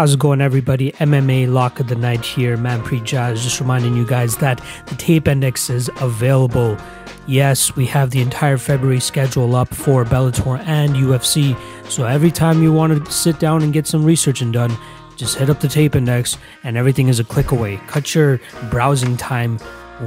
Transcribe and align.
How's 0.00 0.14
it 0.14 0.18
going, 0.18 0.40
everybody? 0.40 0.92
MMA 0.92 1.52
Lock 1.52 1.78
of 1.78 1.88
the 1.88 1.94
Night 1.94 2.24
here, 2.24 2.56
Manpreet 2.56 3.04
Jazz. 3.04 3.42
Just 3.42 3.60
reminding 3.60 3.94
you 3.94 4.06
guys 4.06 4.34
that 4.38 4.58
the 4.86 4.94
tape 4.94 5.28
index 5.28 5.68
is 5.68 5.90
available. 6.00 6.78
Yes, 7.26 7.76
we 7.76 7.84
have 7.84 8.08
the 8.08 8.22
entire 8.22 8.56
February 8.56 9.00
schedule 9.00 9.54
up 9.54 9.68
for 9.74 10.06
Bellator 10.06 10.58
and 10.60 10.94
UFC. 10.94 11.54
So 11.90 12.06
every 12.06 12.30
time 12.30 12.62
you 12.62 12.72
want 12.72 13.04
to 13.04 13.12
sit 13.12 13.38
down 13.38 13.62
and 13.62 13.74
get 13.74 13.86
some 13.86 14.02
researching 14.02 14.50
done, 14.50 14.74
just 15.16 15.36
hit 15.36 15.50
up 15.50 15.60
the 15.60 15.68
tape 15.68 15.94
index 15.94 16.38
and 16.64 16.78
everything 16.78 17.08
is 17.08 17.20
a 17.20 17.24
click 17.24 17.50
away. 17.50 17.76
Cut 17.86 18.14
your 18.14 18.40
browsing 18.70 19.18
time 19.18 19.58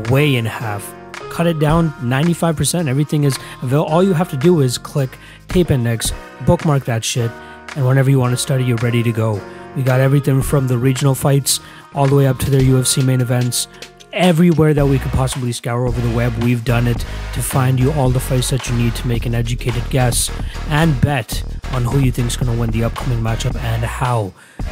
way 0.10 0.38
in 0.38 0.46
half. 0.46 0.92
Cut 1.30 1.46
it 1.46 1.60
down 1.60 1.92
95%. 2.02 2.88
Everything 2.88 3.26
is 3.26 3.38
available. 3.62 3.94
All 3.94 4.02
you 4.02 4.14
have 4.14 4.32
to 4.32 4.38
do 4.38 4.62
is 4.62 4.80
click 4.80 5.20
tape 5.50 5.70
index, 5.70 6.12
bookmark 6.48 6.86
that 6.86 7.06
shit, 7.06 7.30
and 7.76 7.86
whenever 7.86 8.10
you 8.10 8.18
want 8.18 8.32
to 8.32 8.38
study, 8.38 8.64
you're 8.64 8.78
ready 8.78 9.04
to 9.04 9.12
go. 9.12 9.40
We 9.76 9.84
got 9.84 10.00
everything 10.00 10.42
from 10.42 10.68
the 10.68 10.78
regional 10.78 11.16
fights 11.16 11.60
all 11.94 12.08
the 12.08 12.16
way 12.16 12.28
up 12.28 12.40
to 12.40 12.52
their 12.52 12.62
UFC 12.62 13.04
main 13.04 13.22
events. 13.22 13.68
Everywhere 14.12 14.74
that 14.76 14.86
we 14.86 15.00
could 15.00 15.12
possibly 15.12 15.52
scour 15.52 15.88
over 15.88 16.00
the 16.00 16.16
web, 16.16 16.36
we've 16.44 16.64
done 16.64 16.88
it 16.88 17.00
to 17.34 17.42
find 17.42 17.80
you 17.80 17.92
all 17.94 18.10
the 18.10 18.20
fights 18.20 18.52
that 18.52 18.70
you 18.70 18.76
need 18.76 18.94
to 18.96 19.08
make 19.08 19.26
an 19.26 19.34
educated 19.34 19.84
guess 19.90 20.30
and 20.70 21.00
bet 21.02 21.44
on 21.72 21.84
who 21.84 22.00
you 22.00 22.12
think 22.12 22.28
is 22.28 22.38
going 22.38 22.54
to 22.54 22.60
win 22.60 22.70
the 22.70 22.84
upcoming 22.84 23.20
matchup 23.20 23.56
and 23.56 23.84
how. 23.84 24.32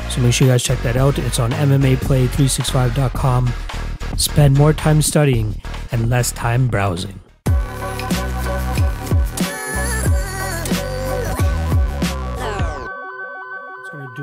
So 0.09 0.21
make 0.21 0.33
sure 0.33 0.45
you 0.45 0.53
guys 0.53 0.61
check 0.61 0.77
that 0.79 0.95
out. 0.95 1.17
It's 1.17 1.39
on 1.39 1.51
MMAplay365.com. 1.51 3.51
Spend 4.17 4.55
more 4.55 4.73
time 4.73 5.01
studying 5.01 5.59
and 5.91 6.09
less 6.09 6.31
time 6.31 6.67
browsing. 6.67 7.19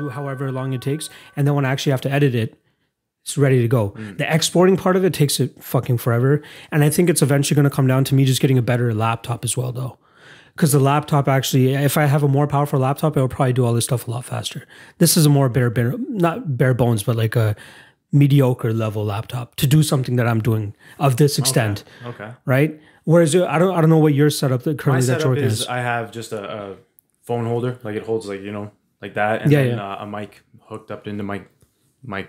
To 0.09 0.15
however 0.15 0.51
long 0.51 0.73
it 0.73 0.81
takes. 0.81 1.09
And 1.35 1.47
then 1.47 1.55
when 1.55 1.65
I 1.65 1.71
actually 1.71 1.91
have 1.91 2.01
to 2.01 2.11
edit 2.11 2.35
it, 2.35 2.55
it's 3.23 3.37
ready 3.37 3.61
to 3.61 3.67
go. 3.67 3.93
The 4.17 4.31
exporting 4.33 4.77
part 4.77 4.95
of 4.95 5.03
it 5.03 5.13
takes 5.13 5.39
it 5.39 5.61
fucking 5.63 5.97
forever. 5.99 6.41
And 6.71 6.83
I 6.83 6.89
think 6.89 7.09
it's 7.09 7.21
eventually 7.21 7.55
going 7.55 7.69
to 7.69 7.75
come 7.75 7.85
down 7.87 8.03
to 8.05 8.15
me 8.15 8.25
just 8.25 8.41
getting 8.41 8.57
a 8.57 8.61
better 8.61 8.93
laptop 8.93 9.43
as 9.43 9.55
well, 9.57 9.71
though. 9.71 9.97
Because 10.55 10.71
the 10.71 10.79
laptop 10.79 11.27
actually, 11.27 11.73
if 11.73 11.95
I 11.97 12.05
have 12.05 12.23
a 12.23 12.27
more 12.27 12.47
powerful 12.47 12.79
laptop, 12.79 13.15
it 13.15 13.21
will 13.21 13.27
probably 13.29 13.53
do 13.53 13.65
all 13.65 13.73
this 13.73 13.85
stuff 13.85 14.07
a 14.07 14.11
lot 14.11 14.25
faster. 14.25 14.65
This 14.97 15.15
is 15.15 15.25
a 15.25 15.29
more 15.29 15.47
bare, 15.47 15.69
bare 15.69 15.93
not 15.97 16.57
bare 16.57 16.73
bones, 16.73 17.03
but 17.03 17.15
like 17.15 17.35
a 17.35 17.55
mediocre 18.11 18.73
level 18.73 19.05
laptop 19.05 19.55
to 19.55 19.67
do 19.67 19.83
something 19.83 20.15
that 20.15 20.27
I'm 20.27 20.41
doing 20.41 20.73
of 20.97 21.17
this 21.17 21.37
extent, 21.37 21.83
Okay. 22.05 22.31
right? 22.45 22.79
Whereas 23.03 23.35
uh, 23.35 23.45
I 23.45 23.59
don't, 23.59 23.75
I 23.75 23.81
don't 23.81 23.89
know 23.89 23.99
what 23.99 24.13
your 24.13 24.29
setup 24.29 24.63
that 24.63 24.77
My 24.77 24.83
currently 24.83 25.07
that 25.07 25.21
setup 25.21 25.35
you're 25.37 25.45
is 25.45 25.61
is. 25.61 25.67
I 25.67 25.77
have 25.79 26.11
just 26.11 26.31
a, 26.31 26.43
a 26.71 26.75
phone 27.21 27.45
holder, 27.45 27.77
like 27.83 27.95
it 27.95 28.03
holds 28.03 28.27
like 28.27 28.41
you 28.41 28.51
know, 28.51 28.71
like 29.01 29.13
that, 29.15 29.41
and 29.43 29.51
Yeah, 29.51 29.63
then 29.63 29.77
yeah. 29.77 29.93
Uh, 29.93 30.03
a 30.03 30.07
mic 30.07 30.43
hooked 30.67 30.91
up 30.91 31.07
into 31.07 31.23
my 31.23 31.41
my 32.03 32.27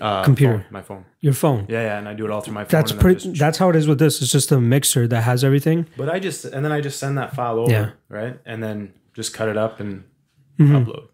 uh, 0.00 0.22
Computer. 0.22 0.58
phone, 0.58 0.66
my 0.70 0.82
phone. 0.82 1.04
Your 1.20 1.32
phone. 1.32 1.66
Yeah, 1.68 1.82
yeah, 1.82 1.98
and 1.98 2.08
I 2.08 2.14
do 2.14 2.24
it 2.24 2.30
all 2.30 2.40
through 2.40 2.54
my 2.54 2.64
phone. 2.64 2.80
That's 2.80 2.92
pretty. 2.92 3.20
just- 3.20 3.38
That's 3.40 3.58
how 3.58 3.70
it 3.70 3.76
is 3.76 3.86
with 3.88 3.98
this. 3.98 4.22
It's 4.22 4.30
just 4.32 4.52
a 4.52 4.60
mixer 4.60 5.08
that 5.08 5.22
has 5.22 5.42
everything. 5.44 5.86
but 5.96 6.08
I 6.08 6.18
just 6.20 6.44
and 6.44 6.64
then 6.64 6.72
I 6.72 6.80
just 6.80 6.98
send 6.98 7.18
that 7.18 7.34
file 7.34 7.58
over, 7.58 7.70
Yeah. 7.72 7.90
right, 8.08 8.38
and 8.46 8.62
then 8.62 8.92
just 9.14 9.34
cut 9.34 9.48
it 9.48 9.56
up 9.56 9.80
and 9.80 10.04
Mm-hmm. 10.58 10.76
upload. 10.76 11.06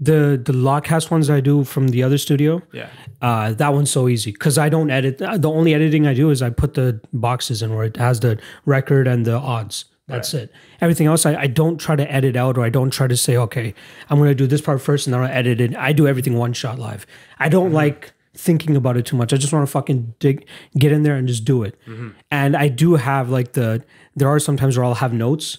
The 0.00 0.40
the 0.42 0.52
Lockcast 0.52 1.10
ones 1.10 1.28
I 1.30 1.40
do 1.40 1.62
from 1.64 1.88
the 1.88 2.02
other 2.02 2.18
studio. 2.18 2.62
Yeah. 2.72 2.88
Uh, 3.22 3.52
that 3.52 3.72
one's 3.74 3.90
so 3.90 4.08
easy 4.08 4.32
because 4.32 4.56
I 4.58 4.68
don't 4.68 4.90
edit. 4.90 5.18
The 5.18 5.50
only 5.50 5.72
editing 5.74 6.06
I 6.06 6.14
do 6.14 6.30
is 6.30 6.40
I 6.42 6.50
put 6.50 6.74
the 6.74 7.00
boxes 7.12 7.62
in 7.62 7.74
where 7.74 7.84
it 7.84 7.96
has 7.96 8.20
the 8.20 8.38
record 8.64 9.06
and 9.06 9.24
the 9.26 9.34
odds. 9.36 9.84
That's 10.08 10.34
it. 10.34 10.52
Everything 10.80 11.06
else, 11.06 11.26
I, 11.26 11.34
I 11.36 11.46
don't 11.46 11.78
try 11.78 11.94
to 11.94 12.12
edit 12.12 12.34
out 12.34 12.56
or 12.56 12.64
I 12.64 12.70
don't 12.70 12.90
try 12.90 13.06
to 13.06 13.16
say, 13.16 13.36
okay, 13.36 13.74
I'm 14.08 14.18
going 14.18 14.30
to 14.30 14.34
do 14.34 14.46
this 14.46 14.60
part 14.60 14.80
first 14.80 15.06
and 15.06 15.14
then 15.14 15.20
I'll 15.22 15.30
edit 15.30 15.60
it. 15.60 15.76
I 15.76 15.92
do 15.92 16.08
everything 16.08 16.34
one 16.34 16.52
shot 16.52 16.78
live. 16.78 17.06
I 17.38 17.48
don't 17.48 17.66
mm-hmm. 17.66 17.74
like 17.74 18.12
thinking 18.34 18.74
about 18.74 18.96
it 18.96 19.04
too 19.04 19.16
much. 19.16 19.32
I 19.32 19.36
just 19.36 19.52
want 19.52 19.66
to 19.66 19.70
fucking 19.70 20.14
dig, 20.18 20.46
get 20.76 20.92
in 20.92 21.02
there 21.02 21.16
and 21.16 21.28
just 21.28 21.44
do 21.44 21.62
it. 21.62 21.78
Mm-hmm. 21.86 22.10
And 22.30 22.56
I 22.56 22.68
do 22.68 22.94
have 22.94 23.28
like 23.28 23.52
the, 23.52 23.84
there 24.16 24.28
are 24.28 24.38
sometimes 24.38 24.78
where 24.78 24.84
I'll 24.84 24.94
have 24.94 25.12
notes 25.12 25.58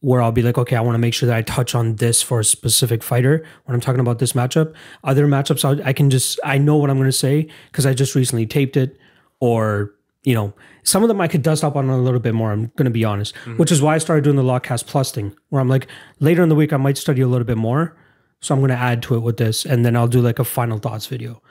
where 0.00 0.22
I'll 0.22 0.32
be 0.32 0.42
like, 0.42 0.56
okay, 0.56 0.76
I 0.76 0.80
want 0.80 0.94
to 0.94 1.00
make 1.00 1.12
sure 1.12 1.26
that 1.26 1.36
I 1.36 1.42
touch 1.42 1.74
on 1.74 1.96
this 1.96 2.22
for 2.22 2.38
a 2.38 2.44
specific 2.44 3.02
fighter 3.02 3.44
when 3.64 3.74
I'm 3.74 3.80
talking 3.80 4.00
about 4.00 4.20
this 4.20 4.32
matchup. 4.32 4.74
Other 5.02 5.26
matchups, 5.26 5.64
I'll, 5.64 5.84
I 5.84 5.92
can 5.92 6.08
just, 6.08 6.38
I 6.44 6.56
know 6.56 6.76
what 6.76 6.88
I'm 6.88 6.98
going 6.98 7.08
to 7.08 7.12
say 7.12 7.48
because 7.72 7.84
I 7.84 7.94
just 7.94 8.14
recently 8.14 8.46
taped 8.46 8.76
it, 8.76 8.96
or, 9.40 9.92
you 10.22 10.34
know, 10.34 10.52
some 10.82 11.02
of 11.02 11.08
them 11.08 11.20
I 11.20 11.28
could 11.28 11.42
dust 11.42 11.64
up 11.64 11.76
on 11.76 11.88
a 11.88 11.98
little 11.98 12.20
bit 12.20 12.34
more. 12.34 12.52
I'm 12.52 12.72
going 12.76 12.86
to 12.86 12.90
be 12.90 13.04
honest, 13.04 13.34
mm-hmm. 13.34 13.56
which 13.56 13.72
is 13.72 13.80
why 13.80 13.94
I 13.94 13.98
started 13.98 14.24
doing 14.24 14.36
the 14.36 14.42
Lockcast 14.42 14.86
Plus 14.86 15.12
thing, 15.12 15.36
where 15.48 15.60
I'm 15.60 15.68
like, 15.68 15.86
later 16.20 16.42
in 16.42 16.48
the 16.48 16.54
week, 16.54 16.72
I 16.72 16.76
might 16.76 16.98
study 16.98 17.22
a 17.22 17.28
little 17.28 17.46
bit 17.46 17.58
more. 17.58 17.96
So 18.40 18.54
I'm 18.54 18.60
going 18.60 18.70
to 18.70 18.76
add 18.76 19.02
to 19.02 19.16
it 19.16 19.20
with 19.20 19.36
this, 19.36 19.64
and 19.64 19.84
then 19.84 19.96
I'll 19.96 20.06
do 20.06 20.20
like 20.20 20.38
a 20.38 20.44
final 20.44 20.78
thoughts 20.78 21.06
video. 21.06 21.42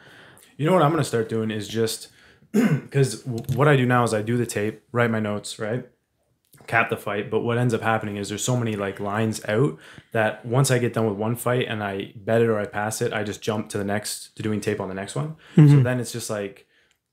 You 0.58 0.66
know 0.66 0.74
what 0.74 0.82
I'm 0.82 0.92
gonna 0.92 1.04
start 1.04 1.30
doing 1.30 1.52
is 1.52 1.68
just 1.68 2.10
because 2.52 3.26
what 3.26 3.68
I 3.68 3.76
do 3.76 3.86
now 3.86 4.04
is 4.04 4.14
I 4.14 4.24
do 4.24 4.38
the 4.38 4.46
tape, 4.46 4.84
write 4.92 5.12
my 5.12 5.20
notes, 5.20 5.60
right, 5.60 5.88
cap 6.66 6.90
the 6.90 6.98
fight. 6.98 7.30
But 7.30 7.42
what 7.42 7.60
ends 7.60 7.76
up 7.76 7.82
happening 7.82 8.18
is 8.18 8.30
there's 8.30 8.44
so 8.44 8.58
many 8.58 8.76
like 8.76 9.00
lines 9.00 9.44
out 9.48 9.78
that 10.14 10.44
once 10.46 10.72
I 10.72 10.80
get 10.80 10.94
done 10.94 11.08
with 11.08 11.18
one 11.18 11.36
fight 11.36 11.68
and 11.68 11.84
I 11.84 12.12
bet 12.16 12.42
it 12.42 12.50
or 12.50 12.60
I 12.60 12.66
pass 12.66 13.02
it, 13.02 13.14
I 13.14 13.24
just 13.24 13.42
jump 13.42 13.70
to 13.70 13.78
the 13.78 13.84
next 13.84 14.36
to 14.36 14.44
doing 14.44 14.60
tape 14.60 14.82
on 14.82 14.90
the 14.90 14.96
next 14.96 15.16
one. 15.16 15.36
So 15.56 15.62
mm-hmm. 15.62 15.84
then 15.84 16.00
it's 16.00 16.12
just 16.12 16.30
like 16.30 16.66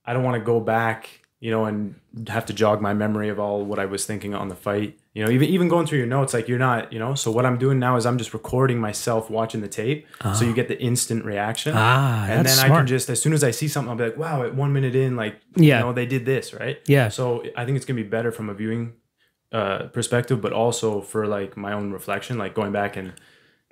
I 0.06 0.15
don't 0.15 0.25
want 0.25 0.41
to 0.41 0.44
go 0.44 0.59
back, 0.59 1.21
you 1.44 1.50
know, 1.50 1.66
and 1.66 1.94
have 2.28 2.47
to 2.47 2.55
jog 2.55 2.81
my 2.81 2.94
memory 2.94 3.28
of 3.28 3.38
all 3.38 3.62
what 3.66 3.78
I 3.78 3.84
was 3.84 4.06
thinking 4.06 4.34
on 4.34 4.49
the 4.49 4.55
fight. 4.55 4.99
You 5.12 5.22
know, 5.22 5.31
even 5.31 5.47
even 5.50 5.69
going 5.69 5.87
through 5.87 5.99
your 5.99 6.06
notes, 6.06 6.32
like 6.32 6.49
you're 6.49 6.59
not, 6.71 6.91
you 6.91 6.99
know. 6.99 7.15
So 7.15 7.31
what 7.31 7.44
I'm 7.44 7.59
doing 7.59 7.78
now 7.78 7.97
is 7.97 8.06
I'm 8.06 8.16
just 8.16 8.32
recording 8.32 8.81
myself 8.81 9.28
watching 9.28 9.60
the 9.60 9.69
tape, 9.69 10.06
so 10.38 10.47
you 10.47 10.54
get 10.54 10.69
the 10.69 10.81
instant 10.81 11.22
reaction. 11.27 11.75
Ah, 11.77 12.25
and 12.27 12.47
then 12.47 12.59
I 12.60 12.69
can 12.69 12.87
just 12.87 13.10
as 13.10 13.21
soon 13.21 13.34
as 13.34 13.44
I 13.44 13.50
see 13.50 13.69
something, 13.69 13.91
I'll 13.91 13.97
be 13.99 14.04
like, 14.04 14.16
wow, 14.16 14.43
at 14.43 14.54
one 14.54 14.72
minute 14.72 14.94
in, 14.97 15.16
like, 15.16 15.37
Yeah. 15.54 15.81
you 15.81 15.84
know, 15.84 15.93
they 15.93 16.06
did 16.06 16.25
this, 16.25 16.54
right? 16.54 16.78
Yeah. 16.87 17.10
So 17.10 17.44
I 17.54 17.66
think 17.66 17.77
it's 17.77 17.84
gonna 17.84 18.00
be 18.03 18.09
better 18.09 18.33
from 18.33 18.49
a 18.49 18.54
viewing 18.54 18.94
uh, 19.53 19.88
perspective, 19.93 20.41
but 20.41 20.54
also 20.54 21.03
for 21.03 21.27
like 21.27 21.59
my 21.59 21.75
own 21.75 21.93
reflection, 21.93 22.38
like 22.38 22.54
going 22.54 22.72
back 22.72 22.97
and 22.97 23.12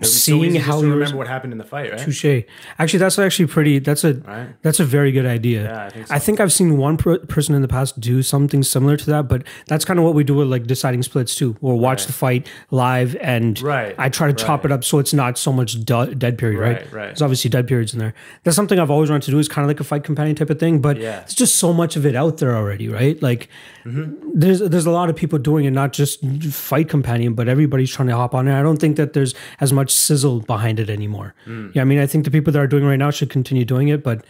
it'd 0.03 0.13
so 0.13 0.19
Seeing 0.41 0.55
how 0.57 0.81
you 0.81 0.91
remember 0.93 1.17
what 1.17 1.27
happened 1.29 1.53
in 1.53 1.59
the 1.59 1.65
fight, 1.65 1.91
right? 1.93 1.99
Touche. 2.01 2.45
Actually, 2.79 2.99
that's 2.99 3.19
actually 3.19 3.47
pretty. 3.47 3.79
That's 3.79 4.05
a 4.05 4.15
Right. 4.15 4.49
that's 4.63 4.81
a 4.81 4.85
very 4.85 5.13
good 5.13 5.27
idea. 5.27 5.63
Yeah, 5.65 5.85
I 5.87 5.91
think 5.91 6.07
so. 6.07 6.15
I 6.15 6.19
think 6.19 6.41
I've 6.41 6.53
seen 6.53 6.77
one 6.77 6.97
per- 6.97 7.19
person 7.19 7.55
in 7.55 7.63
the 7.63 7.69
past 7.69 7.99
do 8.01 8.23
something 8.23 8.63
similar 8.63 8.97
to 8.97 9.07
that, 9.07 9.29
but 9.29 9.43
that's 9.67 9.85
kind 9.85 9.99
of 9.99 10.05
what 10.05 10.15
we 10.15 10.25
do 10.25 10.35
with 10.35 10.49
like 10.49 10.67
deciding 10.67 11.03
splits 11.03 11.35
too. 11.35 11.57
We'll 11.61 11.79
watch 11.79 12.07
the 12.07 12.13
fight 12.13 12.47
live, 12.71 13.17
and 13.21 13.61
Right, 13.63 13.95
I 13.99 14.09
try 14.09 14.27
to 14.29 14.33
chop 14.35 14.65
it 14.65 14.73
up 14.73 14.85
so 14.85 14.99
it's 14.99 15.13
not 15.15 15.39
so 15.39 15.53
much 15.53 15.85
du- 15.85 16.15
dead 16.15 16.39
period. 16.39 16.59
Right, 16.61 16.73
Right, 16.77 16.93
right. 16.93 17.07
There's 17.07 17.23
obviously 17.23 17.51
dead 17.51 17.67
periods 17.67 17.93
in 17.93 17.99
there. 17.99 18.15
That's 18.45 18.57
something 18.57 18.79
I've 18.79 18.91
always 18.91 19.11
wanted 19.11 19.25
to 19.27 19.31
do. 19.33 19.39
Is 19.39 19.49
kind 19.49 19.65
of 19.65 19.69
like 19.69 19.81
a 19.81 19.85
fight 19.85 20.05
companion 20.05 20.37
type 20.37 20.51
of 20.51 20.59
thing, 20.59 20.81
but 20.81 20.97
Yeah. 20.99 21.21
there's 21.21 21.35
just 21.35 21.57
so 21.57 21.73
much 21.73 21.97
of 21.97 22.05
it 22.07 22.15
out 22.17 22.39
there 22.39 22.55
already, 22.57 22.89
right? 22.89 23.21
Like 23.23 23.49
Mm-hmm. 23.85 24.31
there's 24.39 24.61
there's 24.61 24.87
a 24.87 24.91
lot 24.93 25.11
of 25.11 25.17
people 25.17 25.39
doing 25.41 25.65
it, 25.65 25.73
not 25.73 25.93
just 25.93 26.25
fight 26.53 26.89
companion, 26.89 27.35
but 27.35 27.49
everybody's 27.49 27.91
trying 27.91 28.09
to 28.09 28.15
hop 28.17 28.33
on 28.35 28.47
it. 28.47 28.59
I 28.59 28.63
don't 28.63 28.77
think 28.79 28.97
that 28.97 29.13
there's 29.13 29.35
as 29.61 29.73
much 29.73 29.92
sizzle 29.93 30.41
behind 30.41 30.81
it 30.81 30.91
anymore. 30.91 31.35
Mm. 31.47 31.75
Yeah, 31.75 31.83
I 31.83 31.85
mean, 31.85 31.99
I 31.99 32.07
think 32.07 32.25
the 32.25 32.31
people 32.31 32.53
that 32.53 32.59
are 32.59 32.67
doing 32.67 32.85
it 32.85 32.87
right 32.89 32.97
now 32.99 33.11
should 33.11 33.31
continue 33.31 33.65
doing 33.65 33.89
it, 33.89 34.03
but 34.03 34.25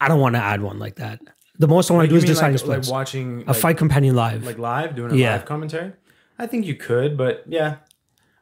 I 0.00 0.08
don't 0.08 0.20
want 0.20 0.34
to 0.36 0.40
add 0.42 0.62
one 0.62 0.78
like 0.78 0.96
that. 0.96 1.20
The 1.58 1.68
most 1.68 1.90
I 1.90 1.94
want 1.94 2.06
to 2.06 2.10
do 2.10 2.16
is 2.16 2.24
deciding 2.24 2.52
like, 2.54 2.60
splits. 2.60 2.88
like 2.88 2.92
watching 2.94 3.42
a 3.42 3.52
like, 3.52 3.56
fight 3.56 3.76
companion 3.78 4.14
live. 4.16 4.44
like 4.44 4.58
live, 4.58 4.94
doing 4.96 5.12
a 5.12 5.16
Yeah. 5.16 5.32
live 5.32 5.44
commentary. 5.44 5.92
I 6.38 6.46
think 6.46 6.66
you 6.66 6.74
could, 6.74 7.16
but 7.16 7.44
yeah, 7.46 7.76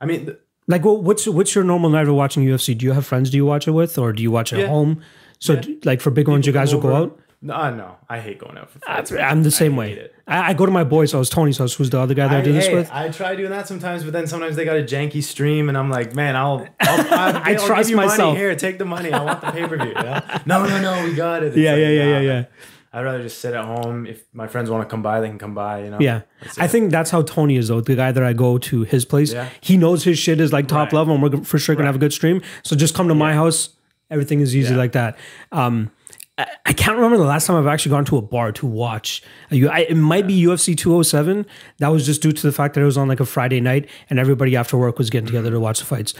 I 0.00 0.06
mean, 0.06 0.26
th- 0.26 0.38
like, 0.66 0.84
well, 0.84 1.00
what's 1.00 1.26
what's 1.28 1.54
your 1.54 1.64
normal 1.64 1.90
night 1.90 2.08
of 2.08 2.14
watching 2.14 2.42
UFC? 2.44 2.74
Do 2.76 2.86
you 2.86 2.92
have 2.92 3.04
friends? 3.04 3.28
Do 3.30 3.36
you 3.36 3.44
watch 3.44 3.68
it 3.68 3.72
with, 3.72 3.98
or 3.98 4.12
do 4.12 4.22
you 4.22 4.30
watch 4.30 4.52
it 4.52 4.60
at 4.60 4.68
home? 4.68 5.02
So, 5.40 5.56
d- 5.56 5.78
like 5.84 6.00
for 6.00 6.10
big 6.10 6.28
ones, 6.28 6.46
you 6.46 6.52
guys 6.52 6.72
will 6.74 6.80
go 6.80 6.94
out. 6.96 7.20
No, 7.42 7.54
uh, 7.54 7.70
no, 7.70 7.96
I 8.08 8.20
hate 8.20 8.38
going 8.38 8.56
out 8.56 8.70
for 8.70 8.78
fights. 8.78 9.12
I'm 9.12 9.42
the 9.42 9.50
same 9.50 9.72
hate 9.72 9.78
way. 9.78 10.08
I, 10.32 10.48
I 10.50 10.54
go 10.54 10.64
to 10.66 10.72
my 10.72 10.84
boys' 10.84 11.12
house, 11.12 11.28
Tony's 11.28 11.58
house, 11.58 11.74
who's 11.74 11.90
the 11.90 11.98
other 12.00 12.14
guy 12.14 12.28
that 12.28 12.36
I, 12.36 12.38
I, 12.40 12.42
do 12.42 12.52
this 12.52 12.66
hey, 12.66 12.74
with. 12.74 12.90
I 12.90 13.08
try 13.10 13.34
doing 13.36 13.50
that 13.50 13.68
sometimes, 13.68 14.02
but 14.04 14.12
then 14.12 14.26
sometimes 14.26 14.56
they 14.56 14.64
got 14.64 14.76
a 14.76 14.82
janky 14.82 15.22
stream, 15.22 15.68
and 15.68 15.76
I'm 15.76 15.90
like, 15.90 16.14
man, 16.14 16.36
I'll, 16.36 16.66
I'll, 16.80 17.00
I'll, 17.12 17.36
I 17.36 17.54
I'll 17.56 17.66
trust 17.66 17.88
give 17.88 17.90
you 17.90 17.96
myself. 17.96 18.30
Money. 18.30 18.38
Here, 18.38 18.56
take 18.56 18.78
the 18.78 18.84
money. 18.84 19.12
I 19.12 19.22
want 19.22 19.40
the 19.40 19.50
pay 19.52 19.66
per 19.66 19.76
view. 19.76 19.92
No, 20.46 20.64
no, 20.66 20.80
no, 20.80 21.04
we 21.04 21.14
got 21.14 21.42
it. 21.42 21.48
It's 21.48 21.56
Yeah, 21.56 21.72
like, 21.72 21.80
yeah, 21.80 21.88
yeah, 21.88 22.04
nah, 22.04 22.10
yeah, 22.10 22.20
yeah. 22.20 22.44
I'd 22.94 23.02
rather 23.04 23.22
just 23.22 23.38
sit 23.40 23.54
at 23.54 23.64
home. 23.64 24.06
If 24.06 24.22
my 24.34 24.46
friends 24.46 24.68
want 24.68 24.86
to 24.86 24.90
come 24.90 25.02
by, 25.02 25.20
they 25.20 25.28
can 25.28 25.38
come 25.38 25.54
by. 25.54 25.84
You 25.84 25.90
know. 25.90 25.98
Yeah. 25.98 26.22
I 26.58 26.66
think 26.66 26.90
that's 26.90 27.10
how 27.10 27.22
Tony 27.22 27.56
is 27.56 27.68
though. 27.68 27.80
The 27.80 27.96
guy 27.96 28.12
that 28.12 28.22
I 28.22 28.34
go 28.34 28.58
to 28.58 28.82
his 28.82 29.06
place, 29.06 29.32
Yeah. 29.32 29.48
he 29.62 29.78
knows 29.78 30.04
his 30.04 30.18
shit 30.18 30.40
is 30.40 30.52
like 30.52 30.68
top 30.68 30.88
Right. 30.88 30.92
level 30.98 31.14
and 31.14 31.22
we're 31.22 31.42
for 31.44 31.58
sure 31.58 31.74
gonna 31.74 31.86
have 31.88 31.94
a 31.96 31.98
good 31.98 32.12
stream. 32.12 32.42
So 32.62 32.76
just 32.76 32.94
come 32.94 33.08
to 33.08 33.14
my 33.14 33.32
house. 33.32 33.70
Everything 34.10 34.40
is 34.40 34.54
easy 34.54 34.72
Yeah. 34.72 34.78
like 34.78 34.92
that. 34.92 35.16
Um 35.52 35.90
I, 36.38 36.46
I 36.66 36.72
can't 36.72 36.96
remember 36.96 37.18
the 37.18 37.24
last 37.24 37.46
time 37.46 37.56
I've 37.56 37.66
actually 37.66 37.90
gone 37.90 38.04
to 38.06 38.16
a 38.16 38.22
bar 38.22 38.52
to 38.52 38.66
watch. 38.66 39.22
A 39.50 39.56
U- 39.56 39.68
I, 39.68 39.80
it 39.80 39.96
might 39.96 40.26
be 40.26 40.40
UFC 40.42 40.76
207. 40.76 41.44
That 41.78 41.88
was 41.88 42.06
just 42.06 42.22
due 42.22 42.32
to 42.32 42.42
the 42.42 42.52
fact 42.52 42.74
that 42.74 42.80
it 42.80 42.84
was 42.84 42.96
on 42.96 43.06
like 43.08 43.20
a 43.20 43.26
Friday 43.26 43.60
night 43.60 43.88
and 44.08 44.18
everybody 44.18 44.56
after 44.56 44.76
work 44.78 44.98
was 44.98 45.10
getting 45.10 45.26
together 45.26 45.50
to 45.50 45.60
watch 45.60 45.78
the 45.80 45.84
fights. 45.84 46.14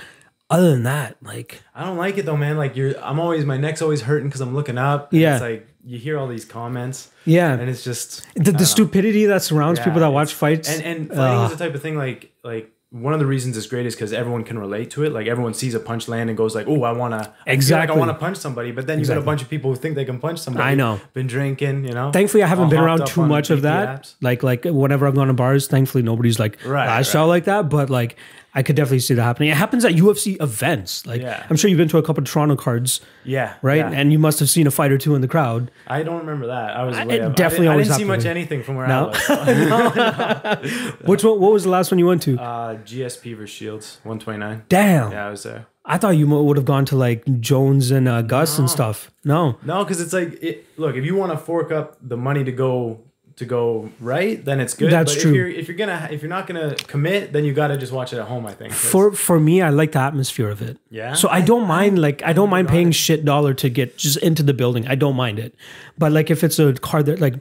Other 0.50 0.70
than 0.70 0.82
that, 0.82 1.16
like 1.22 1.62
I 1.74 1.82
don't 1.84 1.96
like 1.96 2.18
it 2.18 2.26
though, 2.26 2.36
man. 2.36 2.58
Like 2.58 2.76
you're, 2.76 2.94
I'm 3.02 3.18
always 3.18 3.46
my 3.46 3.56
neck's 3.56 3.80
always 3.80 4.02
hurting 4.02 4.28
because 4.28 4.42
I'm 4.42 4.54
looking 4.54 4.76
up. 4.76 5.10
and 5.12 5.20
Yeah. 5.22 5.34
It's 5.34 5.42
like 5.42 5.66
you 5.84 5.98
hear 5.98 6.18
all 6.18 6.28
these 6.28 6.44
comments, 6.44 7.10
yeah, 7.24 7.54
and 7.54 7.68
it's 7.70 7.82
just 7.82 8.24
the, 8.34 8.52
the 8.52 8.66
stupidity 8.66 9.24
that 9.26 9.42
surrounds 9.42 9.78
Yeah, 9.80 9.86
people 9.86 10.00
that 10.00 10.08
watch 10.12 10.34
fights. 10.34 10.68
and 10.68 10.82
and 10.84 11.08
fighting 11.08 11.38
uh, 11.40 11.44
is 11.46 11.52
the 11.52 11.56
type 11.64 11.74
of 11.74 11.80
thing 11.80 11.96
like 11.96 12.32
like 12.44 12.70
one 12.92 13.14
of 13.14 13.18
the 13.20 13.26
reasons 13.26 13.56
it's 13.56 13.66
great 13.66 13.86
is 13.86 13.94
because 13.94 14.12
everyone 14.12 14.44
can 14.44 14.58
relate 14.58 14.90
to 14.90 15.02
it. 15.02 15.12
Like 15.12 15.26
everyone 15.26 15.54
sees 15.54 15.74
a 15.74 15.80
punch 15.80 16.08
land 16.08 16.28
and 16.28 16.36
goes 16.36 16.54
like, 16.54 16.66
"Oh, 16.68 16.82
I 16.82 16.92
wanna 16.92 17.32
I 17.46 17.50
Exactly. 17.52 17.96
I 17.96 17.98
want 17.98 18.10
to 18.10 18.14
punch 18.14 18.36
somebody." 18.36 18.70
But 18.70 18.86
then 18.86 19.00
you 19.00 19.06
got 19.06 19.16
a 19.16 19.22
bunch 19.22 19.40
of 19.40 19.48
people 19.48 19.70
who 19.70 19.76
think 19.76 19.94
they 19.94 20.04
can 20.04 20.18
punch 20.20 20.38
somebody. 20.40 20.64
I 20.68 20.74
know. 20.74 21.00
Been 21.14 21.26
drinking, 21.26 21.86
you 21.86 21.92
know. 21.94 22.12
Thankfully, 22.12 22.42
I 22.42 22.46
haven't 22.46 22.68
been 22.68 22.78
around 22.80 23.06
too 23.06 23.24
much 23.26 23.48
of 23.50 23.62
that. 23.62 24.02
apps. 24.02 24.14
Like, 24.20 24.42
like 24.42 24.64
whenever 24.66 25.06
I've 25.06 25.14
gone 25.14 25.28
to 25.28 25.32
bars, 25.32 25.68
thankfully 25.68 26.02
nobody's 26.02 26.38
like 26.38 26.58
Right, 26.66 26.86
lashed 26.86 27.14
right. 27.14 27.20
out 27.22 27.28
like 27.28 27.44
that. 27.44 27.70
But 27.70 27.88
like, 27.88 28.16
I 28.54 28.62
could 28.62 28.76
definitely 28.76 28.98
see 29.00 29.14
that 29.14 29.22
happening. 29.22 29.48
It 29.48 29.56
happens 29.56 29.82
at 29.84 29.92
UFC 29.92 30.36
events. 30.42 31.06
Like, 31.06 31.22
Yeah. 31.22 31.42
I'm 31.48 31.56
sure 31.56 31.70
you've 31.70 31.78
been 31.78 31.88
to 31.88 31.98
a 31.98 32.02
couple 32.02 32.22
of 32.22 32.28
Toronto 32.28 32.54
cards, 32.54 33.00
Yeah. 33.24 33.54
right? 33.62 33.78
yeah. 33.78 33.90
And 33.90 34.12
you 34.12 34.18
must 34.18 34.38
have 34.40 34.50
seen 34.50 34.66
a 34.66 34.70
fight 34.70 34.92
or 34.92 34.98
two 34.98 35.14
in 35.14 35.22
the 35.22 35.28
crowd. 35.28 35.70
I 35.86 36.02
don't 36.02 36.18
remember 36.18 36.48
that. 36.48 36.76
I 36.76 36.84
was 36.84 36.96
I- 36.96 37.06
way 37.06 37.14
it 37.16 37.22
up. 37.22 37.34
definitely 37.34 37.68
I 37.68 37.76
didn't, 37.78 37.92
I 37.92 37.96
didn't 37.96 37.98
see 37.98 38.04
much 38.04 38.24
anything 38.26 38.62
from 38.62 38.76
where 38.76 38.86
No? 38.88 39.10
I 39.28 40.58
was. 40.60 40.96
Which 41.06 41.24
one? 41.24 41.40
What 41.40 41.52
was 41.52 41.64
the 41.64 41.70
last 41.70 41.90
one 41.90 41.98
you 41.98 42.06
went 42.06 42.22
to? 42.22 42.38
uh, 42.38 42.74
GSP 42.84 43.36
versus 43.36 43.50
Shields, 43.56 44.00
one 44.04 44.18
twenty 44.18 44.38
nine. 44.38 44.62
Damn, 44.68 45.12
Yeah, 45.12 45.26
I 45.26 45.30
was 45.30 45.42
there. 45.44 45.66
I 45.84 45.98
thought 45.98 46.10
you 46.10 46.28
would 46.28 46.56
have 46.56 46.66
gone 46.66 46.84
to 46.86 46.96
like 46.96 47.24
Jones 47.40 47.90
and 47.90 48.06
uh, 48.08 48.22
Gus 48.22 48.58
and 48.58 48.70
stuff. 48.70 49.10
No, 49.24 49.56
No, 49.64 49.82
because 49.84 50.00
it's 50.00 50.12
like, 50.12 50.40
it, 50.42 50.66
look, 50.78 50.94
if 50.94 51.04
you 51.04 51.16
want 51.16 51.32
to 51.32 51.38
fork 51.38 51.72
up 51.72 51.96
the 52.00 52.16
money 52.16 52.44
to 52.44 52.52
go 52.52 53.00
to 53.36 53.44
go 53.44 53.90
right, 54.00 54.44
then 54.44 54.60
it's 54.60 54.74
good. 54.74 54.90
That's 54.90 55.14
but 55.14 55.20
true. 55.20 55.30
If 55.30 55.36
you're 55.36 55.48
if 55.48 55.68
you're 55.68 55.76
gonna 55.76 56.08
if 56.10 56.22
you're 56.22 56.28
not 56.28 56.46
gonna 56.46 56.74
commit, 56.86 57.32
then 57.32 57.44
you 57.44 57.52
got 57.52 57.68
to 57.68 57.76
just 57.76 57.92
watch 57.92 58.12
it 58.12 58.18
at 58.18 58.28
home. 58.28 58.46
I 58.46 58.52
think. 58.52 58.72
for 58.72 59.12
for 59.12 59.40
me, 59.40 59.62
I 59.62 59.70
like 59.70 59.92
the 59.92 60.00
atmosphere 60.00 60.50
of 60.50 60.62
it. 60.62 60.78
Yeah? 60.90 61.14
So 61.14 61.28
I 61.28 61.40
don't 61.40 61.66
mind 61.66 61.98
like 61.98 62.22
I 62.22 62.32
don't 62.32 62.50
mind 62.50 62.68
paying 62.68 62.92
shit 62.92 63.24
dollar 63.24 63.54
to 63.54 63.68
get 63.68 63.98
just 63.98 64.18
into 64.18 64.42
the 64.42 64.54
building. 64.54 64.86
I 64.86 64.94
don't 64.94 65.16
mind 65.16 65.38
it. 65.38 65.54
But 65.98 66.12
like 66.12 66.30
if 66.30 66.44
it's 66.44 66.58
a 66.58 66.72
car 66.74 67.02
that 67.02 67.20
like 67.20 67.34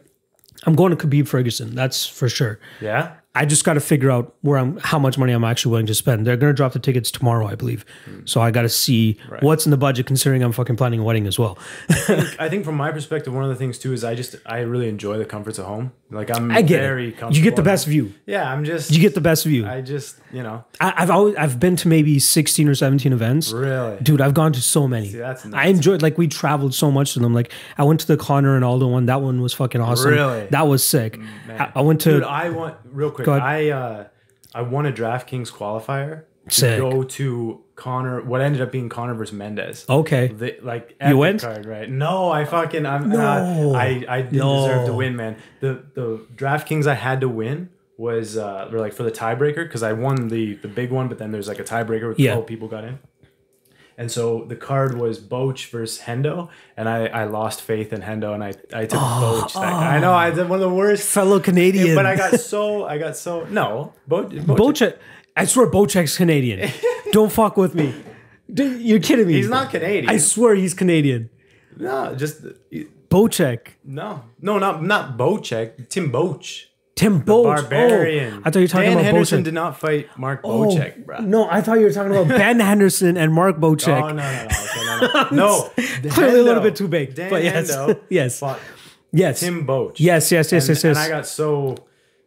I'm 0.65 0.75
going 0.75 0.95
to 0.95 1.07
Khabib 1.07 1.27
Ferguson, 1.27 1.75
that's 1.75 2.05
for 2.05 2.29
sure. 2.29 2.59
yeah. 2.79 3.15
I 3.33 3.45
just 3.45 3.63
got 3.63 3.75
to 3.75 3.80
figure 3.80 4.12
out 4.12 4.36
where 4.42 4.57
I'm, 4.57 4.78
how 4.78 5.00
much 5.00 5.18
money 5.18 5.31
I'm 5.31 5.45
actually 5.45 5.72
willing 5.72 5.86
to 5.86 5.95
spend. 5.95 6.28
They're 6.28 6.36
going 6.36 6.51
to 6.51 6.56
drop 6.56 6.74
the 6.74 6.80
tickets 6.80 7.10
tomorrow, 7.10 7.48
I 7.48 7.56
believe. 7.56 7.86
So 8.25 8.42
I 8.42 8.51
got 8.51 8.63
to 8.63 8.69
see 8.69 9.18
what's 9.39 9.66
in 9.66 9.72
the 9.72 9.78
budget, 9.78 10.06
considering 10.06 10.44
I'm 10.44 10.51
fucking 10.51 10.75
planning 10.75 11.00
a 11.00 11.04
wedding 11.04 11.28
as 11.28 11.39
well. 11.39 11.57
I 11.89 12.50
think 12.50 12.66
from 12.66 12.75
my 12.75 12.92
perspective, 12.92 13.33
one 13.33 13.44
of 13.44 13.50
the 13.50 13.56
things 13.56 13.78
too 13.80 13.94
is 13.94 14.04
I 14.04 14.16
just 14.16 14.36
I 14.45 14.60
really 14.60 14.89
enjoy 14.89 15.18
the 15.18 15.25
comforts 15.25 15.60
of 15.60 15.66
home. 15.66 15.94
Like 16.10 16.30
I'm 16.30 16.51
I 16.51 16.62
get 16.62 16.81
very 16.81 17.07
it. 17.07 17.12
comfortable. 17.12 17.38
You 17.38 17.44
get 17.44 17.56
the 17.56 17.62
best 17.62 17.88
view. 17.88 18.13
Yeah, 18.25 18.51
I'm 18.51 18.66
just. 18.66 18.92
You 18.92 19.00
get 19.00 19.16
the 19.16 19.22
best 19.22 19.45
view. 19.45 19.66
I, 19.66 19.78
I 19.78 19.81
just 19.81 20.18
you 20.33 20.44
know 20.44 20.63
I've 20.80 21.10
always 21.10 21.36
I've 21.36 21.60
been 21.60 21.75
to 21.78 21.88
maybe 21.88 22.19
16 22.19 22.68
or 22.68 22.75
17 22.75 23.12
events. 23.13 23.51
really. 23.51 23.98
Dude, 24.01 24.22
I've 24.22 24.33
gone 24.33 24.54
to 24.54 24.62
so 24.62 24.88
many. 24.88 25.10
See, 25.10 25.18
that's 25.18 25.45
I 25.54 25.68
enjoyed 25.68 26.01
like 26.01 26.18
we 26.18 26.28
traveled 26.28 26.74
so 26.74 26.89
much 26.92 27.13
to 27.13 27.19
them. 27.19 27.33
Like 27.33 27.51
I 27.78 27.83
went 27.83 28.00
to 28.01 28.07
the 28.07 28.18
Conor 28.18 28.56
and 28.56 28.63
Aldo 28.66 28.88
one. 28.88 29.06
That 29.07 29.22
one 29.22 29.42
was 29.42 29.54
fucking 29.54 29.81
awesome. 29.81 30.12
Really? 30.12 30.48
That 30.51 30.68
was 30.68 30.83
sick. 30.83 31.19
I, 31.50 31.72
I 31.75 31.81
went 31.81 32.01
to 32.01 32.12
Dude, 32.12 32.24
I 32.24 32.50
want 32.50 32.78
real 32.86 33.12
quick. 33.12 33.28
I 33.28 33.69
uh, 33.69 34.07
I 34.54 34.62
won 34.63 34.86
a 34.86 34.92
DraftKings 34.92 35.51
qualifier 35.51 36.24
to 36.50 36.56
Sick. 36.56 36.80
go 36.80 37.04
to 37.04 37.63
Conor. 37.75 38.22
What 38.24 38.42
ended 38.42 38.62
up 38.62 38.72
being 38.72 38.89
Conor 38.89 39.13
versus 39.13 39.33
Mendes. 39.33 39.86
okay. 39.88 40.28
The, 40.28 40.57
like 40.62 40.95
you 41.07 41.18
went? 41.18 41.42
card, 41.42 41.66
right? 41.66 41.89
No, 41.89 42.30
I 42.31 42.45
fucking 42.45 42.86
I'm 42.86 43.10
No. 43.10 43.19
uh, 43.19 43.78
I 43.78 44.04
I 44.10 44.22
didn't 44.24 44.38
No. 44.39 44.68
deserve 44.68 44.88
to 44.88 44.94
win, 44.94 45.16
man. 45.16 45.36
The 45.62 45.83
the 45.94 46.25
DraftKings 46.36 46.88
I 46.88 46.95
had 46.95 47.22
to 47.22 47.30
win 47.30 47.69
was 47.97 48.38
uh 48.38 48.69
or 48.71 48.79
like 48.79 48.93
for 48.93 49.03
the 49.03 49.11
tiebreaker 49.11 49.63
because 49.63 49.83
I 49.83 49.93
won 49.93 50.27
the 50.29 50.55
the 50.55 50.67
big 50.67 50.91
one, 50.91 51.07
but 51.07 51.17
then 51.19 51.31
there's 51.31 51.47
like 51.47 51.59
a 51.59 51.63
tiebreaker 51.63 52.09
with 52.09 52.19
Yeah. 52.19 52.33
twelve 52.33 52.47
people 52.47 52.67
got 52.67 52.83
in. 52.83 52.99
And 53.97 54.09
so 54.11 54.45
the 54.45 54.55
card 54.55 54.97
was 54.97 55.19
Boetsch 55.19 55.69
versus 55.69 55.99
Hendo, 56.01 56.49
and 56.75 56.89
I, 56.89 57.05
I 57.07 57.25
lost 57.25 57.61
faith 57.61 57.93
in 57.93 58.01
Hendo, 58.01 58.33
and 58.33 58.43
I, 58.43 58.53
I 58.73 58.85
took 58.88 58.99
Oh, 58.99 59.43
Boch. 59.45 59.53
That 59.53 59.63
I 59.73 59.99
know 59.99 60.13
I 60.13 60.31
did 60.31 60.49
one 60.49 60.57
of 60.63 60.67
the 60.69 60.73
worst, 60.75 61.07
Fellow 61.07 61.39
Canadian. 61.39 61.93
but 61.93 62.05
I 62.07 62.15
got 62.15 62.39
so 62.39 62.85
I 62.85 62.97
got 62.97 63.15
so 63.17 63.45
no 63.49 63.94
Boch. 64.09 64.31
Boch 64.45 64.97
I 65.37 65.45
swear 65.45 65.67
Bocek's 65.69 66.17
Canadian. 66.17 66.71
Don't 67.11 67.31
fuck 67.31 67.57
with 67.57 67.75
me. 67.75 67.94
Dude, 68.51 68.81
You're 68.81 68.99
kidding 68.99 69.27
me. 69.27 69.33
he's 69.33 69.49
not 69.49 69.69
Canadian. 69.69 70.09
I 70.09 70.17
swear 70.17 70.55
he's 70.55 70.73
Canadian. 70.73 71.29
no, 71.77 72.15
just 72.15 72.44
Bocek. 73.09 73.59
no, 73.83 74.23
no, 74.41 74.57
not 74.57 74.81
not 74.83 75.17
Bocek. 75.17 75.89
Tim 75.89 76.11
Boetsch. 76.11 76.65
Tim 76.95 77.21
Boetsch. 77.21 77.43
Barbarian. 77.69 78.33
Oh, 78.35 78.41
I 78.45 78.51
thought 78.51 78.55
you 78.59 78.61
were 78.63 78.67
talking 78.67 78.83
Dan 78.89 78.93
about 78.93 79.05
Henderson 79.05 79.41
Bocek. 79.41 79.43
did 79.45 79.53
not 79.53 79.79
fight 79.79 80.09
Mark 80.19 80.41
Oh, 80.43 80.65
Bocek, 80.67 81.05
bro. 81.05 81.19
No, 81.21 81.49
I 81.49 81.61
thought 81.61 81.79
you 81.79 81.85
were 81.85 81.91
talking 81.93 82.11
about 82.11 82.27
Ben 82.38 82.59
Henderson 82.59 83.17
and 83.17 83.33
Mark 83.33 83.57
Bocek. 83.57 84.01
Oh 84.01 84.07
no 84.09 84.13
no 84.13 84.21
no 84.21 84.45
okay, 84.45 85.31
no 85.31 85.35
no. 85.35 85.71
no 86.03 86.09
Clearly 86.11 86.39
a 86.41 86.43
little 86.43 86.61
bit 86.61 86.75
too 86.75 86.88
big, 86.88 87.15
Dan 87.15 87.29
but 87.29 87.43
yes. 87.43 87.71
Hendo 87.75 87.99
Yes. 88.09 88.39
fought 88.39 88.59
yes. 89.11 89.39
Tim 89.39 89.65
Boetsch. 89.65 89.95
yes, 89.99 90.31
yes, 90.31 90.51
yes, 90.51 90.67
and, 90.67 90.75
yes, 90.75 90.83
yes. 90.83 90.97
And 90.97 90.97
I 90.97 91.09
got 91.09 91.25
so 91.25 91.75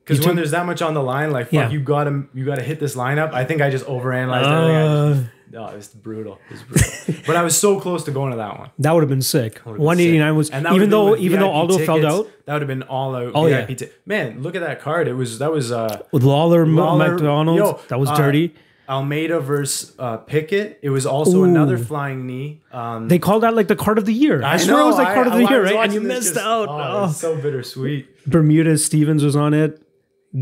because 0.03 0.19
when 0.21 0.29
took- 0.31 0.37
there's 0.37 0.51
that 0.53 0.67
much 0.67 0.83
on 0.83 0.95
the 0.95 1.03
line, 1.03 1.31
like 1.31 1.47
fuck, 1.47 1.53
Yeah. 1.53 1.71
you 1.71 1.81
gotta 1.81 2.25
you 2.35 2.45
gotta 2.45 2.63
hit 2.63 2.81
this 2.81 2.97
lineup. 2.97 3.33
I 3.33 3.45
think 3.45 3.61
I 3.63 3.71
just 3.71 3.85
overanalyzed 3.87 4.45
everything. 4.45 4.77
I 4.77 4.83
uh, 4.87 5.15
just, 5.15 5.27
no, 5.55 5.67
it 5.69 5.77
was 5.77 5.89
brutal. 5.89 6.39
It 6.51 6.53
was 6.53 6.63
brutal. 6.65 7.23
but 7.27 7.37
I 7.37 7.43
was 7.43 7.57
so 7.57 7.81
close 7.81 8.05
to 8.05 8.11
going 8.11 8.33
to 8.33 8.37
that 8.37 8.59
one. 8.59 8.71
that 8.81 8.93
would 8.93 9.03
have 9.03 9.09
been 9.09 9.23
sick. 9.23 9.61
Would've 9.65 9.79
been 9.79 9.85
189 9.85 10.31
sick. 10.33 10.37
was 10.37 10.51
And 10.51 10.67
that 10.67 10.71
even 10.75 10.75
would've 10.75 10.91
been 10.91 10.91
though 10.91 11.11
with 11.13 11.21
even 11.21 11.41
though 11.41 11.47
VIP 11.47 11.55
Aldo 11.57 11.79
fell 11.79 11.97
tickets, 11.97 12.15
out 12.15 12.31
That 12.47 12.53
would 12.55 12.63
have 12.63 12.69
been 12.69 12.83
all 12.83 13.15
out. 13.17 13.33
Oh, 13.35 13.47
yeah. 13.47 13.67
ti- 13.67 13.89
man, 14.05 14.43
look 14.43 14.55
at 14.55 14.61
that 14.63 14.81
card. 14.81 15.09
It 15.09 15.15
was 15.15 15.39
that 15.39 15.51
was 15.53 15.73
uh 15.73 16.03
with 16.13 16.23
Lawler, 16.25 16.67
Lawler- 16.67 17.13
McDonald. 17.13 17.57
yo, 17.59 17.81
that 17.89 17.99
was 17.99 18.11
uh, 18.11 18.17
dirty. 18.17 18.55
Almeida 18.87 19.41
versus 19.41 19.95
uh, 19.99 20.19
Pickett. 20.19 20.79
It 20.83 20.91
was 20.91 21.07
also 21.07 21.39
Ooh. 21.39 21.45
another 21.45 21.79
flying 21.79 22.27
knee. 22.27 22.61
Um, 22.71 23.09
They 23.09 23.19
called 23.19 23.43
that 23.43 23.55
like 23.55 23.67
the 23.69 23.77
card 23.77 23.97
of 23.97 24.05
the 24.05 24.13
year. 24.13 24.43
I, 24.45 24.59
swear 24.59 24.79
it 24.81 24.85
was 24.85 24.97
like 24.97 25.15
card 25.15 25.27
of 25.29 25.33
the 25.33 25.47
year, 25.49 25.65
right? 25.65 25.77
And 25.77 25.95
you 25.95 26.03
missed 26.03 26.37
out. 26.37 26.69
Oh, 26.69 27.05
Oh. 27.05 27.09
so 27.11 27.35
bittersweet. 27.35 28.27
Bermuda 28.27 28.77
Stephens 28.77 29.25
was 29.25 29.37
on 29.37 29.55
it. 29.55 29.81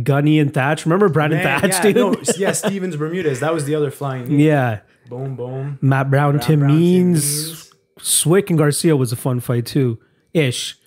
Gunny 0.02 0.40
and 0.40 0.52
Thatch. 0.52 0.86
Remember 0.86 1.08
Brandon 1.08 1.38
Man, 1.44 1.60
Thatch, 1.60 1.70
yeah, 1.70 1.82
dude? 1.82 1.96
no, 1.96 2.16
yeah, 2.36 2.50
Stephens 2.52 2.96
Bermudez. 2.96 3.40
That 3.40 3.52
was 3.54 3.64
the 3.66 3.74
other 3.76 3.90
flying 3.92 4.26
knee. 4.36 4.46
yeah. 4.46 4.80
Boom, 5.12 5.36
boom. 5.36 5.78
Matt 5.82 6.10
Brown, 6.10 6.38
Tim 6.40 6.60
Brown, 6.60 6.70
Tim 6.70 6.78
Means. 6.80 7.46
Means. 7.46 7.72
Swick 8.00 8.48
and 8.48 8.58
Garcia 8.58 8.96
was 8.96 9.12
a 9.12 9.16
fun 9.16 9.40
fight 9.40 9.66
too. 9.66 9.98
Ish. 10.32 10.78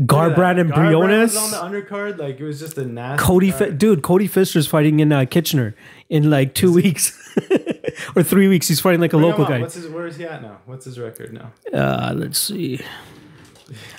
Garbrandt 0.00 0.60
and 0.60 0.72
Garbrandt 0.72 1.20
was 1.22 1.36
on 1.36 1.50
the 1.72 1.80
undercard. 1.80 2.18
Like 2.18 2.40
it 2.40 2.44
was 2.44 2.58
just 2.58 2.76
a 2.76 2.84
nasty. 2.84 3.24
Cody, 3.24 3.52
dude, 3.76 4.02
Cody 4.02 4.26
Pfister's 4.26 4.66
fighting 4.66 4.98
in 4.98 5.12
uh, 5.12 5.26
Kitchener 5.26 5.76
in 6.08 6.28
like 6.28 6.54
two 6.54 6.72
weeks 6.72 7.12
or 8.16 8.24
three 8.24 8.48
weeks. 8.48 8.66
He's 8.66 8.80
fighting 8.80 9.00
like 9.00 9.12
a 9.12 9.16
Bring 9.18 9.30
local 9.30 9.44
guy. 9.44 9.60
What's 9.60 9.74
his? 9.74 9.86
Where 9.88 10.06
is 10.08 10.16
he 10.16 10.24
at 10.24 10.42
now? 10.42 10.58
What's 10.66 10.86
his 10.86 10.98
record 10.98 11.32
now? 11.32 11.52
Uh, 11.72 12.12
let's 12.16 12.38
see. 12.38 12.80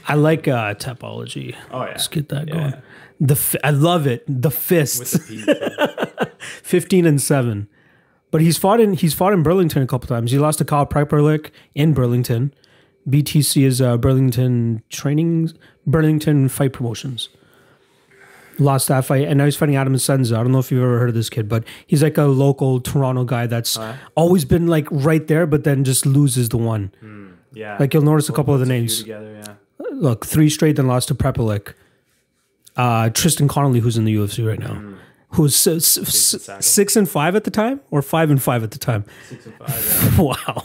I 0.09 0.15
like 0.15 0.47
uh, 0.49 0.73
Tapology. 0.73 1.55
Oh 1.71 1.83
yeah, 1.83 1.91
Let's 1.91 2.09
get 2.09 2.27
that 2.29 2.49
Yeah. 2.49 2.53
going. 2.53 2.73
The 3.21 3.35
fi- 3.37 3.59
I 3.63 3.69
love 3.69 4.07
it. 4.07 4.25
The 4.27 4.51
fists, 4.51 5.11
the 5.11 6.25
P. 6.27 6.29
fifteen 6.63 7.05
and 7.05 7.21
seven. 7.21 7.69
But 8.31 8.41
he's 8.41 8.57
fought 8.57 8.79
in 8.79 8.93
he's 8.93 9.13
fought 9.13 9.33
in 9.33 9.43
Burlington 9.43 9.83
a 9.83 9.87
couple 9.87 10.07
times. 10.07 10.31
He 10.31 10.39
lost 10.39 10.57
to 10.59 10.65
Kyle 10.65 10.85
Prepolec 10.85 11.51
in 11.75 11.93
Burlington. 11.93 12.53
BTC 13.09 13.63
is 13.63 13.81
uh, 13.81 13.97
Burlington 13.97 14.83
Training 14.89 15.51
Burlington 15.85 16.47
Fight 16.49 16.71
Promotions. 16.73 17.29
Lost 18.59 18.89
that 18.89 19.05
fight, 19.05 19.27
and 19.27 19.37
now 19.39 19.45
he's 19.45 19.55
fighting 19.55 19.75
Adam 19.75 19.97
Senza. 19.97 20.35
I 20.35 20.43
don't 20.43 20.51
know 20.51 20.59
if 20.59 20.71
you've 20.71 20.83
ever 20.83 20.99
heard 20.99 21.09
of 21.09 21.15
this 21.15 21.29
kid, 21.29 21.49
but 21.49 21.63
he's 21.87 22.03
like 22.03 22.17
a 22.17 22.23
local 22.25 22.79
Toronto 22.79 23.23
guy 23.23 23.47
that's 23.47 23.75
Alright. 23.77 23.95
always 24.13 24.45
been 24.45 24.67
like 24.67 24.87
right 24.91 25.25
there, 25.27 25.47
but 25.47 25.63
then 25.63 25.83
just 25.83 26.05
loses 26.05 26.49
the 26.49 26.57
one. 26.57 26.91
yeah, 27.53 27.77
Like 27.79 27.93
you'll 27.93 28.03
notice 28.03 28.29
a 28.29 28.33
couple 28.33 28.53
of 28.53 28.59
the 28.59 28.65
names. 28.67 28.99
together. 28.99 29.41
Yeah. 29.43 29.85
Look, 29.93 30.25
three 30.27 30.49
straight, 30.49 30.75
then 30.75 30.85
lost 30.85 31.07
to 31.07 31.15
Prepolec. 31.15 31.73
Uh, 32.75 33.09
Tristan 33.09 33.47
Connelly, 33.47 33.79
who's 33.79 33.97
in 33.97 34.03
the 34.05 34.13
UFC 34.15 34.47
right 34.47 34.59
now, 34.59 34.95
who's 35.31 35.67
s- 35.67 36.65
six 36.65 36.95
and 36.95 37.09
five 37.09 37.35
at 37.35 37.43
the 37.43 37.51
time, 37.51 37.81
or 37.91 38.01
five 38.01 38.29
and 38.29 38.41
five 38.41 38.63
at 38.63 38.71
the 38.71 38.79
time. 38.79 39.05
Six 39.29 39.45
and 39.45 39.55
five. 39.55 40.13
Yeah. 40.17 40.21
wow. 40.47 40.63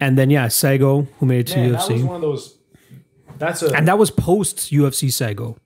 And 0.00 0.18
then 0.18 0.30
yeah, 0.30 0.48
Sago, 0.48 1.02
who 1.18 1.26
made 1.26 1.40
it 1.40 1.46
to 1.48 1.58
Man, 1.58 1.72
that 1.72 1.88
was 1.90 2.02
one 2.02 2.16
of 2.16 2.22
those. 2.22 2.58
That's 3.38 3.62
a. 3.62 3.74
and 3.74 3.86
that 3.88 3.98
was 3.98 4.10
post 4.10 4.72
UFC 4.72 5.12
Sago. 5.12 5.56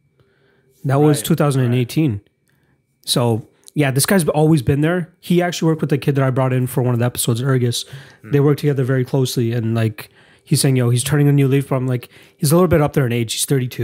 That 0.85 1.00
was 1.00 1.18
Right, 1.18 1.26
2018. 1.26 2.21
So 3.04 3.49
yeah, 3.75 3.90
this 3.90 4.06
guy's 4.06 4.26
always 4.28 4.62
been 4.62 4.80
there. 4.80 5.12
He 5.21 5.42
actually 5.42 5.66
worked 5.68 5.80
with 5.83 5.90
the 5.90 5.99
kid 5.99 6.14
that 6.14 6.25
I 6.25 6.30
brought 6.30 6.52
in 6.52 6.66
for 6.66 6.83
one 6.83 6.95
of 6.95 7.00
the 7.00 7.06
episodes, 7.06 7.42
Ergus. 7.42 7.85
Hmm. 8.23 8.30
They 8.30 8.40
work 8.40 8.56
together 8.59 8.85
very 8.85 9.04
closely, 9.04 9.52
and 9.52 9.75
like 9.75 10.11
he's 10.45 10.61
saying, 10.61 10.76
yo, 10.76 10.90
he's 10.90 11.04
turning 11.04 11.28
a 11.28 11.33
new 11.33 11.49
leaf. 11.49 11.68
But 11.68 11.76
I'm 11.76 11.87
like, 11.87 12.09
he's 12.37 12.52
a 12.52 12.54
little 12.56 12.68
bit 12.68 12.80
up 12.80 12.92
there 12.95 13.04
in 13.06 13.12
age. 13.12 13.33
He's 13.35 13.45
32. 13.45 13.83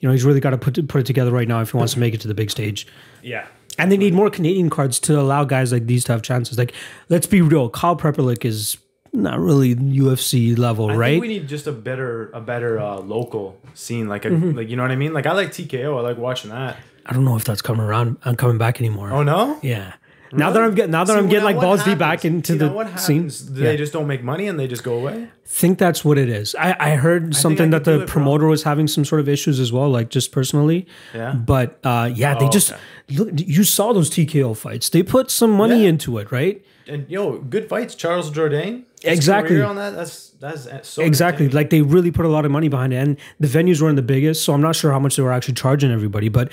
You 0.00 0.08
know, 0.08 0.12
he's 0.12 0.24
really 0.24 0.40
got 0.40 0.50
to 0.50 0.58
put 0.58 0.86
put 0.88 1.00
it 1.00 1.06
together 1.06 1.30
right 1.30 1.46
now 1.48 1.60
if 1.60 1.70
he 1.70 1.76
wants 1.76 1.92
to 1.94 2.00
make 2.00 2.12
it 2.12 2.20
to 2.22 2.28
the 2.28 2.34
big 2.34 2.50
stage. 2.50 2.86
yeah. 3.22 3.46
And 3.78 3.90
they 3.90 3.96
need 3.96 4.12
more 4.14 4.28
Canadian 4.30 4.68
cards 4.70 4.98
to 5.00 5.18
allow 5.18 5.44
guys 5.44 5.72
like 5.72 5.86
these 5.86 6.04
to 6.04 6.12
have 6.12 6.22
chances. 6.22 6.58
Like, 6.58 6.72
let's 7.08 7.26
be 7.26 7.40
real, 7.40 7.70
Kyle 7.70 7.96
Prepolec 7.96 8.44
is 8.44 8.76
not 9.14 9.38
really 9.40 9.74
UFC 9.74 10.56
level, 10.58 10.90
I 10.90 10.96
right? 10.96 11.10
think 11.12 11.22
we 11.22 11.28
need 11.28 11.48
just 11.48 11.66
a 11.66 11.72
better, 11.72 12.30
a 12.32 12.40
better 12.40 12.78
uh, 12.78 12.98
local 12.98 13.58
scene, 13.74 14.08
like 14.08 14.24
a, 14.24 14.28
Mm-hmm. 14.30 14.56
like 14.56 14.68
you 14.70 14.76
know 14.76 14.82
what 14.82 14.90
I 14.90 14.96
mean. 14.96 15.12
Like 15.12 15.26
I 15.26 15.32
like 15.32 15.48
TKO. 15.50 15.98
I 15.98 16.00
like 16.00 16.16
watching 16.18 16.50
that. 16.50 16.76
I 17.04 17.12
don't 17.12 17.24
know 17.24 17.36
if 17.36 17.44
that's 17.44 17.62
coming 17.62 17.82
around. 17.82 18.16
I'm 18.24 18.36
coming 18.36 18.58
back 18.58 18.78
anymore. 18.80 19.10
Oh 19.12 19.22
no. 19.22 19.58
Yeah. 19.62 19.94
Now 20.32 20.50
that 20.50 20.62
I'm 20.62 20.74
getting 20.74 20.90
now 20.90 21.04
that 21.04 21.12
See, 21.12 21.18
I'm 21.18 21.26
getting 21.26 21.40
now 21.40 21.44
like 21.46 21.56
what 21.56 21.62
balls 21.62 21.84
back 21.98 22.24
into 22.24 22.54
You 22.54 22.58
know 22.58 22.68
the 22.68 22.74
what 22.74 22.98
scene. 23.00 23.16
happens? 23.18 23.52
They 23.52 23.76
just 23.76 23.92
don't 23.92 24.06
make 24.06 24.22
money 24.22 24.46
and 24.48 24.58
they 24.58 24.66
just 24.66 24.82
go 24.82 24.94
away. 24.98 25.28
think 25.44 25.78
that's 25.78 26.04
what 26.04 26.16
it 26.18 26.28
is. 26.30 26.54
I, 26.58 26.74
I 26.78 26.90
heard 26.96 27.34
something 27.36 27.66
I 27.68 27.78
that 27.78 27.84
could 27.84 27.92
do 27.92 27.96
the 27.98 28.02
it, 28.04 28.06
bro. 28.06 28.12
promoter 28.12 28.46
was 28.46 28.62
having 28.62 28.88
some 28.88 29.04
sort 29.04 29.20
of 29.20 29.28
issues 29.28 29.60
as 29.60 29.72
well, 29.72 29.90
like 29.90 30.08
just 30.08 30.32
personally. 30.32 30.86
Yeah. 31.14 31.32
But 31.34 31.78
uh, 31.84 32.10
yeah, 32.14 32.34
they 32.38 32.46
Oh, 32.46 32.50
just 32.50 32.72
okay. 32.72 32.80
look. 33.10 33.30
You 33.36 33.64
saw 33.64 33.92
those 33.92 34.08
TKO 34.10 34.56
fights. 34.56 34.88
They 34.88 35.02
put 35.02 35.30
some 35.30 35.50
money 35.50 35.82
Yeah. 35.82 35.90
into 35.90 36.18
it, 36.18 36.32
right? 36.32 36.64
And 36.88 37.08
yo, 37.08 37.38
good 37.38 37.68
fights. 37.68 37.94
Charles 37.94 38.30
Jourdain. 38.30 38.82
his 39.02 39.12
Exactly. 39.18 39.56
career 39.56 39.66
On 39.66 39.76
that, 39.76 39.94
that's 39.94 40.30
that's 40.40 40.88
so 40.88 41.02
Exactly. 41.02 41.44
entertaining. 41.46 41.54
Like 41.54 41.70
they 41.70 41.82
really 41.82 42.10
put 42.10 42.24
a 42.24 42.28
lot 42.28 42.44
of 42.44 42.50
money 42.50 42.68
behind 42.68 42.92
it, 42.92 42.96
and 42.96 43.16
the 43.38 43.46
venues 43.46 43.80
weren't 43.80 43.94
the 43.96 44.02
biggest, 44.02 44.44
so 44.44 44.52
I'm 44.52 44.60
not 44.60 44.74
sure 44.74 44.90
how 44.90 44.98
much 44.98 45.14
they 45.16 45.22
were 45.22 45.32
actually 45.32 45.54
charging 45.54 45.90
everybody, 45.92 46.28
but. 46.28 46.50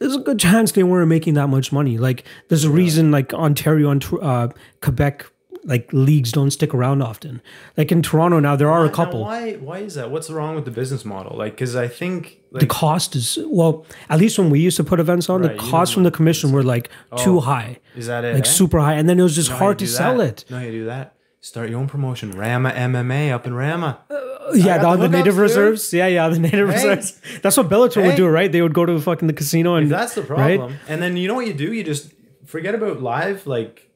There's 0.00 0.16
a 0.16 0.20
good 0.20 0.38
chance 0.40 0.72
they 0.72 0.82
weren't 0.82 1.08
making 1.08 1.34
that 1.34 1.48
much 1.48 1.70
money. 1.72 1.98
Like, 1.98 2.24
there's 2.48 2.64
a 2.64 2.70
reason, 2.70 3.10
like 3.12 3.32
Ontario 3.32 3.90
and 3.90 4.04
uh, 4.20 4.48
Quebec, 4.80 5.26
like 5.66 5.88
leagues 5.92 6.32
don't 6.32 6.50
stick 6.50 6.74
around 6.74 7.00
often. 7.00 7.40
Like 7.76 7.90
in 7.92 8.02
Toronto 8.02 8.38
now, 8.40 8.54
there 8.56 8.70
are 8.70 8.82
a 8.84 8.88
Now, 8.88 8.92
couple. 8.94 9.22
why 9.22 9.52
why 9.54 9.78
is 9.78 9.94
that? 9.94 10.10
What's 10.10 10.28
wrong 10.30 10.54
with 10.56 10.64
the 10.66 10.70
business 10.70 11.04
model? 11.06 11.38
Like, 11.38 11.52
because 11.52 11.74
I 11.76 11.88
think 11.88 12.40
the 12.52 12.66
cost 12.66 13.16
is 13.16 13.38
well 13.46 13.84
at 14.10 14.20
least 14.20 14.38
when 14.38 14.50
we 14.50 14.60
used 14.60 14.76
to 14.76 14.84
put 14.84 15.00
events 15.00 15.28
on 15.30 15.42
Right, 15.42 15.52
the 15.56 15.58
costs 15.58 15.92
from 15.94 16.02
the 16.04 16.10
commission 16.10 16.52
were 16.52 16.62
like 16.62 16.88
too 17.16 17.40
high 17.40 17.80
is 17.96 18.06
that 18.06 18.24
it? 18.24 18.32
like 18.34 18.46
eh? 18.46 18.48
super 18.48 18.78
high 18.78 18.92
and 18.94 19.08
then 19.08 19.18
it 19.18 19.24
was 19.24 19.34
just 19.34 19.50
hard 19.50 19.76
to 19.80 19.86
do 19.86 19.90
sell 19.90 20.20
it 20.20 20.44
No, 20.48 20.60
you 20.60 20.70
do 20.70 20.84
that. 20.84 21.13
Start 21.44 21.68
your 21.68 21.78
own 21.78 21.88
promotion. 21.88 22.30
Rama 22.30 22.70
MMA 22.70 23.30
up 23.30 23.46
in 23.46 23.52
Rama. 23.52 23.98
yeah 24.54 24.78
got 24.78 24.94
on 24.94 25.00
the 25.00 25.08
the 25.08 25.16
native 25.18 25.36
reserves 25.36 25.92
yeah 25.92 26.06
yeah 26.06 26.28
the 26.28 26.38
native 26.38 26.68
Hey. 26.70 26.74
reserves 26.88 27.20
that's 27.42 27.56
what 27.58 27.68
Bellator 27.68 28.02
would 28.06 28.16
do 28.16 28.26
right 28.26 28.50
they 28.50 28.62
would 28.62 28.72
go 28.74 28.84
to 28.86 28.92
the 28.94 29.00
fucking 29.00 29.26
the 29.26 29.32
casino 29.34 29.74
and 29.74 29.84
If 29.84 29.90
that's 29.90 30.14
the 30.14 30.22
right? 30.22 30.58
problem. 30.58 30.78
And 30.88 31.02
then 31.02 31.16
you 31.18 31.28
know 31.28 31.34
what 31.34 31.46
you 31.46 31.52
do? 31.52 31.72
You 31.72 31.82
just 31.84 32.12
forget 32.46 32.74
about 32.74 33.02
live, 33.02 33.46
like 33.46 33.90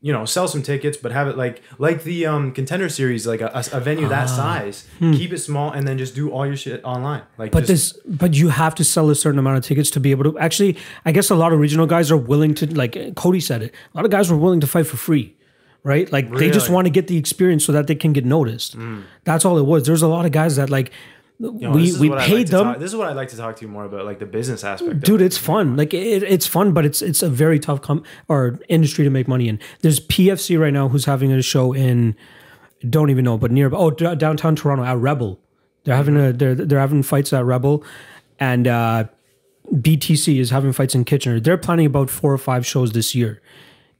you 0.00 0.12
know, 0.12 0.24
sell 0.24 0.46
some 0.46 0.62
tickets, 0.62 0.96
but 0.96 1.10
have 1.10 1.26
it 1.26 1.36
like 1.36 1.62
like 1.78 2.04
the 2.04 2.26
um 2.26 2.52
contender 2.52 2.88
series, 2.88 3.26
like 3.26 3.40
a, 3.40 3.50
a, 3.72 3.80
venue 3.80 4.08
that 4.08 4.26
size. 4.26 4.86
Keep 5.00 5.32
it 5.32 5.38
small 5.38 5.70
and 5.72 5.86
then 5.88 5.98
just 5.98 6.14
do 6.14 6.30
all 6.30 6.46
your 6.46 6.56
shit 6.56 6.84
online. 6.84 7.22
Like 7.38 7.50
Hmm. 7.50 7.58
but 7.58 7.64
just, 7.66 7.94
this 7.94 8.02
but 8.22 8.34
you 8.34 8.48
have 8.50 8.74
to 8.76 8.84
sell 8.84 9.10
a 9.10 9.14
certain 9.16 9.38
amount 9.40 9.58
of 9.58 9.64
tickets 9.64 9.90
to 9.92 10.00
be 10.00 10.10
able 10.12 10.24
to 10.30 10.38
actually 10.38 10.76
i 11.04 11.10
guess 11.12 11.30
a 11.30 11.34
lot 11.34 11.52
of 11.52 11.58
regional 11.58 11.86
guys 11.86 12.10
are 12.12 12.16
willing 12.16 12.54
to 12.54 12.66
like 12.82 13.14
cody 13.16 13.40
said 13.40 13.62
it 13.62 13.74
a 13.94 13.96
lot 13.96 14.04
of 14.04 14.10
guys 14.12 14.30
were 14.30 14.36
willing 14.36 14.60
to 14.60 14.66
fight 14.66 14.86
for 14.86 14.96
free 14.96 15.35
right? 15.86 16.10
Like 16.12 16.26
they 16.32 16.50
just 16.50 16.68
want 16.68 16.86
to 16.86 16.90
get 16.90 17.06
the 17.06 17.16
experience 17.16 17.64
so 17.64 17.72
that 17.72 17.86
they 17.86 17.94
can 17.94 18.12
get 18.12 18.24
noticed. 18.24 18.76
That's 19.24 19.44
all 19.44 19.56
it 19.58 19.64
was. 19.64 19.86
There's 19.86 20.02
a 20.02 20.08
lot 20.08 20.26
of 20.26 20.32
guys 20.32 20.56
that 20.56 20.68
like 20.68 20.90
you 21.38 21.52
know, 21.52 21.70
we 21.70 21.92
we 22.00 22.08
paid 22.08 22.32
like 22.38 22.46
them. 22.48 22.64
talk- 22.64 22.78
this 22.78 22.90
is 22.90 22.96
what 22.96 23.08
I'd 23.08 23.16
like 23.16 23.28
to 23.28 23.36
talk 23.36 23.56
to 23.56 23.62
you 23.64 23.68
more 23.70 23.84
about, 23.84 24.04
like 24.06 24.18
the 24.18 24.26
business 24.26 24.64
aspect. 24.64 25.00
dude 25.02 25.20
it's 25.20 25.36
fun. 25.38 25.76
Like 25.76 25.92
it, 25.94 26.22
it's 26.22 26.46
fun 26.46 26.72
but 26.72 26.84
it's 26.86 27.02
it's 27.02 27.22
a 27.22 27.28
very 27.28 27.58
tough 27.60 27.80
com- 27.82 28.02
or 28.26 28.58
industry 28.68 29.04
to 29.04 29.10
make 29.10 29.28
money 29.28 29.46
in. 29.48 29.58
There's 29.82 30.00
pfc 30.00 30.58
right 30.58 30.72
now 30.72 30.88
who's 30.88 31.04
having 31.04 31.30
a 31.32 31.42
show 31.42 31.72
in 31.74 32.16
don't 32.88 33.10
even 33.10 33.24
know 33.24 33.36
but 33.38 33.50
near 33.50 33.70
oh 33.72 33.90
d- 33.90 34.14
downtown 34.16 34.56
toronto 34.56 34.82
at 34.84 34.96
rebel. 34.98 35.38
They're 35.84 35.96
having 35.96 36.16
a 36.16 36.32
they're, 36.32 36.54
they're 36.54 36.80
having 36.86 37.02
fights 37.02 37.32
at 37.34 37.44
rebel 37.44 37.84
and 38.40 38.66
uh 38.66 39.04
btc 39.72 40.38
is 40.40 40.50
having 40.50 40.72
fights 40.72 40.94
in 40.94 41.04
kitchener. 41.04 41.38
They're 41.40 41.58
planning 41.58 41.86
about 41.86 42.08
four 42.08 42.32
or 42.32 42.38
five 42.38 42.64
shows 42.66 42.92
this 42.92 43.14
year 43.14 43.42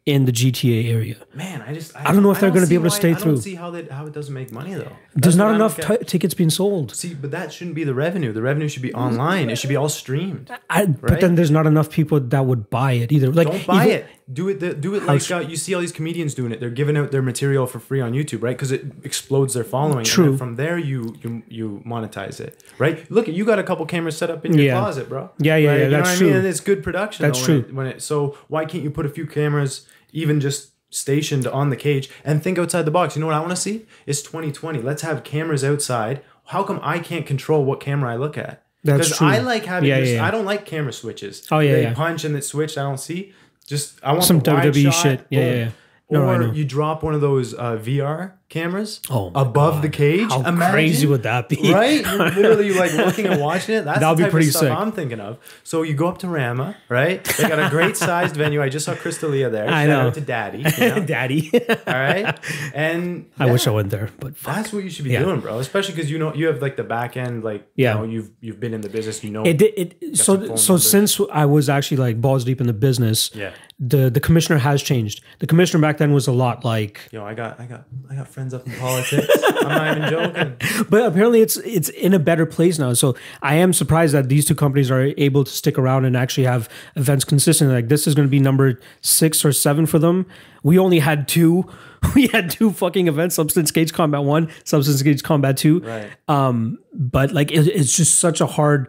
in 0.06 0.24
the 0.24 0.30
gta 0.32 0.88
area 0.88 1.16
Man, 1.34 1.60
I 1.62 1.74
just 1.74 1.94
I, 1.96 2.12
don't 2.12 2.22
know 2.22 2.30
if 2.30 2.38
they're 2.40 2.50
gonna 2.50 2.60
be 2.62 2.68
see 2.68 2.74
able 2.74 2.84
to 2.84 2.90
why- 2.90 2.96
stay 2.96 3.10
I 3.10 3.14
through. 3.16 3.32
don't 3.32 3.42
see 3.42 3.56
how 3.56 3.70
that 3.72 3.90
how 3.90 4.06
it 4.06 4.12
doesn't 4.12 4.32
make 4.32 4.52
money 4.52 4.72
though. 4.74 4.92
there's 5.16 5.36
not 5.36 5.52
enough 5.54 5.80
t- 5.80 6.04
tickets 6.06 6.32
being 6.32 6.48
sold 6.50 6.94
See, 6.94 7.12
but 7.12 7.32
that 7.32 7.52
shouldn't 7.52 7.74
be 7.74 7.82
the 7.84 7.92
revenue. 7.94 8.32
The 8.32 8.40
revenue 8.42 8.68
should 8.68 8.82
be 8.82 8.94
online. 8.94 9.50
It 9.50 9.56
should 9.58 9.68
be 9.68 9.76
all 9.76 9.88
streamed. 9.88 10.50
I, 10.70 10.86
but 10.86 11.20
then 11.20 11.34
there's 11.34 11.50
not 11.50 11.66
enough 11.66 11.90
people 11.90 12.20
that 12.20 12.46
would 12.46 12.70
buy 12.70 12.92
it 12.92 13.10
either 13.10 13.32
like 13.32 13.48
Don't 13.50 13.66
buy 13.66 13.86
even- 13.86 13.96
it. 13.98 14.06
Do 14.32 14.48
it. 14.48 14.58
the- 14.60 14.74
Do 14.74 14.94
it 14.96 15.04
like 15.04 15.28
uh, 15.30 15.38
you 15.38 15.54
see 15.56 15.72
all 15.74 15.80
these 15.80 15.92
comedians 15.92 16.34
doing 16.34 16.50
it. 16.52 16.58
They're 16.60 16.70
giving 16.82 16.96
out 16.96 17.12
their 17.12 17.22
material 17.22 17.64
for 17.66 17.78
free 17.78 18.00
on 18.00 18.12
YouTube, 18.12 18.42
right? 18.42 18.56
Because 18.56 18.72
it 18.72 18.84
explodes 19.04 19.54
their 19.54 19.62
following. 19.64 20.04
True. 20.04 20.36
from 20.36 20.56
there, 20.56 20.78
you 20.78 21.14
you 21.22 21.42
you 21.48 21.82
monetize 21.86 22.40
it, 22.40 22.62
right? 22.78 23.08
Look, 23.10 23.28
you 23.28 23.44
got 23.44 23.58
a 23.60 23.62
couple 23.62 23.86
cameras 23.86 24.16
set 24.16 24.30
up 24.30 24.44
in 24.44 24.54
your 24.54 24.66
Yeah. 24.66 24.80
closet, 24.80 25.08
bro. 25.08 25.30
Yeah, 25.38 25.56
yeah, 25.56 25.68
Right? 25.70 25.76
yeah, 25.78 25.84
You 25.84 25.90
know 25.90 25.96
that's 25.98 26.08
what 26.10 26.16
I 26.16 26.20
mean? 26.22 26.30
true. 26.30 26.38
And 26.38 26.46
it's 26.48 26.60
good 26.60 26.82
production. 26.82 27.24
That's 27.24 27.38
though, 27.46 27.52
when 27.54 27.62
true. 27.62 27.68
It, 27.70 27.74
when 27.76 27.86
it 27.86 28.02
so 28.02 28.36
why 28.48 28.64
can't 28.64 28.82
you 28.82 28.90
put 28.90 29.06
a 29.06 29.10
few 29.10 29.26
cameras, 29.26 29.86
even 30.16 30.40
just 30.40 30.72
stationed 30.90 31.46
on 31.46 31.70
the 31.70 31.76
cage, 31.76 32.08
and 32.24 32.42
think 32.42 32.58
outside 32.58 32.82
the 32.82 32.90
box? 32.90 33.14
You 33.14 33.20
know 33.20 33.26
what 33.26 33.34
I 33.36 33.40
want 33.40 33.50
to 33.50 33.56
see? 33.56 33.86
It's 34.06 34.22
2020. 34.22 34.80
Let's 34.80 35.02
have 35.02 35.24
cameras 35.24 35.62
outside. 35.64 36.22
How 36.46 36.62
come 36.62 36.80
I 36.82 36.98
can't 37.00 37.26
control 37.26 37.64
what 37.64 37.80
camera 37.80 38.12
I 38.12 38.16
look 38.16 38.38
at? 38.38 38.62
That's 38.84 39.08
Because 39.08 39.18
true. 39.18 39.26
I 39.26 39.38
like 39.38 39.64
having. 39.64 39.88
Yeah, 39.88 40.00
just- 40.00 40.12
yeah. 40.14 40.24
I 40.24 40.30
don't 40.30 40.44
like 40.44 40.64
camera 40.64 40.92
switches. 40.92 41.46
Oh, 41.50 41.58
yeah, 41.58 41.72
They 41.72 41.82
yeah. 41.82 41.94
punch 41.94 42.24
and 42.24 42.36
it 42.36 42.44
switched. 42.44 42.78
I 42.78 42.82
don't 42.82 42.98
see. 43.00 43.32
Just 43.66 43.98
I 44.04 44.12
want 44.12 44.24
Some 44.24 44.40
WWE 44.40 44.84
shot, 44.92 45.02
shit. 45.02 45.26
Yeah, 45.28 45.40
yeah, 45.40 45.54
yeah. 45.54 45.70
No, 46.08 46.22
or 46.28 46.54
you 46.54 46.64
drop 46.64 47.02
one 47.02 47.14
of 47.14 47.20
those 47.20 47.52
uh, 47.52 47.76
VR 47.82 48.34
cameras 48.48 49.00
Oh 49.10 49.32
above 49.34 49.82
the 49.82 49.88
cage. 49.88 50.30
How 50.30 50.40
Imagine, 50.40 50.70
crazy 50.72 51.06
would 51.06 51.24
that 51.24 51.48
be? 51.48 51.72
right? 51.72 52.00
You're 52.04 52.30
literally 52.30 52.72
like 52.72 52.92
looking 52.94 53.26
and 53.26 53.40
watching 53.40 53.74
it. 53.74 53.84
That's 53.84 53.98
That'd 54.00 54.16
the 54.18 54.20
be 54.20 54.24
type 54.24 54.30
pretty 54.30 54.46
of 54.48 54.52
stuff 54.52 54.62
sick. 54.62 54.72
I'm 54.72 54.92
thinking 54.92 55.18
of. 55.20 55.38
So 55.64 55.82
you 55.82 55.94
go 55.94 56.06
up 56.06 56.18
to 56.18 56.28
Rama, 56.28 56.76
right? 56.88 57.22
They 57.24 57.48
got 57.48 57.58
a 57.58 57.68
great 57.70 57.96
sized 58.06 58.36
venue. 58.36 58.62
I 58.62 58.68
just 58.68 58.84
saw 58.86 58.94
Crystalia 58.94 59.50
there. 59.50 59.68
I 59.68 59.86
Shout 59.86 59.88
know. 59.88 60.00
out 60.08 60.14
to 60.14 60.20
Daddy. 60.20 60.58
you 60.78 60.88
know? 60.88 61.04
Daddy. 61.04 61.50
All 61.54 61.94
right, 61.94 62.38
and 62.74 63.28
I 63.38 63.50
wish 63.50 63.66
I 63.66 63.70
went 63.70 63.90
there, 63.90 64.10
but 64.20 64.36
fuck. 64.36 64.54
That's 64.56 64.72
what 64.72 64.84
you 64.84 64.90
should 64.90 65.04
be 65.04 65.10
Yeah. 65.10 65.20
doing, 65.24 65.40
bro. 65.40 65.58
Especially 65.58 65.94
because 65.94 66.10
you 66.10 66.18
know 66.18 66.32
you 66.34 66.46
have 66.46 66.62
like 66.62 66.76
the 66.76 66.84
back 66.84 67.16
end, 67.16 67.42
like 67.44 67.66
Yeah. 67.74 67.94
you 67.94 67.98
know, 68.06 68.12
you've 68.12 68.30
you've 68.40 68.60
been 68.60 68.74
in 68.74 68.80
the 68.80 68.88
business, 68.88 69.22
you 69.24 69.30
know. 69.30 69.44
It 69.44 69.58
did 69.58 69.74
it 69.76 70.16
so 70.16 70.54
so 70.56 70.74
numbers. 70.74 70.90
since 70.90 71.20
I 71.32 71.44
was 71.46 71.68
actually 71.68 71.96
like 71.98 72.20
balls 72.20 72.44
deep 72.44 72.60
in 72.60 72.66
the 72.66 72.72
business, 72.72 73.30
Yeah. 73.34 73.50
The 73.78 74.08
the 74.08 74.20
commissioner 74.20 74.58
has 74.58 74.82
changed. 74.82 75.22
The 75.40 75.46
commissioner 75.46 75.82
back 75.82 75.98
then 75.98 76.12
was 76.12 76.26
a 76.26 76.32
lot 76.32 76.64
like 76.64 77.08
Yo, 77.12 77.24
I 77.24 77.34
got, 77.34 77.60
I 77.60 77.66
got, 77.66 77.84
I 78.10 78.14
got 78.14 78.26
friends 78.28 78.54
up 78.54 78.66
in 78.66 78.72
politics. 78.74 79.28
I'm 79.44 79.68
not 79.68 79.96
even 79.98 80.10
joking. 80.10 80.84
but 80.90 81.04
apparently 81.04 81.42
it's 81.42 81.58
it's 81.58 81.90
in 81.90 82.14
a 82.14 82.18
better 82.18 82.46
place 82.46 82.78
now. 82.78 82.94
So 82.94 83.16
I 83.42 83.56
am 83.56 83.74
surprised 83.74 84.14
that 84.14 84.30
these 84.30 84.46
two 84.46 84.54
companies 84.54 84.90
are 84.90 85.12
able 85.18 85.44
to 85.44 85.50
stick 85.50 85.78
around 85.78 86.06
and 86.06 86.16
actually 86.16 86.44
have 86.44 86.70
events 86.96 87.24
consistently. 87.24 87.74
Like 87.74 87.88
this 87.88 88.06
is 88.06 88.14
going 88.14 88.26
to 88.26 88.30
be 88.30 88.40
number 88.40 88.80
six 89.02 89.44
or 89.44 89.52
seven 89.52 89.84
for 89.84 89.98
them. 89.98 90.26
We 90.62 90.78
only 90.78 91.00
had 91.00 91.28
two. 91.28 91.68
We 92.14 92.28
had 92.28 92.50
two 92.50 92.70
fucking 92.72 93.08
events: 93.08 93.34
Substance 93.34 93.70
Cage 93.70 93.92
Combat 93.92 94.22
One, 94.22 94.50
Substance 94.64 95.02
Cage 95.02 95.22
Combat 95.22 95.56
Two. 95.56 95.80
Right. 95.80 96.08
Um, 96.28 96.78
but 96.94 97.32
like 97.32 97.50
it, 97.50 97.66
it's 97.68 97.94
just 97.96 98.18
such 98.18 98.40
a 98.40 98.46
hard. 98.46 98.88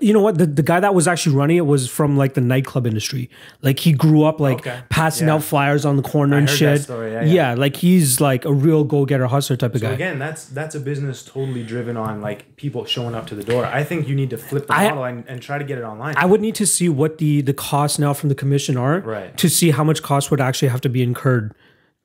You 0.00 0.12
know 0.12 0.20
what? 0.20 0.38
The 0.38 0.46
the 0.46 0.62
guy 0.62 0.78
that 0.80 0.94
was 0.94 1.08
actually 1.08 1.34
running 1.36 1.56
it 1.56 1.66
was 1.66 1.88
from 1.90 2.16
like 2.16 2.34
the 2.34 2.40
nightclub 2.40 2.86
industry. 2.86 3.28
Like 3.60 3.80
he 3.80 3.92
grew 3.92 4.22
up 4.22 4.38
like 4.40 4.58
Okay. 4.58 4.80
passing 4.88 5.26
Yeah. 5.26 5.34
out 5.34 5.42
flyers 5.42 5.84
on 5.84 5.96
the 5.96 6.02
corner 6.02 6.36
and 6.36 6.48
heard 6.48 6.54
that 6.60 6.76
shit. 6.76 6.82
story. 6.82 7.12
Yeah, 7.12 7.24
yeah. 7.24 7.54
like 7.54 7.74
he's 7.76 8.20
like 8.20 8.44
a 8.44 8.52
real 8.52 8.84
go 8.84 9.04
getter 9.04 9.26
hustler 9.26 9.56
type 9.56 9.74
of 9.74 9.80
So 9.80 9.88
guy. 9.88 9.92
again, 9.94 10.18
that's 10.18 10.46
that's 10.46 10.74
a 10.76 10.80
business 10.80 11.24
totally 11.24 11.64
driven 11.64 11.96
on 11.96 12.20
like 12.20 12.54
people 12.56 12.84
showing 12.84 13.14
up 13.16 13.26
to 13.28 13.34
the 13.34 13.42
door. 13.42 13.64
I 13.66 13.82
think 13.84 14.06
you 14.08 14.14
need 14.14 14.30
to 14.30 14.38
flip 14.38 14.68
the 14.68 14.74
I- 14.74 14.88
model 14.90 15.04
and, 15.04 15.24
and 15.28 15.42
try 15.42 15.58
to 15.58 15.64
get 15.64 15.78
it 15.78 15.84
online. 15.84 16.14
I 16.16 16.26
would 16.26 16.40
need 16.40 16.54
to 16.56 16.66
see 16.66 16.88
what 16.88 17.18
the 17.18 17.40
the 17.42 17.54
costs 17.54 17.98
now 17.98 18.12
from 18.14 18.28
the 18.28 18.34
commission 18.36 18.76
are 18.76 19.00
Right. 19.00 19.36
to 19.38 19.48
see 19.50 19.70
how 19.72 19.82
much 19.82 20.02
cost 20.02 20.30
would 20.30 20.40
actually 20.40 20.68
have 20.68 20.80
to 20.82 20.88
be 20.88 21.02
incurred 21.02 21.52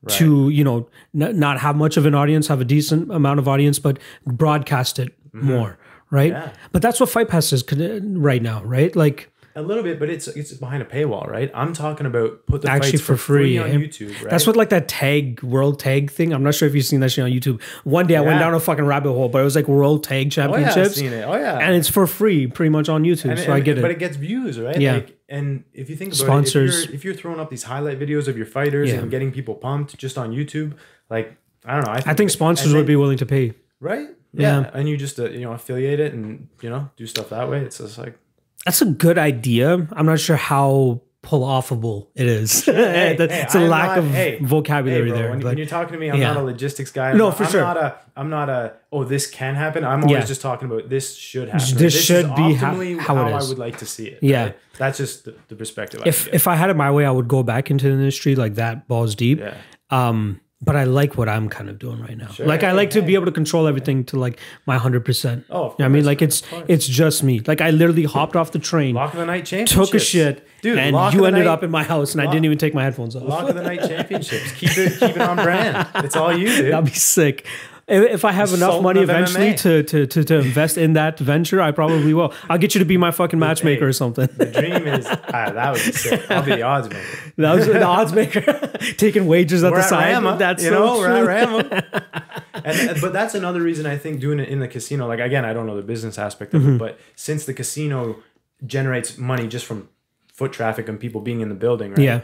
to 0.07 0.49
you 0.49 0.63
know 0.63 0.87
n- 1.13 1.37
not 1.39 1.59
have 1.59 1.75
much 1.75 1.97
of 1.97 2.05
an 2.05 2.15
audience, 2.15 2.47
have 2.47 2.61
a 2.61 2.65
decent 2.65 3.11
amount 3.11 3.39
of 3.39 3.47
audience, 3.47 3.79
but 3.79 3.99
broadcast 4.25 4.99
it 4.99 5.13
more, 5.33 5.77
right? 6.09 6.33
Mm-hmm. 6.33 6.47
Yeah. 6.47 6.53
But 6.71 6.81
that's 6.81 6.99
what 6.99 7.09
Fight 7.09 7.27
Pass 7.27 7.51
is 7.51 7.63
right 7.71 8.41
now, 8.41 8.63
right? 8.63 8.95
Like 8.95 9.31
a 9.55 9.61
little 9.61 9.83
bit, 9.83 9.99
but 9.99 10.09
it's 10.09 10.27
it's 10.29 10.53
behind 10.53 10.81
a 10.81 10.85
paywall, 10.85 11.27
right? 11.27 11.51
I'm 11.53 11.73
talking 11.73 12.05
about 12.05 12.45
put 12.45 12.61
the 12.61 12.71
actually 12.71 12.91
fights 12.93 13.01
for 13.03 13.17
free, 13.17 13.57
on 13.57 13.69
eh? 13.69 13.73
YouTube, 13.73 14.13
right? 14.21 14.29
That's 14.29 14.47
what 14.47 14.55
like 14.55 14.69
that 14.69 14.87
tag 14.87 15.43
world 15.43 15.79
tag 15.79 16.11
thing. 16.11 16.33
I'm 16.33 16.43
not 16.43 16.55
sure 16.55 16.67
if 16.67 16.75
you've 16.75 16.85
seen 16.85 17.01
that 17.01 17.09
shit 17.11 17.25
on 17.25 17.31
YouTube. 17.31 17.61
One 17.83 18.07
day 18.07 18.15
I 18.15 18.21
went 18.21 18.39
down 18.39 18.53
a 18.53 18.59
fucking 18.59 18.85
rabbit 18.85 19.11
hole, 19.11 19.27
but 19.27 19.41
it 19.41 19.43
was 19.43 19.55
like 19.55 19.67
world 19.67 20.03
tag 20.03 20.17
oh 20.17 20.21
yeah, 20.21 20.29
championships, 20.29 20.77
I've 20.77 20.95
seen 20.95 21.11
it. 21.13 21.23
Oh 21.23 21.35
yeah, 21.35 21.57
and 21.57 21.75
it's 21.75 21.89
for 21.89 22.07
free, 22.07 22.47
pretty 22.47 22.69
much 22.69 22.87
on 22.87 23.03
YouTube. 23.03 23.31
And- 23.31 23.39
so 23.39 23.51
I 23.51 23.57
and- 23.57 23.65
get 23.65 23.77
it. 23.77 23.81
But 23.81 23.91
it 23.91 23.99
gets 23.99 24.15
views, 24.15 24.59
right? 24.59 24.79
Yeah. 24.79 24.93
Like, 24.93 25.18
and 25.29 25.63
if 25.73 25.89
you 25.89 25.95
think 25.95 26.09
about 26.13 26.25
Sponsors. 26.25 26.75
it, 26.75 26.83
if 26.83 26.85
you're, 26.89 26.95
if 26.95 27.05
you're 27.05 27.13
throwing 27.13 27.39
up 27.39 27.49
these 27.49 27.63
highlight 27.63 27.99
videos 27.99 28.27
of 28.27 28.35
your 28.37 28.45
fighters 28.45 28.89
Yeah. 28.89 28.95
and 28.99 29.11
getting 29.11 29.31
people 29.31 29.55
pumped 29.55 29.97
just 29.97 30.17
on 30.17 30.31
YouTube, 30.31 30.75
like 31.09 31.37
I 31.65 31.75
don't 31.75 31.85
know. 31.85 31.91
I 31.91 31.97
think, 32.01 32.07
I 32.07 32.13
think 32.15 32.29
sponsors 32.31 32.67
and 32.67 32.75
would 32.75 32.87
be 32.87 32.95
willing 32.95 33.17
to 33.17 33.25
pay. 33.25 33.53
right. 33.79 34.09
Yeah. 34.33 34.61
Yeah. 34.61 34.69
and 34.73 34.87
you 34.87 34.95
just 34.97 35.19
uh, 35.19 35.29
you 35.29 35.41
know 35.41 35.53
affiliate 35.53 35.99
it 35.99 36.13
and 36.13 36.47
you 36.61 36.69
know 36.69 36.89
do 36.97 37.05
stuff 37.07 37.29
that 37.29 37.49
way. 37.49 37.61
It's 37.61 37.79
just 37.79 37.97
like 37.97 38.17
That's 38.65 38.81
a 38.81 38.85
good 38.85 39.17
idea. 39.17 39.87
I'm 39.93 40.05
not 40.05 40.19
sure 40.19 40.35
how 40.37 41.01
pull 41.21 41.41
offable 41.45 42.07
it 42.15 42.27
is. 42.27 42.63
hey, 42.65 43.15
it's 43.19 43.53
hey, 43.53 43.59
a 43.59 43.63
I'm 43.63 43.69
lack 43.69 43.87
not- 43.89 43.97
of 43.99 44.11
hey, 44.11 44.39
vocabulary 44.41 45.09
bro, 45.09 45.17
there. 45.17 45.29
When, 45.31 45.39
but 45.39 45.45
when 45.49 45.57
you're 45.57 45.67
talking 45.67 45.93
to 45.93 45.99
me, 45.99 46.09
I'm 46.09 46.19
yeah. 46.19 46.33
not 46.33 46.37
a 46.37 46.43
logistics 46.43 46.91
guy. 46.91 47.09
I'm 47.11 47.17
No, 47.17 47.25
not, 47.29 47.37
for 47.37 47.43
I'm 47.43 47.51
sure. 47.51 47.61
Not 47.61 47.77
a, 47.77 47.95
I'm 48.15 48.29
not 48.29 48.49
a. 48.49 48.73
Oh, 48.91 49.03
this 49.03 49.29
can 49.29 49.55
happen. 49.55 49.83
I'm 49.83 50.03
always 50.03 50.11
Yeah. 50.19 50.25
just 50.25 50.41
talking 50.41 50.69
about 50.71 50.89
this 50.89 51.15
should 51.15 51.49
happen. 51.49 51.77
This 51.77 51.95
is 51.95 52.03
should 52.05 52.25
be 52.35 52.55
optimally 52.55 52.97
how 52.99 53.15
I 53.17 53.43
would 53.43 53.59
like 53.59 53.77
to 53.79 53.85
see 53.85 54.07
it. 54.07 54.19
Yeah. 54.21 54.43
right? 54.43 54.57
that's 54.77 54.97
just 54.97 55.25
the, 55.25 55.35
the 55.49 55.55
perspective. 55.55 56.01
I 56.05 56.09
if 56.09 56.25
get. 56.25 56.33
if 56.35 56.47
I 56.47 56.55
had 56.55 56.69
it 56.69 56.75
my 56.75 56.89
way, 56.89 57.05
I 57.05 57.11
would 57.11 57.27
go 57.27 57.43
back 57.43 57.69
into 57.69 57.85
the 57.87 57.91
industry 57.93 58.35
like 58.35 58.55
that, 58.55 58.87
balls 58.87 59.13
deep. 59.15 59.39
yeah, 59.39 59.55
Um, 59.89 60.39
but 60.61 60.75
I 60.75 60.83
like 60.83 61.17
what 61.17 61.29
I'm 61.29 61.47
kind 61.47 61.69
of 61.69 61.79
doing 61.79 62.01
right 62.01 62.17
now. 62.17 62.29
Like 62.37 62.63
I 62.63 62.73
like 62.73 62.89
to 62.91 63.01
be 63.01 63.15
able 63.15 63.25
to 63.25 63.31
control 63.31 63.65
everything 63.67 64.03
to 64.05 64.19
like 64.19 64.39
my 64.65 64.77
hundred 64.77 65.05
percent. 65.05 65.45
Oh, 65.49 65.73
I 65.79 65.87
mean, 65.87 66.03
like 66.03 66.21
it's 66.21 66.43
it's 66.67 66.85
just 66.85 67.23
me. 67.23 67.39
Like 67.39 67.61
I 67.61 67.69
literally 67.69 68.03
hopped 68.03 68.35
off 68.35 68.51
the 68.51 68.59
train, 68.59 68.95
Lock 68.95 69.13
of 69.13 69.19
the 69.19 69.25
night 69.25 69.45
took 69.45 69.93
a 69.93 69.99
shit, 69.99 70.45
dude. 70.61 70.77
and 70.77 70.95
you 71.13 71.25
ended 71.25 71.45
night, 71.45 71.51
up 71.51 71.63
in 71.63 71.71
my 71.71 71.83
house, 71.83 72.11
and 72.13 72.21
I 72.21 72.25
didn't 72.25 72.45
even 72.45 72.57
take 72.57 72.73
my 72.73 72.83
headphones 72.83 73.15
off. 73.15 73.23
lock 73.23 73.47
of 73.49 73.55
the 73.55 73.63
night 73.63 73.81
championships. 73.81 74.51
Keep 74.53 74.77
it 74.77 74.99
keep 74.99 75.15
it 75.15 75.21
on 75.21 75.37
brand. 75.37 75.87
It's 75.95 76.17
all 76.17 76.35
you, 76.37 76.47
dude. 76.55 76.73
That'd 76.73 76.85
be 76.85 76.91
sick. 76.91 77.45
If 77.89 78.23
I 78.23 78.31
have 78.31 78.53
enough 78.53 78.81
money 78.83 79.01
eventually 79.01 79.55
to, 79.55 79.83
to, 79.83 80.05
to, 80.05 80.23
to 80.23 80.35
invest 80.39 80.77
in 80.77 80.93
that 80.93 81.17
venture, 81.19 81.59
I 81.61 81.71
probably 81.71 82.13
will. 82.13 82.33
I'll 82.49 82.57
get 82.59 82.75
you 82.75 82.79
to 82.79 82.85
be 82.85 82.97
my 82.97 83.11
fucking 83.11 83.39
matchmaker 83.39 83.87
or 83.87 83.93
something. 83.93 84.27
The 84.37 84.45
dream 84.45 84.87
is 84.87 85.05
ah, 85.09 85.49
that 85.51 85.71
would 85.73 85.83
be 85.83 85.91
sick. 85.91 86.29
I'll 86.29 86.43
be 86.43 86.51
the 86.51 86.61
odds 86.61 86.87
maker. 86.89 87.31
That 87.37 87.55
was 87.55 87.65
the 87.65 87.83
odds 87.83 88.13
maker 88.13 88.41
taking 88.97 89.25
wages 89.27 89.63
at 89.63 89.71
We're 89.71 89.79
the 89.79 89.83
at 89.85 89.89
side. 89.89 90.13
Rama, 90.13 90.37
That's 90.37 90.63
you 90.63 90.69
so 90.69 90.79
know, 90.85 90.99
we're 90.99 91.29
at. 91.31 92.05
And, 92.61 92.89
and- 92.89 93.01
but 93.01 93.13
that's 93.13 93.35
another 93.35 93.61
reason 93.61 93.85
I 93.85 93.97
think 93.97 94.19
doing 94.19 94.39
it 94.39 94.49
in 94.49 94.59
the 94.59 94.67
casino. 94.67 95.07
Like 95.07 95.19
again, 95.19 95.45
I 95.45 95.53
don't 95.53 95.65
know 95.65 95.75
the 95.77 95.81
business 95.81 96.17
aspect 96.19 96.51
Mm-hmm. 96.53 96.67
of 96.67 96.75
it, 96.75 96.77
but 96.79 96.99
since 97.15 97.45
the 97.45 97.53
casino 97.53 98.17
generates 98.65 99.17
money 99.17 99.47
just 99.47 99.65
from 99.65 99.87
foot 100.33 100.51
traffic 100.51 100.89
and 100.89 100.99
people 100.99 101.21
being 101.21 101.39
in 101.41 101.49
the 101.49 101.55
building, 101.55 101.91
right? 101.91 101.99
Yeah. 101.99 102.21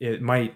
it 0.00 0.22
might. 0.22 0.54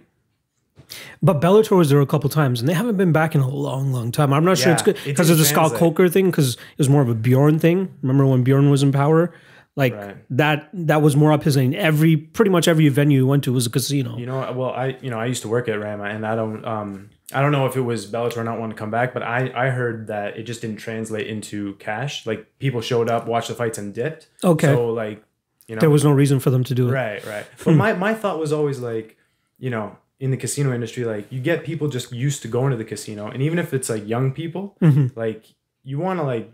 But 1.22 1.40
Bellator 1.40 1.76
was 1.76 1.90
there 1.90 2.00
a 2.00 2.06
couple 2.06 2.30
times, 2.30 2.60
and 2.60 2.68
they 2.68 2.74
haven't 2.74 2.96
been 2.96 3.12
back 3.12 3.34
in 3.34 3.40
a 3.40 3.48
long, 3.48 3.92
long 3.92 4.10
time. 4.12 4.32
I'm 4.32 4.44
not 4.44 4.58
sure 4.58 4.72
it's 4.72 4.82
Yeah, 4.82 4.86
good 4.86 4.96
it 4.98 5.04
because 5.04 5.30
of 5.30 5.38
the 5.38 5.44
Scott. 5.44 5.74
Coker 5.74 6.08
thing, 6.08 6.30
because 6.30 6.54
it 6.54 6.78
was 6.78 6.88
more 6.88 7.02
of 7.02 7.08
a 7.08 7.14
Bjorn 7.14 7.58
thing. 7.58 7.92
Remember 8.02 8.24
when 8.26 8.42
Bjorn 8.44 8.70
was 8.70 8.82
in 8.82 8.92
power? 8.92 9.32
Like 9.76 9.94
Right. 9.94 10.16
that. 10.30 10.70
That 10.72 11.02
was 11.02 11.14
more 11.14 11.32
up 11.32 11.44
his 11.44 11.56
lane. 11.56 11.72
Every 11.74 12.16
pretty 12.16 12.50
much 12.50 12.66
every 12.66 12.88
venue 12.88 13.18
you 13.20 13.26
went 13.28 13.44
to 13.44 13.52
was 13.52 13.66
a 13.66 13.70
casino. 13.70 14.16
You 14.16 14.26
know, 14.26 14.52
well, 14.52 14.70
I 14.70 14.96
you 15.00 15.10
know 15.10 15.18
I 15.20 15.26
used 15.26 15.42
to 15.42 15.48
work 15.48 15.68
at 15.68 15.78
Rama, 15.80 16.04
and 16.04 16.26
I 16.26 16.34
don't 16.34 16.64
um 16.64 17.10
I 17.32 17.40
don't 17.42 17.52
know 17.52 17.66
if 17.66 17.76
it 17.76 17.82
was 17.82 18.06
Bellator 18.10 18.44
not 18.44 18.58
wanting 18.58 18.74
to 18.74 18.78
come 18.80 18.90
back, 18.90 19.14
but 19.14 19.22
I 19.22 19.52
I 19.54 19.68
heard 19.70 20.08
that 20.08 20.36
it 20.36 20.44
just 20.44 20.62
didn't 20.62 20.78
translate 20.78 21.28
into 21.28 21.74
cash. 21.74 22.26
Like 22.26 22.58
people 22.58 22.80
showed 22.80 23.08
up, 23.08 23.28
watched 23.28 23.48
the 23.48 23.54
fights, 23.54 23.78
and 23.78 23.94
dipped. 23.94 24.26
Okay. 24.42 24.66
So 24.66 24.88
like, 24.88 25.22
you 25.68 25.76
know, 25.76 25.80
there 25.80 25.90
was 25.90 26.02
no 26.02 26.10
reason 26.10 26.40
for 26.40 26.50
them 26.50 26.64
to 26.64 26.74
do 26.74 26.88
it. 26.88 26.92
Right, 26.92 27.24
right. 27.24 27.46
But 27.64 27.74
my, 27.74 27.92
my 27.92 28.14
thought 28.14 28.40
was 28.40 28.52
always 28.52 28.80
like, 28.80 29.16
you 29.60 29.70
know, 29.70 29.96
in 30.20 30.30
the 30.30 30.36
casino 30.36 30.72
industry, 30.74 31.04
like 31.04 31.30
you 31.30 31.40
get 31.40 31.64
people 31.64 31.88
just 31.88 32.12
used 32.12 32.42
to 32.42 32.48
going 32.48 32.70
to 32.72 32.76
the 32.76 32.84
casino, 32.84 33.28
and 33.28 33.42
even 33.42 33.58
if 33.58 33.72
it's 33.72 33.88
like 33.88 34.06
young 34.06 34.32
people, 34.32 34.76
Mm-hmm. 34.82 35.18
like 35.18 35.44
you 35.84 35.98
want 35.98 36.18
to 36.18 36.24
like, 36.24 36.52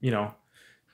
you 0.00 0.10
know, 0.10 0.34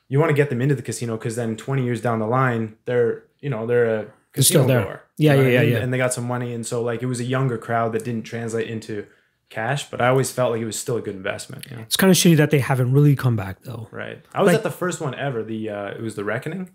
you 0.08 0.18
want 0.18 0.30
to 0.30 0.34
get 0.34 0.50
them 0.50 0.60
into 0.60 0.74
the 0.74 0.82
casino 0.82 1.16
because 1.16 1.36
then 1.36 1.56
twenty 1.56 1.84
years 1.84 2.00
down 2.00 2.18
the 2.18 2.26
line, 2.26 2.76
they're 2.84 3.24
you 3.40 3.48
know 3.50 3.66
they're 3.66 4.00
a 4.00 4.06
casino 4.32 4.60
still 4.64 4.66
there. 4.66 4.82
goer. 4.84 5.02
Yeah, 5.16 5.34
You 5.34 5.42
know 5.42 5.48
yeah, 5.48 5.48
I 5.48 5.52
yeah, 5.52 5.60
mean? 5.62 5.72
yeah. 5.72 5.78
And 5.84 5.92
they 5.92 5.98
got 5.98 6.12
some 6.12 6.26
money, 6.26 6.52
and 6.52 6.66
so 6.66 6.82
like 6.82 7.02
it 7.02 7.06
was 7.06 7.20
a 7.20 7.24
younger 7.24 7.56
crowd 7.58 7.92
that 7.92 8.04
didn't 8.04 8.24
translate 8.24 8.68
into 8.68 9.06
cash, 9.50 9.88
but 9.88 10.00
I 10.00 10.08
always 10.08 10.32
felt 10.32 10.50
like 10.50 10.60
it 10.60 10.64
was 10.66 10.76
still 10.78 10.96
a 10.96 11.00
good 11.00 11.14
investment. 11.14 11.66
You 11.70 11.76
know? 11.76 11.82
It's 11.82 11.96
kind 11.96 12.10
of 12.10 12.16
shitty 12.16 12.36
that 12.38 12.50
they 12.50 12.58
haven't 12.58 12.92
really 12.92 13.14
come 13.14 13.36
back 13.36 13.62
though. 13.62 13.86
Right. 13.92 14.20
I 14.34 14.40
was 14.42 14.48
Like- 14.48 14.56
at 14.56 14.62
the 14.64 14.70
first 14.72 15.00
one 15.00 15.14
ever. 15.14 15.44
The 15.44 15.70
uh, 15.70 15.86
it 15.90 16.00
was 16.02 16.16
the 16.16 16.24
Reckoning. 16.24 16.70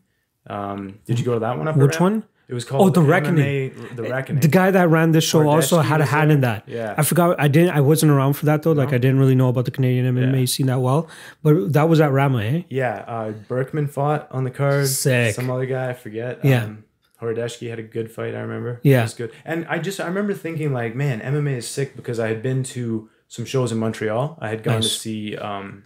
Um, 0.47 0.99
did 1.05 1.19
you 1.19 1.25
go 1.25 1.33
to 1.33 1.39
that 1.41 1.57
one? 1.57 1.67
Up 1.67 1.75
Which 1.75 1.99
one? 1.99 2.23
It 2.49 2.53
was 2.55 2.65
called 2.65 2.81
Oh, 2.81 2.89
The 2.89 3.01
MMA 3.01 3.07
Reckoning. 3.07 3.95
The 3.95 4.03
Reckoning. 4.03 4.41
The 4.41 4.47
guy 4.47 4.71
that 4.71 4.89
ran 4.89 5.11
this 5.11 5.23
show 5.23 5.47
also 5.47 5.79
had 5.81 6.01
a 6.01 6.05
hand 6.05 6.31
there? 6.31 6.35
in 6.35 6.41
that. 6.41 6.63
Yeah. 6.67 6.95
I 6.97 7.03
forgot. 7.03 7.39
I 7.39 7.47
didn't. 7.47 7.75
I 7.75 7.81
wasn't 7.81 8.11
around 8.11 8.33
for 8.33 8.47
that 8.47 8.63
though. 8.63 8.71
Like 8.71 8.89
I 8.89 8.97
didn't 8.97 9.19
really 9.19 9.35
know 9.35 9.49
about 9.49 9.65
the 9.65 9.71
Canadian 9.71 10.15
MMA 10.15 10.39
Yeah. 10.39 10.45
scene 10.45 10.65
that 10.65 10.79
well. 10.81 11.07
But 11.43 11.73
that 11.73 11.87
was 11.87 12.01
at 12.01 12.11
Rama, 12.11 12.41
eh? 12.43 12.63
yeah, 12.69 13.03
uh, 13.07 13.31
Berkman 13.47 13.87
fought 13.87 14.27
on 14.31 14.43
the 14.45 14.51
card. 14.51 14.87
Sick. 14.87 15.35
Some 15.35 15.49
other 15.51 15.67
guy, 15.67 15.89
I 15.91 15.93
forget. 15.93 16.43
Yeah. 16.43 16.63
Um, 16.65 16.85
Horodeshki 17.21 17.69
had 17.69 17.77
a 17.79 17.83
good 17.83 18.09
fight, 18.11 18.33
I 18.33 18.39
remember. 18.39 18.79
Yeah. 18.81 18.99
It 19.01 19.03
was 19.03 19.13
good. 19.13 19.31
And 19.45 19.67
I 19.67 19.77
just, 19.77 19.99
I 19.99 20.07
remember 20.07 20.33
thinking, 20.33 20.71
like, 20.73 20.95
man, 20.95 21.19
MMA 21.19 21.57
is 21.57 21.67
sick 21.67 21.95
because 21.97 22.17
I 22.19 22.29
had 22.29 22.41
been 22.41 22.63
to 22.63 23.09
some 23.27 23.43
shows 23.45 23.71
in 23.73 23.77
Montreal. 23.77 24.37
I 24.41 24.47
had 24.49 24.63
gone 24.63 24.81
to 24.81 24.87
see 24.87 25.35
um, 25.37 25.83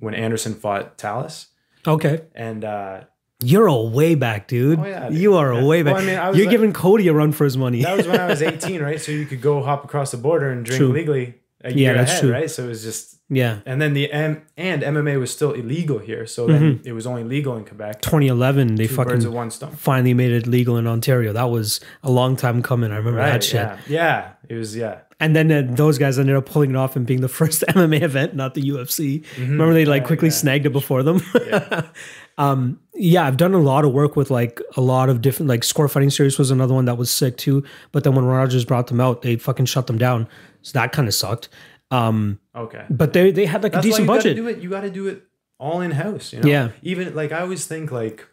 when 0.00 0.14
Anderson 0.14 0.54
fought 0.54 0.98
Thales. 0.98 1.46
Okay. 1.86 2.22
And 2.34 2.64
uh, 2.64 3.04
You're 3.40 3.66
a 3.66 3.76
way 3.82 4.14
back, 4.16 4.48
dude. 4.48 4.80
Oh, 4.80 4.84
yeah, 4.84 5.08
dude. 5.08 5.18
you 5.18 5.36
are 5.36 5.52
a 5.52 5.64
way 5.64 5.82
back. 5.82 5.94
Well, 5.94 6.02
I 6.02 6.06
mean, 6.06 6.18
I 6.18 6.32
You're 6.32 6.46
like- 6.46 6.50
giving 6.50 6.72
Cody 6.72 7.06
a 7.08 7.12
run 7.14 7.30
for 7.32 7.44
his 7.44 7.56
money. 7.56 7.82
that 7.82 7.96
was 7.96 8.06
when 8.06 8.18
I 8.18 8.26
was 8.26 8.42
18, 8.54 8.82
right? 8.82 9.00
So 9.00 9.12
you 9.12 9.26
could 9.26 9.40
go 9.40 9.62
hop 9.62 9.84
across 9.84 10.10
the 10.10 10.16
border 10.16 10.50
and 10.50 10.64
drink 10.64 10.78
True. 10.78 10.92
legally 10.92 11.34
a 11.62 11.72
Yeah, 11.72 11.92
that's 11.92 12.10
ahead, 12.10 12.20
true. 12.22 12.32
right? 12.32 12.50
So 12.50 12.64
it 12.64 12.68
was 12.68 12.82
just 12.82 13.16
yeah. 13.30 13.60
and 13.66 13.80
then 13.80 13.92
the 13.94 14.10
M 14.10 14.42
and 14.56 14.82
MMA 14.82 15.18
was 15.20 15.30
still 15.32 15.52
illegal 15.52 15.98
here, 15.98 16.26
so 16.26 16.46
then 16.46 16.62
mm-hmm. 16.78 16.88
it 16.88 16.92
was 16.92 17.06
only 17.06 17.24
legal 17.24 17.56
in 17.56 17.64
Quebec. 17.64 18.00
2011, 18.02 18.74
they 18.76 18.86
Two 18.86 18.94
fucking 18.94 19.32
one 19.32 19.50
stone. 19.50 19.72
finally 19.72 20.14
made 20.14 20.32
it 20.32 20.46
legal 20.46 20.76
in 20.76 20.86
Ontario. 20.86 21.32
That 21.32 21.50
was 21.50 21.80
a 22.02 22.10
long 22.10 22.36
time 22.36 22.62
coming. 22.62 22.90
I 22.90 22.96
remember 22.96 23.20
that 23.20 23.44
shit. 23.44 23.54
Yeah, 23.56 23.78
yeah. 23.88 24.32
It 24.48 24.54
was 24.54 24.74
yeah. 24.76 25.00
And 25.20 25.34
then 25.34 25.50
uh, 25.50 25.62
those 25.68 25.98
guys 25.98 26.16
ended 26.18 26.36
up 26.36 26.46
pulling 26.46 26.70
it 26.70 26.76
off 26.76 26.94
and 26.94 27.04
being 27.04 27.20
the 27.22 27.28
first 27.40 27.62
MMA 27.68 28.02
event, 28.02 28.34
not 28.36 28.54
the 28.54 28.62
UFC. 28.62 29.24
Remember 29.38 29.74
they 29.74 29.84
like 29.84 30.02
Yeah, 30.02 30.06
quickly 30.06 30.28
yeah. 30.28 30.34
snagged 30.34 30.66
it 30.66 30.70
before 30.72 31.02
them. 31.02 31.20
Yeah. 31.46 31.86
um, 32.38 32.78
yeah, 32.94 33.26
I've 33.26 33.36
done 33.36 33.52
a 33.54 33.58
lot 33.58 33.84
of 33.84 33.92
work 33.92 34.14
with 34.16 34.30
like 34.30 34.60
a 34.76 34.80
lot 34.80 35.08
of 35.08 35.20
different 35.20 35.48
like 35.48 35.64
score 35.64 35.88
fighting 35.88 36.10
series 36.10 36.38
was 36.38 36.50
another 36.52 36.74
one 36.74 36.84
that 36.84 36.96
was 36.96 37.10
sick 37.10 37.36
too. 37.36 37.64
But 37.92 38.04
then 38.04 38.14
when 38.14 38.24
Rogers 38.26 38.64
brought 38.64 38.86
them 38.86 39.00
out, 39.00 39.22
they 39.22 39.36
fucking 39.36 39.66
shut 39.66 39.86
them 39.88 39.98
down. 39.98 40.28
So 40.62 40.78
that 40.78 40.92
kind 40.92 41.08
of 41.08 41.14
sucked. 41.14 41.48
Um, 41.90 42.38
Okay. 42.54 42.84
but 42.90 43.12
they 43.12 43.30
they 43.30 43.46
had 43.46 43.62
like 43.62 43.72
That's 43.72 43.84
a 43.86 43.88
decent 43.88 44.02
you 44.02 44.06
gotta 44.06 44.18
budget. 44.18 44.36
do 44.36 44.48
it. 44.48 44.58
You 44.58 44.68
got 44.70 44.80
to 44.82 44.90
do 44.90 45.06
it 45.08 45.22
all 45.58 45.80
in 45.80 45.90
house. 45.92 46.32
You 46.32 46.40
know. 46.40 46.48
Yeah. 46.48 46.68
Even 46.82 47.14
like 47.14 47.32
I 47.32 47.40
always 47.40 47.66
think 47.66 47.90
like 47.90 48.26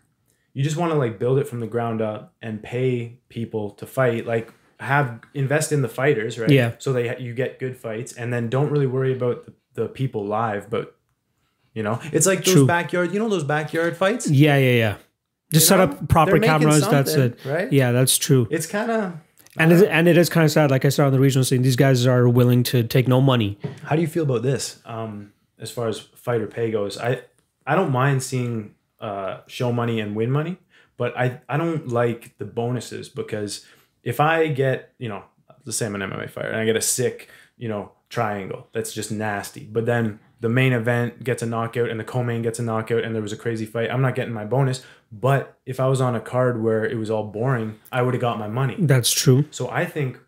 you 0.53 0.61
just 0.63 0.77
want 0.77 0.91
to 0.91 0.97
like 0.97 1.17
build 1.19 1.39
it 1.39 1.47
from 1.47 1.59
the 1.61 1.67
ground 1.67 2.01
up 2.01 2.33
and 2.41 2.61
pay 2.61 3.17
people 3.29 3.71
to 3.71 3.85
fight. 3.85 4.25
Like 4.27 4.53
have 4.79 5.21
invest 5.33 5.71
in 5.71 5.81
the 5.81 5.89
fighters, 5.89 6.37
right? 6.37 6.49
Yeah. 6.49 6.73
So 6.79 6.93
they 6.93 7.17
you 7.19 7.33
get 7.33 7.59
good 7.59 7.77
fights, 7.77 8.13
and 8.13 8.31
then 8.33 8.49
don't 8.49 8.69
really 8.69 8.87
worry 8.87 9.13
about 9.13 9.45
the, 9.45 9.53
the 9.73 9.87
people 9.87 10.25
live, 10.25 10.69
but. 10.69 10.91
You 11.73 11.83
know, 11.83 11.99
it's 12.13 12.25
like 12.25 12.45
those 12.45 12.53
True. 12.53 12.65
backyard. 12.65 13.11
You 13.13 13.19
know 13.19 13.27
those 13.27 13.43
backyard 13.43 13.97
fights. 13.97 14.29
Yeah, 14.29 14.55
yeah, 14.55 14.71
yeah. 14.71 14.95
Just 15.51 15.65
You 15.65 15.67
set 15.67 15.77
know? 15.79 15.83
up 15.83 16.07
proper 16.07 16.39
cameras. 16.39 16.87
That's 16.87 17.13
it. 17.15 17.37
right? 17.43 17.69
Yeah, 17.69 17.91
that's 17.91 18.17
true. 18.17 18.47
It's 18.49 18.65
kind 18.65 18.89
of. 18.89 19.13
And 19.57 19.73
it, 19.73 19.89
and 19.89 20.07
it 20.07 20.17
is 20.17 20.29
kind 20.29 20.45
of 20.45 20.51
sad. 20.51 20.71
Like 20.71 20.85
I 20.85 20.89
said 20.89 21.05
on 21.05 21.11
the 21.11 21.19
regional 21.19 21.43
scene, 21.43 21.63
these 21.63 21.75
guys 21.75 22.07
are 22.07 22.29
willing 22.29 22.63
to 22.63 22.83
take 22.83 23.09
no 23.09 23.19
money. 23.19 23.57
How 23.83 23.97
do 23.97 24.01
you 24.01 24.07
feel 24.07 24.23
about 24.23 24.41
this? 24.41 24.79
Um, 24.85 25.33
as 25.59 25.69
far 25.69 25.89
as 25.89 25.99
fighter 25.99 26.47
pay 26.47 26.71
goes, 26.71 26.97
I 26.97 27.23
I 27.67 27.75
don't 27.75 27.91
mind 27.91 28.23
seeing 28.23 28.73
uh, 29.01 29.39
show 29.47 29.73
money 29.73 29.99
and 29.99 30.15
win 30.15 30.31
money, 30.31 30.55
but 30.95 31.17
I 31.17 31.41
I 31.49 31.57
don't 31.57 31.89
like 31.89 32.37
the 32.37 32.45
bonuses 32.45 33.09
because 33.09 33.65
if 34.05 34.21
I 34.21 34.47
get 34.47 34.93
you 34.97 35.09
know 35.09 35.23
let's 35.65 35.77
say 35.77 35.87
I'm 35.87 35.95
an 35.95 36.01
MMA 36.01 36.29
fighter 36.29 36.49
and 36.49 36.61
I 36.61 36.65
get 36.65 36.77
a 36.77 36.81
sick 36.81 37.29
you 37.57 37.67
know 37.67 37.91
triangle 38.07 38.67
that's 38.71 38.93
just 38.93 39.11
nasty, 39.11 39.65
but 39.65 39.85
then 39.85 40.19
the 40.39 40.49
main 40.49 40.73
event 40.73 41.23
gets 41.23 41.41
a 41.41 41.45
knockout 41.45 41.89
and 41.89 41.99
the 41.99 42.03
co-main 42.03 42.41
gets 42.41 42.59
a 42.59 42.63
knockout 42.63 43.03
and 43.03 43.15
there 43.15 43.21
was 43.21 43.33
a 43.33 43.37
crazy 43.37 43.65
fight, 43.65 43.89
I'm 43.89 44.01
not 44.01 44.15
getting 44.15 44.33
my 44.33 44.45
bonus. 44.45 44.83
But 45.11 45.57
if 45.65 45.79
I 45.79 45.87
was 45.87 46.01
on 46.01 46.15
a 46.15 46.19
card 46.19 46.61
where 46.61 46.85
it 46.85 46.97
was 46.97 47.09
all 47.09 47.23
boring, 47.23 47.79
I 47.91 48.01
would 48.01 48.13
have 48.13 48.21
got 48.21 48.37
my 48.37 48.47
money. 48.47 48.75
That's 48.77 49.11
true. 49.11 49.45
So 49.51 49.69
I 49.69 49.85
think 49.85 50.19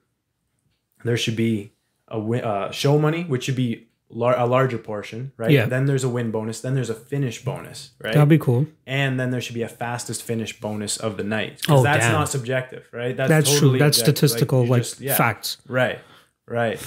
there 1.03 1.17
should 1.17 1.35
be 1.35 1.73
a 2.07 2.19
win, 2.19 2.43
uh, 2.43 2.71
show 2.71 2.97
money, 2.97 3.25
which 3.25 3.43
should 3.43 3.55
be 3.55 3.86
lar- 4.09 4.37
a 4.37 4.45
larger 4.45 4.77
portion, 4.77 5.31
right? 5.37 5.51
Yeah. 5.51 5.65
Then 5.65 5.85
there's 5.85 6.03
a 6.03 6.09
win 6.09 6.31
bonus. 6.31 6.61
Then 6.61 6.73
there's 6.75 6.89
a 6.89 6.93
finish 6.95 7.43
bonus, 7.43 7.91
right? 8.03 8.13
That'd 8.13 8.29
be 8.29 8.37
cool. 8.37 8.67
and 8.85 9.19
then 9.19 9.31
there 9.31 9.41
should 9.41 9.55
be 9.55 9.63
a 9.63 9.67
fastest 9.69 10.23
finish 10.23 10.59
bonus 10.59 10.97
of 10.97 11.17
the 11.17 11.23
night. 11.23 11.61
Oh, 11.69 11.83
that's 11.83 12.05
damn. 12.05 12.13
not 12.13 12.29
subjective, 12.29 12.87
right? 12.93 13.15
That's, 13.17 13.29
That's 13.29 13.59
true. 13.59 13.77
That's 13.77 13.97
objective. 13.99 14.17
Statistical, 14.17 14.63
you 14.65 14.69
like, 14.71 14.81
just- 14.83 15.01
yeah. 15.01 15.15
facts. 15.15 15.57
Right. 15.67 15.99
Right. 16.47 16.79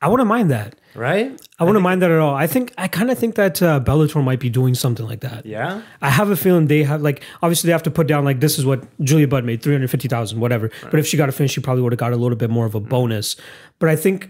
I 0.00 0.08
wouldn't 0.08 0.28
mind 0.28 0.50
that. 0.50 0.74
Right. 0.94 1.40
I 1.58 1.64
wouldn't 1.64 1.82
mind 1.82 2.02
that 2.02 2.10
at 2.10 2.18
all. 2.18 2.34
I 2.34 2.46
think 2.46 2.74
I 2.76 2.86
kind 2.88 3.10
of 3.10 3.18
think 3.18 3.36
that 3.36 3.62
uh, 3.62 3.80
Bellator 3.80 4.22
might 4.22 4.40
be 4.40 4.50
doing 4.50 4.74
something 4.74 5.06
like 5.06 5.20
that. 5.20 5.46
Yeah. 5.46 5.82
I 6.02 6.10
have 6.10 6.28
a 6.28 6.36
feeling 6.36 6.66
they 6.66 6.82
have 6.82 7.00
like 7.02 7.22
obviously 7.42 7.68
they 7.68 7.72
have 7.72 7.84
to 7.84 7.90
put 7.90 8.08
down 8.08 8.24
like 8.24 8.40
this 8.40 8.58
is 8.58 8.66
what 8.66 8.84
Julia 9.02 9.26
Budd 9.28 9.44
made 9.44 9.62
three 9.62 9.72
hundred 9.74 9.88
fifty 9.90 10.08
thousand 10.08 10.40
whatever. 10.40 10.70
But 10.90 10.98
if 11.00 11.06
she 11.06 11.16
got 11.16 11.28
a 11.28 11.32
finish, 11.32 11.52
she 11.52 11.60
probably 11.60 11.82
would 11.82 11.92
have 11.92 11.98
got 12.00 12.12
a 12.12 12.16
little 12.16 12.36
bit 12.36 12.50
more 12.50 12.66
of 12.66 12.74
a 12.74 12.80
Mm-hmm. 12.80 12.88
bonus. 12.90 13.36
But 13.78 13.88
I 13.88 13.96
think 13.96 14.28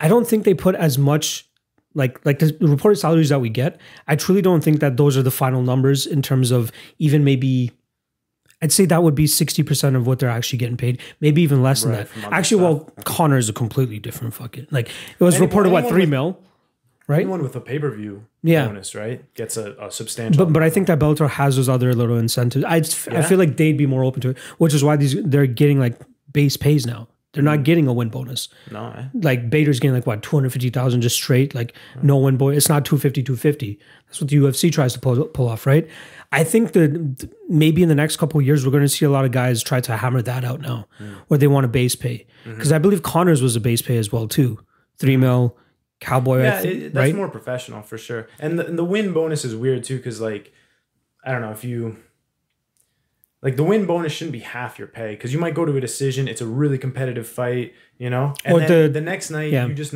I 0.00 0.08
don't 0.08 0.26
think 0.26 0.44
they 0.44 0.54
put 0.54 0.74
as 0.74 0.98
much 0.98 1.48
like 1.94 2.24
like 2.26 2.38
the 2.40 2.46
the 2.60 2.66
reported 2.68 2.96
salaries 2.96 3.28
that 3.28 3.40
we 3.40 3.48
get. 3.48 3.80
I 4.08 4.16
truly 4.16 4.42
don't 4.42 4.62
think 4.62 4.80
that 4.80 4.96
those 4.96 5.16
are 5.16 5.22
the 5.22 5.30
final 5.30 5.62
numbers 5.62 6.06
in 6.06 6.22
terms 6.22 6.50
of 6.50 6.72
even 6.98 7.24
maybe. 7.24 7.72
I'd 8.62 8.72
say 8.72 8.86
that 8.86 9.02
would 9.02 9.14
be 9.14 9.26
sixty 9.26 9.62
percent 9.62 9.94
of 9.94 10.06
what 10.06 10.18
they're 10.20 10.30
actually 10.30 10.58
getting 10.58 10.76
paid, 10.78 11.00
maybe 11.20 11.42
even 11.42 11.62
less 11.62 11.82
than 11.82 11.92
Right, 11.92 12.08
from 12.08 12.22
that. 12.22 12.32
Actually, 12.32 12.62
well, 12.62 12.90
Conor 13.04 13.36
is 13.36 13.48
a 13.48 13.52
completely 13.52 13.98
different 13.98 14.32
fucking 14.32 14.68
like 14.70 14.88
it 14.88 15.20
was 15.24 15.34
Anyone- 15.34 15.48
reported 15.48 15.70
what 15.72 15.88
three 15.88 16.00
with- 16.02 16.08
mil, 16.08 16.40
right? 17.06 17.20
Anyone 17.20 17.42
with 17.42 17.54
a 17.56 17.60
pay 17.60 17.78
per 17.78 17.90
view 17.90 18.24
Yeah. 18.42 18.66
bonus, 18.66 18.94
right, 18.94 19.22
gets 19.34 19.56
a, 19.58 19.72
a 19.78 19.90
substantial. 19.90 20.46
But 20.46 20.52
but 20.54 20.62
I 20.62 20.70
think 20.70 20.86
that 20.86 20.98
Bellator 20.98 21.28
has 21.28 21.56
those 21.56 21.68
other 21.68 21.92
little 21.94 22.16
incentives. 22.16 22.64
I 22.64 22.80
just, 22.80 23.06
I 23.12 23.20
feel 23.22 23.38
like 23.38 23.56
they'd 23.58 23.76
be 23.76 23.86
more 23.86 24.02
open 24.02 24.22
to 24.22 24.30
it, 24.30 24.38
which 24.58 24.72
is 24.72 24.82
why 24.82 24.96
these 24.96 25.14
they're 25.22 25.46
getting 25.46 25.78
like 25.78 26.00
base 26.32 26.56
pays 26.56 26.86
now. 26.86 27.06
They're 27.34 27.42
not 27.42 27.64
getting 27.64 27.86
a 27.88 27.92
win 27.92 28.08
bonus. 28.08 28.48
No, 28.70 28.94
eh? 28.96 29.04
Like 29.12 29.50
Bader's 29.50 29.80
getting 29.80 29.94
like 29.94 30.06
what, 30.06 30.22
250,000 30.22 31.00
just 31.02 31.16
straight, 31.16 31.54
like 31.54 31.74
no 32.02 32.16
win 32.16 32.36
bonus. 32.36 32.56
It's 32.58 32.68
not 32.68 32.84
250, 32.84 33.22
250. 33.22 33.78
That's 34.06 34.20
what 34.20 34.30
the 34.30 34.36
UFC 34.36 34.72
tries 34.72 34.92
to 34.94 35.00
pull, 35.00 35.24
pull 35.26 35.48
off, 35.48 35.66
right? 35.66 35.86
I 36.32 36.44
think 36.44 36.72
that 36.72 37.28
maybe 37.48 37.82
in 37.82 37.88
the 37.88 37.94
next 37.94 38.16
couple 38.16 38.40
years, 38.40 38.64
we're 38.64 38.72
going 38.72 38.84
to 38.84 38.88
see 38.88 39.04
a 39.04 39.10
lot 39.10 39.24
of 39.24 39.32
guys 39.32 39.62
try 39.62 39.80
to 39.80 39.96
hammer 39.96 40.22
that 40.22 40.44
out 40.44 40.60
now, 40.60 40.86
where 41.28 41.38
they 41.38 41.46
want 41.48 41.64
a 41.66 41.68
base 41.68 41.94
pay. 41.96 42.26
Because 42.44 42.72
I 42.72 42.78
believe 42.78 43.02
Conor's 43.02 43.42
was 43.42 43.56
a 43.56 43.60
base 43.60 43.82
pay 43.82 43.98
as 43.98 44.10
well, 44.12 44.26
too. 44.28 44.60
Three 44.98 45.16
mil, 45.16 45.56
Cowboy, 46.00 46.42
Yeah, 46.42 46.60
think, 46.60 46.74
it, 46.74 46.94
that's 46.94 47.06
right? 47.06 47.14
more 47.14 47.28
professional 47.28 47.82
for 47.82 47.98
sure. 47.98 48.28
And 48.38 48.58
the, 48.58 48.66
and 48.66 48.78
the 48.78 48.84
win 48.84 49.12
bonus 49.12 49.44
is 49.44 49.56
weird 49.56 49.82
too, 49.84 49.96
because 49.96 50.20
like, 50.20 50.52
I 51.24 51.32
don't 51.32 51.40
know 51.40 51.50
if 51.52 51.64
you 51.64 51.96
like 53.44 53.54
the 53.56 53.62
win 53.62 53.86
bonus 53.86 54.10
shouldn't 54.12 54.32
be 54.32 54.40
half 54.40 54.76
your 54.78 54.88
pay 54.88 55.10
because 55.12 55.32
you 55.32 55.38
might 55.38 55.54
go 55.54 55.64
to 55.64 55.76
a 55.76 55.80
decision. 55.80 56.26
It's 56.26 56.40
a 56.40 56.46
really 56.46 56.78
competitive 56.78 57.28
fight, 57.28 57.74
you 57.98 58.10
know, 58.10 58.34
and 58.44 58.54
Or 58.54 58.58
then 58.60 58.82
the- 58.84 58.88
the, 58.88 59.00
next 59.00 59.30
night 59.30 59.52
yeah. 59.52 59.66
you 59.66 59.74
just 59.74 59.94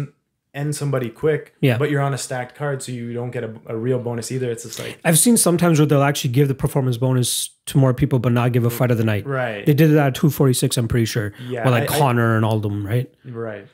end 0.54 0.74
somebody 0.76 1.08
quick. 1.10 1.54
Yeah. 1.60 1.76
but 1.78 1.90
you're 1.90 2.00
on 2.00 2.14
a 2.14 2.18
stacked 2.18 2.54
card, 2.56 2.82
so 2.82 2.92
you 2.92 3.12
don't 3.12 3.30
get 3.30 3.44
a, 3.44 3.54
a 3.66 3.76
real 3.76 3.98
bonus 3.98 4.30
either. 4.32 4.50
It's 4.50 4.62
just 4.64 4.78
like 4.78 4.98
I've 5.04 5.18
seen 5.18 5.36
sometimes 5.36 5.78
where 5.78 5.86
they'll 5.86 6.02
actually 6.02 6.30
give 6.30 6.48
the 6.48 6.54
performance 6.54 6.96
bonus 6.98 7.50
to 7.66 7.78
more 7.78 7.92
people, 7.94 8.18
but 8.18 8.32
not 8.32 8.52
give 8.52 8.64
a 8.64 8.70
fight 8.70 8.90
of 8.90 8.98
the 8.98 9.04
night. 9.04 9.26
right, 9.26 9.64
They 9.66 9.74
did 9.74 9.90
that 9.92 10.06
at 10.08 10.14
246, 10.14 10.76
I'm 10.76 10.88
pretty 10.88 11.04
sure. 11.06 11.32
Yeah, 11.48 11.64
With 11.64 11.72
like 11.72 11.90
I- 11.90 11.94
I- 11.94 11.98
Conor 11.98 12.36
and 12.36 12.44
all 12.44 12.56
of 12.56 12.62
them, 12.62 12.86
right? 12.86 13.12
right. 13.24 13.66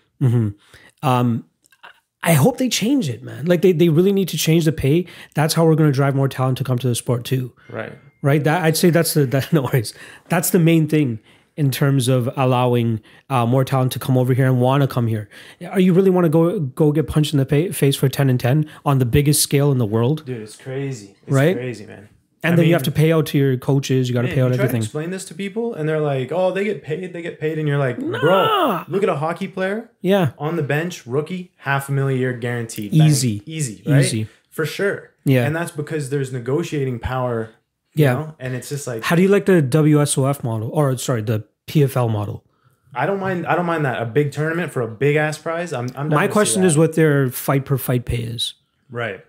Um, 1.03 1.45
I 2.23 2.33
hope 2.33 2.57
they 2.57 2.69
change 2.71 3.09
it, 3.11 3.23
man. 3.23 3.45
Like 3.47 3.61
they, 3.63 3.73
they 3.73 3.89
really 3.91 4.13
need 4.13 4.29
to 4.29 4.39
change 4.39 4.65
the 4.65 4.73
pay. 4.73 5.07
That's 5.35 5.53
how 5.55 5.67
we're 5.67 5.75
going 5.75 5.91
to 5.91 5.95
drive 5.95 6.15
more 6.15 6.29
talent 6.29 6.57
to 6.59 6.65
come 6.65 6.79
to 6.79 6.89
the 6.89 6.95
sport 6.95 7.25
too, 7.25 7.55
Right. 7.69 7.93
Right? 8.25 8.43
That 8.43 8.65
I'd 8.65 8.77
say 8.77 8.91
that's 8.91 9.15
the 9.15 9.27
that 9.35 9.53
no 9.53 9.63
worries. 9.63 9.95
That's 10.29 10.51
the 10.51 10.59
main 10.59 10.89
thing 10.89 11.21
in 11.57 11.71
terms 11.71 12.09
of 12.09 12.29
allowing 12.37 13.01
uh, 13.31 13.47
more 13.47 13.65
talent 13.65 13.93
to 13.93 13.99
come 14.01 14.19
over 14.19 14.35
here 14.35 14.47
and 14.47 14.61
want 14.61 14.81
to 14.83 14.89
come 14.89 15.07
here. 15.07 15.29
Are 15.71 15.79
you 15.79 15.93
really 15.93 16.11
want 16.11 16.25
to 16.25 16.29
go 16.29 16.59
go 16.59 16.91
get 16.91 17.07
punched 17.07 17.33
in 17.33 17.39
the 17.39 17.71
face 17.73 17.95
for 17.97 18.09
ten 18.09 18.29
and 18.29 18.41
ten 18.41 18.69
on 18.85 18.99
the 18.99 19.07
biggest 19.07 19.41
scale 19.43 19.71
in 19.71 19.79
the 19.79 19.87
world? 19.87 20.25
Dude, 20.25 20.41
it's 20.43 20.57
crazy. 20.57 21.15
It's 21.27 21.33
Right? 21.33 21.55
crazy, 21.55 21.87
man. 21.87 22.09
And 22.43 22.53
I 22.53 22.57
then 22.57 22.67
you 22.67 22.75
have 22.75 22.83
to 22.83 22.91
pay 22.91 23.11
out 23.11 23.25
to 23.27 23.39
your 23.39 23.57
coaches. 23.57 24.07
You 24.07 24.15
got 24.15 24.23
to 24.23 24.29
pay 24.29 24.43
out 24.43 24.51
you 24.51 24.59
try 24.59 24.67
to 24.67 24.77
explain 24.77 25.09
this 25.09 25.25
to 25.27 25.35
people, 25.35 25.73
and 25.73 25.89
they're 25.89 26.01
like, 26.01 26.31
"Oh, 26.31 26.51
they 26.53 26.65
get 26.65 26.83
paid. 26.83 27.15
They 27.15 27.23
get 27.23 27.41
paid," 27.41 27.59
and 27.59 27.67
you're 27.67 27.79
like, 27.79 27.99
"Bro, 27.99 28.85
look 28.89 29.03
at 29.03 29.09
a 29.09 29.17
hockey 29.17 29.49
player 29.49 29.91
Yeah, 30.03 30.33
on 30.39 30.57
the 30.57 30.63
bench, 30.63 31.07
rookie, 31.07 31.53
half 31.59 31.89
a 31.89 31.93
million 31.93 32.19
a 32.19 32.21
year 32.21 32.33
guaranteed. 32.35 32.93
Easy. 32.93 33.43
easy, 33.47 33.83
right? 33.87 34.05
Easy. 34.05 34.27
for 34.51 34.67
sure. 34.67 35.13
Yeah. 35.25 35.47
and 35.47 35.57
that's 35.57 35.71
because 35.71 36.11
there's 36.11 36.33
negotiating 36.35 36.99
power. 36.99 37.51
Yeah. 37.95 38.13
know? 38.15 38.35
and 38.39 38.55
it's 38.55 38.69
just 38.69 38.87
like 38.87 39.03
How 39.03 39.17
do 39.17 39.23
you 39.23 39.29
like 39.29 39.47
the 39.47 39.63
WSOF 39.63 40.43
model, 40.45 40.71
or 40.71 40.97
sorry, 40.99 41.23
the 41.23 41.45
PFL 41.67 42.11
model? 42.11 42.45
I 42.95 43.07
don't 43.07 43.19
mind. 43.19 43.47
I 43.47 43.57
don't 43.57 43.67
mind 43.67 43.85
that 43.85 44.01
a 44.01 44.05
big 44.07 44.31
tournament 44.33 44.73
for 44.73 44.81
a 44.83 44.89
big 44.89 45.17
ass 45.17 45.37
prize. 45.39 45.73
I'm. 45.73 45.89
I'm 45.97 46.09
My 46.09 46.29
question 46.29 46.63
is 46.65 46.79
what 46.79 46.95
their 46.95 47.29
fight 47.31 47.65
per 47.65 47.77
fight 47.77 48.05
pay 48.05 48.19
is. 48.23 48.55
right. 48.91 49.21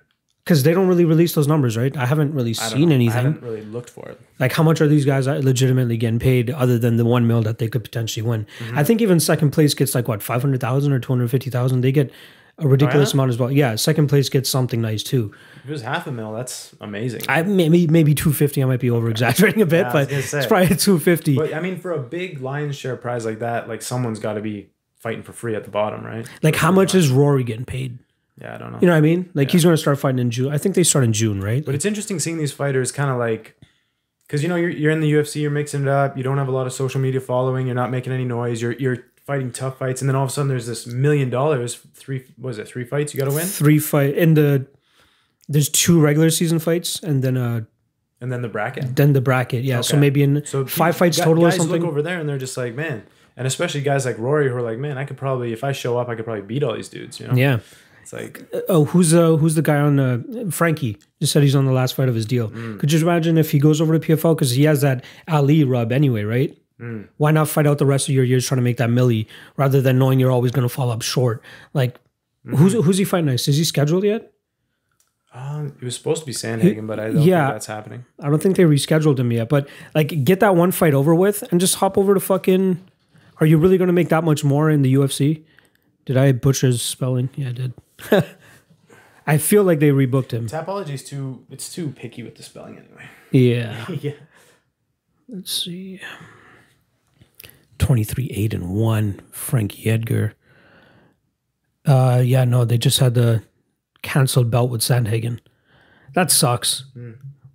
because 0.43 0.61
they 0.61 0.73
don't 0.75 0.87
really 0.87 1.05
release 1.05 1.33
those 1.33 1.47
numbers, 1.47 1.75
right? 1.75 1.97
I 1.97 2.05
haven't 2.05 2.35
really 2.35 2.51
I 2.51 2.53
seen 2.69 2.89
know. 2.89 2.93
I 2.93 2.95
anything. 2.95 3.23
haven't 3.25 3.41
really 3.41 3.63
looked 3.65 3.89
for 3.89 4.07
it. 4.09 4.21
Like, 4.37 4.51
how 4.51 4.61
much 4.61 4.81
are 4.81 4.87
these 4.87 5.03
guys 5.05 5.25
legitimately 5.25 5.97
getting 5.97 6.19
paid 6.19 6.51
other 6.51 6.77
than 6.77 6.97
the 6.97 7.05
one 7.05 7.25
mil 7.25 7.41
that 7.41 7.57
they 7.57 7.67
could 7.67 7.83
potentially 7.83 8.21
win? 8.21 8.45
Mm-hmm. 8.59 8.77
I 8.77 8.83
think 8.83 9.01
even 9.01 9.19
second 9.19 9.49
place 9.49 9.73
gets 9.73 9.95
like 9.95 10.07
what 10.07 10.21
five 10.21 10.41
hundred 10.41 10.61
thousand 10.61 10.93
or 10.93 10.99
two 10.99 11.11
hundred 11.11 11.31
fifty 11.31 11.49
thousand. 11.49 11.81
They 11.81 11.91
get 11.91 12.11
a 12.57 12.67
ridiculous 12.67 13.09
Oh, 13.09 13.11
yeah? 13.11 13.15
amount 13.17 13.29
as 13.31 13.37
well. 13.37 13.51
Yeah, 13.51 13.75
second 13.75 14.07
place 14.07 14.29
gets 14.29 14.49
something 14.49 14.81
nice 14.81 15.03
too. 15.03 15.33
If 15.63 15.69
it 15.69 15.71
was 15.71 15.81
half 15.81 16.07
a 16.07 16.11
mil, 16.11 16.31
that's 16.33 16.73
amazing. 16.79 17.21
I 17.27 17.41
maybe 17.43 17.87
maybe 17.87 18.13
two 18.15 18.31
fifty. 18.33 18.61
I 18.61 18.65
might 18.65 18.79
be 18.79 18.89
over 18.89 19.09
exaggerating 19.09 19.61
a 19.61 19.65
bit, 19.65 19.85
Yeah, 19.87 19.91
but 19.93 20.11
it's 20.11 20.45
probably 20.45 20.75
two 20.77 20.99
fifty. 20.99 21.35
but 21.35 21.53
I 21.53 21.59
mean, 21.59 21.77
for 21.79 21.91
a 21.91 21.99
big 21.99 22.41
lion's 22.41 22.75
share 22.75 22.95
prize 22.95 23.25
like 23.25 23.39
that, 23.39 23.67
like 23.67 23.81
someone's 23.81 24.19
got 24.19 24.33
to 24.35 24.41
be 24.41 24.69
fighting 24.97 25.23
for 25.23 25.33
free 25.33 25.53
at 25.55 25.63
the 25.65 25.71
bottom, 25.71 26.03
right? 26.05 26.27
Like, 26.41 26.55
how 26.55 26.71
much 26.71 26.95
is 26.95 27.09
Rory 27.09 27.43
getting 27.43 27.65
paid? 27.65 27.99
Yeah, 28.41 28.55
I 28.55 28.57
don't 28.57 28.71
know. 28.73 28.79
You 28.81 28.87
know 28.87 28.93
what 28.93 28.97
I 28.97 29.01
mean? 29.01 29.29
Like, 29.33 29.49
he's 29.51 29.63
going 29.63 29.73
to 29.75 29.81
start 29.81 29.97
fighting 29.99 30.19
in 30.19 30.29
June. 30.31 30.51
I 30.51 30.57
think 30.57 30.75
they 30.75 30.83
start 30.83 31.05
in 31.05 31.13
June, 31.13 31.39
right? 31.41 31.63
But 31.63 31.73
it's 31.75 31.85
interesting 31.85 32.19
seeing 32.19 32.37
these 32.37 32.51
fighters 32.51 32.91
kind 32.91 33.09
of 33.09 33.17
like, 33.17 33.55
because 34.27 34.43
you 34.43 34.49
know 34.49 34.55
you're, 34.55 34.69
you're 34.71 34.91
in 34.91 34.99
the 34.99 35.11
UFC, 35.13 35.41
you're 35.41 35.51
mixing 35.51 35.83
it 35.83 35.87
up, 35.87 36.17
you 36.17 36.23
don't 36.23 36.37
have 36.37 36.47
a 36.47 36.51
lot 36.51 36.65
of 36.67 36.73
social 36.73 36.99
media 36.99 37.21
following, 37.21 37.65
you're 37.67 37.75
not 37.75 37.91
making 37.91 38.11
any 38.11 38.25
noise, 38.25 38.61
you're 38.61 38.73
you're 38.73 38.97
fighting 39.25 39.51
tough 39.51 39.77
fights, 39.79 40.01
and 40.01 40.09
then 40.09 40.15
all 40.15 40.23
of 40.23 40.29
a 40.29 40.31
sudden 40.33 40.49
there's 40.49 40.67
this 40.67 40.85
million 40.87 41.29
dollars, 41.29 41.75
three 41.93 42.25
was 42.37 42.57
it 42.59 42.67
three 42.67 42.85
fights 42.85 43.13
you 43.13 43.19
got 43.19 43.29
to 43.29 43.35
win, 43.35 43.45
Three 43.45 43.79
fight 43.79 44.15
in 44.15 44.33
the. 44.35 44.67
There's 45.47 45.69
two 45.69 45.99
regular 46.01 46.31
season 46.31 46.57
fights 46.57 46.99
and 47.03 47.23
then 47.23 47.37
uh 47.37 47.61
and 48.21 48.31
then 48.31 48.41
the 48.41 48.47
bracket. 48.49 48.95
then 48.95 49.13
the 49.13 49.21
bracket. 49.21 49.63
Yeah, 49.63 49.81
so 49.81 49.95
maybe 49.97 50.23
in 50.23 50.43
So 50.45 50.65
five 50.65 50.95
fights 50.97 51.17
gu- 51.17 51.23
total 51.23 51.43
or 51.45 51.49
guys 51.49 51.57
something. 51.57 51.81
look 51.81 51.87
over 51.89 52.01
there 52.01 52.19
and 52.19 52.27
they're 52.27 52.39
just 52.39 52.57
like, 52.57 52.73
man, 52.73 53.03
and 53.37 53.45
especially 53.45 53.81
guys 53.81 54.05
like 54.05 54.17
Rory 54.17 54.49
who 54.49 54.55
are 54.55 54.61
like, 54.63 54.79
man, 54.79 54.97
I 54.97 55.05
could 55.05 55.17
probably 55.17 55.53
if 55.53 55.63
I 55.63 55.71
show 55.71 55.99
up, 55.99 56.09
I 56.09 56.15
could 56.15 56.25
probably 56.25 56.41
beat 56.41 56.63
all 56.63 56.73
these 56.75 56.89
dudes. 56.89 57.19
You 57.19 57.27
know, 57.27 57.35
yeah. 57.35 57.59
it's 58.01 58.11
like 58.13 58.41
Oh, 58.69 58.85
who's 58.85 59.13
uh 59.13 59.35
who's 59.35 59.53
the 59.53 59.61
guy 59.61 59.75
on 59.77 59.99
uh 59.99 60.23
Frankie? 60.49 60.97
Just 61.19 61.33
said 61.33 61.43
he's 61.43 61.55
on 61.55 61.65
the 61.65 61.71
last 61.73 61.93
fight 61.93 62.09
of 62.09 62.15
his 62.15 62.25
deal. 62.25 62.49
Mm. 62.49 62.79
Could 62.79 62.91
you 62.91 62.99
imagine 62.99 63.37
if 63.37 63.51
he 63.51 63.59
goes 63.59 63.79
over 63.81 63.99
to 63.99 64.07
PFL 64.07 64.35
because 64.35 64.51
he 64.51 64.63
has 64.63 64.81
that 64.81 65.03
Ali 65.27 65.63
rub 65.63 65.91
anyway, 65.91 66.23
right? 66.23 66.57
Mm. 66.79 67.07
Why 67.17 67.31
not 67.31 67.47
fight 67.47 67.65
out 67.67 67.77
the 67.77 67.85
rest 67.85 68.09
of 68.09 68.15
your 68.15 68.23
years 68.25 68.45
trying 68.45 68.57
to 68.57 68.61
make 68.63 68.77
that 68.77 68.89
milli 68.89 69.27
rather 69.55 69.81
than 69.81 69.97
knowing 69.97 70.19
you're 70.19 70.31
always 70.31 70.51
going 70.51 70.67
to 70.67 70.73
fall 70.73 70.91
up 70.91 71.01
short? 71.01 71.41
Like, 71.73 71.99
Mm-hmm. 72.45 72.57
who's 72.57 72.73
who's 72.73 72.97
he 72.99 73.05
fighting 73.05 73.25
next? 73.25 73.47
Is 73.47 73.57
he 73.57 73.63
scheduled 73.63 74.03
yet? 74.03 74.31
um, 75.33 75.75
it 75.81 75.83
was 75.83 75.95
supposed 75.95 76.21
to 76.21 76.25
be 76.27 76.31
Sandhagen, 76.31 76.85
but 76.87 76.99
I 76.99 77.07
don't 77.07 77.23
Yeah. 77.23 77.47
think 77.47 77.55
that's 77.55 77.65
happening. 77.65 78.05
I 78.21 78.29
don't 78.29 78.41
think 78.41 78.55
they 78.55 78.63
rescheduled 78.63 79.17
him 79.19 79.31
yet. 79.31 79.49
But 79.49 79.67
like, 79.95 80.23
get 80.23 80.39
that 80.41 80.55
one 80.55 80.71
fight 80.71 80.93
over 80.93 81.13
with 81.15 81.41
and 81.51 81.59
just 81.59 81.75
hop 81.75 81.97
over 81.97 82.13
to 82.13 82.19
fucking. 82.19 82.79
Are 83.41 83.45
you 83.47 83.57
really 83.57 83.77
going 83.79 83.87
to 83.87 83.93
make 83.93 84.09
that 84.09 84.23
much 84.23 84.43
more 84.43 84.69
in 84.69 84.81
the 84.83 84.93
UFC? 84.93 85.43
Did 86.05 86.17
I 86.17 86.31
butcher 86.33 86.67
his 86.67 86.81
spelling? 86.83 87.29
Yeah, 87.35 87.49
I 87.49 87.51
did. 87.51 87.73
I 89.27 89.37
feel 89.39 89.63
like 89.63 89.79
they 89.79 89.89
rebooked 89.89 90.31
him. 90.31 90.47
Tapology's 90.47 91.03
too 91.03 91.43
it's 91.49 91.73
too 91.73 91.89
picky 91.89 92.21
with 92.21 92.35
the 92.35 92.43
spelling 92.43 92.77
anyway. 92.77 93.05
Yeah. 93.31 93.85
yeah. 94.01 94.11
Let's 95.27 95.51
see. 95.63 95.99
23 97.79 98.29
8 98.33 98.53
and 98.53 98.69
1 98.69 99.21
Frankie 99.31 99.89
Edgar. 99.89 100.33
Uh 101.85 102.21
yeah, 102.25 102.43
no, 102.45 102.65
they 102.65 102.77
just 102.77 102.99
had 102.99 103.13
the 103.13 103.43
canceled 104.01 104.49
belt 104.49 104.69
with 104.69 104.81
Sandhagen. 104.81 105.39
That 106.13 106.31
sucks. 106.31 106.85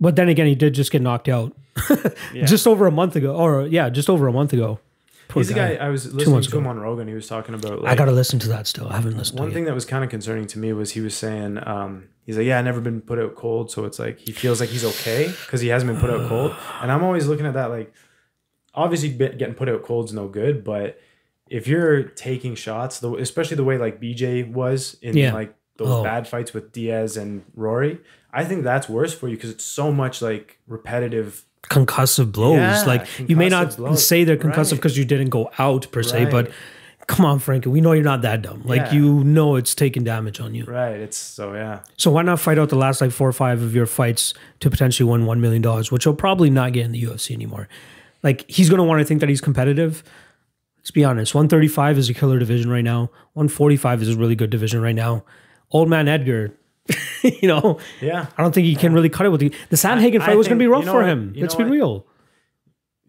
But 0.00 0.16
then 0.16 0.28
again, 0.28 0.46
he 0.46 0.54
did 0.54 0.74
just 0.74 0.90
get 0.92 1.02
knocked 1.02 1.28
out. 1.28 1.56
Yeah. 2.32 2.44
Just 2.44 2.66
over 2.68 2.86
a 2.86 2.92
month 2.92 3.16
ago 3.16 3.34
or 3.34 3.66
yeah, 3.66 3.88
just 3.90 4.08
over 4.08 4.28
a 4.28 4.32
month 4.32 4.52
ago. 4.52 4.78
Poor 5.26 5.40
He's 5.40 5.48
the 5.48 5.54
guy 5.54 5.74
I 5.74 5.88
was 5.88 6.12
listening 6.12 6.42
to 6.42 6.58
him 6.58 6.62
ago. 6.64 6.70
on 6.70 6.78
Rogan. 6.80 7.08
He 7.08 7.14
was 7.14 7.26
talking 7.26 7.54
about 7.56 7.82
like 7.82 7.92
I 7.92 7.96
got 7.96 8.04
to 8.04 8.12
listen 8.12 8.38
to 8.40 8.48
that 8.48 8.66
still. 8.68 8.88
I 8.88 8.96
haven't 8.96 9.16
listened 9.16 9.38
one 9.40 9.52
thing 9.52 9.64
that 9.64 9.74
was 9.74 9.84
kind 9.84 10.04
of 10.04 10.10
concerning 10.10 10.46
to 10.48 10.58
me 10.58 10.72
was 10.72 10.92
he 10.92 11.00
was 11.00 11.16
saying 11.16 11.58
um, 11.66 12.08
he's 12.24 12.36
like 12.36 12.46
yeah 12.46 12.58
i 12.58 12.62
never 12.62 12.80
been 12.80 13.00
put 13.00 13.18
out 13.18 13.34
cold 13.34 13.70
so 13.72 13.84
it's 13.84 13.98
like 13.98 14.18
he 14.20 14.30
feels 14.32 14.60
like 14.60 14.68
he's 14.70 14.84
okay 14.84 15.26
because 15.44 15.60
he 15.60 15.68
hasn't 15.68 15.90
been 15.90 16.00
put 16.00 16.10
out 16.10 16.28
cold 16.28 16.54
and 16.82 16.92
i'm 16.92 17.02
always 17.02 17.26
looking 17.26 17.46
at 17.46 17.54
that 17.54 17.70
like 17.70 17.92
obviously 18.80 19.08
getting 19.10 19.54
put 19.54 19.68
out 19.68 19.82
cold's 19.82 20.12
no 20.12 20.26
good 20.28 20.64
but 20.64 20.98
if 21.48 21.66
you're 21.66 22.02
taking 22.28 22.54
shots 22.54 23.00
the, 23.00 23.12
especially 23.16 23.56
the 23.56 23.64
way 23.64 23.76
like 23.78 24.00
bj 24.00 24.50
was 24.52 24.96
in 25.02 25.16
Yeah. 25.16 25.32
like 25.34 25.54
those 25.76 25.88
Oh. 25.88 26.02
bad 26.02 26.26
fights 26.28 26.52
with 26.54 26.72
diaz 26.72 27.16
and 27.16 27.42
rory 27.54 27.98
i 28.32 28.44
think 28.44 28.64
that's 28.64 28.88
worse 28.88 29.12
for 29.14 29.28
you 29.28 29.36
because 29.36 29.50
it's 29.50 29.64
so 29.64 29.92
much 29.92 30.20
like 30.22 30.58
repetitive 30.66 31.44
Concussive 31.68 32.32
blows. 32.32 32.56
Yeah, 32.56 32.84
like 32.86 33.06
you 33.28 33.36
may 33.36 33.50
not 33.50 33.76
blows. 33.76 34.04
say 34.06 34.24
they're 34.24 34.38
concussive 34.38 34.70
Right. 34.72 34.80
because 34.80 34.96
you 34.96 35.04
didn't 35.04 35.28
go 35.28 35.50
out 35.58 35.86
per 35.92 36.02
se, 36.02 36.24
but 36.30 36.50
come 37.06 37.26
on, 37.26 37.38
Frankie. 37.38 37.68
We 37.68 37.82
know 37.82 37.92
you're 37.92 38.02
not 38.02 38.22
that 38.22 38.40
dumb. 38.40 38.62
Like 38.64 38.80
Yeah. 38.86 38.94
you 38.94 39.22
know 39.24 39.56
it's 39.56 39.74
taking 39.74 40.02
damage 40.02 40.40
on 40.40 40.54
you. 40.54 40.64
right 40.64 40.96
it's 41.06 41.18
so 41.18 41.52
yeah 41.52 41.80
So 41.98 42.10
why 42.10 42.22
not 42.22 42.40
fight 42.40 42.58
out 42.58 42.70
the 42.70 42.76
last 42.86 43.02
like 43.02 43.10
four 43.12 43.28
or 43.28 43.32
five 43.44 43.60
of 43.62 43.74
your 43.74 43.84
fights 43.86 44.32
to 44.60 44.70
potentially 44.70 45.08
win 45.08 45.26
one 45.26 45.40
million 45.42 45.60
dollars, 45.60 45.92
which 45.92 46.06
you'll 46.06 46.14
probably 46.26 46.48
not 46.48 46.72
get 46.72 46.86
in 46.86 46.92
the 46.92 47.02
UFC 47.02 47.34
anymore. 47.34 47.68
Like 48.22 48.48
he's 48.50 48.68
gonna 48.70 48.84
want 48.84 49.00
to 49.00 49.04
think 49.04 49.20
that 49.20 49.28
he's 49.28 49.40
competitive. 49.40 50.02
Let's 50.78 50.90
be 50.90 51.04
honest. 51.04 51.34
One 51.34 51.48
thirty 51.48 51.68
five 51.68 51.98
is 51.98 52.08
a 52.08 52.14
killer 52.14 52.38
division 52.38 52.70
right 52.70 52.84
now. 52.84 53.10
One 53.34 53.48
forty 53.48 53.76
five 53.76 54.02
is 54.02 54.08
a 54.08 54.16
really 54.16 54.34
good 54.36 54.50
division 54.50 54.80
right 54.80 54.94
now. 54.94 55.24
Old 55.70 55.88
man 55.88 56.08
Edgar, 56.08 56.54
you 57.22 57.48
know, 57.48 57.78
yeah 58.00 58.26
I 58.36 58.42
don't 58.42 58.52
think 58.54 58.66
he 58.66 58.74
can 58.74 58.92
really 58.92 59.08
cut 59.08 59.26
it 59.26 59.30
with 59.30 59.40
the 59.40 59.52
the 59.68 59.76
Sandhagen 59.76 60.20
I 60.20 60.26
fight 60.26 60.36
was 60.36 60.48
gonna 60.48 60.58
be 60.58 60.66
rough 60.66 60.80
you 60.80 60.86
know 60.86 60.92
for 60.92 60.98
what- 61.00 61.08
him. 61.08 61.34
Let's 61.36 61.54
be 61.54 61.64
what? 61.64 61.72
real. 61.72 62.06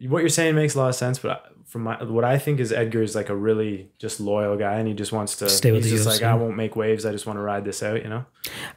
what 0.08 0.20
you're 0.20 0.28
saying 0.28 0.54
makes 0.54 0.74
a 0.74 0.78
lot 0.78 0.88
of 0.88 0.94
sense, 0.94 1.18
but 1.18 1.30
I- 1.30 1.48
from 1.72 1.84
my, 1.84 2.02
what 2.04 2.22
I 2.22 2.36
think 2.38 2.60
is 2.60 2.70
Edgar 2.70 3.02
is 3.02 3.14
like 3.14 3.30
a 3.30 3.34
really 3.34 3.88
just 3.98 4.20
loyal 4.20 4.58
guy, 4.58 4.74
and 4.74 4.86
he 4.86 4.92
just 4.92 5.10
wants 5.10 5.36
to 5.36 5.48
Stay 5.48 5.72
with 5.72 5.84
He's 5.84 5.90
the 5.92 5.96
just 5.96 6.08
UFC. 6.08 6.12
like 6.20 6.22
I 6.30 6.34
won't 6.34 6.54
make 6.54 6.76
waves. 6.76 7.06
I 7.06 7.12
just 7.12 7.24
want 7.26 7.38
to 7.38 7.40
ride 7.40 7.64
this 7.64 7.82
out. 7.82 8.02
You 8.02 8.10
know, 8.10 8.26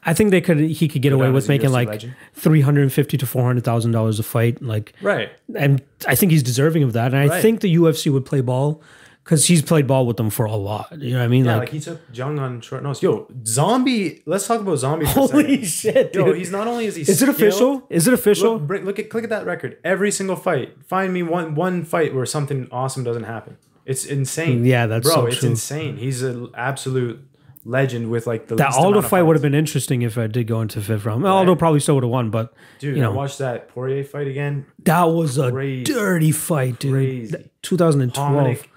I 0.05 0.13
think 0.13 0.31
they 0.31 0.39
could 0.39 0.59
he 0.59 0.87
could 0.87 1.01
get 1.01 1.11
away 1.11 1.29
with 1.29 1.49
making 1.49 1.71
UFC 1.71 1.73
like 1.73 2.03
three 2.33 2.61
hundred 2.61 2.83
and 2.83 2.93
fifty 2.93 3.17
to 3.17 3.25
four 3.25 3.43
hundred 3.43 3.65
thousand 3.65 3.91
dollars 3.91 4.17
a 4.17 4.23
fight. 4.23 4.61
Like 4.61 4.93
right? 5.01 5.29
and 5.53 5.81
I 6.07 6.15
think 6.15 6.31
he's 6.31 6.41
deserving 6.41 6.83
of 6.83 6.93
that. 6.93 7.13
And 7.13 7.17
I 7.17 7.27
Right. 7.27 7.41
think 7.41 7.59
the 7.59 7.75
UFC 7.75 8.09
would 8.13 8.25
play 8.25 8.39
ball 8.39 8.81
because 9.25 9.47
he's 9.47 9.63
played 9.63 9.87
ball 9.87 10.05
with 10.05 10.17
them 10.17 10.29
for 10.29 10.45
a 10.45 10.55
lot. 10.55 10.95
You 11.01 11.13
know 11.13 11.17
what 11.17 11.25
I 11.25 11.27
mean? 11.27 11.45
Yeah, 11.45 11.53
like, 11.53 11.59
like, 11.61 11.69
he 11.71 11.79
took 11.79 11.99
Jung 12.13 12.37
on 12.37 12.61
short 12.61 12.83
notice. 12.83 13.01
Yo, 13.01 13.27
zombie. 13.43 14.21
Let's 14.27 14.45
talk 14.45 14.61
about 14.61 14.77
zombie. 14.77 15.07
For 15.07 15.19
a 15.21 15.27
holy 15.27 15.65
second. 15.65 16.11
shit, 16.13 16.15
Yo, 16.15 16.31
he's 16.33 16.51
not 16.51 16.67
only 16.67 16.85
is 16.85 16.95
he 16.95 17.01
Is 17.01 17.23
it 17.23 17.27
official? 17.29 17.87
Is 17.89 18.07
it 18.07 18.13
official? 18.13 18.53
Look, 18.53 18.67
bring, 18.67 18.85
look 18.85 18.99
at 18.99 19.09
click 19.09 19.23
at 19.23 19.31
that 19.31 19.47
record. 19.47 19.79
Every 19.83 20.11
single 20.11 20.35
fight. 20.35 20.75
Find 20.85 21.11
me 21.11 21.23
one 21.23 21.55
one 21.55 21.83
fight 21.83 22.13
where 22.13 22.27
something 22.27 22.67
awesome 22.71 23.03
doesn't 23.03 23.23
happen. 23.23 23.57
It's 23.83 24.05
insane. 24.05 24.63
Yeah, 24.63 24.85
that's 24.85 25.07
bro. 25.07 25.15
so 25.15 25.25
it's 25.25 25.39
true. 25.39 25.49
insane. 25.49 25.97
He's 25.97 26.21
an 26.21 26.49
absolute 26.55 27.19
legend 27.63 28.11
with 28.11 28.27
like 28.27 28.47
the 28.47 28.55
That 28.55 28.73
Aldo 28.73 29.01
fight 29.01 29.23
would 29.23 29.35
have 29.35 29.41
been 29.41 29.55
interesting 29.55 30.03
if 30.03 30.19
I 30.19 30.27
did 30.27 30.45
go 30.45 30.61
into 30.61 30.81
fifth 30.81 31.03
round. 31.03 31.25
Aldo 31.25 31.55
probably 31.55 31.79
still 31.79 31.95
would 31.95 32.03
have 32.03 32.11
won, 32.11 32.29
but 32.29 32.53
Dude, 32.77 32.95
you 32.95 33.01
know. 33.01 33.11
I 33.11 33.15
watched 33.15 33.39
that 33.39 33.69
Poirier 33.69 34.03
fight 34.03 34.27
again. 34.27 34.67
that 34.83 35.05
was 35.05 35.39
a 35.39 35.51
Crazy. 35.51 35.83
dirty 35.83 36.31
fight, 36.31 36.77
dude. 36.77 36.93
Crazy. 36.93 37.49
2012. 37.63 38.31
Hominick 38.31 38.67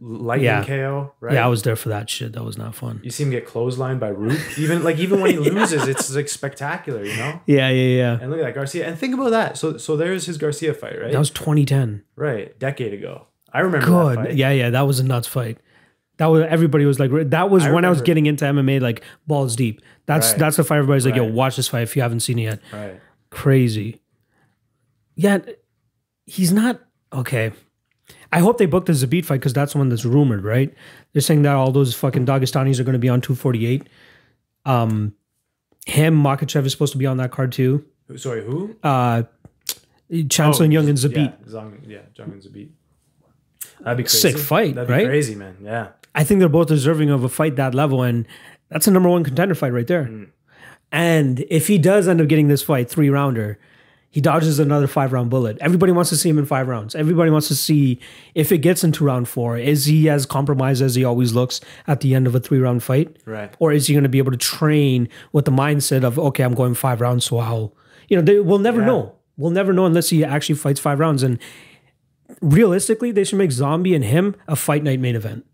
lightning 0.00 0.46
Yeah. 0.46 0.64
KO. 0.64 1.12
Right. 1.20 1.34
Yeah, 1.34 1.44
I 1.44 1.48
was 1.48 1.62
there 1.62 1.76
for 1.76 1.88
that 1.90 2.08
shit. 2.08 2.32
That 2.32 2.44
was 2.44 2.56
not 2.56 2.74
fun. 2.74 3.00
you 3.02 3.10
see 3.10 3.24
him 3.24 3.30
get 3.30 3.46
clotheslined 3.46 3.98
by 4.00 4.08
Root. 4.08 4.38
Even 4.58 4.82
like 4.84 4.98
even 4.98 5.20
when 5.20 5.30
he 5.32 5.36
loses, 5.50 5.86
it's 5.88 6.14
like 6.14 6.28
spectacular, 6.28 7.04
you 7.04 7.16
know. 7.16 7.40
Yeah, 7.46 7.68
yeah, 7.70 7.96
yeah. 7.96 8.18
And 8.20 8.30
look 8.30 8.40
at 8.40 8.44
that 8.46 8.54
Garcia. 8.54 8.86
And 8.86 8.98
think 8.98 9.14
about 9.14 9.30
that. 9.30 9.56
So 9.58 9.76
so 9.76 9.96
there's 9.96 10.26
his 10.26 10.38
Garcia 10.38 10.72
fight, 10.74 11.00
right? 11.00 11.12
That 11.12 11.18
was 11.18 11.30
2010. 11.30 12.04
right, 12.16 12.58
decade 12.58 12.94
ago. 12.94 13.26
I 13.52 13.60
remember 13.60 13.86
that 13.86 13.92
Good. 14.16 14.26
fight. 14.28 14.36
Yeah, 14.36 14.50
yeah. 14.52 14.70
That 14.70 14.82
was 14.82 15.00
a 15.00 15.04
nuts 15.04 15.26
fight. 15.26 15.58
That 16.18 16.26
was 16.26 16.44
everybody 16.48 16.84
was 16.84 16.98
like 17.00 17.10
that 17.30 17.48
was 17.48 17.64
I 17.64 17.72
when 17.72 17.84
I 17.84 17.90
was 17.90 18.02
getting 18.02 18.26
into 18.26 18.44
MMA 18.44 18.80
like 18.80 19.02
balls 19.26 19.56
deep. 19.56 19.80
That's 20.06 20.30
Right. 20.30 20.38
that's 20.38 20.56
the 20.56 20.64
fight 20.64 20.78
everybody's 20.78 21.06
like, 21.06 21.14
yo, 21.16 21.24
watch 21.24 21.56
this 21.56 21.68
fight 21.68 21.82
if 21.82 21.94
you 21.96 22.02
haven't 22.02 22.20
seen 22.20 22.38
it 22.38 22.42
yet. 22.42 22.60
Right. 22.72 23.00
Crazy. 23.30 24.00
Yet 25.14 25.60
he's 26.26 26.52
not 26.52 26.80
okay. 27.12 27.52
I 28.32 28.40
hope 28.40 28.58
they 28.58 28.66
book 28.66 28.86
the 28.86 28.92
Zabit 28.92 29.24
fight 29.24 29.36
because 29.36 29.52
that's 29.52 29.72
the 29.72 29.78
one 29.78 29.88
that's 29.88 30.04
rumored, 30.04 30.44
right? 30.44 30.72
They're 31.12 31.22
saying 31.22 31.42
that 31.42 31.54
all 31.54 31.72
those 31.72 31.94
fucking 31.94 32.26
Dagestanis 32.26 32.78
are 32.78 32.84
going 32.84 32.92
to 32.94 32.98
be 32.98 33.08
on 33.08 33.20
248. 33.20 33.88
Um, 34.64 35.14
him, 35.86 36.22
Makhachev 36.22 36.66
is 36.66 36.72
supposed 36.72 36.92
to 36.92 36.98
be 36.98 37.06
on 37.06 37.16
that 37.16 37.30
card 37.30 37.52
too. 37.52 37.84
Sorry, 38.16 38.44
who? 38.44 38.76
Uh, 38.82 39.22
Chan 40.28 40.54
Sung 40.54 40.72
Jung 40.72 40.88
and 40.88 40.98
Zabit. 40.98 41.16
Yeah, 41.16 41.52
Zong, 41.52 41.80
yeah, 41.86 41.98
Jung 42.14 42.32
and 42.32 42.42
Zabit. 42.42 42.70
That'd 43.80 43.98
be 43.98 44.02
crazy. 44.04 44.18
Sick 44.18 44.38
fight, 44.38 44.74
That'd 44.74 44.88
be 44.88 44.94
right? 44.94 45.06
crazy, 45.06 45.34
man. 45.34 45.56
Yeah. 45.62 45.88
I 46.14 46.24
think 46.24 46.40
they're 46.40 46.48
both 46.48 46.68
deserving 46.68 47.10
of 47.10 47.24
a 47.24 47.28
fight 47.28 47.56
that 47.56 47.74
level, 47.74 48.02
and 48.02 48.26
that's 48.70 48.86
a 48.86 48.90
number 48.90 49.08
one 49.08 49.24
contender 49.24 49.54
fight 49.54 49.72
right 49.72 49.86
there. 49.86 50.04
Mm. 50.04 50.30
And 50.90 51.44
if 51.50 51.66
he 51.68 51.78
does 51.78 52.08
end 52.08 52.20
up 52.20 52.28
getting 52.28 52.48
this 52.48 52.62
fight 52.62 52.90
three 52.90 53.10
rounder, 53.10 53.58
he 54.10 54.20
dodges 54.22 54.58
another 54.58 54.86
five 54.86 55.12
round 55.12 55.28
bullet. 55.30 55.58
Everybody 55.60 55.92
wants 55.92 56.08
to 56.10 56.16
see 56.16 56.28
him 56.30 56.38
in 56.38 56.46
five 56.46 56.66
rounds. 56.66 56.94
Everybody 56.94 57.30
wants 57.30 57.48
to 57.48 57.54
see 57.54 58.00
if 58.34 58.50
it 58.52 58.58
gets 58.58 58.82
into 58.82 59.04
round 59.04 59.28
four, 59.28 59.58
is 59.58 59.84
he 59.84 60.08
as 60.08 60.24
compromised 60.26 60.80
as 60.82 60.94
he 60.94 61.04
always 61.04 61.34
looks 61.34 61.60
at 61.86 62.00
the 62.00 62.14
end 62.14 62.26
of 62.26 62.34
a 62.34 62.40
three 62.40 62.58
round 62.58 62.82
fight? 62.82 63.16
Right. 63.26 63.54
Or 63.58 63.70
is 63.72 63.86
he 63.86 63.92
going 63.94 64.04
to 64.04 64.08
be 64.08 64.18
able 64.18 64.32
to 64.32 64.38
train 64.38 65.08
with 65.32 65.44
the 65.44 65.50
mindset 65.52 66.04
of, 66.04 66.18
okay, 66.18 66.42
I'm 66.42 66.54
going 66.54 66.74
five 66.74 67.00
rounds, 67.00 67.24
so 67.26 67.38
I'll, 67.38 67.74
you 68.08 68.16
know, 68.16 68.22
they, 68.22 68.40
we'll 68.40 68.58
never 68.58 68.80
Yeah. 68.80 68.86
know. 68.86 69.14
We'll 69.36 69.50
never 69.52 69.72
know 69.72 69.86
unless 69.86 70.08
he 70.08 70.24
actually 70.24 70.56
fights 70.56 70.80
five 70.80 70.98
rounds. 70.98 71.22
And 71.22 71.38
realistically, 72.40 73.12
they 73.12 73.24
should 73.24 73.38
make 73.38 73.52
Zombie 73.52 73.94
and 73.94 74.04
him 74.04 74.34
a 74.46 74.56
fight 74.56 74.82
night 74.82 75.00
main 75.00 75.16
event, 75.16 75.46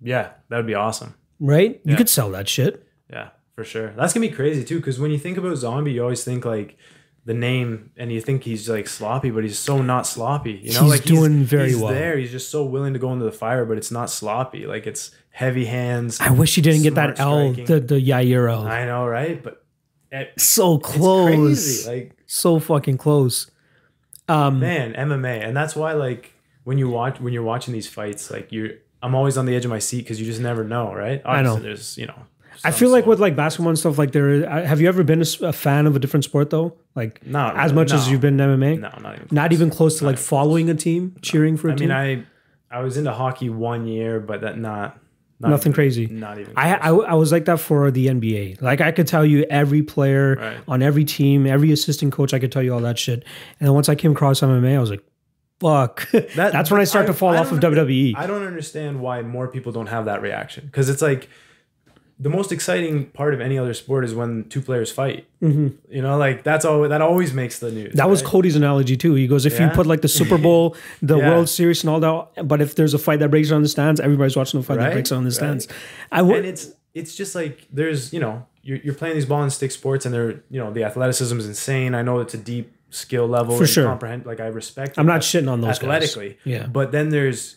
Yeah, 0.00 0.30
that 0.48 0.56
would 0.56 0.66
be 0.66 0.74
awesome. 0.74 1.14
right? 1.40 1.80
You 1.84 1.96
could 1.96 2.08
sell 2.08 2.30
that 2.32 2.48
shit. 2.48 2.86
Yeah, 3.10 3.28
for 3.54 3.64
sure. 3.64 3.92
That's 3.96 4.12
gonna 4.12 4.26
be 4.28 4.32
crazy 4.34 4.64
too, 4.64 4.76
because 4.78 4.98
when 5.00 5.10
you 5.10 5.18
think 5.18 5.36
about 5.38 5.56
Zombie, 5.56 5.92
you 5.92 6.02
always 6.02 6.24
think 6.24 6.44
like 6.44 6.76
the 7.24 7.34
name, 7.34 7.90
and 7.96 8.12
you 8.12 8.20
think 8.20 8.42
he's 8.42 8.68
like 8.68 8.88
sloppy, 8.88 9.30
but 9.30 9.44
he's 9.44 9.58
so 9.58 9.80
not 9.80 10.06
sloppy. 10.06 10.52
You 10.52 10.72
know, 10.72 10.80
He's 10.82 10.90
like 10.90 11.04
doing 11.04 11.44
very 11.44 11.68
he's 11.68 11.76
well. 11.76 11.92
There, 11.92 12.18
he's 12.18 12.32
just 12.32 12.50
so 12.50 12.64
willing 12.64 12.94
to 12.94 12.98
go 12.98 13.12
into 13.12 13.24
the 13.24 13.32
fire, 13.32 13.64
but 13.64 13.78
it's 13.78 13.90
not 13.92 14.10
sloppy. 14.10 14.66
Like 14.66 14.86
it's 14.86 15.12
heavy 15.30 15.66
hands. 15.66 16.20
I 16.20 16.30
wish 16.30 16.54
he 16.56 16.62
didn't 16.62 16.82
get 16.82 16.96
that 16.96 17.20
L, 17.20 17.52
striking. 17.52 17.66
the, 17.66 17.80
the 17.80 18.00
Yair 18.00 18.50
L. 18.50 18.66
I 18.66 18.86
know, 18.86 19.06
right? 19.06 19.40
But 19.42 19.64
it, 20.10 20.32
so 20.38 20.78
close. 20.78 21.86
Like 21.86 22.16
so 22.26 22.58
fucking 22.58 22.98
close. 22.98 23.50
Um, 24.28 24.60
man, 24.60 24.94
MMA, 24.94 25.46
and 25.46 25.56
that's 25.56 25.76
why 25.76 25.92
like 25.92 26.32
when 26.64 26.78
you 26.78 26.88
watch 26.88 27.20
when 27.20 27.32
you're 27.32 27.42
watching 27.42 27.72
these 27.72 27.88
fights, 27.88 28.30
like 28.30 28.50
you're. 28.50 28.70
I'm 29.04 29.16
always 29.16 29.36
on 29.36 29.46
the 29.46 29.56
edge 29.56 29.64
of 29.64 29.70
my 29.70 29.80
seat 29.80 30.02
because 30.02 30.20
you 30.20 30.26
just 30.26 30.40
never 30.40 30.62
know, 30.62 30.94
right? 30.94 31.20
I 31.24 31.42
know. 31.42 31.56
There's, 31.56 31.98
you 31.98 32.06
know. 32.06 32.14
I 32.64 32.70
feel 32.70 32.90
like 32.90 33.06
with 33.06 33.20
like 33.20 33.34
basketball 33.36 33.70
and 33.70 33.78
stuff, 33.78 33.98
like 33.98 34.12
there. 34.12 34.48
Uh, 34.50 34.64
have 34.64 34.80
you 34.80 34.88
ever 34.88 35.02
been 35.02 35.22
a 35.22 35.52
fan 35.52 35.86
of 35.86 35.96
a 35.96 35.98
different 35.98 36.24
sport 36.24 36.50
though? 36.50 36.76
Like 36.94 37.24
Not 37.26 37.56
as 37.56 37.72
much 37.72 37.92
as 37.92 38.10
you've 38.10 38.20
been 38.20 38.38
in 38.40 38.50
MMA, 38.58 38.78
no, 38.80 38.88
not 39.00 39.14
even. 39.16 39.28
not 39.30 39.48
close. 39.50 39.52
even 39.58 39.70
close 39.70 39.98
to 39.98 40.04
like 40.04 40.12
even 40.14 40.16
close. 40.18 40.28
following 40.28 40.70
a 40.70 40.74
team, 40.74 41.16
cheering 41.22 41.56
for 41.56 41.68
a 41.68 41.72
I 41.72 41.76
team. 41.76 41.90
I 41.90 42.06
mean, 42.06 42.26
I 42.70 42.78
I 42.78 42.82
was 42.82 42.96
into 42.96 43.12
hockey 43.12 43.50
one 43.50 43.86
year, 43.86 44.20
but 44.20 44.40
that 44.42 44.58
not, 44.58 44.98
not 45.40 45.48
Nothing 45.50 45.70
even- 45.70 45.74
crazy. 45.74 46.06
Not 46.06 46.38
even. 46.38 46.52
I, 46.56 46.74
I 46.76 46.88
I 46.90 47.14
was 47.14 47.32
like 47.32 47.44
that 47.46 47.58
for 47.60 47.90
the 47.90 48.06
NBA. 48.06 48.62
Like 48.62 48.80
I 48.80 48.92
could 48.92 49.06
tell 49.06 49.24
you 49.26 49.44
every 49.50 49.82
player 49.82 50.36
Right. 50.36 50.56
on 50.68 50.82
every 50.82 51.04
team, 51.04 51.46
every 51.46 51.72
assistant 51.72 52.12
coach. 52.12 52.32
I 52.32 52.38
could 52.38 52.52
tell 52.52 52.62
you 52.62 52.72
all 52.74 52.80
that 52.80 52.98
shit. 52.98 53.24
And 53.60 53.66
then 53.68 53.74
once 53.74 53.88
I 53.88 53.94
came 53.94 54.12
across 54.12 54.40
MMA, 54.40 54.76
I 54.76 54.78
was 54.78 54.90
like, 54.90 55.02
"Fuck!" 55.60 56.08
That- 56.36 56.52
That's 56.52 56.70
when 56.70 56.80
I 56.80 56.84
start 56.84 57.06
to 57.06 57.12
fall 57.14 57.30
I 57.34 57.38
off 57.38 57.50
of 57.52 57.58
WWE. 57.60 58.14
I 58.16 58.26
don't 58.26 58.46
understand 58.46 59.00
why 59.00 59.22
more 59.22 59.48
people 59.48 59.72
don't 59.72 59.88
have 59.88 60.04
that 60.06 60.22
reaction 60.22 60.66
because 60.66 60.88
it's 60.88 61.02
like 61.02 61.28
the 62.22 62.30
most 62.30 62.52
exciting 62.52 63.06
part 63.06 63.34
of 63.34 63.40
any 63.40 63.58
other 63.58 63.74
sport 63.74 64.04
is 64.04 64.14
when 64.14 64.44
two 64.48 64.60
players 64.62 64.92
fight. 64.92 65.26
You 65.40 65.76
know, 65.90 66.16
like 66.18 66.44
that's 66.44 66.64
all 66.64 66.88
that 66.88 67.02
always 67.02 67.32
makes 67.34 67.58
the 67.58 67.70
news. 67.72 67.88
Mm-hmm. 67.88 67.96
That 67.96 68.08
was? 68.08 68.22
Cody's 68.22 68.54
analogy 68.56 68.96
too. 68.96 69.14
He 69.14 69.26
goes, 69.26 69.44
if 69.44 69.58
you 69.58 69.68
put 69.70 69.86
like 69.86 70.02
the 70.02 70.08
Super 70.08 70.38
Bowl, 70.38 70.76
the 71.02 71.18
Yeah. 71.18 71.30
World 71.30 71.48
Series, 71.48 71.82
and 71.82 71.90
all 71.90 72.00
that, 72.00 72.46
but 72.46 72.60
if 72.60 72.76
there's 72.76 72.94
a 72.94 72.98
fight 72.98 73.18
that 73.18 73.30
breaks 73.30 73.48
down 73.50 73.62
the 73.62 73.68
stands, 73.68 73.98
everybody's 74.00 74.36
watching 74.36 74.60
the 74.60 74.66
fight 74.66 74.78
that 74.78 74.84
Right, 74.86 74.92
breaks 74.92 75.10
down 75.10 75.24
the 75.24 75.30
right. 75.30 75.34
stands. 75.34 75.66
I 76.12 76.20
and 76.20 76.46
it's 76.46 76.70
it's 76.94 77.16
just 77.16 77.34
like 77.34 77.66
there's 77.72 78.12
you 78.12 78.20
know 78.20 78.46
you're, 78.62 78.78
you're 78.84 78.94
playing 78.94 79.16
these 79.16 79.26
ball 79.26 79.42
and 79.42 79.52
stick 79.52 79.72
sports 79.72 80.06
and 80.06 80.14
they're 80.14 80.42
you 80.48 80.60
know 80.60 80.70
the 80.72 80.84
athleticism 80.84 81.36
is 81.38 81.46
insane. 81.46 81.94
I 81.96 82.02
know 82.02 82.20
it's 82.20 82.34
a 82.34 82.38
deep 82.38 82.72
skill 82.90 83.26
level 83.26 83.56
For 83.58 83.66
sure. 83.66 83.86
comprehend 83.86 84.26
like 84.26 84.38
I 84.38 84.46
respect. 84.46 84.96
I'm 84.98 85.06
not 85.06 85.22
shitting 85.22 85.50
on 85.50 85.60
those 85.60 85.78
guys. 85.80 86.16
Yeah. 86.44 86.66
But 86.66 86.92
then 86.92 87.08
there's 87.08 87.56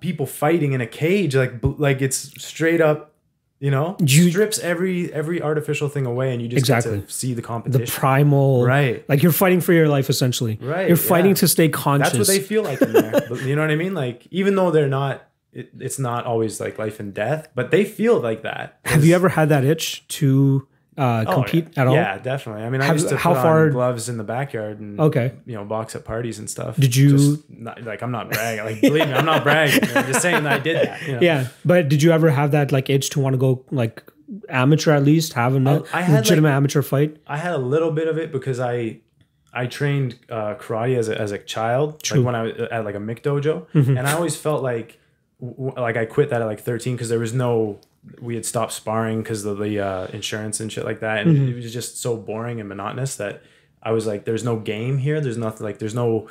people 0.00 0.24
fighting 0.24 0.72
in 0.72 0.80
a 0.80 0.86
cage 0.86 1.36
like 1.36 1.54
like 1.62 2.00
it's 2.00 2.32
straight 2.42 2.80
up. 2.80 3.12
You 3.60 3.72
know, 3.72 3.96
You- 4.00 4.30
strips 4.30 4.60
every 4.60 5.12
every 5.12 5.42
artificial 5.42 5.88
thing 5.88 6.06
away, 6.06 6.32
and 6.32 6.40
you 6.40 6.46
just 6.46 6.58
Exactly. 6.60 6.98
get 6.98 7.08
to 7.08 7.12
see 7.12 7.34
the 7.34 7.42
competition 7.42 7.84
The 7.86 7.90
primal, 7.90 8.64
Right. 8.64 9.04
Like 9.08 9.22
you're 9.22 9.32
fighting 9.32 9.60
for 9.60 9.72
your 9.72 9.88
life, 9.88 10.08
essentially. 10.08 10.58
Right, 10.62 10.86
You're 10.86 10.96
fighting 10.96 11.30
yeah. 11.32 11.42
to 11.42 11.48
stay 11.48 11.68
conscious. 11.68 12.12
That's 12.12 12.28
what 12.28 12.34
they 12.34 12.40
feel 12.40 12.62
like 12.62 12.80
in 12.80 12.92
there. 12.92 13.26
You 13.44 13.56
know 13.56 13.62
what 13.62 13.70
I 13.70 13.76
mean? 13.76 13.94
Like 13.94 14.26
even 14.30 14.54
though 14.54 14.70
they're 14.70 14.88
not, 14.88 15.26
it, 15.52 15.70
it's 15.80 15.98
not 15.98 16.24
always 16.24 16.60
like 16.60 16.78
life 16.78 17.00
and 17.00 17.12
death, 17.12 17.48
but 17.56 17.70
they 17.72 17.84
feel 17.84 18.20
like 18.20 18.42
that. 18.42 18.78
Have 18.84 19.04
you 19.04 19.14
ever 19.14 19.30
had 19.30 19.48
that 19.48 19.64
itch 19.64 20.06
to 20.08 20.66
uh, 20.98 21.24
Oh, 21.26 21.34
compete 21.34 21.68
yeah. 21.72 21.80
at 21.80 21.86
all? 21.86 21.94
Yeah, 21.94 22.18
definitely. 22.18 22.64
I 22.64 22.70
mean, 22.70 22.80
I 22.80 22.86
Have- 22.86 22.96
used 22.96 23.08
to 23.10 23.16
how 23.16 23.32
put 23.34 23.42
far- 23.42 23.70
gloves 23.70 24.08
in 24.08 24.16
the 24.18 24.24
backyard 24.24 24.80
and 24.80 24.98
Okay. 25.00 25.32
you 25.46 25.54
know, 25.54 25.64
box 25.64 25.94
at 25.96 26.04
parties 26.04 26.38
and 26.38 26.50
stuff. 26.50 26.76
Did 26.76 26.94
you- 26.96 27.42
not, 27.48 27.82
like? 27.84 28.02
I'm 28.02 28.10
not 28.10 28.30
bragging. 28.30 28.64
Like, 28.64 28.80
believe 28.80 29.06
me, 29.06 29.14
I'm 29.14 29.24
not 29.24 29.42
bragging. 29.44 29.84
I'm 29.96 30.06
just 30.06 30.20
saying 30.26 30.42
that 30.44 30.52
I 30.52 30.58
did 30.58 30.76
that. 30.76 31.02
You 31.06 31.12
know? 31.14 31.20
Yeah, 31.20 31.46
but 31.64 31.88
did 31.88 32.02
you 32.02 32.10
ever 32.12 32.30
have 32.30 32.50
that 32.50 32.72
like 32.72 32.90
itch 32.90 33.10
to 33.10 33.20
want 33.20 33.34
to 33.34 33.38
go 33.38 33.64
like 33.70 34.02
amateur 34.50 34.92
at 34.92 35.04
least 35.04 35.32
have 35.34 35.54
a 35.54 35.58
legitimate 35.58 36.50
amateur 36.50 36.82
fight? 36.82 37.16
I 37.26 37.36
had 37.38 37.52
a 37.52 37.58
little 37.58 37.90
bit 37.92 38.08
of 38.08 38.18
it 38.18 38.32
because 38.32 38.58
I 38.60 38.98
I 39.52 39.66
trained 39.66 40.18
uh, 40.28 40.54
karate 40.56 40.98
as 40.98 41.08
a, 41.08 41.18
as 41.18 41.32
a 41.32 41.38
child, 41.38 42.02
True. 42.02 42.18
Mm-hmm. 42.18 42.26
like 42.26 42.34
when 42.34 42.34
I 42.34 42.42
was 42.42 42.68
at 42.70 42.84
like 42.84 42.94
a 42.94 42.98
Mick 42.98 43.22
dojo, 43.22 43.66
and 43.74 44.06
I 44.06 44.12
always 44.12 44.36
felt 44.36 44.62
like 44.62 44.98
w- 45.40 45.72
like 45.76 45.96
I 45.96 46.04
quit 46.04 46.28
that 46.30 46.42
at 46.42 46.44
like 46.44 46.60
13 46.60 46.94
because 46.96 47.08
there 47.08 47.18
was 47.18 47.32
no 47.32 47.78
we 48.20 48.34
had 48.34 48.44
stopped 48.46 48.72
sparring 48.72 49.22
because 49.22 49.44
of 49.44 49.58
the 49.58 49.80
uh, 49.80 50.06
insurance 50.08 50.60
and 50.60 50.70
shit 50.72 50.84
like 50.84 51.00
that, 51.00 51.26
and 51.26 51.36
Mm-hmm. 51.36 51.48
it 51.48 51.54
was 51.56 51.72
just 51.72 52.00
so 52.00 52.16
boring 52.16 52.60
and 52.60 52.68
monotonous 52.68 53.16
that 53.16 53.42
I 53.82 53.92
was 53.92 54.06
like, 54.06 54.24
there's 54.24 54.44
no 54.44 54.58
game 54.58 54.98
here, 54.98 55.20
there's 55.20 55.38
nothing 55.38 55.64
like 55.64 55.78
there's 55.78 55.94
no 55.94 56.28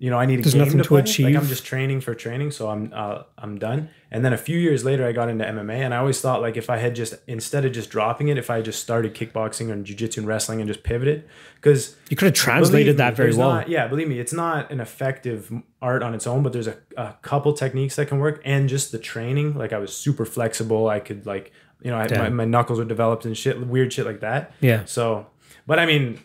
you 0.00 0.08
know, 0.08 0.16
I 0.18 0.24
need 0.24 0.38
a 0.38 0.42
There's 0.42 0.54
game 0.54 0.78
to, 0.78 0.88
play. 0.88 1.00
achieve. 1.00 1.26
Like 1.26 1.36
I'm 1.36 1.46
just 1.46 1.66
training 1.66 2.00
for 2.00 2.14
training, 2.14 2.52
so 2.52 2.70
I'm 2.70 2.90
uh, 2.94 3.24
I'm 3.36 3.58
done. 3.58 3.90
And 4.10 4.24
then 4.24 4.32
a 4.32 4.38
few 4.38 4.58
years 4.58 4.82
later, 4.82 5.06
I 5.06 5.12
got 5.12 5.28
into 5.28 5.44
MMA, 5.44 5.74
and 5.74 5.92
I 5.92 5.98
always 5.98 6.22
thought 6.22 6.40
like 6.40 6.56
if 6.56 6.70
I 6.70 6.78
had 6.78 6.94
just 6.94 7.16
instead 7.26 7.66
of 7.66 7.72
just 7.72 7.90
dropping 7.90 8.28
it, 8.28 8.38
if 8.38 8.48
I 8.48 8.62
just 8.62 8.80
started 8.80 9.14
kickboxing 9.14 9.70
and 9.70 9.84
jujitsu 9.84 10.16
and 10.16 10.26
wrestling 10.26 10.58
and 10.62 10.66
just 10.66 10.84
pivoted, 10.84 11.28
because 11.56 11.96
You 12.08 12.16
could 12.16 12.24
have 12.24 12.34
translated 12.34 12.96
that 12.96 13.14
very 13.14 13.34
well. 13.34 13.50
Not, 13.50 13.68
yeah, 13.68 13.88
believe 13.88 14.08
me, 14.08 14.18
it's 14.18 14.32
not 14.32 14.72
an 14.72 14.80
effective 14.80 15.52
art 15.82 16.02
on 16.02 16.14
its 16.14 16.26
own, 16.26 16.42
but 16.42 16.54
there's 16.54 16.66
a, 16.66 16.78
a 16.96 17.16
couple 17.20 17.52
techniques 17.52 17.96
that 17.96 18.08
can 18.08 18.20
work, 18.20 18.40
and 18.42 18.70
just 18.70 18.92
the 18.92 18.98
training. 18.98 19.54
Like 19.54 19.74
I 19.74 19.78
was 19.78 19.94
super 19.94 20.24
flexible. 20.24 20.88
I 20.88 21.00
could 21.00 21.26
like 21.26 21.52
you 21.82 21.90
know 21.90 21.98
I, 21.98 22.08
my, 22.08 22.30
my 22.30 22.44
knuckles 22.46 22.78
were 22.78 22.86
developed 22.86 23.26
and 23.26 23.36
shit, 23.36 23.60
weird 23.66 23.92
shit 23.92 24.06
like 24.06 24.20
that. 24.20 24.54
Yeah. 24.62 24.86
So, 24.86 25.26
but 25.66 25.78
I 25.78 25.84
mean, 25.84 26.20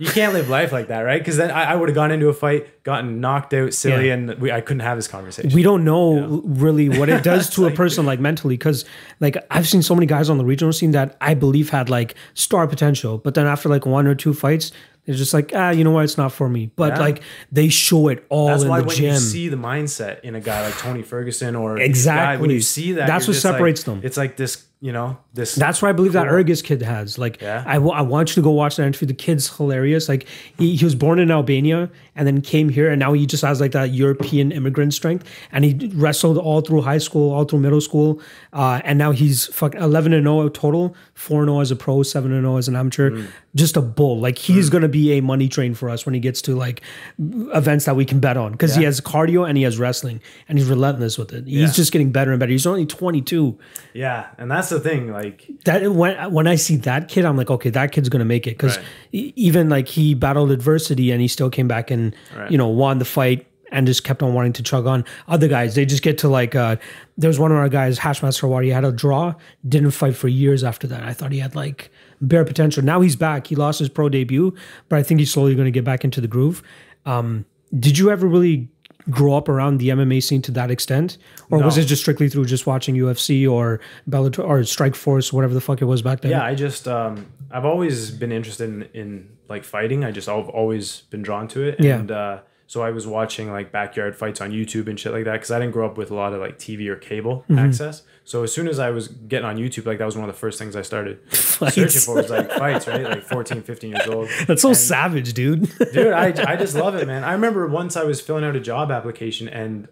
you 0.00 0.08
can't 0.10 0.32
live 0.32 0.48
life 0.48 0.72
like 0.72 0.88
that, 0.88 1.02
right? 1.02 1.20
Because 1.20 1.36
then 1.36 1.50
I, 1.50 1.72
I 1.72 1.76
would 1.76 1.88
have 1.88 1.94
gone 1.94 2.10
into 2.10 2.28
a 2.28 2.34
fight, 2.34 2.82
gotten 2.82 3.20
knocked 3.20 3.54
out, 3.54 3.72
silly, 3.74 4.08
Yeah. 4.08 4.14
and 4.14 4.34
we, 4.40 4.50
I 4.50 4.60
couldn't 4.60 4.80
have 4.80 4.96
this 4.98 5.06
conversation. 5.06 5.50
we 5.54 5.62
don't 5.62 5.84
know 5.84 6.40
really 6.44 6.88
what 6.88 7.08
it 7.08 7.22
does 7.22 7.48
to 7.56 7.66
a 7.66 7.70
person 7.70 8.04
like 8.06 8.18
mentally 8.18 8.56
because 8.56 8.84
like 9.20 9.36
i've 9.50 9.68
seen 9.68 9.82
so 9.82 9.94
many 9.94 10.06
guys 10.06 10.28
on 10.30 10.38
the 10.38 10.44
regional 10.44 10.72
scene 10.72 10.90
that 10.92 11.16
i 11.20 11.34
believe 11.34 11.70
had 11.70 11.88
like 11.90 12.14
star 12.34 12.66
potential 12.66 13.18
but 13.18 13.34
then 13.34 13.46
after 13.46 13.68
like 13.68 13.84
one 13.86 14.06
or 14.06 14.14
two 14.14 14.32
fights 14.34 14.72
they're 15.04 15.14
just 15.14 15.34
like 15.34 15.52
ah 15.54 15.70
you 15.70 15.84
know 15.84 15.90
what 15.90 16.04
it's 16.04 16.16
not 16.16 16.32
for 16.32 16.48
me 16.48 16.70
but 16.76 16.94
Yeah. 16.94 17.00
like 17.00 17.22
they 17.52 17.68
show 17.68 18.08
it 18.08 18.24
all 18.30 18.48
That's 18.48 18.62
in 18.62 18.68
why 18.68 18.80
the 18.80 18.86
when 18.86 18.96
gym 18.96 19.14
you 19.14 19.20
see 19.20 19.48
the 19.48 19.56
mindset 19.56 20.20
in 20.22 20.34
a 20.34 20.40
guy 20.40 20.62
like 20.64 20.76
Tony 20.78 21.02
Ferguson 21.02 21.54
or 21.56 21.78
Exactly. 21.78 22.24
guys, 22.36 22.40
when 22.40 22.50
you 22.50 22.60
see 22.60 22.92
that, 22.92 23.06
That's 23.06 23.26
what 23.28 23.34
just 23.34 23.44
like- 23.44 23.54
separates 23.54 23.82
them. 23.84 24.00
It's 24.02 24.16
like 24.16 24.36
this 24.36 24.64
you 24.82 24.92
know 24.92 25.18
this. 25.34 25.54
That's 25.54 25.82
why 25.82 25.90
I 25.90 25.92
believe 25.92 26.14
that 26.14 26.26
Cool. 26.26 26.38
Urgus 26.42 26.64
kid 26.64 26.80
has. 26.82 27.18
Like, 27.18 27.40
Yeah. 27.40 27.62
I, 27.66 27.74
w- 27.74 27.92
I 27.92 28.00
want 28.00 28.30
you 28.30 28.34
to 28.36 28.42
go 28.42 28.50
watch 28.50 28.76
that 28.76 28.84
interview. 28.86 29.06
The 29.06 29.14
kid's 29.14 29.54
hilarious. 29.56 30.08
Like, 30.08 30.26
he, 30.58 30.74
he 30.74 30.84
was 30.84 30.94
born 30.94 31.18
in 31.18 31.30
Albania 31.30 31.90
and 32.16 32.26
then 32.26 32.40
came 32.40 32.70
here, 32.70 32.90
and 32.90 32.98
now 32.98 33.12
he 33.12 33.26
just 33.26 33.42
has 33.44 33.60
like 33.60 33.72
that 33.72 33.92
European 33.92 34.50
immigrant 34.52 34.94
strength. 34.94 35.24
And 35.52 35.64
he 35.66 35.90
wrestled 35.94 36.38
all 36.38 36.62
through 36.62 36.80
high 36.82 36.98
school, 36.98 37.30
all 37.32 37.44
through 37.44 37.60
middle 37.60 37.80
school, 37.80 38.20
uh, 38.54 38.80
and 38.84 38.98
now 38.98 39.10
he's 39.12 39.46
fuck 39.54 39.74
eleven 39.74 40.12
and 40.14 40.24
zero 40.24 40.48
total, 40.48 40.96
four 41.14 41.42
and 41.42 41.48
zero 41.50 41.60
as 41.60 41.70
a 41.70 41.76
pro, 41.76 42.02
seven 42.02 42.32
and 42.32 42.42
zero 42.42 42.56
as 42.56 42.66
an 42.66 42.74
amateur. 42.74 43.10
Mm. 43.10 43.28
Just 43.54 43.76
a 43.76 43.82
bull. 43.82 44.18
Like, 44.20 44.38
he's 44.38 44.70
gonna 44.70 44.88
be 44.88 45.12
a 45.12 45.20
money 45.20 45.48
train 45.48 45.74
for 45.74 45.90
us 45.90 46.06
when 46.06 46.14
he 46.14 46.20
gets 46.20 46.40
to 46.42 46.54
like 46.56 46.80
events 47.18 47.84
that 47.84 47.96
we 47.96 48.04
can 48.04 48.18
bet 48.20 48.36
on 48.36 48.52
because 48.52 48.74
he 48.76 48.84
has 48.84 49.00
cardio 49.00 49.46
and 49.48 49.56
he 49.58 49.64
has 49.64 49.78
wrestling, 49.78 50.20
and 50.48 50.58
he's 50.58 50.68
relentless 50.68 51.18
with 51.18 51.32
it. 51.32 51.46
He's 51.46 51.60
Yeah. 51.60 51.72
just 51.72 51.92
getting 51.92 52.12
better 52.12 52.30
and 52.32 52.40
better. 52.40 52.52
He's 52.52 52.66
only 52.66 52.86
twenty 52.86 53.20
two 53.20 53.58
yeah, 53.92 54.28
and 54.38 54.50
that's 54.50 54.69
the 54.70 54.80
thing. 54.80 55.12
Like, 55.12 55.48
that 55.66 55.92
when 55.92 56.32
when 56.32 56.46
I 56.46 56.54
see 56.56 56.76
that 56.76 57.08
kid, 57.08 57.24
I'm 57.24 57.36
like, 57.36 57.50
okay, 57.50 57.70
that 57.70 57.92
kid's 57.92 58.08
gonna 58.08 58.24
make 58.24 58.46
it 58.46 58.50
because 58.58 58.76
Right. 58.78 59.32
even 59.36 59.68
like 59.68 59.88
he 59.88 60.14
battled 60.14 60.50
adversity 60.50 61.10
and 61.10 61.20
he 61.20 61.28
still 61.28 61.50
came 61.50 61.68
back 61.68 61.90
and 61.90 62.14
Right. 62.36 62.50
you 62.50 62.58
know 62.58 62.68
won 62.68 62.98
the 62.98 63.04
fight 63.04 63.46
and 63.72 63.86
just 63.86 64.02
kept 64.02 64.20
on 64.22 64.34
wanting 64.34 64.52
to 64.54 64.62
chug 64.64 64.86
on. 64.86 65.04
Other 65.28 65.46
guys, 65.46 65.76
they 65.76 65.84
just 65.86 66.02
get 66.02 66.18
to 66.18 66.28
like 66.28 66.54
uh 66.54 66.76
there 67.18 67.28
was 67.28 67.38
one 67.38 67.52
of 67.52 67.58
our 67.58 67.68
guys, 67.68 67.98
Hashmaster 67.98 68.48
Wadi, 68.48 68.66
he 68.68 68.72
had 68.72 68.84
a 68.84 68.90
draw, 68.92 69.34
didn't 69.68 69.90
fight 69.92 70.16
for 70.16 70.26
years 70.28 70.64
after 70.64 70.86
that. 70.88 71.02
I 71.04 71.12
thought 71.12 71.30
he 71.32 71.38
had 71.38 71.54
like 71.54 71.90
bare 72.20 72.44
potential. 72.44 72.82
Now 72.82 73.00
he's 73.00 73.16
back. 73.16 73.46
He 73.48 73.54
lost 73.56 73.78
his 73.78 73.88
pro 73.88 74.08
debut, 74.08 74.54
but 74.88 74.98
I 74.98 75.02
think 75.02 75.20
he's 75.20 75.30
slowly 75.32 75.54
gonna 75.54 75.70
get 75.70 75.84
back 75.84 76.04
into 76.04 76.20
the 76.20 76.28
groove. 76.28 76.62
Um, 77.06 77.44
did 77.78 77.96
you 77.98 78.10
ever 78.10 78.26
really 78.26 78.68
grow 79.10 79.34
up 79.34 79.48
around 79.48 79.78
the 79.78 79.88
MMA 79.88 80.22
scene 80.22 80.42
to 80.42 80.50
that 80.52 80.70
extent, 80.70 81.18
or 81.50 81.62
was 81.62 81.76
it 81.76 81.84
just 81.84 82.02
strictly 82.02 82.28
through 82.28 82.44
just 82.44 82.66
watching 82.66 82.94
UFC 82.94 83.50
or 83.50 83.80
Bellator 84.08 84.46
or 84.46 84.64
Strike 84.64 84.94
Force, 84.94 85.32
whatever 85.32 85.54
the 85.54 85.60
fuck 85.60 85.82
it 85.82 85.86
was 85.86 86.02
back 86.02 86.20
then? 86.20 86.30
yeah, 86.30 86.44
I 86.44 86.54
just 86.54 86.86
um, 86.88 87.26
I've 87.50 87.64
always 87.64 88.10
been 88.10 88.32
interested 88.32 88.68
in, 88.68 88.82
in 88.94 89.28
like 89.48 89.64
fighting. 89.64 90.04
I 90.04 90.10
just 90.10 90.28
I've 90.28 90.48
always 90.48 91.02
been 91.10 91.22
drawn 91.22 91.48
to 91.48 91.62
it. 91.62 91.80
Yeah. 91.80 91.98
And 91.98 92.10
uh, 92.10 92.38
so 92.70 92.82
I 92.82 92.90
was 92.92 93.04
watching 93.04 93.50
like 93.50 93.72
backyard 93.72 94.14
fights 94.14 94.40
on 94.40 94.52
YouTube 94.52 94.86
and 94.86 94.96
shit 94.98 95.10
like 95.12 95.24
that 95.24 95.32
because 95.32 95.50
I 95.50 95.58
didn't 95.58 95.72
grow 95.72 95.86
up 95.86 95.96
with 95.98 96.12
a 96.12 96.14
lot 96.14 96.32
of 96.32 96.40
like 96.40 96.56
TV 96.56 96.86
or 96.86 96.94
cable 96.94 97.44
Mm-hmm. 97.48 97.58
access. 97.58 98.02
So 98.24 98.44
as 98.44 98.52
soon 98.52 98.68
as 98.68 98.78
I 98.78 98.90
was 98.90 99.08
getting 99.08 99.44
on 99.44 99.56
YouTube, 99.56 99.86
like 99.86 99.98
that 99.98 100.04
was 100.04 100.14
one 100.16 100.28
of 100.28 100.32
the 100.32 100.38
first 100.38 100.56
things 100.56 100.76
I 100.76 100.82
started 100.82 101.18
searching 101.34 101.88
for 101.88 102.14
was 102.14 102.30
like 102.30 102.48
fights, 102.52 102.86
right? 102.86 103.02
Like 103.02 103.24
14, 103.24 103.62
15 103.62 103.90
years 103.90 104.06
old. 104.06 104.28
That's 104.46 104.62
so 104.62 104.72
savage, 104.72 105.32
dude. 105.34 105.62
dude 105.92 106.12
I, 106.12 106.26
I 106.52 106.54
just 106.54 106.76
love 106.76 106.94
it 106.94 107.08
man 107.08 107.24
i 107.24 107.32
remember 107.32 107.66
once 107.66 107.96
i 107.96 108.04
was 108.04 108.20
filling 108.20 108.44
out 108.44 108.54
a 108.54 108.60
job 108.60 108.92
application 108.92 109.48
and 109.48 109.88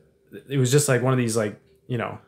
it 0.48 0.58
was 0.58 0.70
just 0.70 0.88
like 0.88 1.02
one 1.02 1.12
of 1.12 1.18
these 1.18 1.36
like 1.36 1.58
you 1.88 1.98
know 1.98 2.18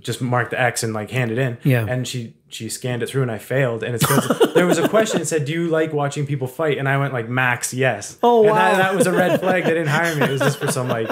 just 0.00 0.20
mark 0.20 0.50
the 0.50 0.60
x 0.60 0.82
and 0.82 0.92
like 0.92 1.10
hand 1.10 1.30
it 1.30 1.38
in. 1.38 1.58
Yeah. 1.62 1.86
and 1.88 2.06
she 2.08 2.34
she 2.48 2.68
scanned 2.68 3.02
it 3.02 3.08
through 3.08 3.22
and 3.22 3.30
i 3.30 3.38
failed. 3.38 3.82
And 3.84 3.94
it's 3.94 4.04
because 4.06 4.52
there 4.54 4.66
was 4.66 4.78
a 4.78 4.88
question 4.88 5.20
that 5.20 5.26
said 5.26 5.44
do 5.44 5.52
you 5.52 5.68
like 5.68 5.92
watching 5.92 6.26
people 6.26 6.46
fight? 6.48 6.78
And 6.78 6.88
i 6.88 6.96
went 6.98 7.12
like 7.12 7.28
max 7.28 7.72
yes. 7.74 8.18
Oh, 8.22 8.40
and 8.48 8.56
that, 8.56 8.72
wow. 8.72 8.78
that 8.78 8.94
was 8.94 9.06
a 9.06 9.12
red 9.12 9.40
flag. 9.40 9.64
They 9.64 9.70
didn't 9.70 9.88
hire 9.88 10.14
me. 10.16 10.22
It 10.22 10.30
was 10.30 10.40
just 10.40 10.58
for 10.58 10.70
some 10.72 10.88
like 10.88 11.10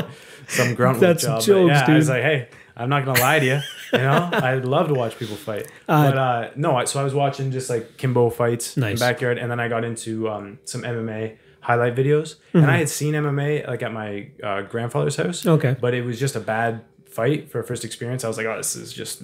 some 0.48 0.74
grunt 0.74 0.96
work 1.01 1.01
That's 1.01 1.24
job. 1.24 1.42
Jokes, 1.42 1.70
yeah 1.70 1.85
i 1.87 1.94
was 1.96 2.09
like 2.09 2.22
hey 2.22 2.48
i'm 2.77 2.88
not 2.88 3.05
gonna 3.05 3.20
lie 3.20 3.38
to 3.40 3.46
you. 3.46 3.61
You 3.92 3.98
know? 3.98 4.31
I'd 4.33 4.64
love 4.64 4.88
to 4.88 4.94
watch 4.94 5.18
people 5.18 5.37
fight. 5.37 5.70
But 5.87 6.16
uh 6.18 6.51
no 6.57 6.77
I- 6.77 6.85
so 6.85 7.01
i 7.01 7.05
was 7.05 7.14
watching 7.14 7.51
just 7.51 7.68
like 7.70 7.96
kimbo 7.98 8.31
fights 8.31 8.77
in 8.77 8.83
the 8.83 8.94
backyard. 8.94 9.38
And 9.38 9.51
then 9.51 9.61
i 9.61 9.68
got 9.68 9.85
into 9.85 10.29
um 10.31 10.59
some 10.64 10.83
mma 10.83 11.37
highlight 11.61 11.94
videos. 11.94 12.37
And 12.55 12.62
Mm-hmm. 12.62 12.70
i 12.70 12.79
had 12.79 12.88
seen 12.88 13.14
mma 13.14 13.66
like 13.68 13.83
at 13.83 13.92
my 13.92 14.29
uh, 14.42 14.62
grandfather's 14.62 15.16
house. 15.16 15.44
Okay. 15.46 15.77
but 15.81 15.92
it 15.94 16.03
was 16.05 16.18
just 16.18 16.35
a 16.37 16.40
bad 16.40 16.81
fight 17.11 17.51
for 17.51 17.61
a 17.61 17.64
first 17.64 17.85
experience 17.85 18.25
i 18.25 18.29
was 18.29 18.37
like 18.37 18.47
oh 18.47 18.57
this 18.57 18.77
is 18.77 18.92
just 18.92 19.23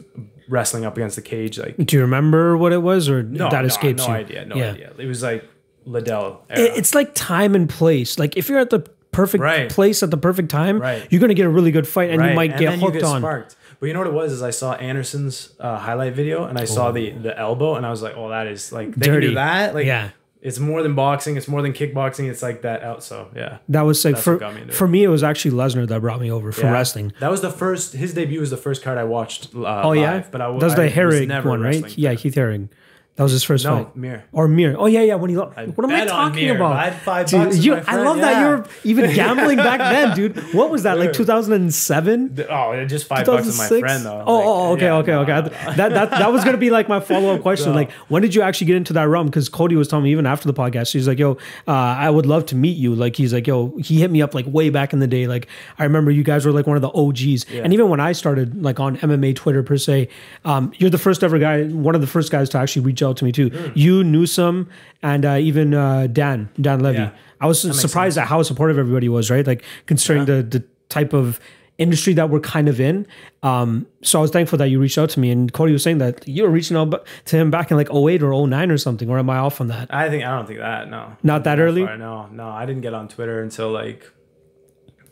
wrestling 0.49 0.85
up 0.85 0.97
against 0.97 1.17
the 1.17 1.23
cage 1.23 1.59
like 1.59 1.77
Do 1.77 1.97
you 1.97 2.03
remember 2.03 2.57
what 2.57 2.73
it 2.73 2.83
was, 2.83 3.09
or 3.09 3.23
no 3.23 3.51
that 3.51 3.61
no, 3.63 3.67
escapes 3.67 4.03
no 4.07 4.09
you? 4.15 4.21
idea 4.21 4.45
no 4.45 4.57
Yeah. 4.57 4.71
idea 4.73 4.93
it 4.99 5.07
was 5.07 5.23
like 5.23 5.45
liddell 5.87 6.43
era. 6.49 6.61
It- 6.67 6.79
It's 6.79 6.95
like 6.95 7.15
time 7.15 7.55
and 7.55 7.69
place. 7.69 8.19
Like 8.19 8.37
if 8.37 8.49
you're 8.49 8.59
at 8.59 8.71
the 8.71 8.81
perfect 9.13 9.43
Right. 9.43 9.71
place 9.71 10.03
at 10.03 10.11
the 10.11 10.17
perfect 10.17 10.49
time, 10.51 10.81
Right. 10.81 11.07
you're 11.11 11.21
gonna 11.21 11.35
get 11.35 11.47
a 11.47 11.51
really 11.51 11.71
good 11.71 11.87
fight, 11.87 12.11
and 12.11 12.25
you 12.25 12.35
might 12.35 12.51
and 12.53 12.59
get 12.59 12.79
hooked 12.79 13.03
on. 13.03 13.21
sparked. 13.21 13.55
But 13.81 13.87
you 13.89 13.93
know 13.93 14.01
what 14.01 14.09
it 14.09 14.15
was 14.15 14.33
is 14.33 14.43
I 14.43 14.51
saw 14.51 14.73
Anderson's 14.75 15.53
uh, 15.61 15.77
highlight 15.79 16.15
video 16.15 16.45
and 16.45 16.59
I 16.59 16.65
saw 16.65 16.91
the 16.91 17.11
the 17.11 17.39
elbow 17.39 17.75
and 17.77 17.85
I 17.85 17.91
was 17.91 18.01
like, 18.03 18.15
oh, 18.17 18.31
that 18.31 18.47
is 18.47 18.73
like 18.73 18.95
they 18.95 19.07
Dirty. 19.07 19.27
can 19.27 19.31
do 19.31 19.35
that. 19.35 19.75
Like, 19.75 19.85
Yeah. 19.87 20.11
It's 20.45 20.59
more 20.61 20.83
than 20.83 20.95
boxing. 20.95 21.37
It's 21.39 21.49
more 21.49 21.63
than 21.63 21.73
kickboxing. 21.73 22.29
It's 22.29 22.43
like 22.43 22.63
that 22.63 22.83
out. 22.83 23.03
So 23.03 23.29
yeah, 23.35 23.59
That 23.71 23.83
was 23.83 24.05
like 24.05 24.15
That's 24.17 24.25
for 24.25 24.37
me 24.39 24.61
it. 24.61 24.75
for 24.75 24.87
me, 24.87 25.03
it 25.03 25.09
was 25.09 25.23
actually 25.25 25.53
Lesnar 25.57 25.89
that 25.89 26.01
brought 26.03 26.21
me 26.21 26.31
over 26.31 26.53
for 26.53 26.67
Yeah. 26.67 26.73
wrestling. 26.73 27.13
That 27.21 27.31
was 27.31 27.41
the 27.41 27.51
first. 27.51 27.95
His 27.95 28.13
debut 28.15 28.41
was 28.41 28.51
the 28.51 28.59
first 28.59 28.83
card 28.83 28.99
I 28.99 29.05
watched. 29.05 29.55
Uh, 29.55 29.81
Oh 29.83 29.93
yeah, 29.93 30.23
but 30.31 30.41
I 30.43 30.49
was 30.49 30.61
the 30.75 30.83
was 30.83 30.93
Herring 30.93 31.29
never 31.29 31.49
one, 31.49 31.63
right? 31.63 31.97
Yeah, 31.99 32.11
fan. 32.11 32.19
Heath 32.19 32.35
Herring. 32.35 32.69
That 33.17 33.23
was 33.23 33.31
his 33.31 33.45
first 33.45 33.65
No, 33.65 33.77
fight. 33.85 33.95
Mir. 33.97 34.25
Or 34.33 34.49
Mir. 34.49 34.75
Oh 34.77 34.87
yeah, 34.87 35.03
yeah. 35.03 35.15
When 35.15 35.31
he, 35.31 35.37
what 35.37 35.57
am 35.57 35.91
I 35.91 36.05
talking 36.05 36.47
Mir. 36.47 36.57
about? 36.57 36.73
I 36.73 36.91
had 36.91 37.01
five 37.03 37.27
Dude, 37.29 37.45
bucks 37.45 37.65
you, 37.65 37.75
I 37.77 37.97
love 38.03 38.17
that 38.17 38.41
you 38.41 38.47
were 38.49 38.67
even 38.83 39.15
gambling 39.15 39.57
back 39.59 39.79
then, 39.79 40.17
dude. 40.17 40.37
What 40.53 40.71
was 40.71 40.83
that? 40.83 40.99
Like 40.99 41.13
2007? 41.13 42.47
Oh, 42.51 42.85
just 42.87 43.07
five 43.07 43.25
bucks 43.25 43.47
with 43.47 43.57
my 43.57 43.69
friend 43.69 44.05
though. 44.05 44.25
Oh, 44.27 44.35
Like, 44.37 44.47
oh, 44.47 44.73
okay, 44.73 44.85
yeah, 44.87 44.97
okay, 44.97 45.13
no, 45.13 45.21
okay. 45.23 45.33
no, 45.67 45.73
That 45.77 45.91
that 45.93 46.11
that 46.11 46.33
was 46.33 46.45
gonna 46.45 46.57
be 46.59 46.71
like 46.71 46.89
my 46.89 46.99
follow 46.99 47.35
up 47.35 47.43
question. 47.43 47.73
Like, 47.73 47.93
when 48.09 48.21
did 48.23 48.35
you 48.35 48.43
actually 48.43 48.67
get 48.67 48.77
into 48.77 48.93
that 48.95 49.05
realm? 49.05 49.27
Because 49.27 49.49
Cody 49.49 49.77
was 49.77 49.87
telling 49.87 50.05
me 50.05 50.11
even 50.11 50.27
after 50.27 50.49
the 50.51 50.55
podcast, 50.55 50.93
he's 50.93 51.07
like, 51.07 51.21
"Yo, 51.21 51.33
uh, 51.69 51.71
I 51.71 52.11
would 52.11 52.27
love 52.27 52.47
to 52.47 52.57
meet 52.57 52.77
you." 52.77 52.97
Like, 52.97 53.15
he's 53.15 53.33
like, 53.33 53.47
"Yo," 53.47 53.77
he 53.79 54.01
hit 54.01 54.11
me 54.11 54.23
up 54.23 54.35
like 54.35 54.47
way 54.49 54.71
back 54.71 54.93
in 54.93 54.99
the 54.99 55.07
day. 55.07 55.29
Like, 55.29 55.47
I 55.79 55.85
remember 55.85 56.11
you 56.11 56.25
guys 56.25 56.45
were 56.45 56.53
like 56.53 56.67
one 56.67 56.77
of 56.77 56.83
the 56.83 56.91
OGs, 56.91 57.47
and 57.53 57.73
even 57.73 57.89
when 57.89 58.01
I 58.01 58.11
started 58.11 58.61
like 58.61 58.81
on 58.81 58.97
MMA 58.97 59.37
Twitter 59.37 59.63
per 59.63 59.77
se, 59.77 60.09
um, 60.45 60.73
you're 60.79 60.91
the 60.91 60.99
first 60.99 61.23
ever 61.23 61.39
guy, 61.39 61.65
one 61.67 61.95
of 61.95 62.01
the 62.01 62.09
first 62.09 62.33
guys 62.33 62.49
to 62.51 62.59
actually 62.59 62.83
reach 62.85 63.04
out 63.05 63.17
to 63.19 63.25
me 63.25 63.33
too. 63.33 63.51
Hmm. 63.51 63.73
You, 63.75 64.03
Newsome, 64.05 64.69
and 65.03 65.25
uh, 65.25 65.37
even 65.41 65.75
uh, 65.75 66.07
Dan, 66.09 66.49
Dan 66.61 66.81
Levy. 66.81 66.99
Yeah. 66.99 67.11
I 67.41 67.47
was 67.47 67.61
surprised 67.81 68.17
at 68.19 68.27
how 68.27 68.43
supportive 68.43 68.79
everybody 68.79 69.09
was, 69.09 69.31
right? 69.31 69.47
Like 69.47 69.63
considering 69.87 70.25
the 70.25 70.43
the 70.43 70.65
type 70.89 71.13
of 71.13 71.39
industry 71.77 72.15
that 72.15 72.31
we're 72.31 72.39
kind 72.39 72.69
of 72.69 72.79
in. 72.81 73.05
Um, 73.43 73.87
so 74.03 74.21
I 74.21 74.23
was 74.23 74.31
thankful 74.31 74.57
that 74.59 74.69
you 74.69 74.79
reached 74.79 74.97
out 74.97 75.11
to 75.11 75.19
me. 75.21 75.31
And 75.33 75.53
Cody 75.53 75.73
was 75.73 75.83
saying 75.83 75.99
that 75.99 76.27
you 76.29 76.45
were 76.45 76.49
reaching 76.49 76.77
out 76.77 77.05
to 77.27 77.37
him 77.37 77.51
back 77.51 77.73
in 77.73 77.77
like 77.77 77.93
08 77.93 78.23
or 78.23 78.47
09 78.47 78.71
or 78.71 78.79
something. 78.79 79.11
Or 79.11 79.19
am 79.19 79.29
I 79.29 79.39
off 79.39 79.61
on 79.61 79.67
that? 79.67 79.93
I 79.93 80.09
think 80.09 80.23
I 80.25 80.31
don't 80.37 80.47
think 80.47 80.61
that. 80.61 80.89
No, 80.89 81.17
Not 81.25 81.43
that 81.45 81.59
early? 81.59 81.85
far, 81.85 81.97
No, 81.99 82.29
no. 82.29 82.49
I 82.49 82.65
didn't 82.65 82.83
get 82.83 82.95
on 82.95 83.09
Twitter 83.09 83.43
until 83.43 83.73
like 83.73 84.09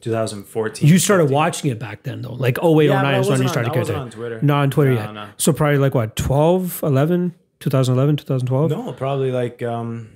2014. 0.02 0.88
You 0.88 0.98
started 0.98 1.30
watching 1.30 1.70
it 1.70 1.78
back 1.78 2.02
then 2.04 2.22
though. 2.22 2.34
Like 2.34 2.58
08, 2.62 2.86
Yeah, 2.88 3.02
but 3.02 3.02
09 3.02 3.14
I 3.14 3.18
is 3.18 3.28
when 3.28 3.42
you 3.42 3.48
started 3.48 3.70
on- 3.70 3.76
I 3.76 3.78
wasn't 3.80 3.98
on 3.98 4.10
Twitter. 4.10 4.38
Not 4.42 4.62
on 4.62 4.70
Twitter 4.70 4.94
No, 4.94 5.00
yet. 5.00 5.12
no. 5.14 5.28
So 5.36 5.52
probably 5.52 5.78
like 5.78 5.94
what, 5.94 6.16
12, 6.16 6.80
11, 6.82 7.34
2011, 7.62 8.16
2012? 8.18 8.70
No, 8.70 8.92
probably 8.92 9.30
like 9.32 9.62
um 9.62 10.10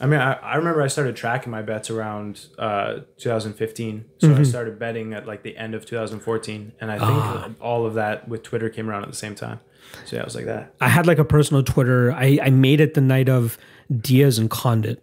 I 0.00 0.06
mean 0.06 0.20
I, 0.20 0.32
I 0.34 0.56
remember 0.56 0.82
I 0.82 0.88
started 0.88 1.16
tracking 1.16 1.50
my 1.50 1.62
bets 1.62 1.90
around 1.90 2.46
uh 2.58 3.00
2015. 3.18 4.04
So 4.18 4.28
Mm-hmm. 4.28 4.40
I 4.40 4.42
started 4.44 4.78
betting 4.78 5.12
at 5.14 5.26
like 5.26 5.42
the 5.42 5.56
end 5.56 5.74
of 5.74 5.84
2014 5.86 6.72
and 6.80 6.90
I 6.90 6.98
think 6.98 7.10
Ah. 7.10 7.50
all 7.60 7.84
of 7.86 7.94
that 7.94 8.28
with 8.28 8.42
Twitter 8.42 8.68
came 8.70 8.88
around 8.88 9.02
at 9.02 9.10
the 9.10 9.16
same 9.16 9.34
time. 9.34 9.60
So 10.06 10.16
yeah, 10.16 10.22
it 10.22 10.24
was 10.24 10.34
like 10.34 10.46
that. 10.46 10.74
I 10.80 10.88
had 10.88 11.06
like 11.06 11.18
a 11.18 11.24
personal 11.24 11.62
Twitter. 11.62 12.10
I, 12.12 12.38
I 12.42 12.50
made 12.50 12.80
it 12.80 12.94
the 12.94 13.00
night 13.00 13.28
of 13.28 13.58
Diaz 14.00 14.38
and 14.38 14.50
Condit. 14.50 15.02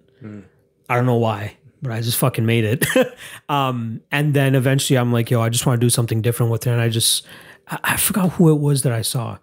I 0.90 0.96
don't 0.96 1.06
know 1.06 1.16
why, 1.16 1.56
but 1.82 1.92
I 1.94 2.02
just 2.02 2.18
fucking 2.18 2.46
made 2.46 2.66
it. 2.66 2.86
um, 3.50 4.02
and 4.12 4.34
then 4.34 4.56
eventually 4.56 4.98
I'm 4.98 5.14
like, 5.14 5.32
yo, 5.32 5.40
I 5.42 5.50
just 5.50 5.66
want 5.66 5.80
to 5.80 5.86
do 5.86 5.90
something 5.90 6.22
different 6.22 6.52
with 6.52 6.68
it. 6.68 6.72
And 6.72 6.82
I 6.82 6.90
just, 6.90 7.26
I, 7.70 7.80
I 7.84 7.98
forgot 7.98 8.32
who 8.34 8.52
it 8.52 8.60
was 8.60 8.82
that 8.84 8.92
I 8.92 9.02
saw. 9.02 9.38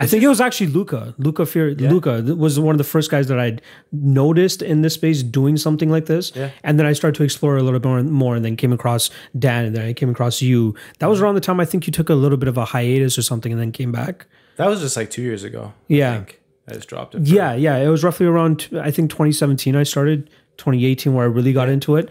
I 0.00 0.06
think 0.06 0.22
it 0.22 0.28
was 0.28 0.40
actually 0.40 0.68
Luca. 0.68 1.14
Luca 1.18 1.44
Fear. 1.44 1.74
Luca 1.74 2.22
was 2.36 2.60
one 2.60 2.72
of 2.72 2.78
the 2.78 2.84
first 2.84 3.10
guys 3.10 3.26
that 3.26 3.40
I'd 3.40 3.60
noticed 3.90 4.62
in 4.62 4.82
this 4.82 4.94
space 4.94 5.24
doing 5.24 5.56
something 5.56 5.90
like 5.90 6.06
this. 6.06 6.30
Yeah. 6.36 6.50
And 6.62 6.78
then 6.78 6.86
I 6.86 6.92
started 6.92 7.16
to 7.18 7.24
explore 7.24 7.56
a 7.56 7.62
little 7.64 7.80
bit 7.80 7.88
more, 7.88 8.02
more 8.04 8.36
and 8.36 8.44
then 8.44 8.54
came 8.56 8.72
across 8.72 9.10
Dan 9.36 9.64
and 9.64 9.74
then 9.74 9.84
I 9.84 9.92
came 9.92 10.08
across 10.08 10.40
you. 10.40 10.76
That 11.00 11.08
was 11.08 11.20
around 11.20 11.34
the 11.34 11.40
time 11.40 11.58
I 11.58 11.64
think 11.64 11.86
you 11.88 11.92
took 11.92 12.08
a 12.10 12.14
little 12.14 12.38
bit 12.38 12.48
of 12.48 12.56
a 12.56 12.64
hiatus 12.64 13.18
or 13.18 13.22
something 13.22 13.50
and 13.50 13.60
then 13.60 13.72
came 13.72 13.90
back. 13.90 14.26
That 14.56 14.68
was 14.68 14.80
just 14.80 14.96
like 14.96 15.10
2 15.10 15.20
years 15.22 15.42
ago. 15.42 15.72
Yeah. 15.88 16.12
I 16.12 16.14
think. 16.16 16.40
I 16.68 16.74
just 16.74 16.88
dropped 16.88 17.14
it. 17.14 17.22
Yeah, 17.26 17.54
yeah. 17.54 17.78
It 17.78 17.88
was 17.88 18.04
roughly 18.04 18.26
around 18.26 18.68
I 18.80 18.90
think 18.90 19.10
2017 19.10 19.74
I 19.74 19.82
started, 19.82 20.28
2018 20.58 21.12
where 21.14 21.24
I 21.24 21.28
really 21.28 21.52
got 21.52 21.68
into 21.68 21.96
it. 21.96 22.08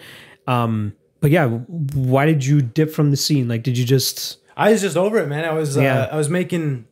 Um, 0.48 0.94
but 1.22 1.32
yeah, 1.32 1.48
why 1.48 2.26
did 2.26 2.46
you 2.46 2.62
dip 2.62 2.92
from 2.92 3.12
the 3.12 3.18
scene? 3.18 3.48
Like, 3.48 3.64
did 3.64 3.78
you 3.78 3.86
just? 3.86 4.40
I 4.58 4.72
was 4.72 4.82
just 4.82 4.98
over 4.98 5.20
it, 5.20 5.28
man. 5.28 5.46
I 5.46 5.54
was 5.54 5.78
uh, 5.78 5.82
Yeah. 5.82 6.10
I 6.12 6.18
was 6.18 6.30
making 6.30 6.86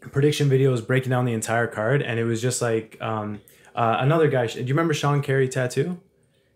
prediction 0.00 0.48
videos 0.50 0.84
breaking 0.86 1.10
down 1.10 1.24
the 1.24 1.32
entire 1.32 1.66
card, 1.66 2.02
and 2.02 2.18
it 2.18 2.24
was 2.24 2.40
just 2.42 2.60
like 2.62 2.96
um, 3.00 3.40
uh, 3.74 3.96
another 4.00 4.28
guy. 4.28 4.46
Do 4.46 4.60
you 4.60 4.66
remember 4.66 4.94
Sean 4.94 5.22
Carey 5.22 5.48
tattoo? 5.48 6.00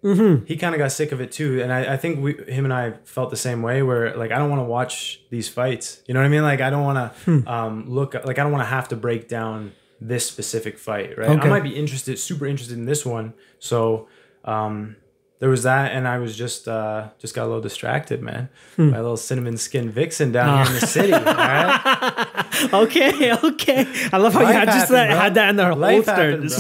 Mm-hmm. 0.02 0.44
He 0.44 0.57
kind 0.57 0.74
of 0.74 0.78
got 0.78 0.92
sick 0.92 1.12
of 1.12 1.20
it 1.20 1.33
too, 1.33 1.62
and 1.62 1.72
I, 1.72 1.94
I 1.94 1.96
think 1.96 2.20
we, 2.22 2.35
him 2.44 2.64
and 2.64 2.74
I 2.74 2.92
felt 3.04 3.30
the 3.30 3.37
same 3.37 3.62
way. 3.62 3.83
Where 3.83 4.14
like 4.16 4.33
I 4.33 4.38
don't 4.38 4.50
want 4.50 4.61
to 4.61 4.64
watch 4.64 5.20
these 5.30 5.48
fights. 5.48 6.02
You 6.07 6.14
know 6.14 6.20
what 6.20 6.26
I 6.26 6.28
mean? 6.28 6.42
Like 6.42 6.61
I 6.61 6.68
don't 6.70 6.83
want 6.85 6.98
to 7.14 7.20
Hmm. 7.24 7.48
um, 7.48 7.90
look 7.90 8.14
like 8.14 8.38
I 8.38 8.42
don't 8.42 8.52
want 8.52 8.62
to 8.62 8.68
have 8.68 8.88
to 8.88 8.96
break 8.96 9.28
down 9.28 9.72
this 10.00 10.26
specific 10.26 10.78
fight. 10.78 11.16
Right? 11.16 11.30
Okay. 11.30 11.46
I 11.46 11.48
might 11.50 11.62
be 11.62 11.74
interested, 11.76 12.18
super 12.18 12.46
interested 12.46 12.76
in 12.76 12.85
this 12.87 13.04
one. 13.07 13.35
So. 13.59 14.09
Um, 14.44 14.96
there 15.44 15.50
was 15.50 15.64
that, 15.64 15.92
and 15.92 16.09
I 16.09 16.16
was 16.20 16.35
just 16.38 16.66
uh, 16.68 17.09
just 17.18 17.35
got 17.35 17.42
a 17.42 17.48
little 17.48 17.61
distracted, 17.61 18.22
man. 18.22 18.48
Hmm. 18.76 18.92
My 18.92 18.96
little 19.00 19.18
cinnamon 19.18 19.59
skin 19.59 19.90
vixen 19.90 20.33
down 20.33 20.48
Ah. 20.48 20.64
here 20.64 20.74
in 20.74 20.80
the 20.80 20.87
city. 20.87 21.12
All 21.12 21.20
right, 21.22 22.72
okay, 22.72 23.35
okay. 23.35 23.87
I 24.11 24.16
love 24.16 24.33
how 24.33 24.40
you 24.40 24.46
Life 24.46 24.54
had 24.54 24.64
just 24.68 24.78
happened, 24.88 24.96
that, 24.96 25.09
bro. 25.11 25.18
had 25.18 25.35
that 25.35 25.48
in 25.50 25.57
their 25.57 25.74
Life 25.74 26.07
holster. 26.07 26.30
happened, 26.30 26.50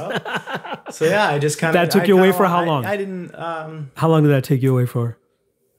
so 0.94 1.04
yeah, 1.06 1.28
I 1.30 1.38
just 1.38 1.58
kind 1.58 1.74
of 1.74 1.80
That 1.80 1.90
took 1.90 2.06
you 2.06 2.18
away 2.18 2.32
for 2.32 2.44
how 2.44 2.62
long? 2.66 2.84
I, 2.84 2.98
didn't. 2.98 3.34
Um, 3.34 3.90
How 3.94 4.08
long 4.08 4.22
did 4.22 4.28
that 4.32 4.44
take 4.44 4.62
you 4.62 4.70
away 4.72 4.84
for? 4.84 5.16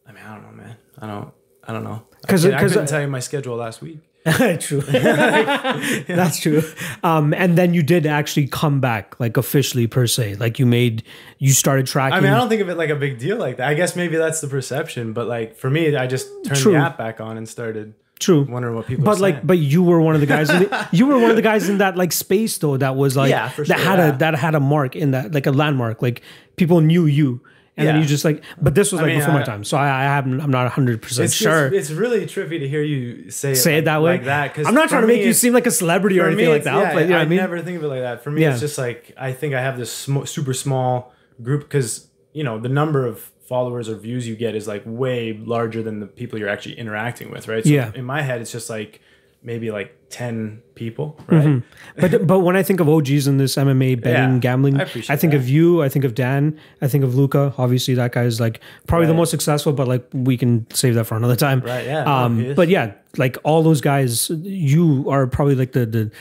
I 0.07 0.11
mean, 0.11 0.23
I 0.25 0.33
don't 0.33 0.43
know, 0.43 0.63
man. 0.63 0.75
I 0.99 1.05
don't. 1.05 1.31
I 1.67 1.73
don't 1.73 1.83
know. 1.83 2.01
Because 2.21 2.43
I, 2.43 2.49
because- 2.49 2.71
couldn't 2.73 2.87
tell 2.87 3.01
you 3.01 3.07
my 3.07 3.19
schedule 3.19 3.55
last 3.55 3.81
week. 3.83 3.99
true. 4.59 4.81
That's 4.81 6.39
true. 6.39 6.63
Um, 7.03 7.31
and 7.33 7.55
then 7.55 7.75
you 7.75 7.83
did 7.83 8.07
actually 8.07 8.47
come 8.47 8.79
back, 8.81 9.19
like 9.19 9.37
officially 9.37 9.85
per 9.85 10.07
se. 10.07 10.35
Like 10.35 10.57
you 10.57 10.65
made, 10.65 11.03
you 11.37 11.51
started 11.51 11.85
tracking. 11.85 12.17
I 12.17 12.21
mean, 12.21 12.33
I 12.33 12.37
don't 12.37 12.49
think 12.49 12.61
of 12.61 12.69
it 12.69 12.75
like 12.75 12.89
a 12.89 12.95
big 12.95 13.19
deal 13.19 13.37
like 13.37 13.57
that. 13.57 13.67
I 13.67 13.75
guess 13.75 13.95
maybe 13.95 14.17
that's 14.17 14.41
the 14.41 14.47
perception, 14.47 15.13
but 15.13 15.27
like 15.27 15.55
for 15.55 15.69
me, 15.69 15.95
I 15.95 16.07
just 16.07 16.27
turned 16.43 16.59
True. 16.59 16.71
the 16.71 16.79
app 16.79 16.97
back 16.97 17.21
on 17.21 17.37
and 17.37 17.47
started 17.47 17.93
true. 18.19 18.47
wondering 18.49 18.75
what 18.75 18.87
people. 18.87 19.05
But 19.05 19.19
like, 19.19 19.35
saying. 19.35 19.45
but 19.45 19.59
you 19.59 19.83
were 19.83 20.01
one 20.01 20.15
of 20.15 20.21
the 20.21 20.27
guys. 20.27 20.49
In 20.49 20.63
the, 20.63 20.87
you 20.91 21.05
were 21.05 21.19
one 21.19 21.29
of 21.29 21.35
the 21.35 21.43
guys 21.43 21.69
in 21.69 21.77
that 21.77 21.95
like 21.95 22.11
space 22.11 22.57
though. 22.57 22.77
That 22.77 22.95
was 22.95 23.15
like 23.15 23.29
Yeah, 23.29 23.49
for 23.49 23.63
that 23.65 23.79
had 23.79 23.99
yeah. 23.99 24.07
a 24.07 24.17
that 24.17 24.35
had 24.35 24.55
a 24.55 24.59
mark 24.59 24.95
in 24.95 25.11
that 25.11 25.33
like 25.33 25.45
a 25.45 25.51
landmark. 25.51 26.01
Like 26.01 26.23
people 26.55 26.81
knew 26.81 27.05
you, 27.05 27.41
and 27.77 27.87
then 27.87 27.99
you 27.99 28.05
just 28.05 28.23
like. 28.23 28.43
But 28.61 28.75
this 28.75 28.91
was 28.91 29.01
like 29.01 29.07
mean, 29.09 29.19
before 29.19 29.33
my 29.33 29.43
time, 29.43 29.63
so 29.63 29.77
I, 29.77 29.87
I 29.87 30.03
haven't. 30.03 30.39
I'm 30.41 30.51
not 30.51 30.63
100 30.63 31.01
percent 31.01 31.31
sure. 31.31 31.67
It's, 31.67 31.89
it's 31.89 31.91
really 31.91 32.25
trippy 32.25 32.59
to 32.59 32.67
hear 32.67 32.81
you 32.81 33.29
say 33.31 33.51
it 33.51 33.55
Say 33.57 33.73
like, 33.73 33.81
it 33.81 33.85
that 33.85 34.01
way. 34.01 34.11
like 34.13 34.23
that, 34.25 34.53
because 34.53 34.67
I'm 34.67 34.73
not 34.75 34.89
trying 34.89 35.01
to 35.01 35.07
make 35.07 35.23
you 35.23 35.33
seem 35.33 35.53
like 35.53 35.67
a 35.67 35.71
celebrity 35.71 36.19
or 36.19 36.27
anything 36.27 36.49
like 36.49 36.63
that. 36.63 36.75
yeah, 36.75 36.93
but 36.93 37.03
you 37.03 37.09
know 37.09 37.15
what 37.17 37.21
I 37.21 37.25
mean? 37.25 37.37
never 37.37 37.61
think 37.61 37.77
of 37.77 37.83
it 37.83 37.87
like 37.87 38.01
that. 38.01 38.23
For 38.23 38.31
me, 38.31 38.41
Yeah. 38.41 38.51
it's 38.51 38.59
just 38.59 38.77
like 38.77 39.13
I 39.17 39.33
think 39.33 39.53
I 39.53 39.61
have 39.61 39.77
this 39.77 39.91
sm- 39.91 40.23
super 40.25 40.53
small 40.53 41.13
group 41.41 41.61
because 41.61 42.07
you 42.33 42.43
know 42.43 42.59
the 42.59 42.69
number 42.69 43.05
of 43.05 43.31
followers 43.47 43.87
or 43.89 43.95
views 43.95 44.27
you 44.27 44.35
get 44.35 44.55
is 44.55 44.67
like 44.67 44.81
way 44.85 45.33
larger 45.33 45.83
than 45.83 45.99
the 45.99 46.07
people 46.07 46.39
you're 46.39 46.49
actually 46.49 46.77
interacting 46.79 47.29
with, 47.29 47.47
right? 47.47 47.63
So 47.63 47.69
Yeah. 47.69 47.91
In 47.93 48.03
my 48.03 48.21
head, 48.23 48.41
it's 48.41 48.51
just 48.51 48.69
like 48.69 49.01
maybe 49.45 49.71
like 49.71 49.95
ten 50.09 50.61
people, 50.75 51.17
right? 51.27 51.61
but 51.97 52.25
but 52.27 52.39
when 52.39 52.55
I 52.57 52.63
think 52.63 52.79
of 52.79 52.89
OGs 52.89 53.27
in 53.27 53.37
this 53.37 53.55
MMA 53.55 54.01
betting 54.01 54.33
Yeah, 54.33 54.39
gambling, 54.39 54.79
I 54.79 54.83
I, 54.83 55.15
think 55.15 55.31
that. 55.31 55.35
of 55.35 55.47
you. 55.47 55.81
I 55.83 55.87
think 55.89 56.03
of 56.03 56.15
Dan. 56.15 56.59
I 56.81 56.87
think 56.87 57.03
of 57.03 57.15
Luca. 57.15 57.53
Obviously, 57.57 57.93
that 57.93 58.11
guy 58.11 58.23
is 58.23 58.39
like 58.41 58.59
probably 58.87 59.07
the 59.07 59.13
most 59.13 59.29
successful. 59.31 59.71
But 59.71 59.87
like 59.87 60.05
we 60.13 60.35
can 60.37 60.65
save 60.73 60.95
that 60.95 61.05
for 61.05 61.15
another 61.15 61.35
time. 61.37 61.61
Right, 61.61 61.85
yeah, 61.85 62.03
Um. 62.03 62.53
but 62.55 62.67
yeah, 62.69 62.93
like 63.17 63.37
all 63.43 63.63
those 63.63 63.79
guys, 63.81 64.29
you 64.29 65.09
are 65.09 65.27
probably 65.27 65.55
like 65.55 65.71
the 65.71 65.85
the. 65.85 66.11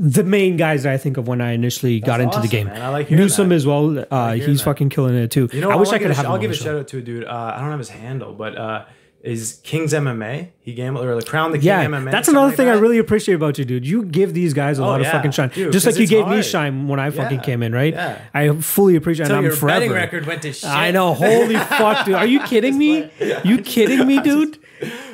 The 0.00 0.22
main 0.22 0.56
guys 0.56 0.84
that 0.84 0.92
I 0.92 0.96
think 0.96 1.16
of 1.16 1.26
when 1.26 1.40
I 1.40 1.54
initially 1.54 1.98
got 1.98 2.20
into 2.20 2.38
the 2.38 2.46
game. 2.46 2.68
man. 2.68 2.80
I 2.80 2.88
like 2.90 3.10
Newsom 3.10 3.48
that. 3.48 3.54
as 3.56 3.66
well. 3.66 4.04
Uh, 4.12 4.34
he's 4.34 4.58
that. 4.58 4.64
fucking 4.64 4.90
killing 4.90 5.16
it 5.16 5.32
too. 5.32 5.48
You 5.52 5.60
know, 5.60 5.72
I 5.72 5.74
wish 5.74 5.88
I 5.88 5.94
I'll 5.94 5.98
could 5.98 6.10
have 6.12 6.24
him 6.24 6.30
I'll 6.30 6.38
give 6.38 6.52
a 6.52 6.54
show. 6.54 6.64
shout 6.66 6.76
out 6.76 6.86
to 6.88 6.98
a 6.98 7.00
dude. 7.00 7.24
Uh, 7.24 7.52
I 7.56 7.58
don't 7.58 7.70
have 7.70 7.80
his 7.80 7.88
handle, 7.88 8.32
but 8.32 8.56
uh, 8.56 8.84
is 9.22 9.60
King's 9.64 9.92
MMA. 9.92 10.48
He 10.60 10.74
gambled 10.74 11.04
or 11.04 11.14
the 11.16 11.22
Crown 11.22 11.50
the 11.52 11.58
King 11.58 11.66
Yeah, 11.66 11.84
MMA. 11.86 12.10
that's 12.10 12.28
another 12.28 12.48
like 12.48 12.56
thing 12.56 12.68
I 12.68 12.74
really 12.74 12.98
appreciate 12.98 13.34
about 13.34 13.58
you, 13.58 13.64
dude. 13.64 13.84
You 13.86 14.04
give 14.04 14.32
these 14.32 14.54
guys 14.54 14.78
a 14.78 14.82
oh, 14.82 14.86
lot 14.86 15.00
of 15.00 15.06
fucking 15.08 15.32
shine, 15.32 15.48
dude, 15.48 15.72
just 15.72 15.86
like 15.86 15.96
you 15.96 16.06
gave 16.06 16.28
me 16.28 16.42
shine 16.42 16.86
when 16.88 17.00
I 17.00 17.10
fucking 17.10 17.38
Yeah, 17.38 17.44
came 17.44 17.62
in, 17.62 17.72
right? 17.74 17.92
yeah. 17.94 18.18
I 18.32 18.50
fully 18.60 18.94
appreciate, 18.96 19.26
So 19.26 19.32
and 19.32 19.38
I'm 19.38 19.44
your 19.44 19.56
forever. 19.56 19.80
betting 19.80 19.92
record 19.92 20.26
went 20.26 20.42
to 20.42 20.52
shit. 20.52 20.68
I 20.70 20.90
know. 20.92 21.14
Holy 21.14 21.56
fuck, 21.56 22.06
dude. 22.06 22.14
Are 22.14 22.26
you 22.26 22.40
kidding 22.40 22.78
me? 22.84 23.10
You 23.44 23.58
kidding 23.58 24.06
me, 24.06 24.20
dude? 24.22 24.58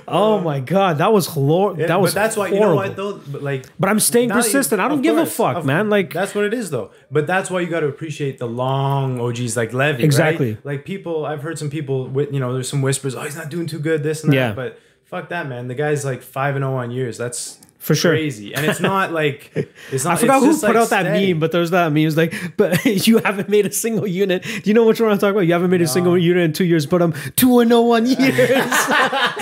Oh 0.07 0.39
uh, 0.39 0.41
my 0.43 0.61
god, 0.61 0.99
that 0.99 1.13
was 1.13 1.27
hor- 1.27 1.75
Yeah, 1.79 1.87
that 1.87 2.01
was 2.01 2.13
but 2.15 2.21
that's 2.21 2.37
why 2.37 2.49
you 2.49 2.61
know 2.61 2.75
horrible. 2.75 2.77
what 2.77 2.97
though. 2.97 3.21
But 3.33 3.43
like, 3.43 3.67
But 3.81 3.89
I'm 3.89 4.01
staying 4.01 4.29
you- 4.29 4.35
persistent. 4.35 4.81
I 4.81 4.89
don't 4.89 5.03
give 5.03 5.17
a 5.17 5.25
fuck, 5.27 5.65
man. 5.65 5.89
Like 5.89 6.13
that's 6.13 6.35
what 6.35 6.45
it 6.45 6.53
is 6.53 6.71
though. 6.71 6.91
But 7.11 7.27
that's 7.27 7.51
why 7.51 7.61
you 7.61 7.69
got 7.69 7.81
to 7.81 7.89
appreciate 7.89 8.39
the 8.39 8.47
long 8.47 9.21
OGs 9.21 9.57
like 9.57 9.73
Levy. 9.73 9.97
right? 9.99 10.05
Exactly. 10.05 10.59
Like 10.65 10.85
people, 10.85 11.25
I've 11.25 11.43
heard 11.43 11.59
some 11.59 11.71
people 11.71 12.07
with 12.09 12.33
you 12.33 12.41
know, 12.41 12.53
there's 12.53 12.69
some 12.69 12.83
whispers. 12.83 13.15
Oh, 13.15 13.23
he's 13.23 13.37
not 13.37 13.49
doing 13.49 13.67
too 13.67 13.79
good. 13.79 14.03
This 14.03 14.23
and 14.25 14.33
that. 14.33 14.37
Yeah. 14.37 14.53
But 14.53 14.79
fuck 15.05 15.29
that, 15.31 15.49
man. 15.49 15.69
The 15.69 15.75
guy's 15.75 16.05
like 16.05 16.23
five 16.23 16.57
and 16.57 16.63
zero 16.63 16.77
on 16.77 16.91
years. 16.91 17.17
That's 17.17 17.59
For 17.85 17.95
sure. 17.95 18.13
crazy. 18.13 18.55
And 18.55 18.65
it's 18.65 18.81
not 18.81 19.13
like 19.13 19.51
it's 19.93 20.05
not. 20.05 20.15
I 20.15 20.17
forgot 20.17 20.41
who 20.41 20.55
put 20.55 20.63
like, 20.63 20.77
out 20.77 20.89
that 20.89 21.05
meme, 21.13 21.39
but 21.39 21.53
there's 21.53 21.71
that 21.73 21.93
meme. 21.93 22.07
It's 22.07 22.17
like, 22.17 22.33
but 22.57 22.83
you 23.07 23.19
haven't 23.19 23.51
made 23.51 23.67
a 23.67 23.73
single 23.73 24.07
unit. 24.07 24.43
Do 24.43 24.63
you 24.65 24.73
know 24.73 24.87
which 24.87 25.03
one 25.03 25.11
I'm 25.11 25.19
talking 25.19 25.33
about? 25.37 25.43
You 25.47 25.53
haven't 25.53 25.71
made 25.71 25.83
a 25.83 25.87
single 25.87 26.17
unit 26.17 26.45
in 26.45 26.53
two 26.55 26.65
years, 26.65 26.87
but 26.87 27.03
I'm 27.03 27.13
two 27.37 27.61
and 27.61 27.69
no 27.69 27.83
one 27.83 28.07
years. 28.07 28.19
Yeah, 28.39 29.35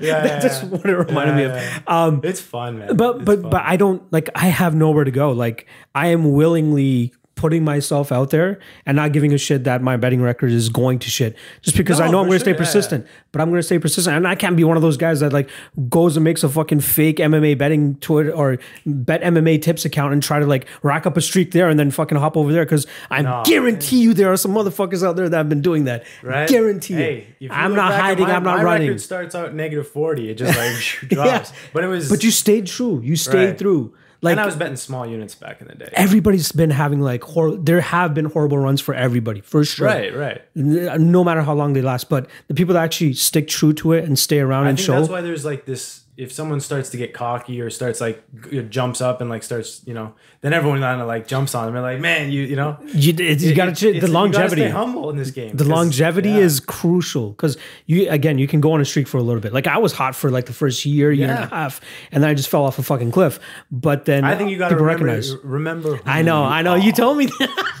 yeah, 0.00 0.22
That's 0.22 0.44
just 0.44 0.64
what 0.64 0.84
it 0.84 0.96
reminded 0.96 1.36
me 1.36 1.44
of. 1.44 1.82
Um, 1.86 2.20
It's 2.24 2.40
fun, 2.40 2.80
man. 2.80 2.96
but 2.96 3.16
It's 3.16 3.24
but 3.24 3.42
fun. 3.42 3.50
but 3.50 3.62
I 3.64 3.76
don't 3.76 4.02
like 4.12 4.30
I 4.34 4.46
have 4.46 4.74
nowhere 4.74 5.04
to 5.04 5.12
go. 5.12 5.30
Like 5.30 5.68
I 5.94 6.08
am 6.08 6.32
willingly 6.32 7.12
putting 7.36 7.62
myself 7.62 8.10
out 8.10 8.30
there 8.30 8.58
and 8.86 8.96
not 8.96 9.12
giving 9.12 9.32
a 9.34 9.38
shit 9.38 9.64
that 9.64 9.82
my 9.82 9.94
betting 9.98 10.22
record 10.22 10.50
is 10.50 10.70
going 10.70 10.98
to 10.98 11.10
shit 11.10 11.36
just 11.60 11.76
because 11.76 12.00
I 12.00 12.10
know 12.10 12.18
I'm 12.20 12.26
going 12.28 12.38
to 12.38 12.40
stay 12.40 12.52
sure, 12.52 12.54
yeah, 12.54 12.58
persistent. 12.58 13.06
But 13.30 13.42
I'm 13.42 13.50
going 13.50 13.58
to 13.58 13.62
stay 13.62 13.78
persistent, 13.78 14.16
and 14.16 14.26
I 14.26 14.34
can't 14.34 14.56
be 14.56 14.64
one 14.64 14.76
of 14.78 14.82
those 14.82 14.96
guys 14.96 15.20
that 15.20 15.34
like 15.34 15.50
goes 15.90 16.16
and 16.16 16.24
makes 16.24 16.42
a 16.42 16.48
fucking 16.48 16.80
fake 16.80 17.18
MMA 17.18 17.58
betting 17.58 17.96
Twitter 17.96 18.32
or 18.32 18.58
bet 18.86 19.20
MMA 19.20 19.60
tips 19.60 19.84
account 19.84 20.14
and 20.14 20.22
try 20.22 20.38
to 20.40 20.46
like 20.46 20.66
rack 20.82 21.04
up 21.06 21.18
a 21.18 21.20
streak 21.20 21.50
there 21.52 21.68
and 21.68 21.78
then 21.78 21.90
fucking 21.90 22.16
hop 22.16 22.38
over 22.38 22.50
there 22.52 22.64
because 22.64 22.86
I 23.10 23.20
No, 23.20 23.42
guarantee 23.44 24.00
you 24.00 24.14
there 24.14 24.32
are 24.32 24.36
some 24.38 24.52
motherfuckers 24.52 25.06
out 25.06 25.16
there 25.16 25.28
that 25.28 25.36
have 25.36 25.48
been 25.50 25.60
doing 25.60 25.84
that. 25.84 26.04
Right? 26.22 26.48
Guarantee 26.48 26.94
Hey, 26.94 27.26
you 27.38 27.50
I'm 27.52 27.74
not 27.74 27.92
hiding. 27.92 28.24
my- 28.28 28.34
I'm 28.34 28.42
not 28.44 28.56
my 28.58 28.64
running. 28.64 28.88
Record 28.88 29.02
starts 29.02 29.34
out 29.34 29.54
negative 29.54 29.86
forty. 29.86 30.30
It 30.30 30.36
just 30.36 30.56
like 30.58 31.10
drops. 31.10 31.52
But 31.74 31.84
it 31.84 31.88
was. 31.88 32.08
But 32.08 32.24
you 32.24 32.30
stayed 32.30 32.66
true. 32.66 33.02
You 33.04 33.14
stayed 33.14 33.48
Right. 33.48 33.58
through. 33.58 33.94
Like 34.22 34.32
and 34.32 34.40
I 34.40 34.46
was 34.46 34.56
betting 34.56 34.76
small 34.76 35.06
units 35.06 35.34
back 35.34 35.60
in 35.60 35.68
the 35.68 35.74
day. 35.74 35.88
everybody's 35.92 36.50
been 36.52 36.70
having 36.70 37.00
like 37.00 37.22
hor- 37.22 37.56
there 37.56 37.80
have 37.80 38.14
been 38.14 38.24
horrible 38.26 38.58
runs 38.58 38.80
for 38.80 38.94
everybody 38.94 39.40
for 39.42 39.64
sure 39.64 39.86
Right, 39.86 40.14
right. 40.16 40.42
No 40.54 41.22
matter 41.22 41.42
how 41.42 41.54
long 41.54 41.74
they 41.74 41.82
last 41.82 42.08
but 42.08 42.26
the 42.48 42.54
people 42.54 42.74
that 42.74 42.82
actually 42.84 43.12
stick 43.12 43.46
true 43.48 43.72
to 43.74 43.92
it 43.92 44.04
and 44.04 44.18
stay 44.18 44.40
around 44.40 44.66
I 44.66 44.70
and 44.70 44.78
think 44.78 44.86
show 44.86 44.98
that's 44.98 45.08
why 45.10 45.20
there's 45.20 45.44
like 45.44 45.66
this. 45.66 46.02
If 46.16 46.32
someone 46.32 46.60
starts 46.60 46.88
to 46.90 46.96
get 46.96 47.12
cocky 47.12 47.60
or 47.60 47.68
starts 47.68 48.00
like 48.00 48.24
jumps 48.70 49.00
up 49.02 49.20
and 49.20 49.28
like 49.28 49.42
starts, 49.42 49.82
you 49.86 49.92
know, 49.92 50.14
then 50.40 50.54
everyone 50.54 50.80
kind 50.80 51.00
of 51.00 51.06
like 51.06 51.26
jumps 51.28 51.54
on 51.54 51.66
them. 51.66 51.74
They're 51.74 51.82
like, 51.82 52.00
man, 52.00 52.30
you, 52.32 52.42
you 52.42 52.56
know, 52.56 52.78
you, 52.86 53.12
it's- 53.12 53.42
you 53.42 53.54
gotta 53.54 53.72
It- 53.72 53.76
ch- 53.76 53.82
it's- 53.84 54.00
the 54.00 54.06
you 54.08 54.12
longevity 54.14 54.62
stay 54.62 54.70
humble 54.70 55.10
in 55.10 55.16
this 55.16 55.30
game. 55.30 55.54
the 55.56 55.64
longevity 55.64 56.30
yeah. 56.30 56.38
is 56.38 56.60
crucial 56.60 57.30
because 57.32 57.58
you 57.84 58.08
again 58.10 58.38
you 58.38 58.48
can 58.48 58.60
go 58.62 58.72
on 58.72 58.80
a 58.80 58.84
streak 58.84 59.06
for 59.08 59.18
a 59.18 59.22
little 59.22 59.40
bit 59.42 59.52
like 59.52 59.66
i 59.66 59.76
was 59.78 59.92
hot 59.92 60.14
for 60.14 60.30
like 60.30 60.46
the 60.46 60.52
first 60.52 60.86
year 60.86 61.12
year 61.12 61.28
and 61.28 61.44
a 61.44 61.46
half 61.48 61.80
and 62.12 62.22
then 62.22 62.30
i 62.30 62.34
just 62.34 62.48
fell 62.48 62.64
off 62.64 62.78
a 62.78 62.82
fucking 62.82 63.10
cliff 63.10 63.38
but 63.70 64.04
then 64.06 64.24
I 64.24 64.36
think 64.36 64.50
you 64.50 64.58
got 64.58 64.68
to 64.70 64.74
people 64.74 64.86
remember. 64.86 65.06
recognize 65.06 65.36
Remember. 65.44 65.96
who 65.96 66.02
i 66.10 66.22
know 66.22 66.44
i 66.44 66.62
know 66.62 66.74
you 66.76 66.92
told 66.92 67.18
me 67.18 67.26
that 67.26 67.72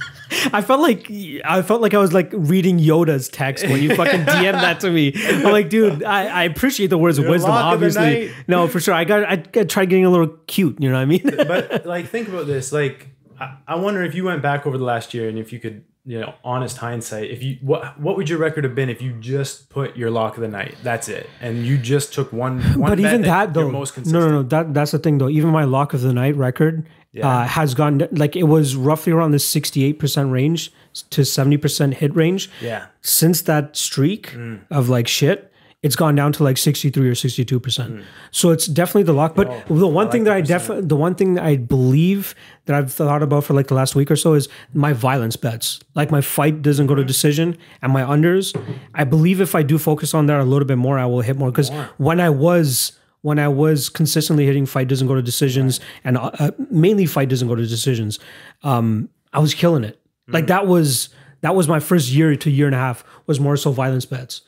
I 0.52 0.62
felt 0.62 0.80
like 0.80 1.10
I 1.44 1.62
felt 1.62 1.80
like 1.80 1.94
I 1.94 1.98
was 1.98 2.12
like 2.12 2.30
reading 2.32 2.78
Yoda's 2.78 3.28
text 3.28 3.66
when 3.66 3.82
you 3.82 3.94
fucking 3.94 4.20
DM 4.24 4.52
that 4.52 4.80
to 4.80 4.90
me. 4.90 5.12
I'm 5.14 5.44
like, 5.44 5.68
dude, 5.68 6.02
I, 6.04 6.26
I 6.26 6.44
appreciate 6.44 6.88
the 6.88 6.98
words 6.98 7.18
of 7.18 7.24
You're 7.24 7.32
wisdom. 7.32 7.52
of 7.52 7.58
the 7.58 7.86
Obviously, 7.86 8.32
no, 8.46 8.68
for 8.68 8.80
sure. 8.80 8.94
I 8.94 9.04
got 9.04 9.24
I, 9.24 9.42
I 9.58 9.64
tried 9.64 9.86
getting 9.86 10.04
a 10.04 10.10
little 10.10 10.28
cute. 10.46 10.80
You 10.80 10.90
know 10.90 10.96
what 10.96 11.02
I 11.02 11.04
mean? 11.06 11.22
but 11.46 11.86
like 11.86 12.08
think 12.08 12.28
about 12.28 12.46
this 12.46 12.72
like 12.72 13.08
I, 13.38 13.56
I 13.66 13.74
wonder 13.76 14.02
if 14.02 14.14
you 14.14 14.24
went 14.24 14.42
back 14.42 14.66
over 14.66 14.78
the 14.78 14.84
last 14.84 15.14
year 15.14 15.28
and 15.28 15.38
if 15.38 15.52
you 15.52 15.58
could 15.58 15.84
you 16.08 16.20
know 16.20 16.34
honest 16.44 16.76
hindsight 16.76 17.30
if 17.30 17.42
you 17.42 17.58
what 17.60 17.98
what 18.00 18.16
would 18.16 18.28
your 18.28 18.38
record 18.38 18.62
have 18.62 18.76
been 18.76 18.88
if 18.88 19.02
you 19.02 19.12
just 19.14 19.68
put 19.70 19.96
your 19.96 20.08
lock 20.08 20.36
of 20.36 20.40
the 20.40 20.48
night 20.48 20.76
that's 20.84 21.08
it 21.08 21.28
and 21.40 21.66
you 21.66 21.76
just 21.76 22.14
took 22.14 22.32
one, 22.32 22.62
one 22.62 22.90
but 22.90 22.90
bet 22.90 23.00
even 23.00 23.22
that 23.22 23.54
you're 23.54 23.64
though, 23.64 23.70
most 23.70 24.06
no, 24.06 24.20
no, 24.20 24.30
no. 24.30 24.42
That 24.44 24.72
that's 24.72 24.92
the 24.92 25.00
thing 25.00 25.18
though. 25.18 25.28
Even 25.28 25.50
my 25.50 25.64
lock 25.64 25.94
of 25.94 26.02
the 26.02 26.12
night 26.12 26.36
record 26.36 26.86
uh, 27.22 27.46
has 27.46 27.74
gone 27.74 28.06
like 28.12 28.36
it 28.36 28.44
was 28.44 28.76
roughly 28.76 29.12
around 29.12 29.30
the 29.32 29.38
68 29.38 29.98
percent 29.98 30.30
range 30.32 30.72
to 31.10 31.24
70 31.24 31.56
percent 31.58 31.94
hit 31.94 32.14
range. 32.16 32.50
yeah 32.60 32.86
Since 33.02 33.42
that 33.42 33.76
streak 33.76 34.32
Mm. 34.32 34.60
of 34.70 34.88
like 34.88 35.08
shit, 35.08 35.52
it's 35.82 35.94
gone 35.94 36.14
down 36.16 36.32
to 36.32 36.42
like 36.42 36.56
63 36.58 37.08
or 37.08 37.14
62 37.14 37.60
percent. 37.60 38.02
So 38.32 38.50
it's 38.50 38.66
definitely 38.66 39.04
the 39.04 39.12
lock. 39.12 39.34
But 39.36 39.46
the 39.68 39.86
one 39.86 40.10
thing 40.10 40.22
Mm. 40.24 40.26
like 40.28 40.44
that 40.46 40.54
I 40.54 40.58
definitely, 40.58 40.86
the 40.86 40.96
one 40.96 41.14
thing 41.14 41.34
that 41.34 41.44
I 41.44 41.56
believe 41.56 42.34
that 42.64 42.74
I've 42.74 42.92
thought 42.92 43.22
about 43.22 43.44
for 43.44 43.54
like 43.54 43.68
the 43.68 43.74
last 43.74 43.94
week 43.94 44.10
or 44.10 44.16
so 44.16 44.34
is 44.34 44.48
my 44.74 44.92
violence 44.92 45.36
bets. 45.36 45.78
Like 45.94 46.10
my 46.10 46.20
fight 46.22 46.62
doesn't 46.62 46.86
go 46.86 46.94
Mm. 46.94 46.98
to 46.98 47.04
decision 47.04 47.56
and 47.82 47.92
my 47.92 48.02
unders. 48.02 48.56
I 48.94 49.04
believe 49.04 49.40
if 49.40 49.54
I 49.54 49.62
do 49.62 49.78
focus 49.78 50.14
on 50.14 50.26
that 50.26 50.40
a 50.40 50.44
little 50.44 50.66
bit 50.66 50.78
more, 50.78 50.98
I 50.98 51.06
will 51.06 51.20
hit 51.20 51.36
more. 51.36 51.50
Because 51.52 51.70
when 51.98 52.20
I 52.20 52.30
was 52.30 52.92
when 53.26 53.40
I 53.40 53.48
was 53.48 53.88
consistently 53.88 54.46
hitting 54.46 54.66
fight 54.66 54.86
doesn't 54.86 55.08
go 55.08 55.16
to 55.16 55.20
decisions 55.20 55.80
and 56.04 56.16
uh, 56.16 56.30
uh, 56.38 56.52
mainly 56.70 57.06
fight 57.06 57.28
doesn't 57.28 57.48
go 57.48 57.56
to 57.56 57.66
decisions, 57.66 58.20
um, 58.62 59.08
I 59.32 59.40
was 59.40 59.52
killing 59.52 59.82
it. 59.82 60.00
Like 60.28 60.46
that 60.46 60.68
was 60.68 61.08
that 61.40 61.56
was 61.56 61.66
my 61.66 61.80
first 61.80 62.10
year 62.10 62.36
to 62.36 62.48
year 62.48 62.66
and 62.66 62.74
a 62.74 62.78
half 62.78 63.02
was 63.26 63.40
more 63.40 63.56
so 63.56 63.72
violence 63.72 64.06
bets. 64.06 64.42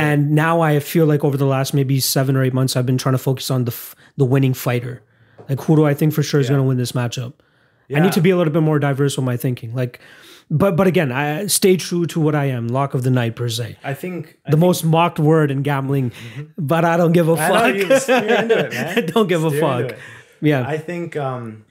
And 0.00 0.30
now 0.30 0.62
I 0.62 0.80
feel 0.80 1.04
like 1.04 1.24
over 1.24 1.36
the 1.36 1.44
last 1.44 1.74
maybe 1.74 2.00
seven 2.00 2.36
or 2.36 2.42
eight 2.42 2.54
months, 2.54 2.74
I've 2.74 2.86
been 2.86 2.96
trying 2.96 3.12
to 3.14 3.18
focus 3.18 3.50
on 3.50 3.66
the 3.66 3.72
f- 3.72 3.94
the 4.16 4.24
winning 4.24 4.54
fighter. 4.54 5.02
Like 5.46 5.60
who 5.60 5.76
do 5.76 5.84
I 5.84 5.92
think 5.92 6.14
for 6.14 6.22
sure 6.22 6.40
is 6.40 6.48
going 6.48 6.60
to 6.60 6.66
win 6.66 6.78
this 6.78 6.92
matchup? 6.92 7.34
I 7.94 8.00
need 8.00 8.12
to 8.12 8.22
be 8.22 8.30
a 8.30 8.36
little 8.38 8.52
bit 8.52 8.62
more 8.62 8.78
diverse 8.78 9.16
with 9.18 9.26
my 9.26 9.36
thinking. 9.36 9.74
Like, 9.74 10.00
but 10.50 10.76
but 10.76 10.86
again, 10.86 11.10
I 11.12 11.46
stay 11.46 11.76
true 11.76 12.06
to 12.06 12.20
what 12.20 12.34
I 12.34 12.46
am, 12.46 12.68
lock 12.68 12.94
of 12.94 13.02
the 13.02 13.10
night 13.10 13.34
per 13.36 13.48
se. 13.48 13.76
i 13.84 13.94
think 13.94 14.38
I 14.46 14.50
The 14.52 14.56
most 14.56 14.84
mocked 14.84 15.18
word 15.18 15.50
in 15.50 15.62
gambling, 15.62 16.12
but 16.56 16.84
I 16.84 16.96
don't 16.96 17.12
give 17.12 17.28
a 17.28 17.34
Mm-hmm. 17.36 17.52
I 17.52 17.72
know, 17.72 17.88
fuck. 17.88 18.02
steer 18.02 18.34
into 18.42 18.58
it, 18.66 18.72
man. 18.78 19.06
Don't 19.06 19.28
give 19.28 19.44
a 19.44 19.50
Steer 19.50 19.64
into 19.64 19.88
fuck. 19.94 19.98
Yeah, 20.40 20.68
i 20.68 20.76
think 20.78 21.16
um 21.16 21.64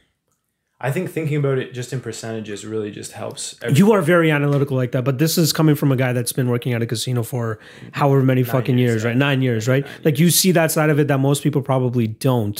i 0.81 0.91
think 0.91 1.09
thinking 1.11 1.37
about 1.37 1.57
it 1.57 1.71
just 1.73 1.93
in 1.93 2.01
percentages 2.01 2.65
really 2.65 2.91
just 2.91 3.11
helps 3.13 3.55
every- 3.61 3.77
you 3.77 3.93
are 3.93 4.01
very 4.01 4.29
analytical 4.31 4.75
like 4.75 4.91
that, 4.91 5.03
but 5.05 5.17
this 5.19 5.37
is 5.37 5.53
coming 5.53 5.75
from 5.75 5.91
a 5.91 5.95
guy 5.95 6.11
that's 6.13 6.33
been 6.33 6.49
working 6.49 6.73
at 6.73 6.81
a 6.81 6.85
casino 6.87 7.23
for 7.23 7.59
however 7.93 8.23
many 8.23 8.43
fucking 8.43 8.77
years, 8.77 8.91
years, 9.03 9.05
right? 9.05 9.15
Nine 9.15 9.41
years, 9.41 9.67
right? 9.67 9.85
Like 10.03 10.19
you 10.19 10.29
see 10.31 10.51
that 10.51 10.71
side 10.71 10.89
of 10.89 10.99
it 10.99 11.07
that 11.07 11.19
most 11.19 11.43
people 11.43 11.61
probably 11.61 12.07
don't. 12.07 12.59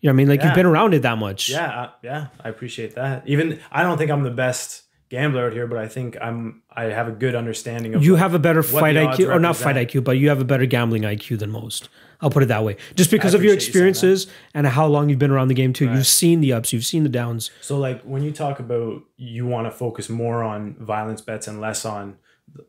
You 0.00 0.06
know 0.06 0.12
what 0.12 0.14
I 0.14 0.16
mean? 0.18 0.28
Like 0.28 0.40
Yeah. 0.40 0.46
you've 0.46 0.54
been 0.54 0.66
around 0.66 0.94
it 0.94 1.02
that 1.02 1.18
much. 1.18 1.48
Yeah, 1.48 1.88
yeah, 2.04 2.28
I 2.44 2.48
appreciate 2.50 2.94
that. 2.94 3.26
Even 3.26 3.58
I 3.72 3.82
don't 3.82 3.98
think 3.98 4.10
I'm 4.12 4.22
the 4.22 4.30
best 4.46 4.82
gambler 5.10 5.46
out 5.46 5.52
here, 5.52 5.66
but 5.66 5.78
I 5.78 5.88
think 5.88 6.16
I'm. 6.20 6.62
I 6.70 6.84
have 6.84 7.08
a 7.08 7.12
good 7.12 7.34
understanding 7.34 7.94
of 7.94 8.04
You 8.04 8.12
like, 8.12 8.22
have 8.22 8.34
a 8.34 8.38
better 8.38 8.62
fight 8.62 8.96
IQ, 8.96 9.34
or 9.34 9.38
not 9.40 9.56
fight. 9.56 9.76
IQ, 9.76 10.04
but 10.04 10.12
you 10.12 10.28
have 10.28 10.40
a 10.40 10.44
better 10.44 10.66
gambling 10.66 11.02
IQ 11.02 11.38
than 11.38 11.50
most. 11.50 11.88
I'll 12.20 12.30
put 12.30 12.42
it 12.42 12.46
that 12.46 12.64
way. 12.64 12.76
Just 12.96 13.10
because 13.10 13.34
of 13.34 13.44
your 13.44 13.52
appreciate 13.52 13.66
you 13.66 13.70
experiences 13.90 14.26
and 14.52 14.66
how 14.66 14.86
long 14.86 15.08
you've 15.08 15.20
been 15.20 15.30
around 15.30 15.48
the 15.48 15.54
game 15.54 15.72
too. 15.72 15.88
You've 15.92 16.06
seen 16.06 16.40
the 16.40 16.52
ups, 16.52 16.72
you've 16.72 16.84
seen 16.84 17.04
the 17.04 17.08
downs. 17.08 17.50
So 17.60 17.78
like 17.78 18.02
when 18.02 18.22
you 18.24 18.32
talk 18.32 18.58
about 18.58 19.02
you 19.16 19.46
want 19.46 19.66
to 19.66 19.70
focus 19.70 20.08
more 20.08 20.42
on 20.42 20.74
violence 20.80 21.20
bets 21.20 21.46
and 21.46 21.60
less 21.60 21.84
on 21.84 22.16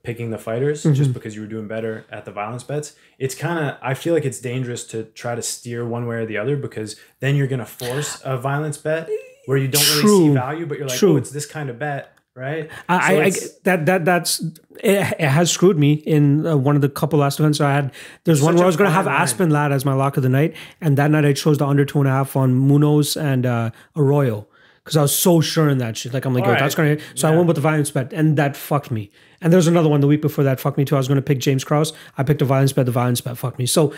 picking 0.03 0.29
the 0.29 0.37
fighters 0.37 0.83
Mm-hmm. 0.83 0.93
just 0.93 1.13
because 1.13 1.35
you 1.35 1.41
were 1.41 1.47
doing 1.47 1.67
better 1.67 2.05
at 2.11 2.25
the 2.25 2.31
violence 2.31 2.63
bets 2.63 2.95
it's 3.17 3.33
kind 3.33 3.57
of 3.65 3.77
i 3.81 3.93
feel 3.93 4.13
like 4.13 4.25
it's 4.25 4.39
dangerous 4.39 4.83
to 4.83 5.03
try 5.05 5.35
to 5.35 5.41
steer 5.41 5.87
one 5.87 6.05
way 6.05 6.17
or 6.17 6.25
the 6.25 6.37
other 6.37 6.57
because 6.57 6.97
then 7.21 7.35
you're 7.37 7.47
going 7.47 7.59
to 7.59 7.65
force 7.65 8.21
a 8.25 8.37
violence 8.37 8.77
bet 8.77 9.09
where 9.45 9.57
you 9.57 9.69
don't 9.69 9.81
really 10.03 10.27
see 10.27 10.33
value 10.33 10.65
but 10.65 10.77
you're 10.77 10.87
like 10.87 10.97
True. 10.99 11.13
oh 11.13 11.17
it's 11.17 11.31
this 11.31 11.45
kind 11.45 11.69
of 11.69 11.79
bet 11.79 12.13
right 12.39 12.69
I, 12.87 13.07
So 13.07 13.19
I, 13.19 13.25
I 13.25 13.31
that 13.63 13.85
that 13.85 14.05
that's 14.05 14.39
it, 14.39 15.15
it 15.19 15.27
has 15.27 15.51
screwed 15.51 15.77
me 15.77 15.93
in 15.93 16.47
uh, 16.47 16.55
one 16.55 16.75
of 16.75 16.81
the 16.81 16.89
couple 16.89 17.19
last 17.19 17.39
events 17.39 17.57
So 17.57 17.67
I 17.67 17.73
had. 17.73 17.91
There's 18.23 18.41
one 18.41 18.55
where 18.55 18.63
I 18.63 18.67
was 18.67 18.77
going 18.77 18.89
to 18.89 18.93
have 18.93 19.05
line. 19.05 19.21
Aspen 19.21 19.49
Ladd 19.49 19.71
as 19.71 19.83
my 19.83 19.93
lock 19.93 20.17
of 20.17 20.23
the 20.23 20.29
night, 20.29 20.55
and 20.79 20.97
that 20.97 21.11
night 21.11 21.25
I 21.25 21.33
chose 21.33 21.57
the 21.57 21.67
under 21.67 21.85
two 21.85 21.99
and 21.99 22.07
a 22.07 22.11
half 22.11 22.35
on 22.35 22.55
Munoz 22.55 23.17
and 23.17 23.45
uh, 23.45 23.71
Arroyo 23.95 24.47
because 24.83 24.97
I 24.97 25.01
was 25.01 25.15
so 25.15 25.41
sure 25.41 25.69
in 25.69 25.77
that 25.79 25.97
shit. 25.97 26.13
Like 26.13 26.25
I'm 26.25 26.33
like, 26.33 26.43
yo, 26.43 26.47
Alright. 26.47 26.61
that's 26.61 26.75
gonna. 26.75 26.97
So 27.15 27.31
I 27.31 27.35
went 27.35 27.47
with 27.47 27.55
the 27.55 27.61
violence 27.61 27.91
bet, 27.91 28.13
and 28.13 28.37
that 28.37 28.55
fucked 28.55 28.89
me. 28.89 29.11
And 29.41 29.53
there's 29.53 29.67
another 29.67 29.89
one 29.89 30.01
the 30.01 30.07
week 30.07 30.21
before 30.21 30.43
that 30.43 30.59
fucked 30.59 30.77
me 30.77 30.85
too. 30.85 30.95
I 30.95 30.97
was 30.97 31.07
going 31.07 31.17
to 31.17 31.21
pick 31.21 31.39
James 31.39 31.63
Krause. 31.63 31.93
I 32.17 32.23
picked 32.23 32.41
a 32.41 32.45
violence 32.45 32.73
bet. 32.73 32.85
The 32.85 32.91
violence 32.91 33.21
bet 33.21 33.37
fucked 33.37 33.59
me. 33.59 33.65
So 33.65 33.93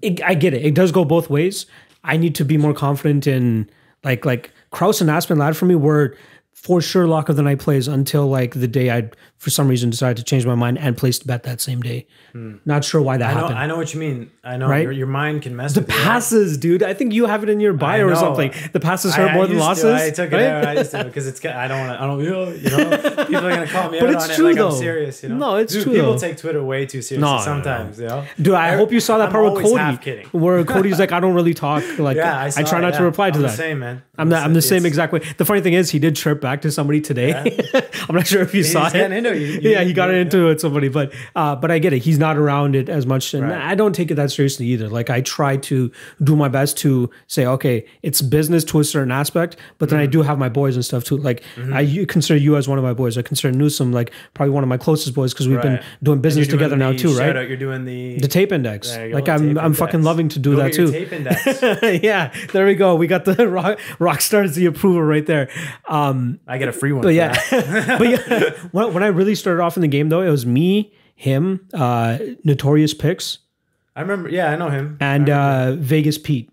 it, 0.00 0.22
I 0.22 0.34
get 0.34 0.54
it. 0.54 0.64
It 0.64 0.74
does 0.74 0.92
go 0.92 1.04
both 1.04 1.30
ways. 1.30 1.66
I 2.04 2.16
need 2.16 2.34
to 2.36 2.44
be 2.44 2.56
more 2.56 2.74
confident 2.74 3.26
in 3.26 3.70
like 4.02 4.24
like 4.24 4.50
Krause 4.70 5.00
and 5.00 5.10
Aspen 5.10 5.38
Ladd 5.38 5.56
for 5.56 5.66
me 5.66 5.74
were 5.74 6.16
for 6.62 6.80
sure 6.80 7.08
lock 7.08 7.28
of 7.28 7.34
the 7.34 7.42
night 7.42 7.58
plays 7.58 7.88
until 7.88 8.28
like 8.28 8.54
the 8.54 8.68
day 8.68 8.88
I 8.90 9.10
for 9.36 9.50
some 9.50 9.66
reason 9.66 9.90
decided 9.90 10.16
to 10.18 10.22
change 10.22 10.46
my 10.46 10.54
mind 10.54 10.78
and 10.78 10.96
placed 10.96 11.24
a 11.24 11.26
bet 11.26 11.42
that 11.42 11.60
same 11.60 11.80
day. 11.82 12.06
Not 12.64 12.84
sure 12.84 13.02
why 13.02 13.16
that 13.16 13.24
Hmm. 13.24 13.30
I 13.30 13.34
know, 13.34 13.40
happened. 13.40 13.58
I 13.58 13.66
know 13.66 13.76
what 13.76 13.92
you 13.92 13.98
mean. 13.98 14.30
I 14.44 14.56
know 14.56 14.68
Right? 14.68 14.84
your, 14.84 14.92
your 14.92 15.06
mind 15.08 15.42
can 15.42 15.56
mess 15.56 15.74
you, 15.74 15.82
passes, 15.82 16.56
dude. 16.56 16.84
I 16.84 16.94
think 16.94 17.12
you 17.12 17.26
have 17.26 17.42
it 17.42 17.48
in 17.48 17.58
your 17.58 17.72
bio 17.72 18.06
or 18.06 18.14
something. 18.14 18.52
The 18.72 18.78
passes 18.78 19.14
hurt 19.16 19.32
I 19.32 19.34
more 19.34 19.48
than 19.48 19.58
losses. 19.58 19.82
to. 19.82 19.94
I 20.04 20.10
took 20.10 20.30
it 20.32 20.36
right? 20.36 20.44
out. 20.46 20.64
I 20.68 20.72
used 20.74 20.92
to 20.92 21.02
because 21.04 21.26
it's. 21.26 21.44
I 21.44 21.66
don't 21.66 21.80
want 21.86 21.98
to. 21.98 22.02
I 22.02 22.06
don't. 22.06 22.20
You 22.22 22.30
know, 22.30 22.48
you 22.50 22.70
know. 22.70 23.24
People 23.26 23.46
are 23.46 23.50
gonna 23.50 23.66
call 23.66 23.90
me 23.90 23.98
But 24.00 24.10
out 24.10 24.14
it's 24.14 24.28
on 24.30 24.36
true, 24.36 24.44
it 24.46 24.48
like 24.50 24.56
though. 24.58 24.68
I'm 24.68 24.76
serious. 24.76 25.22
You 25.24 25.28
know. 25.30 25.36
No, 25.38 25.56
it's 25.56 25.72
Dude, 25.72 25.82
true, 25.82 25.92
People 25.94 26.12
though. 26.12 26.18
take 26.18 26.36
Twitter 26.36 26.62
way 26.62 26.86
too 26.86 27.02
seriously 27.02 27.18
No, 27.18 27.32
no, 27.32 27.38
no. 27.38 27.44
sometimes. 27.44 27.98
You 27.98 28.06
know. 28.06 28.24
Dude, 28.40 28.54
I 28.54 28.76
hope 28.76 28.92
you 28.92 29.00
saw 29.00 29.18
that 29.18 29.26
I'm 29.26 29.32
part 29.32 29.52
with 29.52 29.64
Cody, 29.64 30.22
where 30.30 30.62
Cody's 30.64 31.00
like, 31.00 31.10
I 31.16 31.18
don't 31.18 31.34
really 31.34 31.54
talk. 31.54 31.82
Like, 31.98 32.16
Yeah, 32.16 32.38
I, 32.38 32.52
I, 32.56 32.62
try 32.62 32.80
not 32.80 32.94
to 32.94 33.02
reply 33.02 33.32
to 33.32 33.38
that. 33.40 33.50
The 33.50 33.56
same 33.56 33.80
man. 33.80 34.02
I'm 34.16 34.28
the, 34.28 34.62
same 34.62 34.86
exact 34.86 35.12
way. 35.12 35.18
The 35.36 35.44
funny 35.44 35.60
thing 35.62 35.72
is, 35.72 35.90
he 35.90 35.98
did 35.98 36.14
trip 36.14 36.40
back 36.40 36.51
to 36.60 36.70
somebody 36.70 37.00
today. 37.00 37.32
I'm 38.08 38.14
not 38.14 38.26
sure 38.26 38.42
if 38.42 38.54
you 38.54 38.62
saw 38.62 38.88
it. 38.88 38.94
into. 38.94 39.38
You- 39.38 39.46
you- 39.60 39.70
yeah, 39.70 39.82
he 39.82 39.94
got 39.94 40.10
you- 40.10 40.16
into 40.16 40.48
it 40.48 40.60
somebody, 40.60 40.88
but 40.88 41.12
uh, 41.34 41.56
but 41.56 41.70
I 41.70 41.78
get 41.78 41.94
it. 41.94 42.00
He's 42.02 42.18
not 42.18 42.36
around 42.36 42.76
it 42.76 42.90
as 42.90 43.06
much, 43.06 43.32
and 43.32 43.44
Right. 43.44 43.52
I 43.70 43.74
don't 43.74 43.94
take 43.94 44.10
it 44.10 44.14
that 44.16 44.30
seriously 44.30 44.66
either. 44.66 44.88
Like 44.90 45.08
I 45.08 45.22
try 45.22 45.56
to 45.56 45.90
do 46.22 46.36
my 46.36 46.48
best 46.48 46.76
to 46.78 47.08
say, 47.26 47.46
okay, 47.46 47.86
it's 48.02 48.20
business 48.20 48.64
to 48.64 48.80
a 48.80 48.84
certain 48.84 49.10
aspect, 49.10 49.56
but 49.78 49.88
then 49.88 49.98
I 49.98 50.02
Mm-hmm. 50.02 50.10
do 50.10 50.22
have 50.22 50.38
my 50.38 50.48
boys 50.50 50.74
and 50.76 50.84
stuff 50.84 51.04
too. 51.04 51.16
Like 51.16 51.42
I 51.72 52.04
consider 52.08 52.38
you 52.38 52.56
as 52.56 52.68
one 52.68 52.76
of 52.76 52.84
my 52.84 52.92
boys. 52.92 53.16
I 53.16 53.22
consider 53.22 53.56
Newsom 53.56 53.92
like 53.92 54.10
probably 54.34 54.50
one 54.52 54.62
of 54.62 54.68
my 54.68 54.76
closest 54.76 55.14
boys 55.14 55.32
because 55.32 55.48
we've 55.48 55.62
been 55.62 55.80
doing 56.02 56.20
business 56.20 56.46
doing 56.48 56.58
together 56.58 56.76
now 56.76 56.92
too, 56.92 57.16
right? 57.16 57.34
out, 57.36 57.48
You're 57.48 57.56
doing 57.56 57.84
the. 57.84 58.18
The 58.18 58.28
tape 58.28 58.52
index. 58.52 58.94
Like 58.96 59.28
I'm, 59.28 59.42
I'm 59.58 59.66
index. 59.66 59.78
fucking 59.78 60.02
loving 60.02 60.28
to 60.30 60.38
do 60.38 60.56
Go 60.56 60.62
that 60.62 60.72
too. 60.74 60.90
Tape 60.90 61.12
index. 61.12 61.62
yeah, 62.02 62.32
there 62.52 62.66
we 62.66 62.74
go. 62.74 62.96
We 62.96 63.06
got 63.06 63.24
the 63.24 63.48
rock, 63.58 63.78
rock 63.98 64.20
stars 64.20 64.54
the 64.54 64.66
approval 64.66 65.02
right 65.02 65.24
there. 65.24 65.48
Um, 65.88 66.40
I 66.46 66.58
get 66.58 66.68
a 66.68 66.72
free 66.72 66.92
one. 66.92 67.02
but 67.02 67.14
yeah, 67.14 67.34
but 67.50 68.08
yeah, 68.08 68.50
when, 68.72 68.94
when 68.94 69.02
I 69.02 69.08
really 69.08 69.34
started 69.34 69.62
off 69.62 69.76
in 69.76 69.82
the 69.82 69.88
game 69.88 70.08
though, 70.08 70.22
it 70.22 70.30
was 70.30 70.44
me, 70.44 70.92
him, 71.14 71.68
uh, 71.72 72.18
Notorious 72.44 72.94
Picks, 72.94 73.38
I 73.94 74.00
remember. 74.00 74.28
Yeah, 74.28 74.50
I 74.50 74.56
know 74.56 74.70
him. 74.70 74.96
and 75.00 75.28
uh, 75.30 75.72
Vegas 75.76 76.18
Pete. 76.18 76.50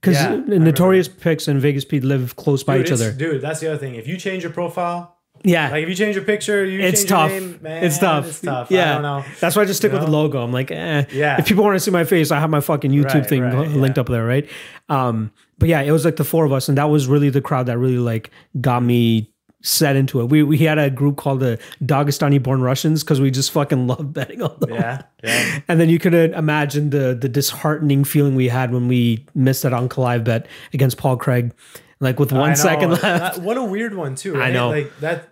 Because 0.00 0.16
Yeah, 0.16 0.36
Notorious 0.58 1.08
Picks 1.08 1.46
and 1.46 1.60
Vegas 1.60 1.84
Pete 1.84 2.04
live 2.04 2.34
close 2.36 2.62
by 2.64 2.78
Dude, 2.78 2.86
each 2.86 2.92
other. 2.92 3.12
Dude, 3.12 3.42
that's 3.42 3.60
the 3.60 3.68
other 3.68 3.78
thing. 3.78 3.94
If 3.96 4.08
you 4.08 4.16
change 4.16 4.42
your 4.42 4.52
profile, 4.52 5.18
Yeah, 5.42 5.70
like 5.70 5.82
if 5.84 5.88
you 5.88 5.94
change 5.94 6.16
your 6.16 6.24
picture, 6.24 6.64
you 6.64 6.80
it's 6.80 7.00
change 7.00 7.08
tough. 7.08 7.30
Your 7.30 7.40
name, 7.40 7.58
man, 7.62 7.84
it's 7.84 7.98
tough. 7.98 8.26
It's 8.28 8.40
tough. 8.40 8.70
Yeah, 8.70 8.90
I 8.90 8.92
don't 8.94 9.02
know. 9.02 9.24
that's 9.40 9.56
why 9.56 9.62
I 9.62 9.64
just 9.64 9.78
stick 9.78 9.90
You 9.92 9.98
with 9.98 10.06
the 10.06 10.12
logo. 10.12 10.42
I'm 10.42 10.52
like, 10.52 10.70
eh. 10.70 11.04
Yeah. 11.12 11.38
If 11.38 11.46
people 11.46 11.64
want 11.64 11.76
to 11.76 11.80
see 11.80 11.90
my 11.90 12.04
face, 12.04 12.30
I 12.30 12.38
have 12.40 12.50
my 12.50 12.60
fucking 12.60 12.90
YouTube 12.90 13.14
Right, 13.14 13.26
thing 13.26 13.42
right, 13.42 13.68
linked 13.70 13.96
yeah. 13.96 14.00
up 14.02 14.08
there, 14.08 14.24
right? 14.26 14.48
Um, 14.88 15.30
but 15.58 15.68
yeah, 15.68 15.80
it 15.80 15.92
was 15.92 16.04
like 16.04 16.16
the 16.16 16.24
four 16.24 16.44
of 16.44 16.52
us, 16.52 16.68
and 16.68 16.76
that 16.78 16.90
was 16.90 17.06
really 17.06 17.30
the 17.30 17.40
crowd 17.40 17.66
that 17.66 17.78
really 17.78 17.98
like 17.98 18.30
got 18.60 18.82
me 18.82 19.30
set 19.62 19.94
into 19.94 20.20
it. 20.20 20.24
We 20.30 20.42
we 20.42 20.56
had 20.58 20.78
a 20.78 20.88
group 20.90 21.16
called 21.18 21.40
the 21.40 21.58
Dagestani 21.84 22.42
Born 22.42 22.60
Russians 22.62 23.02
because 23.04 23.20
we 23.20 23.30
just 23.30 23.50
fucking 23.50 23.86
love 23.92 24.12
betting 24.12 24.42
on 24.42 24.56
them. 24.60 24.70
Yeah, 24.74 25.02
yeah. 25.22 25.60
And 25.68 25.80
then 25.80 25.88
you 25.88 25.98
could 25.98 26.14
uh, 26.14 26.36
imagine 26.36 26.90
the 26.90 27.14
the 27.14 27.28
disheartening 27.28 28.04
feeling 28.04 28.34
we 28.34 28.48
had 28.48 28.72
when 28.72 28.88
we 28.88 29.24
missed 29.34 29.62
that 29.62 29.72
Ankalaev 29.72 30.24
bet 30.24 30.46
against 30.72 30.96
Paul 30.96 31.16
Craig, 31.18 31.52
like 32.00 32.18
with 32.18 32.32
I 32.32 32.38
one 32.38 32.48
know. 32.50 32.54
second 32.54 32.90
left. 32.92 33.02
That- 33.02 33.38
what 33.42 33.58
a 33.58 33.62
weird 33.64 33.94
one 33.94 34.14
too. 34.14 34.34
Right? 34.38 34.52
know. 34.52 34.70
Like 34.70 34.98
that. 35.00 35.28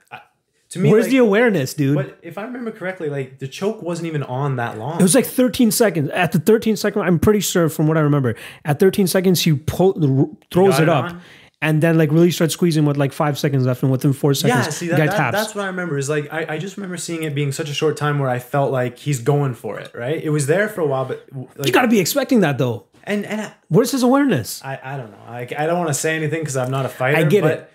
I- 0.68 0.72
To 0.72 0.78
me, 0.80 0.90
Where's 0.90 1.04
like, 1.04 1.12
the 1.12 1.18
awareness, 1.18 1.72
dude? 1.74 1.96
But 1.96 2.18
if 2.22 2.36
I 2.36 2.42
remember 2.42 2.70
correctly, 2.70 3.08
like 3.08 3.38
the 3.38 3.48
choke 3.48 3.82
wasn't 3.82 4.06
even 4.08 4.22
on 4.22 4.56
that 4.56 4.76
long. 4.78 5.00
It 5.00 5.02
was 5.02 5.14
like 5.14 5.24
13 5.26 5.70
seconds. 5.70 6.10
At 6.10 6.32
the 6.32 6.38
13 6.38 6.76
second, 6.76 7.02
I'm 7.02 7.18
pretty 7.18 7.40
sure 7.40 7.68
from 7.68 7.86
what 7.86 7.96
I 7.96 8.00
remember, 8.00 8.34
at 8.64 8.78
13 8.78 9.06
seconds, 9.06 9.40
he 9.42 9.54
pull, 9.54 9.94
throws 10.50 10.78
it 10.78 10.88
up 10.88 11.04
on? 11.06 11.20
and 11.62 11.82
then 11.82 11.96
like 11.98 12.12
really 12.12 12.30
starts 12.30 12.52
squeezing 12.54 12.84
with 12.84 12.96
like 12.98 13.12
five 13.12 13.38
seconds 13.38 13.64
left. 13.66 13.82
And 13.82 13.90
within 13.90 14.12
four 14.12 14.34
seconds, 14.34 14.66
yeah, 14.66 14.70
see 14.70 14.88
that, 14.88 14.98
guy 14.98 15.06
that- 15.06 15.16
taps. 15.16 15.36
that's 15.38 15.54
what 15.54 15.64
I 15.64 15.68
remember. 15.68 15.96
Is 15.96 16.08
like 16.10 16.30
I, 16.32 16.54
I 16.54 16.58
just 16.58 16.76
remember 16.76 16.96
seeing 16.98 17.22
it 17.22 17.34
being 17.34 17.50
such 17.50 17.70
a 17.70 17.74
short 17.74 17.96
time 17.96 18.18
where 18.18 18.28
I 18.28 18.38
felt 18.38 18.70
like 18.70 18.98
he's 18.98 19.20
going 19.20 19.54
for 19.54 19.78
it. 19.80 19.90
Right, 19.94 20.22
it 20.22 20.30
was 20.30 20.46
there 20.46 20.68
for 20.68 20.82
a 20.82 20.86
while, 20.86 21.06
but 21.06 21.26
like, 21.56 21.66
you 21.66 21.72
got 21.72 21.82
to 21.82 21.88
be 21.88 21.98
expecting 21.98 22.40
that 22.40 22.58
though. 22.58 22.86
and 23.04 23.24
and 23.24 23.40
I, 23.40 23.54
Where's 23.68 23.90
his 23.90 24.02
awareness? 24.02 24.62
I, 24.62 24.78
I 24.84 24.96
don't 24.98 25.10
know. 25.10 25.24
I, 25.26 25.48
I 25.58 25.66
don't 25.66 25.78
want 25.78 25.88
to 25.88 25.94
say 25.94 26.14
anything 26.14 26.40
because 26.42 26.56
I'm 26.58 26.70
not 26.70 26.84
a 26.84 26.90
fighter. 26.90 27.16
I 27.16 27.22
get 27.24 27.44
it. 27.44 27.72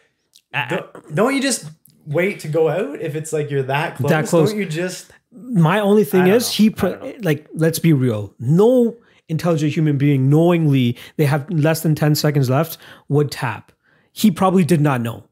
Don't, 0.70 1.16
don't 1.16 1.36
you 1.36 1.42
just 1.42 1.66
wait 2.06 2.40
to 2.42 2.48
go 2.48 2.70
out 2.70 3.02
if 3.02 3.16
it's 3.16 3.34
like 3.34 3.50
you're 3.50 3.64
that 3.64 3.98
close? 3.98 4.10
That 4.10 4.28
close. 4.28 4.50
Don't 4.52 4.60
you 4.60 4.66
just 4.66 5.12
My 5.32 5.80
only 5.80 6.04
thing 6.04 6.28
is 6.28 6.48
know. 6.48 6.54
he 6.54 6.76
I 6.82 7.16
like 7.22 7.48
let's 7.54 7.80
be 7.80 7.94
real. 7.94 8.34
No 8.40 8.98
intelligent 9.30 9.74
human 9.74 9.98
being 9.98 10.30
knowingly 10.30 10.98
they 11.18 11.26
have 11.26 11.50
less 11.50 11.82
than 11.82 11.96
10 11.96 12.16
seconds 12.16 12.50
left 12.50 12.78
would 13.08 13.32
tap. 13.32 13.72
He 14.12 14.30
probably 14.32 14.64
did 14.64 14.82
not 14.82 15.02
know. 15.02 15.24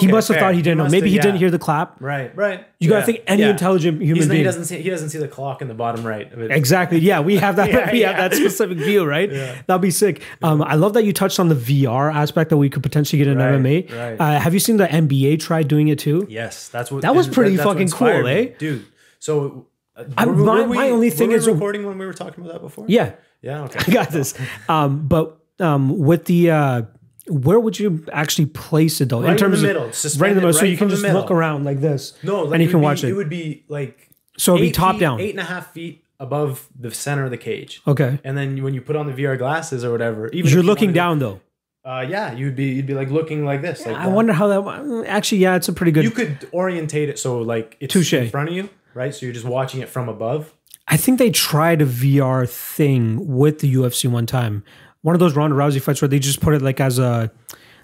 He 0.00 0.06
must 0.08 0.28
have 0.28 0.36
fair. 0.36 0.44
thought 0.48 0.54
he 0.54 0.62
didn't 0.62 0.78
know. 0.78 0.84
Maybe 0.84 0.96
have- 0.96 1.04
he 1.06 1.16
yeah. 1.16 1.22
didn't 1.22 1.38
hear 1.38 1.50
the 1.50 1.58
clap. 1.58 2.00
Right, 2.00 2.34
right. 2.36 2.66
You 2.80 2.88
gotta 2.90 3.06
think 3.06 3.22
any 3.26 3.42
yeah. 3.42 3.50
intelligent 3.50 4.00
human 4.00 4.16
He's, 4.16 4.26
being. 4.28 4.38
he 4.38 4.44
doesn't 4.44 4.64
see 4.66 4.80
he 4.82 4.90
doesn't 4.90 5.10
see 5.10 5.18
the 5.18 5.28
clock 5.28 5.62
in 5.62 5.68
the 5.68 5.74
bottom 5.74 6.04
right. 6.06 6.30
of 6.32 6.40
it. 6.40 6.50
Exactly. 6.50 6.98
Yeah, 6.98 7.20
we 7.20 7.36
have 7.36 7.56
that. 7.56 7.68
Yeah, 7.72 7.90
we 7.92 8.00
yeah. 8.00 8.12
have 8.12 8.30
that 8.30 8.36
specific 8.36 8.78
view, 8.78 9.04
right? 9.04 9.30
That'd 9.66 9.80
be 9.80 9.90
sick. 9.90 10.22
Um, 10.42 10.62
I 10.62 10.74
love 10.74 10.92
that 10.94 11.04
you 11.04 11.12
touched 11.12 11.40
on 11.40 11.48
the 11.48 11.54
VR 11.54 12.12
aspect 12.14 12.50
that 12.50 12.56
we 12.56 12.68
could 12.70 12.82
potentially 12.82 13.18
get 13.18 13.28
in 13.28 13.38
Right, 13.38 13.54
MMA. 13.88 13.92
right. 13.98 14.20
Uh, 14.20 14.38
have 14.40 14.52
you 14.54 14.60
seen 14.60 14.76
the 14.76 14.86
NBA 14.86 15.40
try 15.40 15.62
doing 15.62 15.88
it 15.88 15.98
too? 15.98 16.26
Yes, 16.28 16.68
that's 16.68 16.90
what 16.92 17.02
That 17.02 17.14
was 17.14 17.26
pretty 17.28 17.56
that's 17.56 17.66
what 17.66 17.74
fucking 17.74 17.88
cool, 17.90 18.22
me. 18.22 18.30
eh? 18.30 18.52
dude? 18.58 18.84
So, 19.18 19.66
uh, 19.96 20.04
I'm- 20.18 20.28
were- 20.36 20.44
my- 20.44 20.60
were 20.62 20.68
we- 20.68 20.76
my 20.76 20.90
only 20.90 21.08
were 21.08 21.14
thing 21.16 21.28
we 21.30 21.34
is- 21.36 21.46
recording 21.46 21.86
when 21.86 21.96
we 21.98 22.04
were 22.06 22.12
talking 22.12 22.42
about 22.44 22.52
that 22.54 22.60
before. 22.62 22.84
Yeah, 22.88 23.12
yeah, 23.42 23.62
okay. 23.64 23.80
I 23.86 23.94
got 23.94 24.10
this. 24.10 24.34
Um, 24.68 25.06
but 25.08 25.38
um, 25.60 25.98
with 25.98 26.24
the 26.26 26.50
uh, 26.50 26.82
where 27.28 27.58
would 27.60 27.78
you 27.78 28.04
actually 28.12 28.46
place 28.46 29.00
it 29.00 29.08
though? 29.08 29.22
Right 29.22 29.40
in 29.40 29.50
the 29.50 29.56
middle, 29.58 29.84
right 29.84 30.30
in 30.30 30.34
the 30.36 30.40
middle, 30.42 30.52
so 30.52 30.64
you 30.64 30.76
can 30.76 30.88
just 30.88 31.02
middle. 31.02 31.20
look 31.20 31.30
around 31.30 31.64
like 31.64 31.80
this. 31.80 32.12
No, 32.22 32.42
like 32.42 32.54
and 32.54 32.62
you 32.62 32.68
can 32.68 32.80
would 32.80 32.84
watch 32.84 33.04
it. 33.04 33.08
It 33.10 33.14
would 33.14 33.30
be 33.30 33.64
like 33.68 34.10
So 34.36 34.54
it'd 34.54 34.66
be 34.66 34.70
top 34.72 34.96
feet- 34.96 35.00
down. 35.00 35.20
eight 35.20 35.30
and 35.30 35.40
a 35.40 35.44
half 35.44 35.72
feet 35.72 36.04
above 36.20 36.68
the 36.78 36.90
center 36.90 37.24
of 37.24 37.30
the 37.30 37.36
cage. 37.36 37.82
Okay, 37.86 38.18
And 38.24 38.36
then 38.38 38.62
when 38.62 38.72
you 38.74 38.80
put 38.80 38.96
on 38.96 39.06
the 39.06 39.12
VR 39.12 39.36
glasses 39.38 39.84
or 39.84 39.90
whatever, 39.90 40.28
even 40.28 40.50
you're 40.50 40.62
looking 40.62 40.88
wanted 40.88 40.94
down 40.94 41.18
though. 41.18 41.40
uh, 41.84 42.04
yeah, 42.08 42.32
you'd 42.32 42.56
be 42.56 42.66
you'd 42.66 42.86
be 42.86 42.94
like 42.94 43.10
looking 43.10 43.44
like 43.44 43.62
this. 43.62 43.84
Like 43.86 43.96
I 43.96 44.06
wonder 44.06 44.32
how 44.32 44.48
that. 44.48 45.04
Actually, 45.08 45.38
yeah, 45.38 45.56
it's 45.56 45.68
a 45.68 45.72
pretty 45.72 45.92
good. 45.92 46.04
you 46.04 46.10
could 46.10 46.48
orientate 46.52 47.08
it 47.08 47.18
so 47.18 47.38
like 47.38 47.76
it's 47.80 47.92
Touche. 47.92 48.12
in 48.14 48.28
front 48.30 48.48
of 48.50 48.54
you, 48.54 48.68
right? 48.94 49.14
So 49.14 49.26
you're 49.26 49.32
just 49.34 49.46
watching 49.46 49.80
it 49.80 49.88
from 49.88 50.08
above. 50.08 50.54
I 50.86 50.98
think 50.98 51.18
they 51.18 51.30
tried 51.30 51.80
a 51.80 51.86
VR 51.86 52.46
thing 52.46 53.34
with 53.36 53.60
the 53.60 53.74
UFC 53.74 54.06
one 54.10 54.26
time. 54.26 54.62
One 55.04 55.14
of 55.14 55.20
those 55.20 55.36
Ronda 55.36 55.54
Rousey 55.54 55.80
fights 55.80 56.00
where 56.00 56.08
they 56.08 56.18
just 56.18 56.40
put 56.40 56.54
it 56.54 56.62
like 56.62 56.80
as 56.80 56.98
a, 56.98 57.30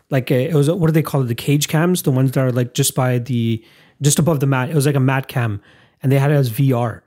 like 0.08 0.30
a, 0.30 0.48
it 0.48 0.54
was 0.54 0.68
a, 0.68 0.74
what 0.74 0.86
do 0.86 0.92
they 0.92 1.02
call 1.02 1.20
it? 1.20 1.26
The 1.26 1.34
cage 1.34 1.68
cams, 1.68 2.02
the 2.02 2.10
ones 2.10 2.32
that 2.32 2.40
are 2.40 2.50
like 2.50 2.72
just 2.74 2.94
by 2.94 3.18
the, 3.18 3.62
just 4.00 4.18
above 4.18 4.40
the 4.40 4.46
mat. 4.46 4.70
It 4.70 4.74
was 4.74 4.86
like 4.86 4.94
a 4.94 5.00
mat 5.00 5.28
cam, 5.28 5.60
and 6.02 6.10
they 6.10 6.18
had 6.18 6.30
it 6.30 6.34
as 6.34 6.50
VR. 6.50 7.02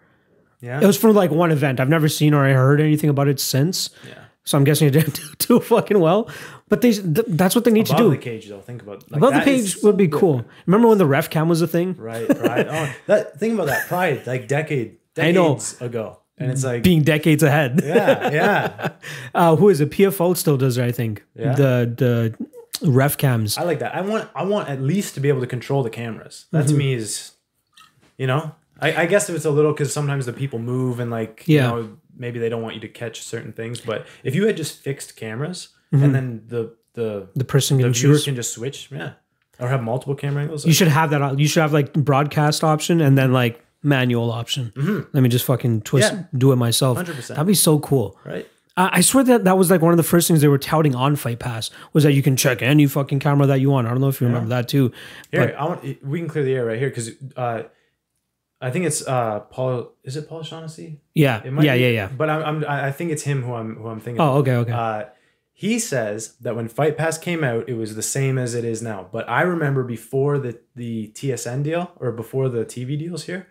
Yeah. 0.62 0.80
It 0.80 0.86
was 0.86 0.98
for 0.98 1.12
like 1.12 1.32
one 1.32 1.52
event. 1.52 1.80
I've 1.80 1.90
never 1.90 2.08
seen 2.08 2.34
or 2.34 2.46
I 2.46 2.54
heard 2.54 2.80
anything 2.80 3.10
about 3.10 3.28
it 3.28 3.40
since. 3.40 3.90
Yeah. 4.08 4.14
So 4.46 4.58
I'm 4.58 4.64
guessing 4.66 4.88
it 4.88 4.92
didn't 4.92 5.16
do 5.20 5.34
too 5.40 5.60
fucking 5.60 6.00
well. 6.00 6.30
But 6.70 6.82
they, 6.82 6.92
th- 6.92 7.26
that's 7.28 7.56
what 7.56 7.64
they 7.66 7.72
need 7.72 7.88
above 7.90 7.98
to 7.98 8.04
do. 8.04 8.10
the 8.12 8.18
cage 8.18 8.48
though. 8.50 8.62
Think 8.62 8.82
about 8.84 9.10
like, 9.12 9.18
above 9.18 9.34
the 9.34 9.42
cage 9.42 9.78
would 9.84 9.98
be 9.98 10.08
cool. 10.08 10.46
Remember 10.66 10.88
when 10.88 10.98
the 11.00 11.06
ref 11.06 11.30
cam 11.30 11.50
was 11.50 11.62
a 11.62 11.68
thing? 11.68 11.96
Right, 11.98 12.28
pride. 12.28 12.68
Oh, 12.70 12.94
that 13.08 13.40
think 13.40 13.56
about 13.56 13.68
that 13.68 13.88
pride, 13.88 14.26
like 14.28 14.48
decade, 14.48 14.98
I 15.18 15.32
know. 15.32 15.50
decades 15.56 15.82
ago. 15.82 16.20
And 16.38 16.52
it's 16.52 16.64
like 16.64 16.84
being 16.84 17.04
decades 17.04 17.44
ahead. 17.44 17.82
yeah, 17.84 18.32
yeah. 18.32 18.90
Uh, 19.36 19.56
who 19.56 19.70
is 19.70 19.82
it? 19.82 19.90
PFL 19.92 20.36
still 20.38 20.58
does 20.58 20.78
it, 20.78 20.86
I 20.86 20.92
think. 20.92 21.24
Yeah. 21.36 21.54
The 21.54 22.36
the 22.82 22.90
ref 22.90 23.18
cams. 23.18 23.58
I 23.58 23.64
like 23.64 23.80
that. 23.80 23.96
I 23.96 24.02
want 24.02 24.30
I 24.36 24.44
want 24.44 24.70
at 24.70 24.82
least 24.82 25.14
to 25.16 25.20
be 25.22 25.30
able 25.30 25.42
to 25.42 25.48
control 25.48 25.84
the 25.84 25.90
cameras. 25.90 26.46
That 26.52 26.66
Mm-hmm. 26.66 26.68
to 26.70 26.74
me 26.78 26.94
is, 26.94 27.32
you 28.18 28.28
know, 28.28 28.54
I, 28.80 29.04
I 29.04 29.06
guess 29.06 29.30
if 29.30 29.36
it's 29.36 29.46
a 29.46 29.52
little 29.52 29.72
because 29.74 29.94
sometimes 29.94 30.26
the 30.26 30.34
people 30.34 30.60
move 30.60 31.00
and 31.00 31.10
like 31.12 31.44
Yeah. 31.46 31.56
you 31.56 31.76
know 31.84 31.98
maybe 32.16 32.40
they 32.40 32.50
don't 32.50 32.62
want 32.62 32.76
you 32.76 32.82
to 32.82 32.88
catch 32.90 33.22
certain 33.22 33.54
things. 33.54 33.82
But 33.82 34.06
if 34.24 34.36
you 34.36 34.46
had 34.48 34.58
just 34.58 34.80
fixed 34.80 35.16
cameras 35.16 35.70
Mm-hmm. 35.94 36.04
and 36.06 36.16
then 36.16 36.44
the 36.48 36.76
the 36.96 37.28
the 37.36 37.46
person 37.46 37.78
the 37.78 37.84
can 37.84 37.94
viewers 37.94 38.18
choose. 38.20 38.26
can 38.26 38.36
just 38.36 38.52
switch, 38.54 38.90
yeah, 38.92 39.14
or 39.60 39.68
have 39.68 39.82
multiple 39.84 40.16
camera 40.16 40.42
angles. 40.44 40.66
You 40.66 40.74
should 40.74 40.88
have 40.88 41.10
that. 41.12 41.40
You 41.40 41.48
should 41.48 41.62
have 41.62 41.72
like 41.74 41.94
broadcast 41.94 42.64
option 42.64 43.00
and 43.02 43.16
then 43.18 43.32
like 43.32 43.63
manual 43.84 44.32
option. 44.32 44.72
Let 45.14 45.22
me 45.22 45.30
just 45.30 45.46
fucking 45.46 45.82
twist, 45.82 46.12
Mm-hmm. 46.14 46.22
Yeah. 46.22 46.40
do 46.40 46.52
it 46.52 46.56
myself. 46.56 46.98
100%. 46.98 47.28
That'd 47.28 47.46
be 47.48 47.54
so 47.54 47.80
cool. 47.80 48.18
right. 48.26 48.48
I 48.76 49.02
swear 49.02 49.24
that 49.26 49.44
that 49.44 49.56
was 49.56 49.70
like 49.70 49.82
one 49.84 49.94
of 49.94 49.98
the 49.98 50.04
first 50.04 50.28
things 50.28 50.42
they 50.42 50.48
were 50.48 50.58
touting 50.58 50.96
on 50.96 51.16
Fight 51.16 51.38
Pass 51.38 51.70
was 51.94 52.04
that 52.06 52.14
you 52.14 52.24
can 52.24 52.36
check 52.36 52.64
any 52.64 52.88
fucking 52.88 53.20
camera 53.20 53.46
that 53.46 53.60
you 53.62 53.70
want. 53.70 53.86
I 53.86 53.92
don't 53.92 54.02
know 54.02 54.08
if 54.08 54.20
you 54.20 54.26
remember 54.26 54.50
that 54.50 54.68
too. 54.68 54.92
Here, 55.30 55.56
I 55.60 55.66
want 55.66 55.84
we 56.04 56.18
can 56.18 56.28
clear 56.28 56.44
the 56.44 56.56
air 56.56 56.66
right 56.66 56.80
here 56.80 56.90
because 56.90 57.12
uh, 57.38 57.64
I 58.60 58.72
think 58.72 58.86
it's 58.86 59.08
uh 59.08 59.42
Paul. 59.42 59.92
Is 60.04 60.18
it 60.18 60.28
Paul 60.28 60.42
Shaughnessy? 60.42 61.02
Yeah, 61.14 61.44
It 61.46 61.54
might 61.54 61.66
yeah, 61.66 61.76
be, 61.76 61.82
yeah, 61.82 61.88
yeah. 61.90 62.08
But 62.08 62.32
I'm, 62.32 62.64
I'm 62.64 62.66
I 62.68 62.92
think 62.92 63.12
it's 63.12 63.22
him 63.22 63.44
who 63.44 63.54
I'm 63.54 63.76
who 63.76 63.90
I'm 63.90 64.00
thinking. 64.00 64.20
Oh, 64.22 64.38
okay, 64.38 64.56
okay. 64.56 64.72
Uh, 64.72 65.04
he 65.52 65.78
says 65.78 66.34
that 66.42 66.56
when 66.56 66.68
Fight 66.68 66.98
Pass 66.98 67.20
came 67.20 67.44
out, 67.44 67.70
it 67.70 67.76
was 67.76 67.94
the 67.96 68.02
same 68.02 68.40
as 68.40 68.56
it 68.56 68.66
is 68.66 68.82
now. 68.82 69.08
But 69.12 69.30
I 69.30 69.44
remember 69.44 69.84
before 69.84 70.40
the 70.40 70.60
the 70.76 71.10
TSN 71.14 71.62
deal 71.62 71.92
or 71.98 72.12
before 72.12 72.50
the 72.50 72.66
TV 72.66 72.98
deals 72.98 73.26
here, 73.26 73.46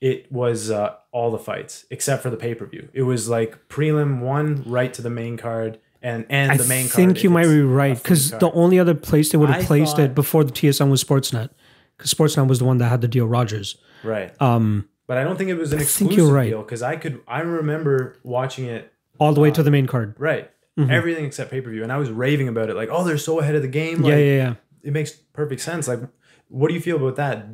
it 0.00 0.30
was 0.30 0.70
uh, 0.70 0.94
all 1.12 1.30
the 1.30 1.38
fights 1.38 1.86
except 1.90 2.22
for 2.22 2.30
the 2.30 2.36
pay 2.36 2.54
per 2.54 2.66
view. 2.66 2.88
It 2.92 3.02
was 3.02 3.28
like 3.28 3.68
prelim 3.68 4.20
one 4.20 4.62
right 4.66 4.92
to 4.94 5.02
the 5.02 5.10
main 5.10 5.36
card 5.36 5.78
and 6.02 6.26
and 6.28 6.52
I 6.52 6.56
the 6.56 6.64
main 6.64 6.88
card. 6.88 6.92
I 6.92 6.96
think 6.96 7.24
you 7.24 7.30
might 7.30 7.46
be 7.46 7.62
right 7.62 7.96
because 7.96 8.30
the 8.30 8.50
only 8.52 8.78
other 8.78 8.94
place 8.94 9.32
they 9.32 9.38
would 9.38 9.50
have 9.50 9.64
placed 9.64 9.96
thought- 9.96 10.04
it 10.04 10.14
before 10.14 10.44
the 10.44 10.52
TSN 10.52 10.90
was 10.90 11.02
Sportsnet 11.02 11.50
because 11.96 12.12
Sportsnet 12.12 12.46
was 12.48 12.58
the 12.58 12.64
one 12.66 12.78
that 12.78 12.88
had 12.88 13.00
the 13.00 13.08
deal 13.08 13.26
Rogers. 13.26 13.76
right. 14.04 14.30
Um, 14.40 14.88
But 15.06 15.18
I 15.18 15.24
don't 15.24 15.36
think 15.38 15.50
it 15.50 15.54
was 15.56 15.72
an 15.72 15.78
think 15.78 15.88
exclusive 15.88 16.30
right. 16.32 16.48
deal 16.50 16.62
because 16.62 16.82
I 16.82 16.96
could 16.96 17.20
I 17.26 17.40
remember 17.40 18.16
watching 18.22 18.66
it 18.66 18.92
all 19.18 19.32
the 19.32 19.40
way 19.40 19.50
to 19.50 19.62
the 19.62 19.70
main 19.70 19.86
card. 19.86 20.14
right. 20.18 20.50
Everything 20.78 21.24
except 21.24 21.50
pay 21.50 21.62
per 21.62 21.70
view, 21.70 21.82
and 21.82 21.90
I 21.90 21.96
was 21.96 22.10
raving 22.10 22.48
about 22.48 22.68
it, 22.68 22.76
like, 22.76 22.90
"Oh, 22.92 23.02
they're 23.02 23.16
so 23.16 23.40
ahead 23.40 23.54
of 23.54 23.62
the 23.62 23.68
game!" 23.68 24.02
Like, 24.02 24.10
yeah, 24.10 24.18
yeah, 24.18 24.36
yeah. 24.36 24.54
it 24.82 24.92
makes 24.92 25.10
perfect 25.10 25.62
sense. 25.62 25.88
Like, 25.88 26.00
what 26.48 26.68
do 26.68 26.74
you 26.74 26.82
feel 26.82 26.96
about 26.96 27.16
that? 27.16 27.46